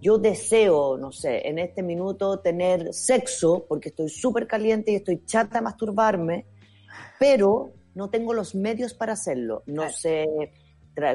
yo 0.00 0.18
deseo, 0.18 0.96
no 0.96 1.10
sé, 1.12 1.48
en 1.48 1.58
este 1.58 1.82
minuto 1.82 2.38
tener 2.40 2.92
sexo 2.94 3.66
porque 3.68 3.88
estoy 3.88 4.08
súper 4.08 4.46
caliente 4.46 4.92
y 4.92 4.96
estoy 4.96 5.24
chata 5.24 5.58
de 5.58 5.64
masturbarme, 5.64 6.46
pero 7.18 7.72
no 7.94 8.08
tengo 8.10 8.32
los 8.32 8.54
medios 8.54 8.94
para 8.94 9.14
hacerlo. 9.14 9.62
No 9.66 9.82
Claro. 9.82 9.92
sé 9.96 10.26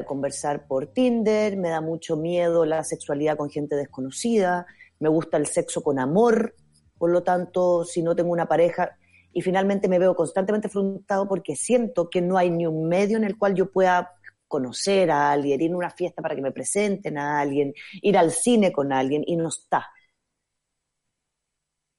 conversar 0.06 0.66
por 0.66 0.86
Tinder, 0.86 1.58
me 1.58 1.68
da 1.68 1.82
mucho 1.82 2.16
miedo 2.16 2.64
la 2.64 2.82
sexualidad 2.84 3.36
con 3.36 3.50
gente 3.50 3.76
desconocida, 3.76 4.66
me 4.98 5.10
gusta 5.10 5.36
el 5.36 5.46
sexo 5.46 5.82
con 5.82 5.98
amor, 5.98 6.54
por 6.96 7.10
lo 7.10 7.22
tanto, 7.22 7.84
si 7.84 8.02
no 8.02 8.16
tengo 8.16 8.32
una 8.32 8.48
pareja, 8.48 8.96
y 9.32 9.42
finalmente 9.42 9.88
me 9.88 9.98
veo 9.98 10.14
constantemente 10.14 10.68
frustrado 10.70 11.28
porque 11.28 11.54
siento 11.56 12.08
que 12.08 12.22
no 12.22 12.38
hay 12.38 12.50
ni 12.50 12.66
un 12.66 12.88
medio 12.88 13.18
en 13.18 13.24
el 13.24 13.36
cual 13.36 13.54
yo 13.54 13.70
pueda 13.70 14.13
conocer 14.54 15.10
a 15.10 15.32
alguien, 15.32 15.60
ir 15.60 15.72
a 15.72 15.76
una 15.76 15.90
fiesta 15.90 16.22
para 16.22 16.36
que 16.36 16.40
me 16.40 16.52
presenten 16.52 17.18
a 17.18 17.40
alguien, 17.40 17.74
ir 18.02 18.16
al 18.16 18.30
cine 18.30 18.70
con 18.72 18.92
alguien, 18.92 19.24
y 19.26 19.34
no 19.34 19.48
está. 19.48 19.90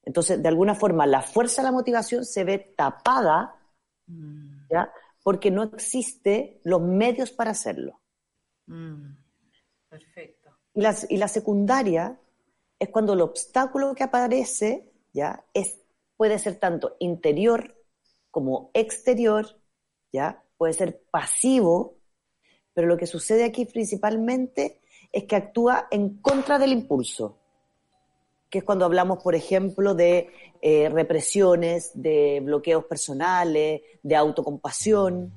Entonces, 0.06 0.42
de 0.42 0.48
alguna 0.48 0.74
forma, 0.74 1.06
la 1.06 1.22
fuerza 1.22 1.62
de 1.62 1.66
la 1.68 1.74
motivación 1.74 2.24
se 2.24 2.46
ve 2.46 2.74
tapada, 2.78 3.56
¿ya? 4.70 4.90
Porque 5.22 5.52
no 5.52 5.64
existe 5.64 6.62
los 6.64 6.82
medios 6.82 7.32
para 7.32 7.52
hacerlo. 7.52 8.00
Perfecto. 9.90 10.58
Y 10.74 10.80
la, 10.80 10.96
y 11.10 11.18
la 11.18 11.28
secundaria 11.28 12.18
es 12.80 12.88
cuando 12.88 13.12
el 13.14 13.22
obstáculo 13.22 13.94
que 13.96 14.06
aparece, 14.06 14.94
¿ya? 15.12 15.44
Es, 15.54 15.82
puede 16.16 16.40
ser 16.40 16.56
tanto 16.56 16.96
interior 17.00 17.76
como 18.32 18.72
exterior, 18.74 19.46
¿ya? 20.14 20.42
Puede 20.56 20.72
ser 20.72 21.04
pasivo, 21.12 21.98
pero 22.76 22.88
lo 22.88 22.98
que 22.98 23.08
sucede 23.08 23.46
aquí 23.46 23.66
principalmente 23.66 24.82
es 25.12 25.24
que 25.24 25.38
actúa 25.38 25.88
en 25.90 26.18
contra 26.18 26.60
del 26.60 26.74
impulso, 26.74 27.38
que 28.50 28.60
es 28.60 28.64
cuando 28.64 28.86
hablamos, 28.86 29.24
por 29.24 29.34
ejemplo, 29.34 29.96
de 29.96 30.30
eh, 30.62 30.90
represiones, 30.90 31.92
de 31.96 32.42
bloqueos 32.44 32.84
personales, 32.86 33.82
de 34.04 34.16
autocompasión, 34.16 35.34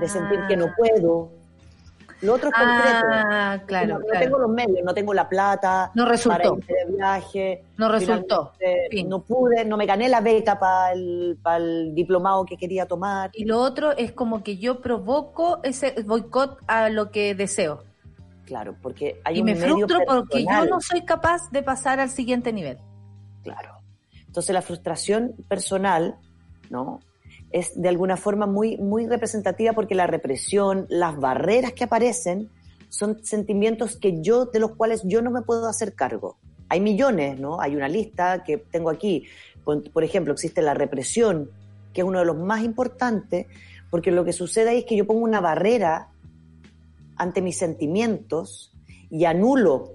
de 0.00 0.08
sentir 0.08 0.40
que 0.48 0.56
no 0.56 0.72
puedo. 0.76 1.37
Lo 2.20 2.34
otro 2.34 2.48
es 2.48 2.54
concreto. 2.54 3.06
Ah, 3.12 3.60
claro, 3.66 3.86
no, 3.86 3.98
no 4.00 4.04
claro. 4.06 4.20
tengo 4.20 4.38
los 4.38 4.50
medios, 4.50 4.84
no 4.84 4.92
tengo 4.94 5.14
la 5.14 5.28
plata 5.28 5.92
No 5.94 6.04
resultó. 6.04 6.36
para 6.36 6.48
irme 6.48 6.66
de 6.66 6.96
viaje. 6.96 7.64
No 7.76 7.88
resultó. 7.88 8.52
Fin. 8.90 9.08
No 9.08 9.22
pude, 9.22 9.64
no 9.64 9.76
me 9.76 9.86
gané 9.86 10.08
la 10.08 10.20
beca 10.20 10.58
para 10.58 10.92
el, 10.92 11.38
para 11.42 11.58
el 11.58 11.94
diplomado 11.94 12.44
que 12.44 12.56
quería 12.56 12.86
tomar. 12.86 13.30
Y 13.34 13.44
lo 13.44 13.60
otro 13.60 13.92
es 13.96 14.12
como 14.12 14.42
que 14.42 14.56
yo 14.58 14.80
provoco 14.80 15.60
ese 15.62 15.94
boicot 16.04 16.58
a 16.66 16.88
lo 16.88 17.10
que 17.10 17.34
deseo. 17.34 17.84
Claro, 18.46 18.74
porque 18.80 19.20
hay 19.24 19.36
y 19.36 19.40
un 19.40 19.46
me 19.46 19.54
medio 19.54 19.76
frustro 19.76 20.00
porque 20.06 20.42
yo 20.42 20.64
no 20.64 20.80
soy 20.80 21.04
capaz 21.04 21.50
de 21.50 21.62
pasar 21.62 22.00
al 22.00 22.10
siguiente 22.10 22.52
nivel. 22.52 22.78
Claro. 23.44 23.74
Entonces 24.26 24.52
la 24.54 24.62
frustración 24.62 25.34
personal, 25.48 26.16
¿no? 26.70 27.00
Es 27.50 27.80
de 27.80 27.88
alguna 27.88 28.16
forma 28.16 28.46
muy, 28.46 28.76
muy 28.76 29.06
representativa 29.06 29.72
porque 29.72 29.94
la 29.94 30.06
represión, 30.06 30.86
las 30.88 31.16
barreras 31.16 31.72
que 31.72 31.84
aparecen, 31.84 32.50
son 32.88 33.24
sentimientos 33.24 33.96
que 33.96 34.20
yo, 34.22 34.46
de 34.46 34.58
los 34.58 34.72
cuales 34.72 35.02
yo 35.04 35.22
no 35.22 35.30
me 35.30 35.42
puedo 35.42 35.68
hacer 35.68 35.94
cargo. 35.94 36.38
Hay 36.68 36.80
millones, 36.80 37.38
¿no? 37.38 37.60
Hay 37.60 37.76
una 37.76 37.88
lista 37.88 38.44
que 38.44 38.58
tengo 38.58 38.90
aquí. 38.90 39.24
Por, 39.64 40.04
ejemplo, 40.04 40.32
existe 40.32 40.62
la 40.62 40.74
represión, 40.74 41.50
que 41.92 42.00
es 42.00 42.06
uno 42.06 42.20
de 42.20 42.24
los 42.24 42.36
más 42.36 42.62
importantes, 42.62 43.46
porque 43.90 44.10
lo 44.10 44.24
que 44.24 44.32
sucede 44.32 44.70
ahí 44.70 44.78
es 44.78 44.84
que 44.84 44.96
yo 44.96 45.06
pongo 45.06 45.20
una 45.20 45.40
barrera 45.40 46.08
ante 47.16 47.42
mis 47.42 47.58
sentimientos 47.58 48.72
y 49.10 49.24
anulo 49.24 49.94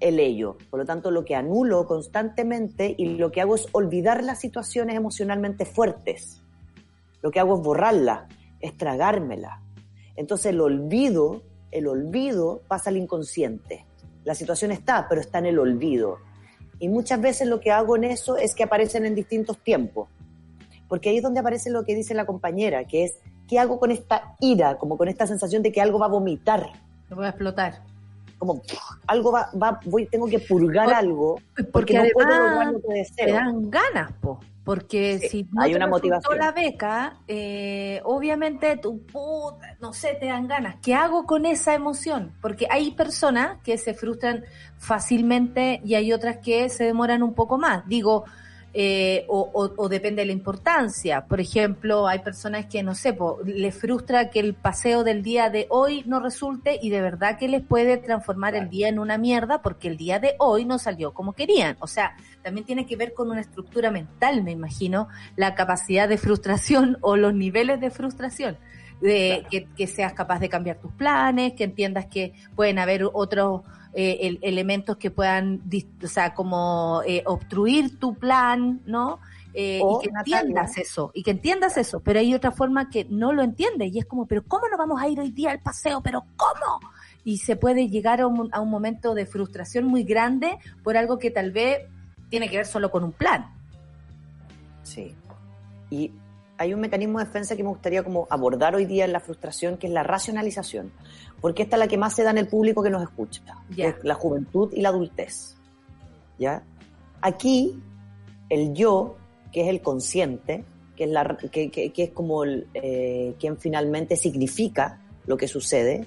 el 0.00 0.20
ello. 0.20 0.56
Por 0.70 0.80
lo 0.80 0.86
tanto, 0.86 1.10
lo 1.10 1.24
que 1.24 1.34
anulo 1.34 1.86
constantemente 1.86 2.94
y 2.96 3.16
lo 3.16 3.30
que 3.30 3.40
hago 3.40 3.54
es 3.54 3.66
olvidar 3.72 4.22
las 4.22 4.40
situaciones 4.40 4.96
emocionalmente 4.96 5.64
fuertes. 5.64 6.43
Lo 7.24 7.30
que 7.30 7.40
hago 7.40 7.54
es 7.56 7.62
borrarla, 7.62 8.28
es 8.60 8.76
tragármela. 8.76 9.62
Entonces 10.14 10.44
el 10.52 10.60
olvido, 10.60 11.40
el 11.70 11.86
olvido 11.88 12.60
pasa 12.68 12.90
al 12.90 12.98
inconsciente. 12.98 13.86
La 14.24 14.34
situación 14.34 14.72
está, 14.72 15.06
pero 15.08 15.22
está 15.22 15.38
en 15.38 15.46
el 15.46 15.58
olvido. 15.58 16.18
Y 16.78 16.90
muchas 16.90 17.22
veces 17.22 17.48
lo 17.48 17.60
que 17.60 17.72
hago 17.72 17.96
en 17.96 18.04
eso 18.04 18.36
es 18.36 18.54
que 18.54 18.62
aparecen 18.62 19.06
en 19.06 19.14
distintos 19.14 19.56
tiempos. 19.56 20.10
Porque 20.86 21.08
ahí 21.08 21.16
es 21.16 21.22
donde 21.22 21.40
aparece 21.40 21.70
lo 21.70 21.86
que 21.86 21.94
dice 21.94 22.12
la 22.12 22.26
compañera, 22.26 22.84
que 22.84 23.04
es, 23.04 23.14
¿qué 23.48 23.58
hago 23.58 23.80
con 23.80 23.90
esta 23.90 24.36
ira? 24.40 24.76
Como 24.76 24.98
con 24.98 25.08
esta 25.08 25.26
sensación 25.26 25.62
de 25.62 25.72
que 25.72 25.80
algo 25.80 25.98
va 25.98 26.04
a 26.04 26.10
vomitar. 26.10 26.72
Me 27.08 27.16
voy 27.16 27.24
a 27.24 27.30
explotar. 27.30 27.84
Como 28.36 28.60
algo 29.06 29.32
va, 29.32 29.48
va 29.60 29.80
voy, 29.86 30.04
tengo 30.08 30.26
que 30.26 30.40
purgar 30.40 30.84
Por- 30.88 30.94
algo 30.94 31.34
Porque, 31.56 31.70
porque, 31.72 31.94
no 31.94 32.04
puedo 32.12 32.28
además 32.28 32.50
lograr 32.50 32.72
lo 32.74 32.80
que 32.82 32.88
te 32.88 32.94
deseo. 32.94 33.34
dan 33.34 33.70
ganas, 33.70 34.12
po. 34.20 34.40
Porque 34.64 35.18
Sí, 35.18 35.28
si 35.28 35.48
no 35.52 35.62
hay 35.62 35.70
te 35.72 35.76
una 35.76 35.86
motivación. 35.86 36.38
la 36.38 36.52
beca, 36.52 37.18
eh, 37.28 38.00
obviamente 38.04 38.76
tu 38.78 39.04
puta, 39.04 39.76
no 39.80 39.92
sé, 39.92 40.16
te 40.18 40.26
dan 40.26 40.48
ganas. 40.48 40.76
¿Qué 40.82 40.94
hago 40.94 41.26
con 41.26 41.44
esa 41.46 41.74
emoción? 41.74 42.32
Porque 42.40 42.66
hay 42.70 42.92
personas 42.92 43.58
que 43.62 43.76
se 43.76 43.92
frustran 43.94 44.44
fácilmente 44.78 45.80
y 45.84 45.94
hay 45.94 46.12
otras 46.12 46.38
que 46.38 46.68
se 46.70 46.84
demoran 46.84 47.22
un 47.22 47.34
poco 47.34 47.58
más. 47.58 47.86
Digo, 47.88 48.24
eh, 48.76 49.24
o, 49.28 49.50
o- 49.54 49.72
o 49.76 49.88
depende 49.88 50.22
de 50.22 50.26
la 50.26 50.32
importancia. 50.32 51.26
Por 51.26 51.40
ejemplo, 51.40 52.08
hay 52.08 52.18
personas 52.18 52.66
que, 52.66 52.82
no 52.82 52.94
sé, 52.96 53.12
po, 53.12 53.38
les 53.44 53.74
frustra 53.74 54.30
que 54.30 54.40
el 54.40 54.54
paseo 54.54 55.04
del 55.04 55.22
día 55.22 55.48
de 55.48 55.66
hoy 55.70 56.02
no 56.06 56.18
resulte 56.20 56.78
y 56.82 56.90
de 56.90 57.00
verdad 57.00 57.38
que 57.38 57.46
les 57.48 57.62
puede 57.62 57.96
transformar 57.98 58.56
el 58.56 58.68
día 58.68 58.88
en 58.88 58.98
una 58.98 59.16
mierda 59.16 59.62
porque 59.62 59.86
el 59.88 59.96
día 59.96 60.18
de 60.18 60.34
hoy 60.38 60.64
no 60.64 60.78
salió 60.80 61.14
como 61.14 61.34
querían. 61.34 61.76
O 61.78 61.86
sea, 61.86 62.16
también 62.42 62.66
tiene 62.66 62.84
que 62.84 62.96
ver 62.96 63.14
con 63.14 63.30
una 63.30 63.40
estructura 63.40 63.90
mental, 63.92 64.42
me 64.42 64.50
imagino, 64.50 65.08
la 65.36 65.54
capacidad 65.54 66.08
de 66.08 66.18
frustración 66.18 66.98
o 67.02 67.16
los 67.16 67.32
niveles 67.32 67.80
de 67.80 67.90
frustración. 67.90 68.56
de 69.00 69.44
que, 69.50 69.66
que 69.76 69.86
seas 69.86 70.14
capaz 70.14 70.38
de 70.40 70.48
cambiar 70.48 70.78
tus 70.78 70.92
planes, 70.92 71.52
que 71.54 71.64
entiendas 71.64 72.06
que 72.06 72.32
pueden 72.56 72.78
haber 72.78 73.04
otros 73.12 73.62
eh, 73.94 74.18
el- 74.22 74.38
elementos 74.42 74.96
que 74.96 75.10
puedan, 75.10 75.62
o 76.02 76.06
sea, 76.06 76.34
como 76.34 77.02
eh, 77.06 77.22
obstruir 77.26 77.98
tu 77.98 78.14
plan, 78.14 78.80
¿no? 78.86 79.20
Eh, 79.56 79.80
y 79.80 80.04
que 80.04 80.10
Natalia- 80.10 80.40
entiendas 80.40 80.76
eso, 80.78 81.12
y 81.14 81.22
que 81.22 81.30
entiendas 81.30 81.76
eso, 81.76 82.00
pero 82.00 82.18
hay 82.18 82.34
otra 82.34 82.50
forma 82.50 82.90
que 82.90 83.06
no 83.08 83.32
lo 83.32 83.42
entiendes, 83.42 83.92
y 83.94 84.00
es 84.00 84.04
como, 84.04 84.26
pero 84.26 84.42
¿cómo 84.42 84.68
no 84.68 84.76
vamos 84.76 85.00
a 85.00 85.08
ir 85.08 85.20
hoy 85.20 85.30
día 85.30 85.52
al 85.52 85.60
paseo? 85.60 86.00
¿Pero 86.02 86.24
cómo? 86.36 86.80
Y 87.24 87.38
se 87.38 87.54
puede 87.54 87.88
llegar 87.88 88.20
a 88.20 88.26
un, 88.26 88.48
a 88.52 88.60
un 88.60 88.68
momento 88.68 89.14
de 89.14 89.26
frustración 89.26 89.84
muy 89.84 90.02
grande 90.02 90.58
por 90.82 90.96
algo 90.96 91.18
que 91.20 91.30
tal 91.30 91.52
vez 91.52 91.86
tiene 92.30 92.50
que 92.50 92.56
ver 92.56 92.66
solo 92.66 92.90
con 92.90 93.04
un 93.04 93.12
plan. 93.12 93.46
Sí. 94.82 95.14
Y 95.90 96.10
hay 96.58 96.72
un 96.74 96.80
mecanismo 96.80 97.18
de 97.18 97.24
defensa 97.24 97.56
que 97.56 97.62
me 97.62 97.68
gustaría 97.70 98.02
como 98.04 98.26
abordar 98.30 98.74
hoy 98.74 98.84
día 98.86 99.04
en 99.04 99.12
la 99.12 99.20
frustración, 99.20 99.76
que 99.76 99.86
es 99.88 99.92
la 99.92 100.02
racionalización. 100.02 100.92
Porque 101.40 101.62
esta 101.64 101.76
es 101.76 101.80
la 101.80 101.88
que 101.88 101.98
más 101.98 102.14
se 102.14 102.22
da 102.22 102.30
en 102.30 102.38
el 102.38 102.48
público 102.48 102.82
que 102.82 102.90
nos 102.90 103.02
escucha. 103.02 103.42
que 103.70 103.74
Ya. 103.82 103.88
es 103.88 103.96
la 104.04 104.14
juventud 104.14 104.70
y 104.72 104.80
la 104.80 104.90
adultez. 104.90 105.56
¿Ya? 106.38 106.62
Aquí, 107.20 107.80
el 108.48 108.74
yo, 108.74 109.16
que 109.52 109.62
es 109.62 109.68
el 109.68 109.80
consciente, 109.82 110.64
que 110.96 111.04
es, 111.04 111.10
la, 111.10 111.36
que, 111.50 111.70
que- 111.70 111.92
que 111.92 112.02
es 112.04 112.10
como 112.10 112.44
el, 112.44 112.68
eh, 112.74 113.34
quien 113.40 113.56
finalmente 113.58 114.16
significa 114.16 115.00
lo 115.26 115.36
que 115.36 115.48
sucede, 115.48 116.06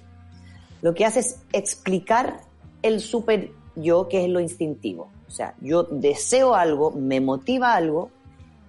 lo 0.81 0.93
que 0.93 1.05
hace 1.05 1.19
es 1.21 1.41
explicar 1.51 2.41
el 2.81 2.99
super 3.01 3.51
yo, 3.75 4.07
que 4.07 4.23
es 4.23 4.29
lo 4.29 4.39
instintivo. 4.39 5.09
O 5.27 5.31
sea, 5.31 5.55
yo 5.61 5.83
deseo 5.83 6.55
algo, 6.55 6.91
me 6.91 7.19
motiva 7.19 7.73
algo, 7.73 8.11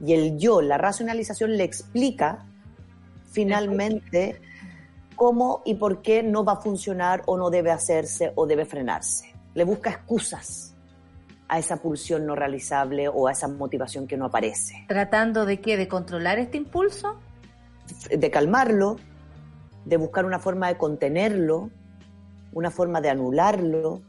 y 0.05 0.15
el 0.15 0.39
yo, 0.39 0.61
la 0.63 0.79
racionalización, 0.79 1.57
le 1.57 1.65
explica 1.65 2.45
finalmente 3.31 4.41
cómo 5.17 5.63
y 5.65 5.75
por 5.75 6.03
qué 6.03 6.23
no 6.23 6.45
va 6.45 6.55
a 6.55 6.61
funcionar 6.61 7.23
o 7.27 7.37
no 7.37 7.51
debe 7.51 7.71
hacerse 7.71 8.33
o 8.37 8.47
debe 8.47 8.65
frenarse. 8.65 9.35
Le 9.55 9.65
busca 9.65 9.91
excusas 9.91 10.75
a 11.49 11.59
esa 11.59 11.79
pulsión 11.79 12.27
no 12.27 12.35
realizable 12.35 13.09
o 13.09 13.27
a 13.27 13.33
esa 13.33 13.49
motivación 13.49 14.07
que 14.07 14.17
no 14.17 14.27
aparece. 14.27 14.85
Tratando 14.87 15.47
de 15.47 15.61
qué, 15.61 15.77
de 15.77 15.89
controlar 15.89 16.39
este 16.39 16.59
impulso. 16.59 17.19
De 18.15 18.31
calmarlo, 18.31 18.97
de 19.87 19.97
buscar 19.97 20.27
una 20.27 20.39
forma 20.39 20.69
de 20.69 20.77
contenerlo, 20.77 21.71
una 22.53 22.71
forma 22.71 23.01
de 23.01 23.09
anularlo. 23.09 24.03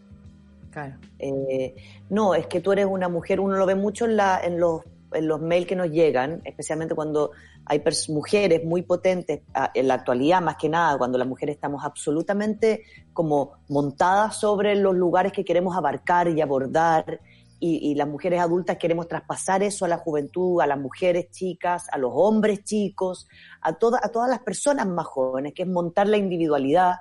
Claro. 0.69 0.97
Eh, 1.17 1.75
no, 2.09 2.35
es 2.35 2.47
que 2.47 2.59
tú 2.59 2.73
eres 2.73 2.85
una 2.85 3.07
mujer, 3.07 3.39
uno 3.39 3.55
lo 3.55 3.65
ve 3.65 3.75
mucho 3.75 4.05
en, 4.05 4.17
la, 4.17 4.39
en, 4.43 4.59
los, 4.59 4.81
los 5.21 5.41
mails 5.41 5.67
que 5.67 5.75
nos 5.75 5.89
llegan, 5.89 6.41
especialmente 6.45 6.95
cuando 6.95 7.31
hay 7.65 7.81
mujeres 8.09 8.63
muy 8.65 8.81
potentes, 8.83 9.41
ah, 9.53 9.71
en 9.73 9.87
la 9.87 9.95
actualidad 9.95 10.41
más 10.41 10.55
que 10.57 10.69
nada, 10.69 10.97
cuando 10.97 11.17
las 11.17 11.27
mujeres 11.27 11.55
estamos 11.55 11.83
absolutamente 11.83 12.83
como 13.13 13.53
montadas 13.67 14.39
sobre 14.39 14.75
los 14.75 14.95
lugares 14.95 15.31
que 15.31 15.43
queremos 15.45 15.75
abarcar 15.75 16.27
y 16.29 16.41
abordar, 16.41 17.19
y, 17.61 17.91
y 17.91 17.95
las 17.95 18.07
mujeres 18.07 18.39
adultas 18.39 18.77
queremos 18.77 19.09
traspasar 19.09 19.61
eso 19.63 19.83
a 19.83 19.89
la 19.89 19.97
juventud, 19.97 20.61
a 20.61 20.67
las 20.67 20.79
mujeres 20.79 21.29
chicas, 21.31 21.87
a 21.91 21.97
los 21.97 22.11
hombres 22.13 22.63
chicos, 22.63 23.27
a, 23.61 23.73
toda- 23.73 23.99
a 24.01 24.09
todas 24.09 24.29
las 24.29 24.39
personas 24.39 24.87
más 24.87 25.05
jóvenes, 25.05 25.53
que 25.53 25.63
es 25.63 25.67
montar 25.67 26.07
la 26.07 26.15
individualidad 26.17 26.95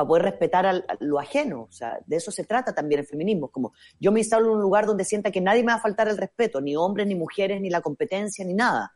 para 0.00 0.08
poder 0.08 0.22
respetar 0.22 0.66
a 0.66 0.82
lo 1.00 1.18
ajeno. 1.18 1.64
O 1.64 1.72
sea, 1.72 1.98
de 2.06 2.16
eso 2.16 2.30
se 2.30 2.44
trata 2.44 2.74
también 2.74 3.00
el 3.00 3.06
feminismo. 3.06 3.48
Como 3.48 3.74
yo 3.98 4.12
me 4.12 4.20
instalo 4.20 4.46
en 4.46 4.52
un 4.52 4.62
lugar 4.62 4.86
donde 4.86 5.04
sienta 5.04 5.30
que 5.30 5.42
nadie 5.42 5.62
me 5.62 5.72
va 5.72 5.78
a 5.78 5.82
faltar 5.82 6.08
el 6.08 6.16
respeto, 6.16 6.62
ni 6.62 6.74
hombres, 6.74 7.06
ni 7.06 7.14
mujeres, 7.14 7.60
ni 7.60 7.68
la 7.68 7.82
competencia, 7.82 8.44
ni 8.44 8.54
nada. 8.54 8.92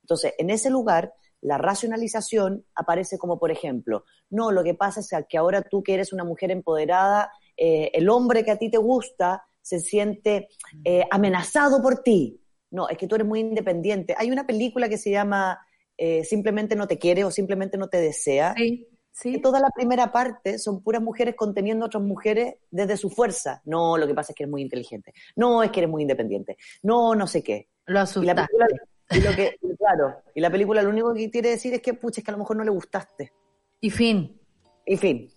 Entonces, 0.00 0.34
en 0.38 0.50
ese 0.50 0.68
lugar, 0.68 1.14
la 1.40 1.56
racionalización 1.56 2.64
aparece 2.74 3.16
como, 3.16 3.38
por 3.38 3.52
ejemplo, 3.52 4.04
no, 4.28 4.50
lo 4.50 4.64
que 4.64 4.74
pasa 4.74 5.00
es 5.00 5.10
que 5.28 5.38
ahora 5.38 5.62
tú 5.62 5.84
que 5.84 5.94
eres 5.94 6.12
una 6.12 6.24
mujer 6.24 6.50
empoderada, 6.50 7.30
eh, 7.56 7.92
el 7.94 8.08
hombre 8.08 8.44
que 8.44 8.50
a 8.50 8.58
ti 8.58 8.70
te 8.70 8.78
gusta 8.78 9.44
se 9.62 9.78
siente 9.78 10.48
eh, 10.84 11.04
amenazado 11.12 11.80
por 11.80 12.02
ti. 12.02 12.42
No, 12.72 12.88
es 12.88 12.98
que 12.98 13.06
tú 13.06 13.14
eres 13.14 13.26
muy 13.26 13.38
independiente. 13.38 14.16
Hay 14.18 14.32
una 14.32 14.46
película 14.46 14.88
que 14.88 14.98
se 14.98 15.10
llama 15.10 15.60
eh, 15.96 16.24
Simplemente 16.24 16.74
no 16.74 16.88
te 16.88 16.98
quiere 16.98 17.24
o 17.24 17.30
Simplemente 17.30 17.78
no 17.78 17.88
te 17.88 18.00
desea. 18.00 18.54
Sí, 18.56 18.88
sí. 19.12 19.32
Que 19.32 19.38
toda 19.38 19.60
la 19.60 19.70
primera 19.70 20.12
parte 20.12 20.58
son 20.58 20.82
puras 20.82 21.02
mujeres 21.02 21.34
conteniendo 21.36 21.84
a 21.84 21.86
otras 21.86 22.02
mujeres 22.02 22.54
desde 22.70 22.96
su 22.96 23.10
fuerza. 23.10 23.60
No, 23.64 23.96
lo 23.98 24.06
que 24.06 24.14
pasa 24.14 24.32
es 24.32 24.36
que 24.36 24.44
eres 24.44 24.50
muy 24.50 24.62
inteligente. 24.62 25.12
No, 25.36 25.62
es 25.62 25.70
que 25.70 25.80
eres 25.80 25.90
muy 25.90 26.02
independiente. 26.02 26.56
No, 26.82 27.14
no 27.14 27.26
sé 27.26 27.42
qué. 27.42 27.68
Lo 27.86 27.92
Y 27.92 27.94
la 27.94 28.02
asustaste. 28.02 28.34
película, 28.34 28.66
y 29.10 29.20
lo 29.20 29.30
que, 29.36 29.56
y 29.62 29.76
claro, 29.76 30.22
y 30.34 30.40
la 30.40 30.50
película 30.50 30.82
lo 30.82 30.90
único 30.90 31.12
que 31.14 31.30
quiere 31.30 31.50
decir 31.50 31.74
es 31.74 31.82
que, 31.82 31.94
pucha, 31.94 32.20
es 32.20 32.24
que 32.24 32.30
a 32.30 32.32
lo 32.32 32.38
mejor 32.38 32.56
no 32.56 32.64
le 32.64 32.70
gustaste. 32.70 33.32
Y 33.80 33.90
fin. 33.90 34.40
En 34.86 34.98
fin. 34.98 35.30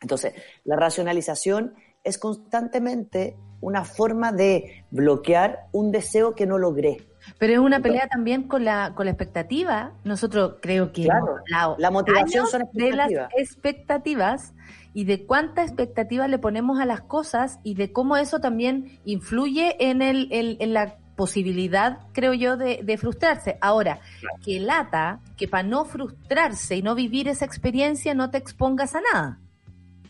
Entonces, 0.00 0.34
la 0.64 0.76
racionalización 0.76 1.74
es 2.04 2.18
constantemente 2.18 3.36
una 3.60 3.84
forma 3.84 4.32
de 4.32 4.84
bloquear 4.90 5.66
un 5.72 5.90
deseo 5.90 6.34
que 6.34 6.46
no 6.46 6.58
logré. 6.58 7.07
Pero 7.38 7.52
es 7.52 7.58
una 7.58 7.80
pelea 7.80 8.08
también 8.08 8.44
con 8.44 8.64
la, 8.64 8.92
con 8.94 9.06
la 9.06 9.12
expectativa. 9.12 9.92
Nosotros 10.04 10.56
creo 10.62 10.92
que 10.92 11.04
Claro, 11.04 11.76
la 11.78 11.90
motivación 11.90 12.46
son 12.46 12.62
de 12.72 12.92
las 12.92 13.10
expectativas. 13.10 13.32
expectativas 13.36 14.54
y 14.94 15.04
de 15.04 15.26
cuánta 15.26 15.62
expectativa 15.62 16.26
le 16.28 16.38
ponemos 16.38 16.80
a 16.80 16.86
las 16.86 17.02
cosas 17.02 17.58
y 17.62 17.74
de 17.74 17.92
cómo 17.92 18.16
eso 18.16 18.40
también 18.40 18.98
influye 19.04 19.76
en, 19.90 20.02
el, 20.02 20.28
el- 20.32 20.56
en 20.60 20.72
la 20.72 20.96
posibilidad, 21.16 21.98
creo 22.12 22.32
yo, 22.32 22.56
de, 22.56 22.80
de 22.84 22.96
frustrarse. 22.96 23.58
Ahora, 23.60 24.00
que 24.44 24.60
lata 24.60 25.20
que 25.36 25.48
para 25.48 25.64
no 25.64 25.84
frustrarse 25.84 26.76
y 26.76 26.82
no 26.82 26.94
vivir 26.94 27.28
esa 27.28 27.44
experiencia 27.44 28.14
no 28.14 28.30
te 28.30 28.38
expongas 28.38 28.94
a 28.94 29.00
nada. 29.12 29.38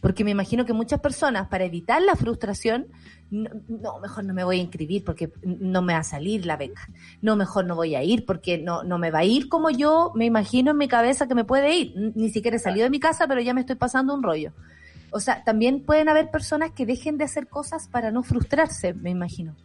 Porque 0.01 0.23
me 0.23 0.31
imagino 0.31 0.65
que 0.65 0.73
muchas 0.75 1.01
personas, 1.01 1.49
para 1.49 1.65
evitar 1.65 2.01
la 2.03 2.15
frustración, 2.15 2.87
no, 3.31 4.01
mejor 4.01 4.25
no 4.25 4.33
me 4.35 4.45
voy 4.45 4.59
a 4.59 4.63
inscribir 4.63 5.05
porque 5.05 5.33
no 5.43 5.83
me 5.83 5.93
va 5.93 6.01
a 6.01 6.05
salir 6.05 6.47
la 6.47 6.57
beca. 6.57 6.89
No, 7.21 7.37
mejor 7.37 7.67
no 7.67 7.75
voy 7.75 7.95
a 7.95 8.03
ir 8.03 8.25
porque 8.25 8.59
no, 8.59 8.83
no 8.83 8.99
me 8.99 9.11
va 9.11 9.21
a 9.21 9.25
ir 9.25 9.49
como 9.49 9.71
yo 9.71 10.13
me 10.15 10.25
imagino 10.25 10.71
en 10.71 10.79
mi 10.79 10.89
cabeza 10.89 11.29
que 11.29 11.35
me 11.35 11.45
puede 11.45 11.77
ir. 11.77 12.13
Ni 12.15 12.31
siquiera 12.31 12.57
he 12.57 12.61
salido 12.61 12.85
de 12.85 12.91
mi 12.91 13.01
casa, 13.01 13.27
pero 13.27 13.41
ya 13.41 13.55
me 13.55 13.61
estoy 13.61 13.77
pasando 13.77 14.15
un 14.15 14.23
rollo. 14.23 14.53
O 15.11 15.21
sea, 15.21 15.43
también 15.45 15.85
pueden 15.85 16.09
haber 16.09 16.31
personas 16.31 16.73
que 16.73 16.87
dejen 16.87 17.19
de 17.19 17.25
hacer 17.25 17.49
cosas 17.49 17.89
para 17.89 18.11
no 18.11 18.23
frustrarse, 18.23 18.95
me 18.95 19.11
imagino. 19.11 19.57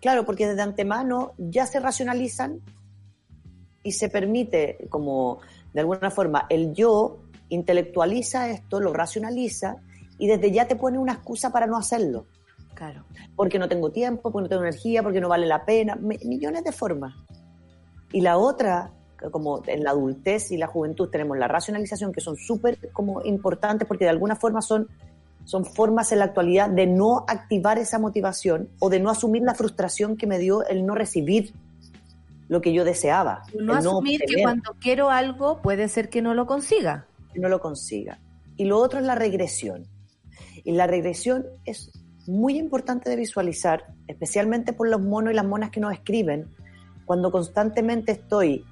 Claro, 0.00 0.24
porque 0.24 0.46
desde 0.46 0.62
antemano 0.62 1.32
ya 1.38 1.66
se 1.66 1.80
racionalizan 1.80 2.60
y 3.82 3.92
se 3.92 4.08
permite, 4.08 4.86
como 4.90 5.40
de 5.72 5.80
alguna 5.80 6.10
forma, 6.10 6.46
el 6.50 6.74
yo 6.74 7.20
intelectualiza 7.48 8.50
esto, 8.50 8.80
lo 8.80 8.92
racionaliza 8.92 9.76
y 10.18 10.26
desde 10.26 10.50
ya 10.50 10.66
te 10.66 10.76
pone 10.76 10.98
una 10.98 11.12
excusa 11.12 11.50
para 11.50 11.66
no 11.66 11.76
hacerlo. 11.76 12.26
Claro. 12.76 13.02
Porque 13.34 13.58
no 13.58 13.68
tengo 13.68 13.90
tiempo, 13.90 14.30
porque 14.30 14.44
no 14.44 14.48
tengo 14.48 14.62
energía, 14.62 15.02
porque 15.02 15.20
no 15.20 15.28
vale 15.28 15.46
la 15.46 15.64
pena, 15.64 15.96
mi- 15.96 16.18
millones 16.24 16.62
de 16.62 16.70
formas. 16.70 17.14
Y 18.12 18.20
la 18.20 18.38
otra, 18.38 18.92
como 19.32 19.62
en 19.66 19.82
la 19.82 19.90
adultez 19.90 20.52
y 20.52 20.56
la 20.56 20.68
juventud 20.68 21.08
tenemos 21.08 21.36
la 21.38 21.48
racionalización, 21.48 22.12
que 22.12 22.20
son 22.20 22.36
súper 22.36 22.78
como 22.92 23.22
importantes 23.24 23.88
porque 23.88 24.04
de 24.04 24.10
alguna 24.10 24.36
forma 24.36 24.62
son, 24.62 24.88
son 25.44 25.64
formas 25.64 26.12
en 26.12 26.18
la 26.20 26.26
actualidad 26.26 26.68
de 26.70 26.86
no 26.86 27.24
activar 27.26 27.78
esa 27.78 27.98
motivación 27.98 28.68
o 28.78 28.90
de 28.90 29.00
no 29.00 29.10
asumir 29.10 29.42
la 29.42 29.54
frustración 29.54 30.16
que 30.16 30.26
me 30.26 30.38
dio 30.38 30.64
el 30.66 30.84
no 30.86 30.94
recibir 30.94 31.54
lo 32.48 32.60
que 32.60 32.72
yo 32.72 32.84
deseaba. 32.84 33.42
No 33.58 33.74
asumir 33.74 34.20
que 34.20 34.42
cuando 34.42 34.74
quiero 34.80 35.10
algo 35.10 35.62
puede 35.62 35.88
ser 35.88 36.10
que 36.10 36.20
no 36.22 36.34
lo 36.34 36.46
consiga. 36.46 37.06
que 37.32 37.40
no 37.40 37.48
lo 37.48 37.60
consiga. 37.60 38.18
Y 38.56 38.64
lo 38.66 38.78
otro 38.78 38.98
es 39.00 39.04
la 39.06 39.14
regresión. 39.14 39.86
Y 40.64 40.72
la 40.72 40.86
regresión 40.86 41.44
es 41.64 41.90
muy 42.28 42.58
importante 42.58 43.10
de 43.10 43.16
visualizar, 43.16 43.86
especialmente 44.06 44.72
por 44.72 44.88
los 44.88 45.00
monos 45.00 45.32
y 45.32 45.36
las 45.36 45.44
monas 45.44 45.70
que 45.70 45.80
nos 45.80 45.92
escriben, 45.92 46.48
cuando 47.04 47.30
constantemente 47.30 48.12
estoy 48.12 48.64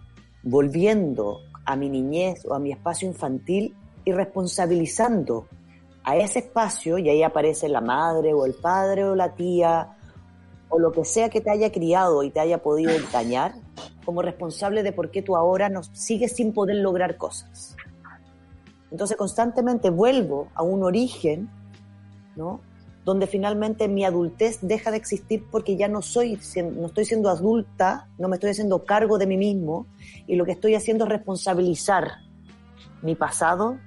volviendo 0.43 1.41
a 1.65 1.77
mi 1.77 1.89
niñez 1.89 2.45
o 2.45 2.55
a 2.55 2.59
mi 2.59 2.73
espacio 2.73 3.09
infantil 3.09 3.75
y 4.05 4.13
responsabilizando 4.13 5.47
a 6.03 6.17
ese 6.17 6.41
espacio, 6.41 6.99
y 6.99 7.09
ahí 7.09 7.23
aparece 7.23 7.69
la 7.69 7.81
madre 7.81 8.35
o 8.35 8.45
el 8.45 8.55
padre 8.55 9.05
o 9.05 9.15
la 9.15 9.35
tía 9.35 9.97
o 10.69 10.79
lo 10.79 10.93
que 10.93 11.05
sea 11.05 11.31
que 11.31 11.41
te 11.41 11.51
haya 11.51 11.73
criado 11.73 12.23
y 12.23 12.31
te 12.31 12.41
haya 12.41 12.63
podido 12.63 12.93
dañar, 13.13 13.55
como 14.05 14.21
responsable 14.21 14.83
de 14.83 14.93
por 14.93 15.11
qué 15.11 15.23
tú 15.23 15.37
ahora 15.37 15.69
no 15.69 15.83
sigues 15.83 16.33
sin 16.33 16.53
poder 16.53 16.77
lograr 16.77 17.17
cosas. 17.17 17.77
Entonces 18.91 19.17
constantemente 19.17 19.89
vuelvo 19.91 20.49
a 20.55 20.63
un 20.63 20.83
origen, 20.83 21.49
¿no? 22.37 22.61
Donde 23.05 23.27
finalmente 23.27 23.87
mi 23.87 24.05
adultez 24.05 24.59
deja 24.63 24.91
de 24.91 24.97
existir 24.97 25.45
porque 25.51 25.77
ya 25.77 25.89
no 25.89 26.01
soy, 26.01 26.39
no 26.77 26.87
estoy 26.87 27.05
siendo 27.05 27.29
adulta, 27.29 28.09
no 28.19 28.29
me 28.29 28.37
estoy 28.37 28.51
haciendo 28.51 28.85
cargo 28.85 29.19
de 29.19 29.27
mí 29.27 29.37
mismo 29.37 29.87
y 30.27 30.37
lo 30.37 30.45
que 30.47 30.53
estoy 30.53 30.75
haciendo 30.75 31.05
es 31.05 31.11
responsabilizar 31.11 32.13
mi 33.03 33.15
pasado 33.15 33.79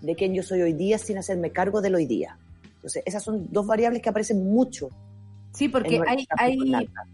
de 0.00 0.14
quién 0.14 0.34
yo 0.34 0.42
soy 0.42 0.62
hoy 0.62 0.72
día 0.72 0.98
sin 0.98 1.18
hacerme 1.18 1.50
cargo 1.50 1.82
del 1.82 1.94
hoy 1.96 2.06
día. 2.06 2.38
Entonces 2.76 3.02
esas 3.04 3.22
son 3.22 3.46
dos 3.50 3.66
variables 3.66 4.00
que 4.00 4.08
aparecen 4.08 4.44
mucho 4.50 4.88
Sí, 5.56 5.70
porque 5.70 6.02
hay, 6.06 6.26
hay, 6.36 6.58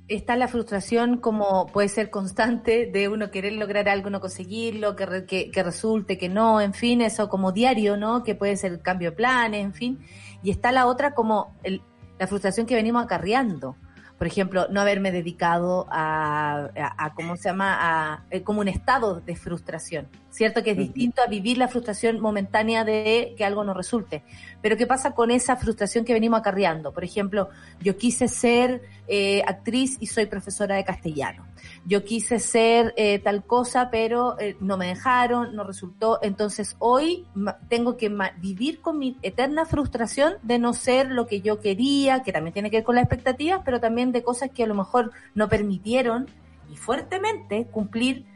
está 0.09 0.35
la 0.35 0.49
frustración 0.49 1.19
como 1.19 1.69
puede 1.69 1.87
ser 1.89 2.11
constante 2.11 2.87
de 2.93 3.09
uno 3.09 3.31
querer 3.31 3.53
lograr 3.53 3.89
algo, 3.89 4.11
no 4.11 4.21
conseguirlo, 4.21 4.97
que, 4.97 5.07
re- 5.07 5.27
que, 5.27 5.53
que 5.53 5.63
resulte 5.63 6.19
que 6.19 6.29
no, 6.29 6.61
en 6.61 6.75
fin, 6.75 7.03
eso 7.03 7.29
como 7.29 7.53
diario, 7.53 7.97
¿no? 7.97 8.25
Que 8.25 8.35
puede 8.35 8.57
ser 8.57 8.73
el 8.73 8.83
cambio 8.83 9.11
de 9.11 9.17
planes, 9.17 9.63
en 9.65 9.73
fin. 9.75 10.01
Y 10.43 10.51
está 10.51 10.73
la 10.73 10.87
otra 10.87 11.15
como 11.15 11.57
el- 11.63 11.83
la 12.19 12.27
frustración 12.27 12.67
que 12.67 12.75
venimos 12.75 13.05
acarreando. 13.05 13.77
Por 14.19 14.29
ejemplo, 14.29 14.69
no 14.71 14.81
haberme 14.81 15.11
dedicado 15.11 15.89
a, 15.91 16.69
a, 16.77 17.07
a, 17.07 17.15
¿cómo 17.15 17.35
se 17.37 17.49
llama? 17.49 17.77
A, 17.81 18.25
eh, 18.31 18.43
como 18.43 18.61
un 18.61 18.69
estado 18.69 19.21
de 19.21 19.35
frustración. 19.35 20.07
Cierto 20.31 20.63
que 20.63 20.71
es 20.73 20.77
distinto 20.79 21.23
a 21.23 21.27
vivir 21.27 21.59
la 21.59 21.67
frustración 21.67 22.21
momentánea 22.21 22.85
de 22.85 23.35
que 23.37 23.45
algo 23.45 23.65
no 23.65 23.75
resulte. 23.75 24.23
Pero 24.61 24.77
¿qué 24.77 24.87
pasa 24.87 25.11
con 25.13 25.33
esa 25.33 25.57
frustración 25.57 26.05
que 26.05 26.13
venimos 26.13 26.39
acarreando? 26.39 26.93
Por 26.93 27.03
ejemplo, 27.03 27.49
yo 27.81 27.97
quise 27.97 28.29
ser 28.29 28.83
eh, 29.09 29.43
actriz 29.45 29.97
y 29.99 30.07
soy 30.07 30.27
profesora 30.27 30.77
de 30.77 30.85
castellano. 30.85 31.45
Yo 31.85 32.05
quise 32.05 32.39
ser 32.39 32.95
eh, 32.97 33.19
tal 33.19 33.45
cosa, 33.45 33.91
pero 33.91 34.39
eh, 34.39 34.57
no 34.61 34.77
me 34.77 34.87
dejaron, 34.87 35.57
no 35.57 35.65
resultó. 35.65 36.21
Entonces 36.23 36.77
hoy 36.79 37.27
tengo 37.69 37.97
que 37.97 38.09
vivir 38.39 38.81
con 38.81 38.99
mi 38.99 39.17
eterna 39.23 39.65
frustración 39.65 40.35
de 40.43 40.59
no 40.59 40.75
ser 40.75 41.11
lo 41.11 41.27
que 41.27 41.41
yo 41.41 41.61
quería, 41.61 42.23
que 42.23 42.33
también 42.33 42.53
tiene 42.53 42.71
que 42.71 42.79
ver 42.79 42.85
con 42.85 42.95
las 42.95 43.05
expectativas, 43.05 43.63
pero 43.65 43.81
también 43.81 44.13
de 44.13 44.23
cosas 44.23 44.51
que 44.51 44.63
a 44.63 44.67
lo 44.67 44.75
mejor 44.75 45.11
no 45.35 45.49
permitieron 45.49 46.29
y 46.71 46.77
fuertemente 46.77 47.67
cumplir 47.67 48.27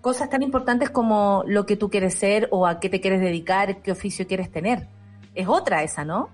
cosas 0.00 0.28
tan 0.28 0.42
importantes 0.42 0.90
como 0.90 1.42
lo 1.46 1.66
que 1.66 1.76
tú 1.76 1.90
quieres 1.90 2.14
ser 2.14 2.48
o 2.50 2.66
a 2.66 2.80
qué 2.80 2.88
te 2.88 3.00
quieres 3.00 3.20
dedicar, 3.20 3.82
qué 3.82 3.92
oficio 3.92 4.26
quieres 4.26 4.50
tener. 4.50 4.88
Es 5.34 5.48
otra 5.48 5.82
esa, 5.82 6.04
¿no? 6.04 6.28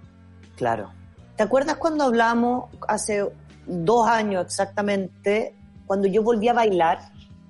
Claro. 0.56 0.90
¿Te 1.36 1.42
acuerdas 1.42 1.76
cuando 1.76 2.04
hablamos 2.04 2.70
hace 2.86 3.26
dos 3.66 4.06
años 4.06 4.44
exactamente, 4.44 5.54
cuando 5.92 6.08
yo 6.08 6.22
volví 6.22 6.48
a 6.48 6.54
bailar? 6.54 7.00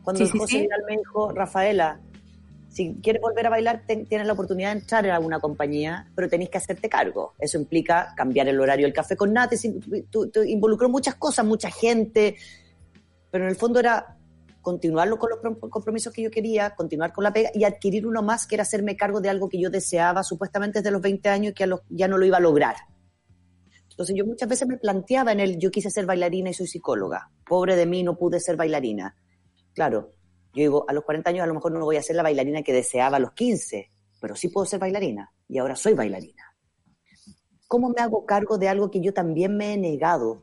Cuando 0.02 0.26
Sí, 0.26 0.32
sí, 0.32 0.36
José 0.36 0.58
sí. 0.62 0.68
Me 0.88 0.96
dijo, 0.96 1.30
Rafaela, 1.30 2.00
si 2.68 2.96
quieres 3.00 3.22
volver 3.22 3.46
a 3.46 3.50
bailar, 3.50 3.84
ten- 3.86 4.04
tienes 4.06 4.26
la 4.26 4.32
oportunidad 4.32 4.72
de 4.74 4.80
entrar 4.80 5.04
en 5.06 5.12
alguna 5.12 5.38
compañía, 5.38 6.08
pero 6.16 6.28
tenés 6.28 6.48
que 6.50 6.58
hacerte 6.58 6.88
cargo. 6.88 7.34
Eso 7.38 7.56
implica 7.56 8.12
cambiar 8.16 8.48
el 8.48 8.58
horario 8.58 8.84
del 8.84 8.92
café 8.92 9.16
con 9.16 9.32
tú- 10.10 10.42
involucró 10.44 10.88
muchas 10.88 11.14
cosas, 11.14 11.46
mucha 11.46 11.70
gente, 11.70 12.34
pero 13.30 13.44
en 13.44 13.50
el 13.50 13.56
fondo 13.56 13.78
era 13.78 14.16
continuarlo 14.60 15.20
con 15.20 15.30
los 15.30 15.38
prom- 15.38 15.70
compromisos 15.70 16.12
que 16.12 16.22
yo 16.22 16.30
quería, 16.32 16.74
continuar 16.74 17.12
con 17.12 17.22
la 17.22 17.32
pega 17.32 17.50
y 17.54 17.62
adquirir 17.62 18.08
uno 18.08 18.22
más 18.22 18.48
que 18.48 18.56
era 18.56 18.62
hacerme 18.62 18.96
cargo 18.96 19.20
de 19.20 19.28
algo 19.28 19.48
que 19.48 19.60
yo 19.60 19.70
deseaba 19.70 20.24
supuestamente 20.24 20.80
desde 20.80 20.90
los 20.90 21.00
20 21.00 21.28
años 21.28 21.52
y 21.52 21.54
que 21.54 21.62
a 21.62 21.68
los- 21.68 21.82
ya 21.90 22.08
no 22.08 22.18
lo 22.18 22.26
iba 22.26 22.38
a 22.38 22.40
lograr. 22.40 22.74
Entonces 23.92 24.16
yo 24.16 24.26
muchas 24.26 24.48
veces 24.48 24.66
me 24.66 24.76
planteaba 24.76 25.32
en 25.32 25.40
el, 25.40 25.58
yo 25.58 25.70
quise 25.70 25.90
ser 25.90 26.06
bailarina 26.06 26.50
y 26.50 26.54
soy 26.54 26.66
psicóloga. 26.66 27.30
Pobre 27.46 27.76
de 27.76 27.86
mí, 27.86 28.02
no 28.02 28.16
pude 28.16 28.40
ser 28.40 28.56
bailarina. 28.56 29.16
Claro, 29.74 30.12
yo 30.54 30.62
digo, 30.62 30.84
a 30.88 30.92
los 30.92 31.04
40 31.04 31.30
años 31.30 31.44
a 31.44 31.46
lo 31.46 31.54
mejor 31.54 31.72
no 31.72 31.84
voy 31.84 31.96
a 31.96 32.02
ser 32.02 32.16
la 32.16 32.22
bailarina 32.22 32.62
que 32.62 32.72
deseaba 32.72 33.16
a 33.16 33.20
los 33.20 33.32
15, 33.32 33.90
pero 34.20 34.36
sí 34.36 34.48
puedo 34.48 34.66
ser 34.66 34.80
bailarina 34.80 35.32
y 35.48 35.58
ahora 35.58 35.76
soy 35.76 35.94
bailarina. 35.94 36.54
¿Cómo 37.68 37.88
me 37.88 38.02
hago 38.02 38.26
cargo 38.26 38.58
de 38.58 38.68
algo 38.68 38.90
que 38.90 39.00
yo 39.00 39.14
también 39.14 39.56
me 39.56 39.72
he 39.72 39.76
negado 39.78 40.42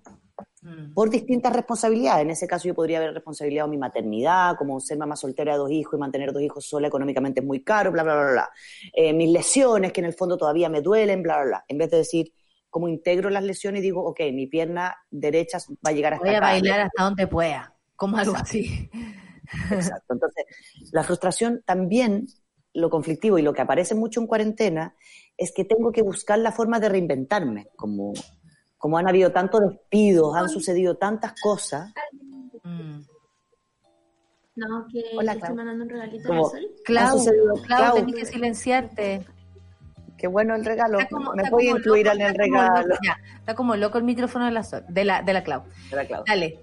por 0.94 1.10
distintas 1.10 1.54
responsabilidades. 1.54 2.24
En 2.24 2.32
ese 2.32 2.48
caso 2.48 2.68
yo 2.68 2.76
podría 2.76 2.98
haber 2.98 3.14
responsabilizado 3.14 3.70
mi 3.70 3.78
maternidad, 3.78 4.56
como 4.58 4.80
ser 4.80 4.98
mamá 4.98 5.16
soltera 5.16 5.54
de 5.54 5.60
dos 5.60 5.72
hijos 5.72 5.98
y 5.98 6.00
mantener 6.00 6.34
dos 6.34 6.42
hijos 6.42 6.66
sola 6.66 6.88
económicamente 6.88 7.40
es 7.40 7.46
muy 7.46 7.64
caro, 7.64 7.92
bla, 7.92 8.04
bla, 8.04 8.16
bla, 8.16 8.32
bla. 8.32 8.50
Eh, 8.94 9.14
mis 9.14 9.30
lesiones, 9.32 9.94
que 9.94 10.02
en 10.02 10.08
el 10.08 10.14
fondo 10.14 10.38
todavía 10.38 10.70
me 10.70 10.82
duelen, 10.82 11.24
bla, 11.24 11.38
bla, 11.38 11.46
bla. 11.46 11.66
En 11.68 11.78
vez 11.78 11.92
de 11.92 11.98
decir, 11.98 12.34
cómo 12.70 12.88
integro 12.88 13.30
las 13.30 13.44
lesiones 13.44 13.80
y 13.80 13.84
digo, 13.84 14.04
ok, 14.06 14.20
mi 14.34 14.48
pierna 14.48 14.96
derecha 15.10 15.58
va 15.86 15.90
a 15.90 15.94
llegar 15.94 16.14
hasta 16.14 16.26
Voy 16.26 16.36
a 16.36 16.38
acá. 16.38 16.48
bailar 16.48 16.80
hasta 16.82 17.04
donde 17.04 17.28
pueda, 17.28 17.74
como 17.96 18.18
algo 18.18 18.36
así. 18.36 18.90
Exacto. 19.72 20.14
Entonces, 20.14 20.46
la 20.92 21.04
frustración 21.04 21.64
también, 21.66 22.28
lo 22.74 22.90
conflictivo 22.90 23.40
y 23.40 23.42
lo 23.42 23.54
que 23.54 23.62
aparece 23.62 23.96
mucho 23.96 24.20
en 24.22 24.28
cuarentena, 24.28 24.96
es 25.38 25.52
que 25.52 25.66
tengo 25.66 25.92
que 25.92 26.02
buscar 26.04 26.38
la 26.40 26.52
forma 26.52 26.80
de 26.80 26.90
reinventarme, 26.90 27.68
como, 27.76 28.14
como 28.78 28.98
han 28.98 29.08
habido 29.08 29.32
tantos 29.32 29.62
despidos, 29.62 30.36
han 30.36 30.50
sucedido 30.50 30.98
tantas 30.98 31.34
cosas. 31.42 31.92
Mm. 32.64 33.00
No, 34.56 34.86
que 34.92 35.04
Hola, 35.18 35.34
estoy 35.34 35.56
mandando 35.56 35.86
un 35.86 35.90
regalito 35.90 36.26
a 36.26 36.28
Como- 36.36 36.44
la 36.44 36.50
Sol. 36.50 36.70
Clau, 36.84 37.18
Clau, 37.26 37.64
Clau. 37.66 37.96
tenés 37.96 38.16
que 38.16 38.26
silenciarte. 38.26 39.26
Qué 40.20 40.28
bueno 40.28 40.54
el 40.56 40.66
regalo. 40.66 41.00
Como- 41.10 41.34
Me 41.34 41.50
voy 41.50 41.68
a 41.68 41.72
incluir 41.72 42.06
loco, 42.06 42.18
en 42.18 42.26
el 42.26 42.36
regalo. 42.36 42.82
loco, 42.88 43.00
ya, 43.04 43.18
está 43.40 43.56
como 43.56 43.76
loco 43.76 43.98
el 43.98 44.04
micrófono 44.04 44.46
de 44.46 44.52
la, 44.52 44.62
de 44.88 45.06
la, 45.06 45.22
de 45.22 45.34
la 45.34 45.44
Clau. 45.44 45.64
Era 45.92 46.06
Clau. 46.06 46.24
Dale. 46.28 46.60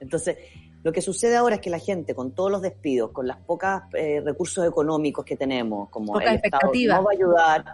Entonces, 0.00 0.36
lo 0.82 0.92
que 0.92 1.00
sucede 1.00 1.36
ahora 1.36 1.56
es 1.56 1.60
que 1.60 1.70
la 1.70 1.78
gente, 1.78 2.14
con 2.14 2.32
todos 2.32 2.50
los 2.50 2.62
despidos, 2.62 3.10
con 3.10 3.26
las 3.26 3.38
pocas 3.38 3.82
eh, 3.94 4.20
recursos 4.24 4.66
económicos 4.66 5.24
que 5.24 5.36
tenemos, 5.36 5.88
como 5.90 6.12
Pocas 6.12 6.28
el 6.34 6.40
Estado 6.44 6.70
no 6.74 7.04
va 7.04 7.10
a 7.10 7.14
ayudar, 7.14 7.64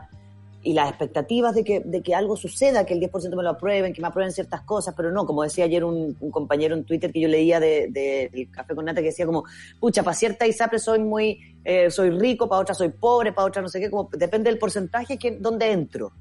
y 0.64 0.74
las 0.74 0.89
expectativas 0.90 1.55
de 1.55 1.64
que, 1.64 1.80
de 1.80 2.02
que 2.02 2.14
algo 2.14 2.36
suceda, 2.36 2.86
que 2.86 2.94
el 2.94 3.01
10% 3.01 3.34
me 3.36 3.43
lo 3.43 3.51
aprueben, 3.51 3.93
que 3.93 4.01
me 4.01 4.06
aprueben 4.09 4.32
ciertas 4.32 4.60
cosas, 4.62 4.94
pero 4.97 5.10
no, 5.10 5.26
como 5.26 5.43
decía 5.43 5.64
ayer 5.64 5.82
un, 5.84 6.16
un 6.20 6.30
compañero 6.30 6.76
en 6.76 6.84
Twitter 6.84 7.12
que 7.12 7.20
yo 7.20 7.28
leía 7.28 7.59
de, 7.59 7.89
de- 7.90 8.30
del 8.32 8.51
Café 8.51 8.74
con 8.74 8.84
Nata, 8.84 9.01
que 9.01 9.09
decía 9.09 9.26
como, 9.26 9.44
pucha, 9.80 10.02
para 10.02 10.14
cierta 10.14 10.47
ISAPRE 10.47 10.78
soy 10.78 11.01
muy, 11.01 11.56
eh, 11.64 11.90
soy 11.90 12.10
rico, 12.10 12.48
para 12.48 12.60
otra 12.62 12.74
soy 12.74 12.90
pobre, 12.90 13.32
para 13.32 13.47
otra 13.48 13.60
no 13.60 13.68
sé 13.68 13.80
qué, 13.80 13.90
como 13.90 14.09
depende 14.12 14.51
del 14.51 14.59
porcentaje 14.59 15.18
que 15.18 15.32
donde 15.32 15.72
entro. 15.72 16.12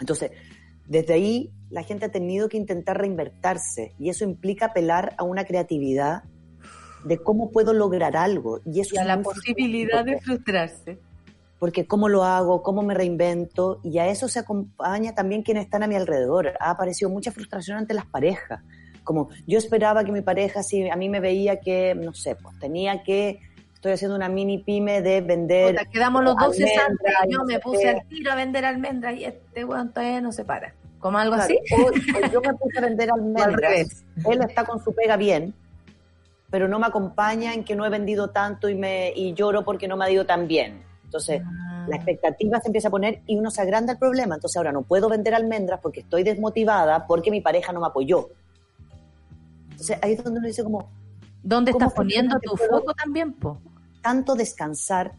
Entonces, 0.00 0.30
desde 0.86 1.12
ahí 1.12 1.50
la 1.70 1.82
gente 1.82 2.06
ha 2.06 2.10
tenido 2.10 2.48
que 2.48 2.56
intentar 2.56 2.96
reinvertirse 2.98 3.92
y 3.98 4.08
eso 4.08 4.24
implica 4.24 4.66
apelar 4.66 5.14
a 5.18 5.24
una 5.24 5.44
creatividad 5.44 6.22
de 7.04 7.18
cómo 7.18 7.50
puedo 7.50 7.74
lograr 7.74 8.16
algo. 8.16 8.60
Y 8.64 8.80
eso 8.80 8.94
Y 8.94 8.98
a 8.98 9.02
es 9.02 9.06
la 9.06 9.20
posibilidad 9.22 10.04
de 10.04 10.18
frustrante, 10.18 10.24
frustrarse. 10.24 10.98
Porque 11.58 11.86
cómo 11.86 12.08
lo 12.08 12.22
hago, 12.24 12.62
cómo 12.62 12.82
me 12.82 12.94
reinvento 12.94 13.80
y 13.82 13.98
a 13.98 14.06
eso 14.06 14.28
se 14.28 14.38
acompaña 14.38 15.14
también 15.14 15.42
quienes 15.42 15.64
están 15.64 15.82
a 15.82 15.86
mi 15.88 15.96
alrededor. 15.96 16.52
Ha 16.60 16.70
aparecido 16.70 17.10
mucha 17.10 17.32
frustración 17.32 17.78
ante 17.78 17.94
las 17.94 18.06
parejas. 18.06 18.60
Como 19.02 19.28
yo 19.46 19.58
esperaba 19.58 20.04
que 20.04 20.12
mi 20.12 20.20
pareja, 20.20 20.62
si 20.62 20.88
a 20.88 20.94
mí 20.96 21.08
me 21.08 21.18
veía 21.18 21.60
que, 21.60 21.94
no 21.94 22.12
sé, 22.14 22.36
pues 22.36 22.58
tenía 22.60 23.02
que, 23.02 23.40
estoy 23.74 23.92
haciendo 23.92 24.14
una 24.16 24.28
mini 24.28 24.58
pyme 24.58 25.02
de 25.02 25.20
vender 25.20 25.74
Puta, 25.76 25.84
quedamos 25.90 26.22
los 26.24 26.36
dos 26.36 26.56
cesantes. 26.56 27.12
Yo 27.28 27.44
me 27.44 27.58
puse 27.58 27.88
al 27.88 28.06
tiro 28.08 28.30
a 28.32 28.34
vender 28.34 28.64
almendras 28.64 29.16
y 29.16 29.24
este 29.24 29.64
weón 29.64 29.92
todavía 29.92 30.20
no 30.20 30.30
se 30.30 30.44
para. 30.44 30.74
Como 31.00 31.16
algo 31.18 31.36
Claro, 31.36 31.54
así. 31.54 31.58
O, 31.74 31.86
o 31.86 32.30
yo 32.32 32.40
me 32.40 32.54
puse 32.54 32.78
a 32.78 32.82
vender 32.82 33.10
al 33.12 33.20
almendras. 33.20 33.54
revés. 33.56 34.04
Él 34.30 34.40
está 34.42 34.64
con 34.64 34.82
su 34.82 34.92
pega 34.94 35.16
bien, 35.16 35.54
pero 36.50 36.68
no 36.68 36.78
me 36.78 36.86
acompaña 36.86 37.54
en 37.54 37.64
que 37.64 37.74
no 37.76 37.86
he 37.86 37.90
vendido 37.90 38.30
tanto 38.30 38.68
y, 38.68 38.74
me, 38.74 39.12
y 39.14 39.32
lloro 39.34 39.64
porque 39.64 39.88
no 39.88 39.96
me 39.96 40.04
ha 40.04 40.10
ido 40.10 40.26
tan 40.26 40.46
bien. 40.48 40.82
Entonces, 41.08 41.40
Ah. 41.42 41.86
la 41.88 41.96
expectativa 41.96 42.60
se 42.60 42.68
empieza 42.68 42.88
a 42.88 42.90
poner 42.90 43.22
y 43.26 43.36
uno 43.38 43.50
se 43.50 43.62
agranda 43.62 43.92
el 43.94 43.98
problema. 43.98 44.34
Entonces, 44.34 44.56
ahora 44.58 44.72
no 44.72 44.82
puedo 44.82 45.08
vender 45.08 45.34
almendras 45.34 45.80
porque 45.82 46.00
estoy 46.00 46.22
desmotivada 46.22 47.06
porque 47.06 47.30
mi 47.30 47.40
pareja 47.40 47.72
no 47.72 47.80
me 47.80 47.86
apoyó. 47.86 48.28
Entonces, 49.70 49.98
ahí 50.02 50.12
es 50.12 50.22
donde 50.24 50.38
uno 50.40 50.48
dice 50.48 50.62
como, 50.64 50.90
¿Dónde 51.42 51.72
¿Cómo 51.72 51.84
estás 51.86 51.96
poniendo 51.96 52.38
tu 52.40 52.56
foco 52.56 52.92
también, 52.94 53.32
po? 53.32 53.58
tanto 54.02 54.34
descansar 54.34 55.12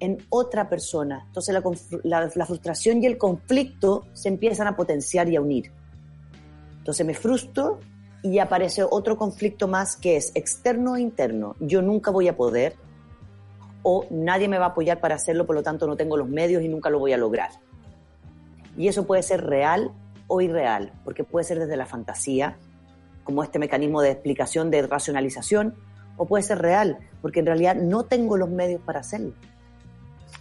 en 0.00 0.18
otra 0.30 0.68
persona. 0.68 1.24
Entonces 1.26 1.54
la, 1.54 1.62
la- 2.04 2.30
la 2.34 2.46
frustración 2.46 3.02
y 3.02 3.06
el 3.06 3.18
conflicto 3.18 4.06
se 4.14 4.28
empiezan 4.28 4.66
a 4.66 4.74
potenciar 4.76 5.28
y 5.28 5.36
a 5.36 5.40
unir. 5.40 5.70
Entonces 6.78 7.04
me 7.06 7.14
frustro 7.14 7.80
y 8.22 8.38
aparece 8.38 8.82
otro 8.88 9.16
conflicto 9.16 9.68
más 9.68 9.96
que 9.96 10.16
es 10.16 10.32
externo 10.34 10.96
e 10.96 11.00
interno. 11.00 11.54
Yo 11.60 11.82
nunca 11.82 12.10
voy 12.10 12.28
a 12.28 12.36
poder 12.36 12.74
o 13.90 14.04
nadie 14.10 14.48
me 14.48 14.58
va 14.58 14.66
a 14.66 14.68
apoyar 14.68 15.00
para 15.00 15.14
hacerlo, 15.14 15.46
por 15.46 15.56
lo 15.56 15.62
tanto 15.62 15.86
no 15.86 15.96
tengo 15.96 16.18
los 16.18 16.28
medios 16.28 16.62
y 16.62 16.68
nunca 16.68 16.90
lo 16.90 16.98
voy 16.98 17.14
a 17.14 17.16
lograr. 17.16 17.48
Y 18.76 18.86
eso 18.86 19.06
puede 19.06 19.22
ser 19.22 19.46
real 19.46 19.92
o 20.26 20.42
irreal, 20.42 20.92
porque 21.04 21.24
puede 21.24 21.44
ser 21.44 21.58
desde 21.58 21.74
la 21.74 21.86
fantasía, 21.86 22.58
como 23.24 23.42
este 23.42 23.58
mecanismo 23.58 24.02
de 24.02 24.10
explicación, 24.10 24.70
de 24.70 24.82
racionalización, 24.82 25.74
o 26.18 26.26
puede 26.26 26.42
ser 26.42 26.58
real, 26.58 26.98
porque 27.22 27.40
en 27.40 27.46
realidad 27.46 27.76
no 27.76 28.02
tengo 28.02 28.36
los 28.36 28.50
medios 28.50 28.82
para 28.82 29.00
hacerlo. 29.00 29.32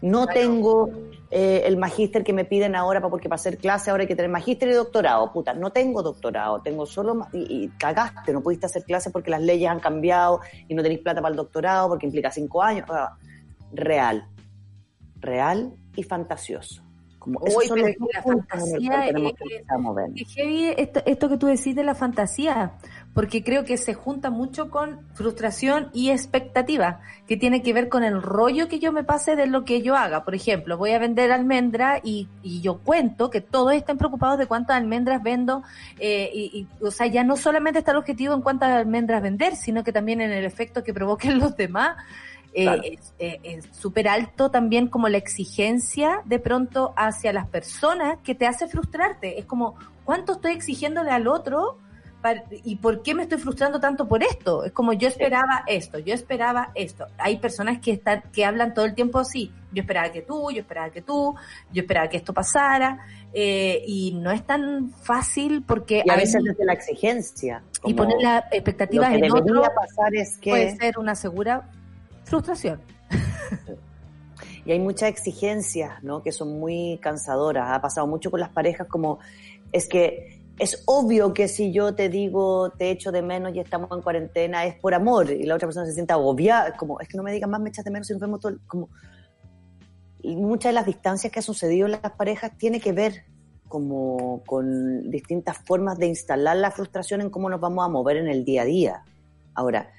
No 0.01 0.27
tengo 0.27 0.89
eh, 1.31 1.63
el 1.63 1.77
magíster 1.77 2.25
que 2.25 2.33
me 2.33 2.43
piden 2.43 2.75
ahora 2.75 2.99
porque 2.99 3.29
para 3.29 3.39
hacer 3.39 3.57
clase 3.57 3.91
ahora 3.91 4.01
hay 4.01 4.07
que 4.07 4.15
tener 4.17 4.29
magíster 4.29 4.67
y 4.67 4.73
doctorado. 4.73 5.31
Puta, 5.31 5.53
no 5.53 5.71
tengo 5.71 6.03
doctorado, 6.03 6.61
tengo 6.61 6.85
solo... 6.85 7.25
Y, 7.31 7.63
y 7.63 7.67
cagaste, 7.79 8.33
no 8.33 8.41
pudiste 8.41 8.65
hacer 8.65 8.83
clase 8.83 9.09
porque 9.09 9.31
las 9.31 9.41
leyes 9.41 9.69
han 9.69 9.79
cambiado 9.79 10.41
y 10.67 10.75
no 10.75 10.83
tenéis 10.83 10.99
plata 10.99 11.21
para 11.21 11.31
el 11.31 11.37
doctorado 11.37 11.87
porque 11.87 12.05
implica 12.05 12.29
cinco 12.29 12.61
años. 12.61 12.85
Ah, 12.89 13.17
Real. 13.73 14.27
Real 15.19 15.73
y 15.95 16.03
fantasioso. 16.03 16.83
Como 17.19 17.41
pero 17.41 17.75
es 17.87 17.97
la 18.13 18.21
fantasía 18.21 19.07
es- 19.07 19.33
que. 19.33 19.63
Qué 20.15 20.23
heavy 20.25 20.73
esto, 20.77 21.01
esto 21.05 21.27
que 21.27 21.35
tú 21.37 21.47
decís 21.47 21.75
de 21.75 21.83
la 21.83 21.93
fantasía, 21.93 22.73
porque 23.13 23.43
creo 23.43 23.65
que 23.65 23.75
se 23.75 23.93
junta 23.95 24.29
mucho 24.29 24.69
con 24.69 25.01
frustración 25.13 25.89
y 25.93 26.11
expectativa, 26.11 27.01
que 27.27 27.35
tiene 27.35 27.61
que 27.63 27.73
ver 27.73 27.89
con 27.89 28.05
el 28.05 28.21
rollo 28.21 28.69
que 28.69 28.79
yo 28.79 28.93
me 28.93 29.03
pase 29.03 29.35
de 29.35 29.45
lo 29.47 29.65
que 29.65 29.81
yo 29.81 29.97
haga. 29.97 30.23
Por 30.23 30.35
ejemplo, 30.35 30.77
voy 30.77 30.91
a 30.91 30.99
vender 30.99 31.33
almendra 31.33 31.99
y, 32.01 32.29
y 32.43 32.61
yo 32.61 32.77
cuento 32.77 33.29
que 33.29 33.41
todos 33.41 33.73
estén 33.73 33.97
preocupados 33.97 34.37
de 34.37 34.45
cuántas 34.45 34.77
almendras 34.77 35.21
vendo, 35.21 35.63
eh, 35.99 36.29
y, 36.33 36.59
y, 36.79 36.85
o 36.85 36.91
sea, 36.91 37.07
ya 37.07 37.25
no 37.25 37.35
solamente 37.35 37.79
está 37.79 37.91
el 37.91 37.97
objetivo 37.97 38.35
en 38.35 38.41
cuántas 38.41 38.71
almendras 38.71 39.21
vender, 39.21 39.57
sino 39.57 39.83
que 39.83 39.91
también 39.91 40.21
en 40.21 40.31
el 40.31 40.45
efecto 40.45 40.81
que 40.81 40.93
provoquen 40.93 41.39
los 41.39 41.57
demás. 41.57 41.97
Eh, 42.59 42.63
Claro. 42.63 42.81
es 42.83 43.13
eh, 43.19 43.39
es 43.43 43.65
súper 43.71 44.07
alto 44.07 44.49
también 44.49 44.87
como 44.87 45.09
la 45.09 45.17
exigencia 45.17 46.21
de 46.25 46.39
pronto 46.39 46.91
hacia 46.97 47.31
las 47.31 47.47
personas 47.47 48.17
que 48.23 48.33
te 48.33 48.47
hace 48.47 48.67
frustrarte. 48.67 49.37
Es 49.37 49.45
como, 49.45 49.75
¿cuánto 50.05 50.33
estoy 50.33 50.53
exigiéndole 50.53 51.11
al 51.11 51.27
otro? 51.27 51.77
¿Y 52.65 52.77
por 52.77 53.03
qué 53.03 53.13
me 53.13 53.23
estoy 53.23 53.37
frustrando 53.37 53.79
tanto 53.79 54.07
por 54.07 54.21
esto? 54.23 54.65
Es 54.65 54.71
como 54.73 54.91
yo 54.91 55.07
esperaba 55.07 55.63
esto, 55.67 55.99
yo 55.99 56.13
esperaba 56.13 56.71
esto. 56.75 57.05
Hay 57.19 57.37
personas 57.37 57.79
que 57.79 57.91
están, 57.91 58.23
que 58.33 58.43
hablan 58.43 58.73
todo 58.73 58.85
el 58.85 58.95
tiempo 58.95 59.19
así. 59.19 59.53
Yo 59.71 59.81
esperaba 59.81 60.11
que 60.11 60.23
tú, 60.23 60.49
yo 60.51 60.59
esperaba 60.61 60.89
que 60.89 61.01
tú, 61.03 61.35
yo 61.71 61.81
esperaba 61.81 62.09
que 62.09 62.17
esto 62.17 62.33
pasara. 62.33 62.99
eh, 63.33 63.83
y 63.85 64.13
no 64.13 64.31
es 64.31 64.43
tan 64.47 64.89
fácil 65.03 65.61
porque 65.61 66.01
Y 66.05 66.09
a 66.09 66.13
hay- 66.13 66.19
veces 66.21 66.41
desde 66.43 66.65
la 66.65 66.73
exigencia. 66.73 67.61
y 67.85 67.93
poner 67.93 68.17
las 68.19 68.43
expectativas 68.51 69.13
en 69.13 69.31
otro 69.31 69.61
pasar 69.75 70.15
es 70.15 70.37
que... 70.39 70.49
puede 70.49 70.75
ser 70.77 70.97
una 70.97 71.13
segura 71.13 71.69
frustración. 72.27 72.81
Y 74.65 74.71
hay 74.73 74.79
muchas 74.79 75.09
exigencias, 75.09 76.03
¿no? 76.03 76.21
Que 76.21 76.33
son 76.33 76.59
muy 76.59 76.99
cansadoras. 77.01 77.69
Ha 77.71 77.81
pasado 77.81 78.05
mucho 78.05 78.29
con 78.29 78.41
las 78.41 78.49
parejas 78.49 78.85
como 78.87 79.19
es 79.71 79.87
que 79.87 80.43
es 80.59 80.83
obvio 80.85 81.33
que 81.33 81.47
si 81.47 81.71
yo 81.71 81.95
te 81.95 82.09
digo 82.09 82.71
te 82.71 82.91
echo 82.91 83.11
de 83.11 83.21
menos 83.21 83.55
y 83.55 83.59
estamos 83.59 83.89
en 83.91 84.01
cuarentena 84.01 84.65
es 84.65 84.75
por 84.75 84.93
amor 84.93 85.29
y 85.29 85.43
la 85.43 85.55
otra 85.55 85.67
persona 85.67 85.85
se 85.85 85.93
siente 85.93 86.13
agobiada, 86.13 86.75
como 86.75 86.99
es 86.99 87.07
que 87.07 87.15
no 87.15 87.23
me 87.23 87.31
digas 87.31 87.49
más 87.49 87.61
me 87.61 87.69
echas 87.69 87.85
de 87.85 87.91
menos 87.91 88.07
si 88.07 88.13
nos 88.13 88.21
vemos 88.21 88.39
todo 88.39 88.57
como 88.65 88.89
y 90.19 90.35
muchas 90.35 90.71
de 90.71 90.73
las 90.73 90.85
distancias 90.85 91.31
que 91.31 91.39
ha 91.39 91.43
sucedido 91.43 91.85
en 91.85 91.91
las 91.91 92.11
parejas 92.13 92.57
tiene 92.57 92.79
que 92.79 92.91
ver 92.91 93.23
como 93.67 94.41
con 94.45 95.09
distintas 95.11 95.59
formas 95.59 95.97
de 95.97 96.07
instalar 96.07 96.57
la 96.57 96.71
frustración 96.71 97.21
en 97.21 97.29
cómo 97.29 97.49
nos 97.49 97.61
vamos 97.61 97.85
a 97.85 97.89
mover 97.89 98.17
en 98.17 98.27
el 98.27 98.43
día 98.43 98.63
a 98.63 98.65
día. 98.65 99.03
Ahora, 99.53 99.91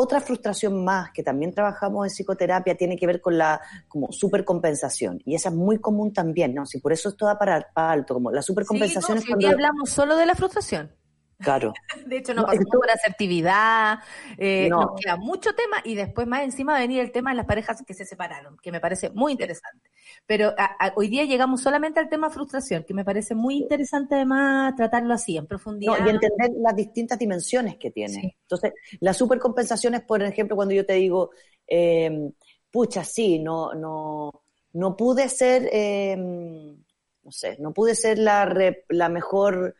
otra 0.00 0.20
frustración 0.20 0.84
más 0.84 1.10
que 1.12 1.22
también 1.22 1.52
trabajamos 1.52 2.06
en 2.06 2.10
psicoterapia 2.10 2.76
tiene 2.76 2.96
que 2.96 3.06
ver 3.06 3.20
con 3.20 3.36
la 3.36 3.60
como 3.88 4.12
supercompensación 4.12 5.20
y 5.24 5.34
esa 5.34 5.48
es 5.48 5.54
muy 5.54 5.78
común 5.78 6.12
también, 6.12 6.54
¿no? 6.54 6.66
Si 6.66 6.78
por 6.80 6.92
eso 6.92 7.08
es 7.08 7.16
toda 7.16 7.38
para, 7.38 7.66
para 7.74 7.90
alto, 7.92 8.14
como 8.14 8.30
la 8.30 8.42
supercompensación 8.42 9.02
Sí, 9.02 9.12
no, 9.12 9.18
es 9.18 9.24
si 9.24 9.32
hoy 9.32 9.40
cuando 9.42 9.56
hablamos 9.56 9.90
solo 9.90 10.16
de 10.16 10.26
la 10.26 10.34
frustración. 10.34 10.92
claro, 11.38 11.72
De 12.06 12.16
hecho, 12.18 12.32
no, 12.34 12.42
No, 12.42 12.46
pasamos 12.46 12.66
esto- 12.66 12.78
por 12.78 12.90
asertividad, 12.90 13.98
eh, 14.38 14.68
No. 14.70 14.80
nos 14.80 15.00
queda 15.00 15.16
mucho 15.16 15.52
tema 15.54 15.78
y 15.84 15.94
después 15.94 16.26
más 16.26 16.42
encima 16.42 16.72
va 16.72 16.78
a 16.78 16.82
venir 16.82 17.00
el 17.00 17.10
tema 17.12 17.30
de 17.30 17.36
las 17.36 17.46
parejas 17.46 17.82
que 17.86 17.94
se 17.94 18.04
separaron, 18.04 18.56
que 18.62 18.70
me 18.72 18.80
parece 18.80 19.10
muy 19.10 19.32
interesante. 19.32 19.87
Pero 20.28 20.50
a- 20.58 20.76
a- 20.78 20.92
hoy 20.96 21.08
día 21.08 21.24
llegamos 21.24 21.62
solamente 21.62 22.00
al 22.00 22.10
tema 22.10 22.28
frustración, 22.28 22.84
que 22.84 22.92
me 22.92 23.02
parece 23.04 23.34
muy 23.34 23.56
interesante 23.56 24.14
además 24.14 24.76
tratarlo 24.76 25.14
así, 25.14 25.38
en 25.38 25.46
profundidad. 25.46 25.98
No, 25.98 26.06
y 26.06 26.10
entender 26.10 26.50
las 26.60 26.76
distintas 26.76 27.18
dimensiones 27.18 27.78
que 27.78 27.90
tiene. 27.90 28.12
Sí. 28.20 28.36
Entonces, 28.42 28.74
la 29.00 29.14
supercompensación 29.14 29.94
es, 29.94 30.02
por 30.02 30.22
ejemplo, 30.22 30.54
cuando 30.54 30.74
yo 30.74 30.84
te 30.84 30.92
digo, 30.92 31.30
eh, 31.66 32.30
pucha, 32.70 33.04
sí, 33.04 33.38
no, 33.38 33.72
no, 33.72 34.42
no 34.74 34.96
pude 34.98 35.30
ser, 35.30 35.66
eh, 35.72 36.14
no 36.16 37.32
sé, 37.32 37.56
no 37.58 37.72
pude 37.72 37.94
ser 37.94 38.18
la, 38.18 38.44
re- 38.44 38.84
la 38.90 39.08
mejor 39.08 39.74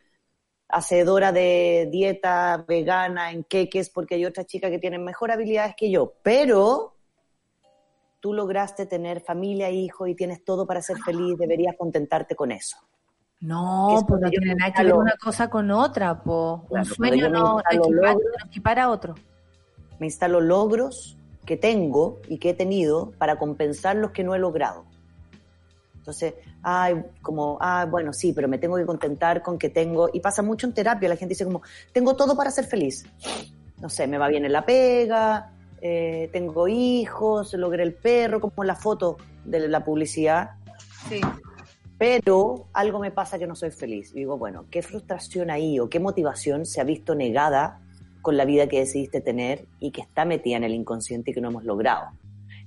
hacedora 0.67 1.31
de 1.31 1.89
dieta 1.91 2.65
vegana 2.67 3.31
en 3.31 3.43
queques 3.43 3.89
porque 3.91 4.15
hay 4.15 4.25
otras 4.25 4.47
chicas 4.47 4.71
que 4.71 4.79
tienen 4.79 5.03
mejor 5.03 5.31
habilidades 5.31 5.75
que 5.77 5.91
yo, 5.91 6.13
pero 6.23 6.95
tú 8.19 8.33
lograste 8.33 8.85
tener 8.85 9.21
familia, 9.21 9.69
hijo 9.69 10.07
y 10.07 10.15
tienes 10.15 10.43
todo 10.43 10.65
para 10.67 10.81
ser 10.81 10.97
feliz, 10.99 11.37
deberías 11.37 11.75
contentarte 11.77 12.35
con 12.35 12.51
eso. 12.51 12.77
No, 13.41 13.95
es 13.95 14.03
pues 14.05 14.19
no 14.21 14.29
tiene 14.29 14.53
nada 14.55 14.73
que 14.73 14.83
ver 14.83 14.93
una 14.93 15.13
cosa 15.23 15.49
con 15.49 15.71
otra, 15.71 16.21
po. 16.21 16.65
Claro, 16.67 16.83
Un 16.89 16.95
sueño 16.95 17.29
no, 17.29 17.57
instalo 17.59 17.85
equipara, 17.85 18.13
logros- 18.13 18.45
equipara 18.47 18.89
otro. 18.89 19.15
me 19.99 20.07
instalo 20.07 20.41
logros 20.41 21.17
que 21.45 21.55
tengo 21.57 22.19
y 22.27 22.37
que 22.37 22.49
he 22.49 22.53
tenido 22.53 23.11
para 23.17 23.37
compensar 23.39 23.95
los 23.95 24.11
que 24.11 24.23
no 24.23 24.35
he 24.35 24.39
logrado. 24.39 24.85
Entonces, 25.95 26.33
ay, 26.63 27.01
como, 27.21 27.57
ah, 27.61 27.85
bueno, 27.89 28.13
sí, 28.13 28.33
pero 28.33 28.47
me 28.47 28.57
tengo 28.57 28.75
que 28.77 28.85
contentar 28.85 29.41
con 29.41 29.57
que 29.57 29.69
tengo, 29.69 30.09
y 30.11 30.19
pasa 30.21 30.41
mucho 30.41 30.65
en 30.67 30.73
terapia, 30.73 31.07
la 31.09 31.15
gente 31.15 31.33
dice 31.33 31.45
como, 31.45 31.61
tengo 31.93 32.15
todo 32.15 32.35
para 32.35 32.51
ser 32.51 32.65
feliz. 32.65 33.05
No 33.79 33.89
sé, 33.89 34.07
me 34.07 34.17
va 34.17 34.27
bien 34.27 34.43
en 34.45 34.51
la 34.51 34.65
pega, 34.65 35.51
eh, 35.81 36.29
tengo 36.31 36.67
hijos, 36.67 37.53
logré 37.53 37.83
el 37.83 37.93
perro, 37.93 38.39
como 38.39 38.63
la 38.63 38.75
foto 38.75 39.17
de 39.45 39.67
la 39.67 39.83
publicidad, 39.83 40.51
Sí. 41.07 41.21
pero 41.97 42.67
algo 42.73 42.99
me 42.99 43.11
pasa 43.11 43.37
que 43.39 43.47
no 43.47 43.55
soy 43.55 43.71
feliz. 43.71 44.11
Y 44.13 44.19
digo, 44.19 44.37
bueno, 44.37 44.65
¿qué 44.69 44.81
frustración 44.81 45.49
ahí 45.49 45.79
o 45.79 45.89
qué 45.89 45.99
motivación 45.99 46.65
se 46.65 46.81
ha 46.81 46.83
visto 46.83 47.15
negada 47.15 47.81
con 48.21 48.37
la 48.37 48.45
vida 48.45 48.67
que 48.67 48.79
decidiste 48.79 49.21
tener 49.21 49.65
y 49.79 49.91
que 49.91 50.01
está 50.01 50.25
metida 50.25 50.57
en 50.57 50.63
el 50.63 50.73
inconsciente 50.73 51.31
y 51.31 51.33
que 51.33 51.41
no 51.41 51.49
hemos 51.49 51.63
logrado? 51.63 52.07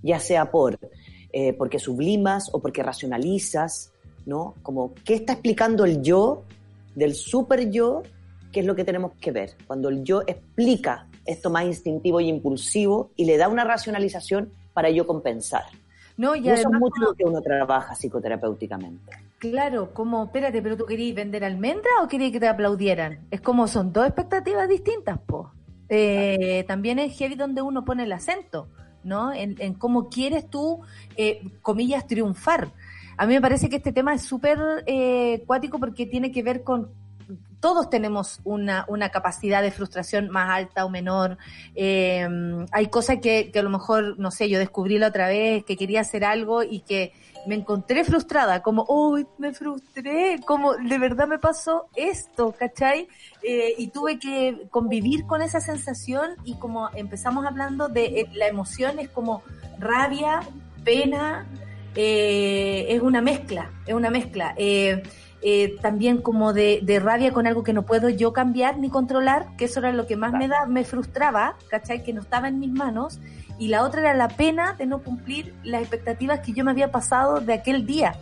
Ya 0.02 0.18
sea 0.18 0.51
por 0.51 0.78
eh, 1.34 1.55
porque 1.55 1.78
sublimas 1.78 2.51
o 2.52 2.60
porque 2.60 2.82
racionalizas, 2.82 3.93
¿no? 4.26 4.55
Como, 4.62 4.93
¿qué 5.05 5.14
está 5.14 5.32
explicando 5.32 5.84
el 5.86 6.02
yo 6.02 6.43
del 6.94 7.14
super 7.14 7.70
yo? 7.70 8.02
¿Qué 8.52 8.60
es 8.60 8.66
lo 8.66 8.76
que 8.76 8.84
tenemos 8.84 9.12
que 9.18 9.32
ver? 9.32 9.56
Cuando 9.66 9.89
el 9.89 10.05
yo 10.05 10.22
explica 10.26 11.06
esto 11.24 11.51
más 11.51 11.65
instintivo 11.65 12.20
y 12.20 12.28
impulsivo 12.28 13.11
y 13.16 13.24
le 13.24 13.36
da 13.36 13.49
una 13.49 13.65
racionalización 13.65 14.53
para 14.73 14.90
yo 14.90 15.07
compensar. 15.07 15.65
No, 16.16 16.35
y, 16.36 16.40
Y 16.40 16.51
eso 16.51 16.69
es 16.73 16.78
mucho 16.78 17.01
lo 17.03 17.15
que 17.15 17.24
uno 17.24 17.40
trabaja 17.40 17.94
psicoterapéuticamente. 17.94 19.12
Claro, 19.39 19.93
como, 19.93 20.24
espérate, 20.24 20.62
pero 20.62 20.77
tú 20.77 20.85
querías 20.86 21.16
vender 21.16 21.44
almendra 21.44 21.90
o 22.03 22.09
querías 22.09 22.32
que 22.32 22.40
te 22.40 22.49
aplaudieran? 22.49 23.20
Es 23.31 23.40
como 23.40 23.66
son 23.66 23.93
dos 23.93 24.07
expectativas 24.07 24.69
distintas, 24.69 25.19
po. 25.19 25.51
Eh, 25.89 26.65
también 26.69 26.99
es 26.99 27.16
heavy 27.19 27.35
donde 27.35 27.61
uno 27.61 27.85
pone 27.85 28.05
el 28.05 28.12
acento, 28.12 28.69
¿no? 29.05 29.32
En, 29.32 29.57
en 29.59 29.74
cómo 29.74 30.09
quieres 30.09 30.49
tú, 30.49 30.81
eh, 31.16 31.43
comillas, 31.61 32.07
triunfar. 32.07 32.73
A 33.16 33.27
mí 33.27 33.35
me 33.35 33.40
parece 33.40 33.69
que 33.69 33.77
este 33.77 33.93
tema 33.93 34.15
es 34.15 34.23
súper 34.23 34.59
eh, 34.86 35.43
cuático 35.47 35.78
porque 35.78 36.07
tiene 36.07 36.32
que 36.32 36.43
ver 36.43 36.62
con 36.62 36.90
todos 37.62 37.89
tenemos 37.89 38.40
una, 38.43 38.84
una 38.89 39.10
capacidad 39.10 39.62
de 39.62 39.70
frustración 39.70 40.28
más 40.30 40.51
alta 40.51 40.84
o 40.84 40.90
menor. 40.90 41.39
Eh, 41.76 42.28
hay 42.72 42.89
cosas 42.89 43.18
que, 43.22 43.52
que 43.52 43.60
a 43.60 43.62
lo 43.62 43.70
mejor, 43.70 44.18
no 44.18 44.32
sé, 44.32 44.48
yo 44.48 44.59
descubrí 44.59 44.98
la 44.98 45.06
otra 45.06 45.28
vez 45.28 45.64
que 45.64 45.76
quería 45.76 46.01
hacer 46.01 46.24
algo 46.24 46.64
y 46.64 46.80
que 46.80 47.12
me 47.47 47.55
encontré 47.55 48.02
frustrada, 48.02 48.62
como, 48.62 48.84
uy, 48.89 49.28
me 49.39 49.52
frustré, 49.52 50.40
como 50.44 50.74
de 50.74 50.98
verdad 50.98 51.28
me 51.28 51.39
pasó 51.39 51.86
esto, 51.94 52.52
¿cachai? 52.59 53.06
Eh, 53.44 53.74
y 53.78 53.89
tuve 53.89 54.18
que 54.18 54.66
convivir 54.68 55.24
con 55.26 55.40
esa 55.40 55.60
sensación 55.60 56.30
y 56.44 56.56
como 56.56 56.90
empezamos 56.94 57.47
hablando 57.47 57.89
de 57.89 58.06
eh, 58.06 58.28
la 58.34 58.48
emoción 58.48 58.98
es 58.98 59.09
como 59.09 59.44
rabia, 59.78 60.40
pena, 60.82 61.47
es 61.94 63.01
una 63.02 63.20
mezcla, 63.20 63.70
es 63.86 63.94
una 63.94 64.10
mezcla. 64.10 64.52
Eh, 65.44 65.77
también 65.82 66.23
como 66.23 66.52
de, 66.52 66.81
de 66.85 67.01
rabia 67.01 67.32
con 67.32 67.48
algo 67.48 67.64
que 67.64 67.73
no 67.73 67.82
puedo 67.82 68.09
yo 68.09 68.32
cambiar 68.32 68.78
ni 68.78 68.89
controlar, 68.89 69.48
que 69.56 69.64
eso 69.64 69.81
era 69.81 69.93
lo 69.93 70.06
que 70.06 70.16
más 70.16 70.32
me 70.32 70.47
da, 70.47 70.66
me 70.66 70.85
frustraba, 70.85 71.56
¿cachai? 71.69 72.05
Que 72.05 72.12
no 72.12 72.20
estaba 72.20 72.47
en 72.47 72.60
mis 72.60 72.70
manos. 72.70 73.19
Y 73.59 73.69
la 73.69 73.82
otra 73.82 74.02
era 74.02 74.14
la 74.14 74.28
pena 74.28 74.74
de 74.74 74.86
no 74.86 75.02
cumplir 75.02 75.55
las 75.64 75.82
expectativas 75.82 76.40
que 76.40 76.52
yo 76.52 76.64
me 76.64 76.70
había 76.70 76.93
pasado 76.93 77.40
de 77.40 77.55
aquel 77.55 77.86
día. 77.86 78.14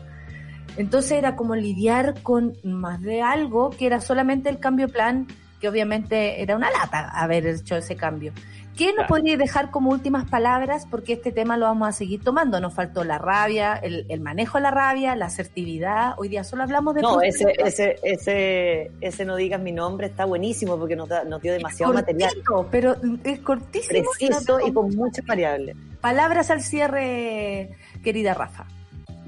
Entonces 0.77 1.13
era 1.13 1.37
como 1.37 1.57
lidiar 1.57 2.23
con 2.23 2.57
más 2.63 3.03
de 3.03 3.23
algo 3.23 3.71
que 3.71 3.87
era 3.87 4.01
solamente 4.01 4.49
el 4.49 4.59
cambio 4.59 4.87
de 4.87 4.93
plan, 4.93 5.27
que 5.61 5.69
obviamente 5.69 6.41
era 6.41 6.57
una 6.57 6.71
lata 6.71 7.11
haber 7.11 7.47
hecho 7.47 7.77
ese 7.77 7.97
cambio. 7.97 8.33
¿Qué 8.81 8.95
nos 8.95 9.07
podría 9.09 9.37
dejar 9.37 9.71
como 9.71 9.91
últimas 9.91 10.29
palabras? 10.31 10.87
Porque 10.91 11.13
este 11.13 11.33
tema 11.33 11.59
lo 11.59 11.67
vamos 11.67 11.87
a 11.89 11.93
seguir 11.93 12.25
tomando. 12.25 12.61
Nos 12.61 12.73
faltó 12.73 13.05
la 13.05 13.19
rabia, 13.19 13.75
el, 13.75 14.07
el 14.09 14.21
manejo 14.21 14.57
de 14.57 14.63
la 14.63 14.71
rabia, 14.71 15.15
la 15.17 15.27
asertividad. 15.27 16.15
Hoy 16.17 16.29
día 16.31 16.45
solo 16.45 16.63
hablamos 16.63 16.95
de... 16.95 17.03
No, 17.03 17.21
ese, 17.21 17.53
ese, 17.59 17.97
ese, 18.03 18.91
ese 19.03 19.25
no 19.27 19.37
digas 19.37 19.61
mi 19.61 19.73
nombre 19.73 20.07
está 20.07 20.25
buenísimo 20.25 20.79
porque 20.79 20.97
nos, 20.97 21.11
da- 21.11 21.25
nos 21.25 21.43
dio 21.43 21.53
demasiado 21.53 21.93
material 21.93 22.33
Cortito, 22.43 22.69
pero 22.71 22.97
es 23.23 23.41
cortísimo. 23.41 24.09
preciso 24.19 24.59
y 24.67 24.73
con 24.73 24.89
muchas 24.97 25.27
variables. 25.27 25.77
Palabras 26.01 26.51
al 26.51 26.63
cierre, 26.63 27.77
querida 28.03 28.33
Rafa. 28.33 28.65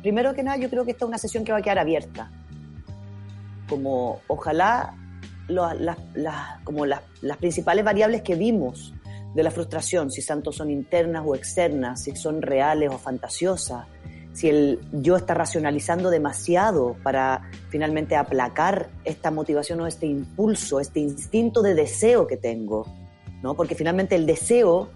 Primero 0.00 0.32
que 0.32 0.42
nada, 0.42 0.56
yo 0.56 0.70
creo 0.70 0.86
que 0.86 0.92
esta 0.92 1.04
es 1.04 1.08
una 1.10 1.18
sesión 1.18 1.44
que 1.44 1.52
va 1.52 1.58
a 1.58 1.62
quedar 1.62 1.78
abierta. 1.78 2.30
Como 3.68 4.20
ojalá 4.28 4.94
las, 5.48 5.76
las- 6.14 6.60
como 6.64 6.86
las, 6.86 7.02
las 7.20 7.36
principales 7.36 7.84
variables 7.84 8.22
que 8.22 8.34
vimos 8.34 8.94
de 9.34 9.42
la 9.42 9.50
frustración, 9.50 10.10
si 10.10 10.24
tanto 10.24 10.52
son 10.52 10.70
internas 10.70 11.22
o 11.26 11.34
externas, 11.34 12.02
si 12.02 12.14
son 12.16 12.42
reales 12.42 12.90
o 12.90 12.98
fantasiosas, 12.98 13.86
si 14.32 14.48
el 14.48 14.80
yo 14.92 15.16
está 15.16 15.34
racionalizando 15.34 16.10
demasiado 16.10 16.96
para 17.02 17.50
finalmente 17.68 18.16
aplacar 18.16 18.88
esta 19.04 19.30
motivación 19.30 19.80
o 19.80 19.86
este 19.86 20.06
impulso, 20.06 20.80
este 20.80 21.00
instinto 21.00 21.62
de 21.62 21.74
deseo 21.74 22.26
que 22.26 22.36
tengo, 22.36 22.86
¿no? 23.42 23.54
Porque 23.54 23.74
finalmente 23.74 24.16
el 24.16 24.26
deseo 24.26 24.88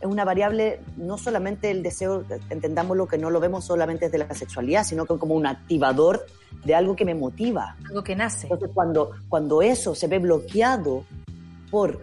es 0.00 0.06
una 0.06 0.24
variable, 0.24 0.80
no 0.98 1.16
solamente 1.16 1.70
el 1.70 1.82
deseo, 1.82 2.24
entendámoslo 2.50 3.08
que 3.08 3.16
no 3.16 3.30
lo 3.30 3.40
vemos 3.40 3.64
solamente 3.64 4.06
desde 4.06 4.18
la 4.18 4.34
sexualidad, 4.34 4.84
sino 4.84 5.06
que 5.06 5.16
como 5.16 5.34
un 5.34 5.46
activador 5.46 6.26
de 6.62 6.74
algo 6.74 6.94
que 6.94 7.06
me 7.06 7.14
motiva. 7.14 7.76
Algo 7.88 8.04
que 8.04 8.14
nace. 8.14 8.46
Entonces, 8.46 8.70
cuando, 8.74 9.12
cuando 9.30 9.62
eso 9.62 9.94
se 9.94 10.06
ve 10.06 10.18
bloqueado 10.18 11.06
por 11.70 12.02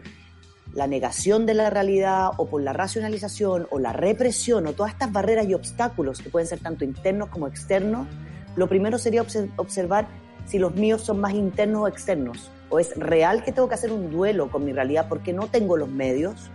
la 0.74 0.88
negación 0.88 1.46
de 1.46 1.54
la 1.54 1.70
realidad 1.70 2.30
o 2.38 2.46
por 2.48 2.62
la 2.62 2.74
racionalización 2.74 3.68
o 3.72 3.80
la 3.80 3.94
represión 3.94 4.68
o 4.68 4.74
todas 4.74 4.94
estas 4.94 5.12
barreras 5.12 5.48
y 5.48 5.54
obstáculos 5.54 6.22
que 6.22 6.30
pueden 6.30 6.48
ser 6.48 6.60
tanto 6.60 6.86
internos 6.86 7.30
como 7.30 7.48
externos, 7.48 8.08
lo 8.56 8.68
primero 8.68 8.98
sería 8.98 9.22
obse- 9.22 9.50
observar 9.58 10.08
si 10.46 10.60
los 10.60 10.74
míos 10.76 11.02
son 11.02 11.20
más 11.20 11.34
internos 11.34 11.84
o 11.84 11.88
externos. 11.88 12.50
O 12.70 12.80
es 12.80 12.96
real 12.98 13.44
que 13.44 13.52
tengo 13.52 13.68
que 13.68 13.76
hacer 13.76 13.92
un 13.92 14.10
duelo 14.12 14.50
con 14.50 14.64
mi 14.64 14.72
realidad 14.72 15.08
porque 15.10 15.34
no 15.34 15.48
tengo 15.48 15.76
los 15.76 15.90
medios. 15.90 16.50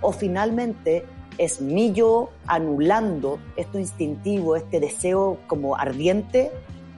O 0.00 0.12
finalmente 0.12 1.04
es 1.38 1.60
mi 1.60 1.92
yo 1.92 2.30
anulando 2.46 3.38
esto 3.56 3.78
instintivo, 3.78 4.56
este 4.56 4.80
deseo 4.80 5.38
como 5.46 5.76
ardiente 5.76 6.50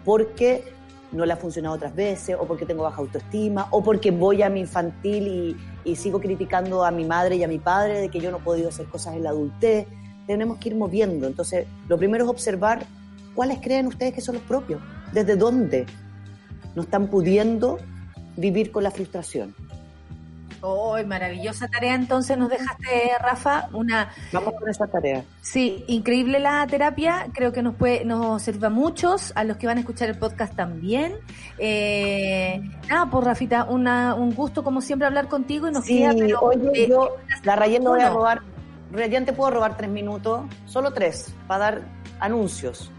porque 0.04 0.64
no 1.12 1.24
le 1.26 1.32
ha 1.32 1.36
funcionado 1.36 1.76
otras 1.76 1.94
veces, 1.94 2.36
o 2.38 2.44
porque 2.44 2.66
tengo 2.66 2.82
baja 2.82 3.00
autoestima, 3.00 3.68
o 3.70 3.82
porque 3.82 4.10
voy 4.10 4.42
a 4.42 4.48
mi 4.48 4.60
infantil 4.60 5.26
y, 5.28 5.56
y 5.84 5.96
sigo 5.96 6.20
criticando 6.20 6.84
a 6.84 6.90
mi 6.90 7.04
madre 7.04 7.36
y 7.36 7.44
a 7.44 7.48
mi 7.48 7.58
padre 7.58 8.00
de 8.00 8.08
que 8.08 8.20
yo 8.20 8.30
no 8.30 8.38
he 8.38 8.40
podido 8.40 8.68
hacer 8.68 8.86
cosas 8.86 9.14
en 9.14 9.22
la 9.22 9.30
adultez. 9.30 9.86
Tenemos 10.26 10.58
que 10.58 10.70
ir 10.70 10.76
moviendo. 10.76 11.26
Entonces, 11.26 11.66
lo 11.88 11.98
primero 11.98 12.24
es 12.24 12.30
observar 12.30 12.86
cuáles 13.34 13.58
creen 13.60 13.86
ustedes 13.86 14.14
que 14.14 14.20
son 14.20 14.36
los 14.36 14.44
propios, 14.44 14.80
desde 15.12 15.36
dónde 15.36 15.86
no 16.74 16.82
están 16.82 17.08
pudiendo 17.08 17.78
vivir 18.36 18.72
con 18.72 18.82
la 18.82 18.90
frustración. 18.90 19.54
Oh, 20.66 20.96
maravillosa 21.04 21.68
tarea 21.68 21.94
entonces 21.94 22.38
nos 22.38 22.48
dejaste, 22.48 23.12
Rafa, 23.20 23.68
una 23.74 24.08
Vamos 24.32 24.54
con 24.58 24.66
esa 24.66 24.86
tarea. 24.86 25.22
Sí, 25.42 25.84
increíble 25.88 26.38
la 26.38 26.66
terapia, 26.66 27.26
creo 27.34 27.52
que 27.52 27.60
nos 27.60 27.74
puede, 27.74 28.06
nos 28.06 28.40
sirve 28.40 28.68
a 28.68 28.70
muchos, 28.70 29.30
a 29.34 29.44
los 29.44 29.58
que 29.58 29.66
van 29.66 29.76
a 29.76 29.80
escuchar 29.80 30.08
el 30.08 30.16
podcast 30.16 30.56
también. 30.56 31.16
Eh, 31.58 32.62
nada, 32.88 33.10
pues 33.10 33.24
Rafita, 33.26 33.64
una, 33.64 34.14
un 34.14 34.34
gusto 34.34 34.64
como 34.64 34.80
siempre 34.80 35.06
hablar 35.06 35.28
contigo 35.28 35.68
y 35.68 35.70
nos 35.70 35.84
Sí, 35.84 35.98
queda, 35.98 36.14
pero, 36.18 36.40
oye, 36.40 36.84
eh, 36.84 36.88
yo, 36.88 37.16
la 37.42 37.56
Rayen 37.56 37.84
no 37.84 37.90
voy 37.90 38.00
a 38.00 38.08
robar, 38.08 38.40
Rayen 38.90 39.26
te 39.26 39.34
puedo 39.34 39.50
robar 39.50 39.76
tres 39.76 39.90
minutos, 39.90 40.46
solo 40.64 40.94
tres, 40.94 41.34
para 41.46 41.64
dar 41.64 41.82
anuncios. 42.20 42.90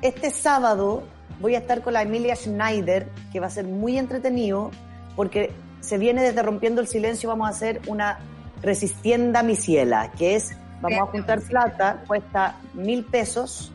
Este 0.00 0.30
sábado 0.30 1.02
voy 1.38 1.54
a 1.54 1.58
estar 1.58 1.82
con 1.82 1.92
la 1.92 2.00
Emilia 2.00 2.34
Schneider, 2.34 3.10
que 3.30 3.40
va 3.40 3.48
a 3.48 3.50
ser 3.50 3.66
muy 3.66 3.98
entretenido, 3.98 4.70
porque 5.16 5.52
se 5.80 5.98
viene 5.98 6.22
desde 6.22 6.42
Rompiendo 6.42 6.80
el 6.80 6.86
Silencio, 6.86 7.28
vamos 7.28 7.46
a 7.46 7.50
hacer 7.50 7.80
una 7.86 8.18
Resistienda 8.62 9.42
mi 9.42 9.56
ciela, 9.56 10.12
que 10.12 10.36
es, 10.36 10.54
vamos 10.82 11.00
a 11.00 11.06
juntar 11.06 11.40
plata, 11.40 12.02
cuesta 12.06 12.56
mil 12.74 13.04
pesos, 13.04 13.72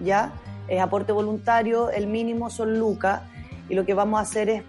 ¿ya? 0.00 0.32
Es 0.68 0.80
aporte 0.80 1.12
voluntario, 1.12 1.90
el 1.90 2.06
mínimo 2.06 2.48
son 2.48 2.78
lucas, 2.78 3.20
y 3.68 3.74
lo 3.74 3.84
que 3.84 3.92
vamos 3.92 4.18
a 4.18 4.22
hacer 4.22 4.48
es 4.48 4.62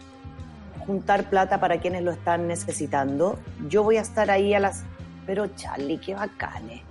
juntar 0.85 1.29
plata 1.29 1.59
para 1.59 1.79
quienes 1.79 2.03
lo 2.03 2.11
están 2.11 2.47
necesitando. 2.47 3.39
Yo 3.69 3.83
voy 3.83 3.97
a 3.97 4.01
estar 4.01 4.29
ahí 4.29 4.53
a 4.53 4.59
las... 4.59 4.83
Pero 5.25 5.47
Charlie, 5.55 5.97
qué 5.97 6.13
bacanes. 6.13 6.81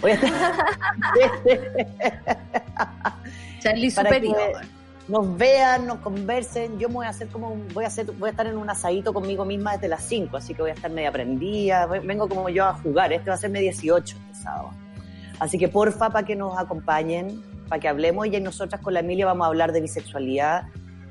Voy 0.00 0.10
a 0.10 0.14
estar... 0.14 0.30
Charlie 3.60 3.90
superior. 3.90 4.36
que 4.36 4.52
nos 5.08 5.36
vean, 5.36 5.86
nos 5.86 5.98
conversen. 6.00 6.78
Yo 6.78 6.88
me 6.88 6.96
voy 6.96 7.06
a 7.06 7.10
hacer 7.10 7.28
como 7.28 7.50
un- 7.50 7.68
voy 7.72 7.84
a 7.84 7.88
hacer, 7.88 8.06
voy 8.12 8.28
a 8.28 8.30
estar 8.30 8.46
en 8.46 8.56
un 8.58 8.68
asadito 8.68 9.12
conmigo 9.14 9.44
misma 9.44 9.72
desde 9.72 9.88
las 9.88 10.02
5, 10.04 10.36
así 10.36 10.54
que 10.54 10.62
voy 10.62 10.70
a 10.70 10.74
estar 10.74 10.90
media 10.90 11.10
prendida. 11.10 11.86
Vengo 11.86 12.28
como 12.28 12.48
yo 12.48 12.64
a 12.66 12.74
jugar. 12.74 13.12
Este 13.12 13.30
va 13.30 13.34
a 13.34 13.38
ser 13.38 13.50
mi 13.50 13.60
18 13.60 14.16
este 14.30 14.42
sábado. 14.42 14.70
Así 15.38 15.58
que 15.58 15.68
porfa 15.68 16.10
para 16.10 16.26
que 16.26 16.36
nos 16.36 16.58
acompañen, 16.58 17.42
para 17.68 17.80
que 17.80 17.88
hablemos 17.88 18.26
y 18.26 18.40
nosotras 18.40 18.80
con 18.80 18.92
la 18.94 19.00
Emilia 19.00 19.26
vamos 19.26 19.44
a 19.44 19.48
hablar 19.48 19.72
de 19.72 19.80
bisexualidad 19.80 20.64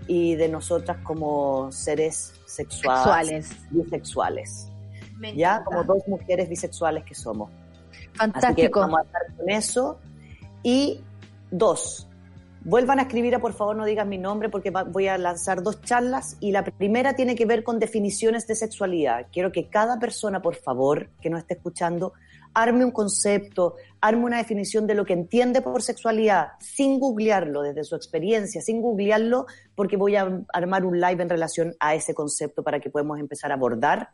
y 0.07 0.35
de 0.35 0.47
nosotras 0.49 0.97
como 1.03 1.71
seres 1.71 2.33
sexuales, 2.45 3.47
Sexuales. 3.47 3.71
bisexuales. 3.71 4.67
Me 5.17 5.35
Ya 5.35 5.63
como 5.63 5.83
dos 5.83 6.07
mujeres 6.07 6.47
bisexuales 6.49 7.03
que 7.03 7.15
somos. 7.15 7.49
Así 7.49 8.09
que 8.11 8.17
Fantástico. 8.17 8.79
vamos 8.81 8.99
a 8.99 9.03
estar 9.03 9.21
con 9.35 9.49
eso. 9.49 9.99
Y 10.63 11.01
dos, 11.51 12.06
vuelvan 12.67 12.99
a 12.99 13.03
escribir 13.03 13.33
a 13.33 13.39
por 13.39 13.53
favor 13.53 13.77
no 13.77 13.85
digas 13.85 14.05
mi 14.05 14.17
nombre 14.17 14.49
porque 14.49 14.71
voy 14.71 15.07
a 15.07 15.17
lanzar 15.17 15.63
dos 15.63 15.81
charlas 15.81 16.35
y 16.41 16.51
la 16.51 16.65
primera 16.65 17.15
tiene 17.15 17.33
que 17.33 17.45
ver 17.45 17.63
con 17.63 17.79
definiciones 17.79 18.45
de 18.45 18.55
sexualidad. 18.55 19.27
Quiero 19.31 19.53
que 19.53 19.69
cada 19.69 19.97
persona, 19.99 20.41
por 20.41 20.55
favor, 20.55 21.09
que 21.21 21.29
nos 21.29 21.39
esté 21.39 21.53
escuchando, 21.53 22.11
arme 22.53 22.83
un 22.83 22.91
concepto, 22.91 23.75
arme 24.01 24.25
una 24.25 24.37
definición 24.39 24.85
de 24.85 24.95
lo 24.95 25.05
que 25.05 25.13
entiende 25.13 25.61
por 25.61 25.81
sexualidad, 25.81 26.49
sin 26.59 26.99
googlearlo, 26.99 27.61
desde 27.61 27.85
su 27.85 27.95
experiencia, 27.95 28.59
sin 28.59 28.81
googlearlo, 28.81 29.45
porque 29.73 29.95
voy 29.95 30.17
a 30.17 30.43
armar 30.51 30.83
un 30.83 30.99
live 30.99 31.23
en 31.23 31.29
relación 31.29 31.73
a 31.79 31.95
ese 31.95 32.13
concepto 32.13 32.63
para 32.63 32.81
que 32.81 32.89
podamos 32.89 33.17
empezar 33.17 33.51
a 33.51 33.53
abordar 33.53 34.09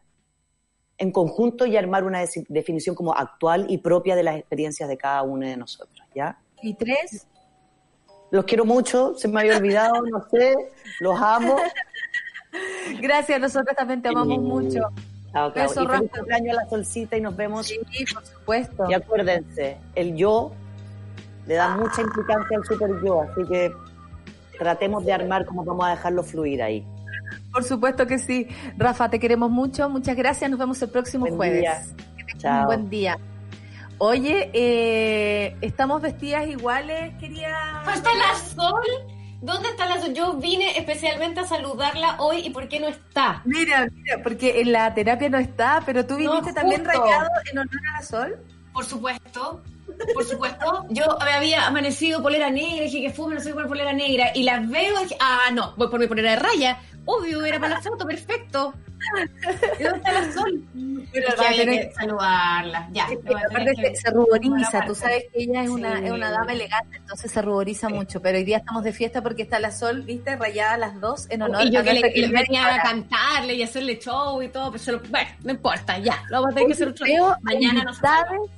en 1.00 1.12
conjunto 1.12 1.66
y 1.66 1.76
armar 1.76 2.04
una 2.04 2.20
definición 2.50 2.96
como 2.96 3.16
actual 3.16 3.66
y 3.68 3.80
propia 3.80 4.16
de 4.16 4.22
las 4.22 4.38
experiencias 4.38 4.88
de 4.88 4.96
cada 4.96 5.24
uno 5.24 5.48
de 5.48 5.58
nosotros, 5.58 6.08
¿ya? 6.14 6.38
Y 6.62 6.76
tres, 6.76 7.28
Los 8.34 8.46
quiero 8.46 8.66
mucho, 8.66 9.14
se 9.16 9.28
me 9.28 9.42
había 9.42 9.58
olvidado, 9.58 10.02
no 10.02 10.26
sé, 10.32 10.56
los 11.00 11.22
amo. 11.22 11.56
gracias, 13.00 13.40
nosotros 13.40 13.76
también 13.78 14.02
te 14.02 14.08
amamos 14.10 14.40
mucho. 14.40 14.80
Chao, 15.32 15.54
Clau. 15.54 15.68
Beso, 15.68 15.84
y 15.84 15.88
feliz 15.88 16.12
cumpleaños 16.12 16.58
a 16.58 16.64
la 16.64 16.68
solcita 16.70 17.16
y 17.16 17.22
nos 17.22 17.36
vemos. 17.36 17.68
Sí, 17.68 17.80
por 18.12 18.26
supuesto. 18.26 18.86
Y 18.90 18.96
acuérdense, 18.96 19.78
el 19.94 20.16
yo 20.16 20.52
le 21.46 21.54
da 21.54 21.78
mucha 21.78 22.02
implicancia 22.02 22.58
al 22.58 22.66
super 22.66 22.90
yo, 23.06 23.22
así 23.22 23.44
que 23.48 23.72
tratemos 24.58 25.06
de 25.06 25.14
armar 25.14 25.46
cómo 25.46 25.64
vamos 25.64 25.86
a 25.86 25.90
dejarlo 25.92 26.24
fluir 26.24 26.64
ahí. 26.64 26.84
Por 27.52 27.64
supuesto 27.64 28.08
que 28.08 28.18
sí. 28.18 28.48
Rafa, 28.80 29.12
te 29.12 29.20
queremos 29.20 29.52
mucho. 29.52 29.88
Muchas 29.90 30.16
gracias. 30.16 30.50
Nos 30.50 30.60
vemos 30.60 30.82
el 30.82 30.90
próximo 30.90 31.26
Buen 31.26 31.36
jueves. 31.36 31.60
día. 31.60 31.84
Que 32.18 32.24
tengas 32.24 32.42
Chao. 32.42 32.60
un 32.62 32.66
buen 32.66 32.90
día. 32.90 33.20
Oye, 33.98 34.50
eh, 34.54 35.56
¿estamos 35.62 36.02
vestidas 36.02 36.48
iguales? 36.48 37.14
Quería... 37.20 37.82
¿Falta 37.86 38.10
la 38.16 38.36
Sol? 38.38 38.84
¿Dónde 39.42 39.70
está 39.70 39.86
la 39.86 40.02
Sol? 40.02 40.14
Yo 40.14 40.34
vine 40.34 40.78
especialmente 40.78 41.42
a 41.42 41.46
saludarla 41.46 42.16
hoy 42.20 42.40
y 42.46 42.50
¿por 42.50 42.68
qué 42.68 42.80
no 42.80 42.88
está? 42.88 43.42
Mira, 43.46 43.88
mira, 43.94 44.22
porque 44.24 44.62
en 44.62 44.72
la 44.72 44.94
terapia 44.94 45.30
no 45.30 45.38
está, 45.38 45.82
pero 45.86 46.06
tú 46.06 46.14
No, 46.14 46.20
viniste 46.20 46.54
también 46.54 46.84
rayado 46.84 47.30
en 47.52 47.60
honor 47.60 47.82
a 47.94 48.00
la 48.00 48.06
sol. 48.06 48.38
Por 48.74 48.86
supuesto, 48.86 49.62
por 50.14 50.26
supuesto. 50.26 50.86
Yo 50.90 51.06
me 51.24 51.32
había 51.32 51.68
amanecido 51.68 52.22
polera 52.22 52.50
negra, 52.50 52.86
dije 52.86 53.02
que 53.02 53.10
fume, 53.12 53.36
no 53.36 53.42
sé 53.42 53.54
por 53.54 53.68
polera 53.68 53.94
negra, 53.94 54.32
y 54.34 54.44
las 54.44 54.68
veo 54.68 55.00
y 55.00 55.04
dije, 55.04 55.18
ah, 55.20 55.50
no, 55.54 55.74
voy 55.78 55.90
por 55.90 56.00
mi 56.00 56.08
polera 56.08 56.32
de 56.32 56.38
raya. 56.38 56.80
Obvio, 57.06 57.46
era 57.46 57.60
para 57.60 57.76
la 57.76 57.82
foto, 57.82 58.06
perfecto. 58.06 58.74
¿Y 59.80 59.84
dónde 59.84 59.98
está 59.98 60.12
la 60.14 60.32
Sol? 60.32 60.64
Pero 61.12 61.28
Es 61.28 61.34
que 61.36 61.42
va 61.42 61.44
a 61.46 61.48
había 61.50 61.62
tener- 61.66 61.88
que 61.90 61.94
saludarla. 61.96 62.90
Ya, 62.92 63.04
Es 63.04 63.20
que 63.20 63.34
a 63.34 63.38
aparte 63.50 63.72
que- 63.76 63.96
se, 63.96 64.10
ruboriza, 64.12 64.86
tú 64.86 64.96
sabes 64.96 65.26
que 65.34 65.44
ella 65.44 65.64
es 65.64 65.70
una, 65.70 65.98
Sí. 66.00 66.06
es 66.06 66.12
una 66.12 66.32
dama 66.32 66.54
elegante, 66.54 66.98
entonces 66.98 67.32
se 67.32 67.42
ruboriza 67.42 67.90
mucho, 67.90 68.22
pero 68.22 68.38
hoy 68.38 68.44
día 68.44 68.58
estamos 68.58 68.84
de 68.84 68.94
fiesta 68.94 69.22
porque 69.22 69.44
está 69.44 69.60
la 69.60 69.72
sol, 69.72 70.02
viste, 70.04 70.36
rayada 70.36 70.78
las 70.78 71.00
dos 71.00 71.28
en 71.30 71.42
honor 71.44 71.64
Y 71.66 71.72
yo 71.72 71.80
a 71.82 71.84
que 71.84 71.94
le, 71.94 72.14
que 72.14 72.22
le 72.22 72.28
venía 72.30 72.74
a 72.76 72.82
cantarle 72.82 73.54
y 73.56 73.64
hacerle 73.64 74.00
show 74.00 74.42
y 74.42 74.48
todo, 74.50 74.72
pero 74.72 74.84
se 74.84 74.92
lo, 74.92 75.00
bueno, 75.10 75.30
no 75.44 75.52
importa, 75.52 75.98
ya, 76.00 76.24
lo 76.30 76.38
vamos 76.42 76.52
a 76.52 76.54
tener 76.56 76.68
que 76.68 76.74
hacer 76.74 76.88
otro 76.90 77.06
Veo 77.06 77.36
Mañana 77.42 77.84
nos 77.84 78.00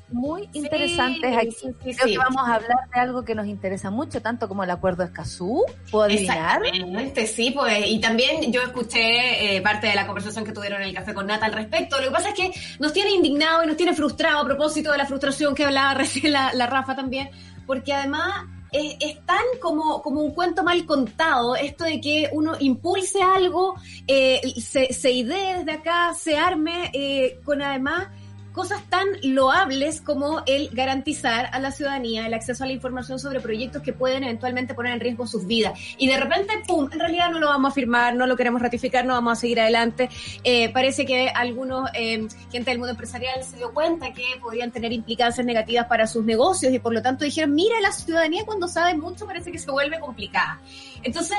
muy 0.10 0.50
interesantes 0.54 1.36
aquí. 1.38 1.52
sí, 1.52 1.68
sí, 1.84 1.94
Creo 1.96 2.06
sí. 2.08 2.12
que 2.14 2.18
vamos 2.18 2.48
a 2.48 2.56
hablar 2.56 2.78
de 2.94 3.00
algo 3.00 3.24
que 3.26 3.36
nos 3.36 3.48
interesa 3.48 3.90
mucho, 3.90 4.22
tanto 4.22 4.48
como 4.48 4.64
el 4.64 4.70
acuerdo 4.70 5.04
de 5.04 5.10
Escazú. 5.10 5.64
¿Puedo 5.92 6.06
adivinar? 6.06 6.62
Exactamente, 6.66 7.28
sí, 7.28 7.52
pues, 7.52 7.86
y 7.88 8.00
también 8.00 8.52
yo 8.52 8.62
escuché 8.62 9.56
eh, 9.58 9.62
parte 9.62 9.88
de 9.88 9.96
la 9.96 10.06
conversación 10.06 10.35
que 10.44 10.52
tuvieron 10.52 10.82
en 10.82 10.90
el 10.90 10.96
café 10.96 11.14
con 11.14 11.28
Nata 11.28 11.46
al 11.46 11.54
respecto. 11.54 11.98
Lo 11.98 12.06
que 12.06 12.12
pasa 12.12 12.30
es 12.30 12.36
que 12.36 12.52
nos 12.80 12.94
tiene 12.94 13.12
indignado 13.12 13.64
y 13.64 13.68
nos 13.68 13.78
tiene 13.78 13.94
frustrado 13.94 14.40
a 14.40 14.46
propósito 14.46 14.92
de 14.92 14.98
la 14.98 15.06
frustración 15.06 15.56
que 15.56 15.66
hablaba 15.66 15.94
recién 15.96 16.34
la, 16.34 16.68
Rafa 16.68 16.96
también, 16.96 17.30
porque 17.66 17.94
además 17.94 18.46
es, 18.72 18.98
es 19.00 19.26
tan 19.26 19.44
como, 19.62 20.02
como 20.02 20.22
un 20.22 20.34
cuento 20.34 20.64
mal 20.64 20.86
contado 20.86 21.56
esto 21.56 21.86
de 21.86 22.02
que 22.02 22.30
uno 22.34 22.54
impulse 22.60 23.22
algo, 23.22 23.76
eh, 24.08 24.42
se, 24.60 24.92
se 24.92 25.12
idee 25.12 25.60
desde 25.60 25.72
acá, 25.72 26.14
se 26.14 26.38
arme, 26.38 26.90
eh, 26.94 27.40
con 27.44 27.62
además 27.62 28.08
cosas 28.56 28.82
tan 28.90 29.06
loables 29.22 30.00
como 30.00 30.42
el 30.46 30.70
garantizar 30.72 31.50
a 31.52 31.60
la 31.60 31.72
ciudadanía 31.72 32.26
el 32.26 32.34
acceso 32.34 32.64
a 32.64 32.68
la 32.68 32.74
información 32.74 33.20
sobre 33.20 33.42
proyectos 33.42 33.82
que 33.82 33.92
pueden 33.92 34.24
eventualmente 34.24 34.74
poner 34.74 34.94
en 34.94 35.02
riesgo 35.02 35.28
sus 35.28 35.46
vidas. 35.46 35.78
Y 35.98 36.08
de 36.08 36.18
repente, 36.18 36.54
¡pum!, 36.66 36.90
en 36.92 37.00
realidad 37.00 37.30
no 37.32 37.40
lo 37.40 37.48
vamos 37.48 37.72
a 37.72 37.76
firmar, 37.76 38.16
no 38.16 38.26
lo 38.26 38.38
queremos 38.38 38.62
ratificar, 38.62 39.06
no 39.06 39.14
vamos 39.14 39.38
a 39.38 39.42
seguir 39.42 39.60
adelante. 39.60 40.10
Eh, 40.44 40.70
parece 40.72 41.06
que 41.06 41.28
algunos, 41.28 41.90
eh, 41.94 42.26
gente 42.50 42.72
del 42.72 42.80
mundo 42.80 42.92
empresarial 42.92 43.44
se 43.44 43.58
dio 43.58 43.74
cuenta 43.74 44.14
que 44.14 44.24
podrían 44.42 44.72
tener 44.72 44.94
implicancias 44.94 45.46
negativas 45.46 45.88
para 45.88 46.08
sus 46.08 46.24
negocios 46.24 46.74
y 46.74 46.80
por 46.80 46.94
lo 46.94 47.02
tanto 47.02 47.26
dijeron, 47.26 47.54
mira, 47.54 47.80
la 47.82 47.92
ciudadanía 47.92 48.46
cuando 48.46 48.70
sabe 48.70 48.96
mucho 48.96 49.26
parece 49.26 49.52
que 49.52 49.60
se 49.60 49.70
vuelve 49.70 50.00
complicada. 50.00 50.62
Entonces, 51.04 51.38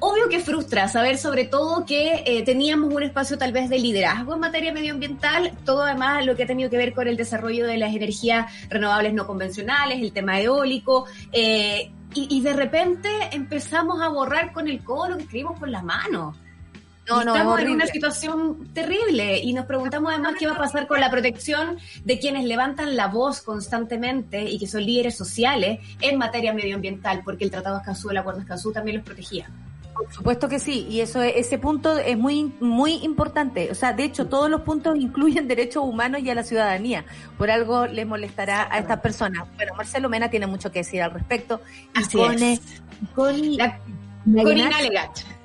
obvio 0.00 0.28
que 0.28 0.40
frustra 0.40 0.88
saber 0.88 1.18
sobre 1.18 1.44
todo 1.44 1.84
que 1.84 2.22
eh, 2.26 2.42
teníamos 2.44 2.92
un 2.92 3.02
espacio 3.02 3.38
tal 3.38 3.52
vez 3.52 3.68
de 3.68 3.78
liderazgo 3.78 4.34
en 4.34 4.40
materia 4.40 4.72
medioambiental, 4.72 5.52
todo 5.64 5.82
además 5.82 6.26
lo 6.26 6.36
que 6.36 6.44
ha 6.44 6.46
tenido 6.46 6.70
que 6.70 6.76
ver 6.76 6.92
con 6.92 7.06
el 7.06 7.16
desarrollo 7.16 7.66
de 7.66 7.78
las 7.78 7.94
energías 7.94 8.52
renovables 8.68 9.14
no 9.14 9.26
convencionales, 9.26 10.00
el 10.00 10.12
tema 10.12 10.40
eólico, 10.40 11.06
eh, 11.32 11.92
y, 12.14 12.38
y 12.38 12.40
de 12.40 12.52
repente 12.54 13.08
empezamos 13.32 14.00
a 14.00 14.08
borrar 14.08 14.52
con 14.52 14.68
el 14.68 14.82
codo 14.82 15.10
lo 15.10 15.16
que 15.16 15.22
escribimos 15.24 15.58
con 15.58 15.70
las 15.70 15.84
manos. 15.84 16.36
No, 17.08 17.24
no, 17.24 17.34
es 17.34 17.40
estamos 17.40 17.60
en 17.60 17.70
una 17.70 17.86
situación 17.86 18.68
terrible 18.72 19.38
y 19.38 19.52
nos 19.52 19.66
preguntamos 19.66 20.12
además 20.12 20.34
qué 20.38 20.46
va 20.46 20.52
a 20.52 20.58
pasar 20.58 20.86
con 20.86 21.00
la 21.00 21.10
protección 21.10 21.78
de 22.04 22.18
quienes 22.20 22.44
levantan 22.44 22.94
la 22.94 23.08
voz 23.08 23.42
constantemente 23.42 24.44
y 24.44 24.58
que 24.60 24.68
son 24.68 24.84
líderes 24.84 25.16
sociales 25.16 25.80
en 26.00 26.18
materia 26.18 26.52
medioambiental, 26.52 27.22
porque 27.24 27.44
el 27.44 27.50
Tratado 27.50 27.78
Escazú, 27.78 28.10
el 28.10 28.18
Acuerdo 28.18 28.40
Escazú 28.40 28.72
también 28.72 28.98
los 28.98 29.04
protegía. 29.04 29.50
Por 30.04 30.12
supuesto 30.12 30.48
que 30.48 30.58
sí, 30.58 30.86
y 30.88 31.00
eso 31.00 31.22
es- 31.22 31.34
ese 31.36 31.58
punto 31.58 31.98
es 31.98 32.16
muy 32.16 32.52
muy 32.60 32.94
importante. 33.04 33.70
O 33.70 33.74
sea, 33.74 33.92
de 33.92 34.04
hecho, 34.04 34.26
todos 34.28 34.48
los 34.48 34.62
puntos 34.62 34.96
incluyen 34.98 35.46
derechos 35.48 35.84
humanos 35.84 36.20
y 36.22 36.30
a 36.30 36.34
la 36.34 36.42
ciudadanía. 36.42 37.04
Por 37.36 37.50
algo 37.50 37.86
les 37.86 38.06
molestará 38.06 38.68
a 38.70 38.78
estas 38.78 39.00
personas. 39.00 39.46
Bueno, 39.56 39.74
Marcelo 39.76 40.08
Mena 40.08 40.30
tiene 40.30 40.46
mucho 40.46 40.70
que 40.72 40.80
decir 40.80 41.02
al 41.02 41.10
respecto. 41.12 41.60
Y 41.94 41.98
Así 42.00 42.16
Cone- 42.16 42.52
es. 42.54 42.60
Coni- 43.14 43.56
La- 43.58 43.78
Corina. 44.42 44.70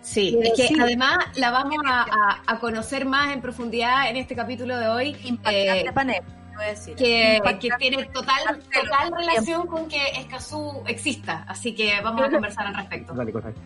Sí, 0.02 0.38
es 0.44 0.53
que 0.56 0.68
sí. 0.68 0.76
además 0.80 1.18
la 1.36 1.49
vamos 1.49 1.77
a, 1.88 2.02
a- 2.03 2.41
a 2.45 2.60
conocer 2.60 3.06
más 3.06 3.32
en 3.34 3.41
profundidad 3.41 4.10
en 4.10 4.18
este 4.18 4.36
capítulo 4.36 4.77
de 4.77 4.88
hoy. 4.88 5.15
Impactante 5.23 5.80
eh, 5.82 5.91
panel, 5.94 6.22
decir. 6.61 6.95
que, 6.95 7.41
tiene 7.80 8.06
total, 8.06 8.60
total 8.73 9.11
relación 9.18 9.68
con 9.68 9.88
que 9.88 10.02
Escazú 10.18 10.84
exista. 10.88 11.45
Así 11.48 11.73
que 11.73 11.99
vamos 12.02 12.23
a 12.23 12.30
conversar 12.30 12.68
al 12.68 12.76
respecto. 12.76 13.14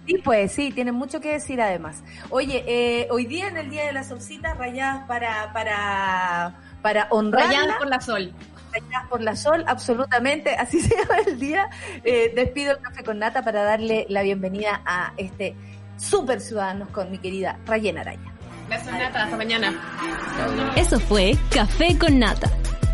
Sí, 0.05 0.17
pues 0.23 0.51
sí, 0.51 0.71
tienen 0.71 0.95
mucho 0.95 1.19
que 1.19 1.33
decir 1.33 1.61
además. 1.61 2.03
Oye, 2.29 2.63
eh, 2.67 3.07
hoy 3.11 3.25
día 3.25 3.47
en 3.47 3.57
el 3.57 3.69
Día 3.69 3.85
de 3.85 3.93
la 3.93 4.03
Solcita, 4.03 4.53
rayadas 4.53 5.07
para, 5.07 5.51
para, 5.53 6.55
para 6.81 7.07
honrarla. 7.11 7.47
Rayadas 7.49 7.77
por 7.77 7.87
la 7.87 8.01
sol. 8.01 8.33
Rayadas 8.71 9.09
por 9.09 9.21
la 9.21 9.35
sol, 9.35 9.63
absolutamente. 9.67 10.55
Así 10.55 10.81
se 10.81 10.95
llama 10.95 11.17
el 11.25 11.39
día. 11.39 11.69
Eh, 12.03 12.31
despido 12.35 12.71
el 12.71 12.79
café 12.79 13.03
con 13.03 13.19
nata 13.19 13.43
para 13.43 13.63
darle 13.63 14.05
la 14.09 14.21
bienvenida 14.21 14.81
a 14.85 15.13
este 15.17 15.55
super 15.97 16.39
ciudadanos 16.39 16.89
con 16.89 17.11
mi 17.11 17.17
querida 17.17 17.59
Rayena 17.65 18.01
Araya. 18.01 18.39
Besos, 18.69 18.91
Nata. 18.91 19.23
Hasta 19.23 19.35
mañana. 19.35 19.73
Eso 20.75 20.99
fue 20.99 21.35
Café 21.49 21.97
con 21.97 22.19
Nata. 22.19 22.49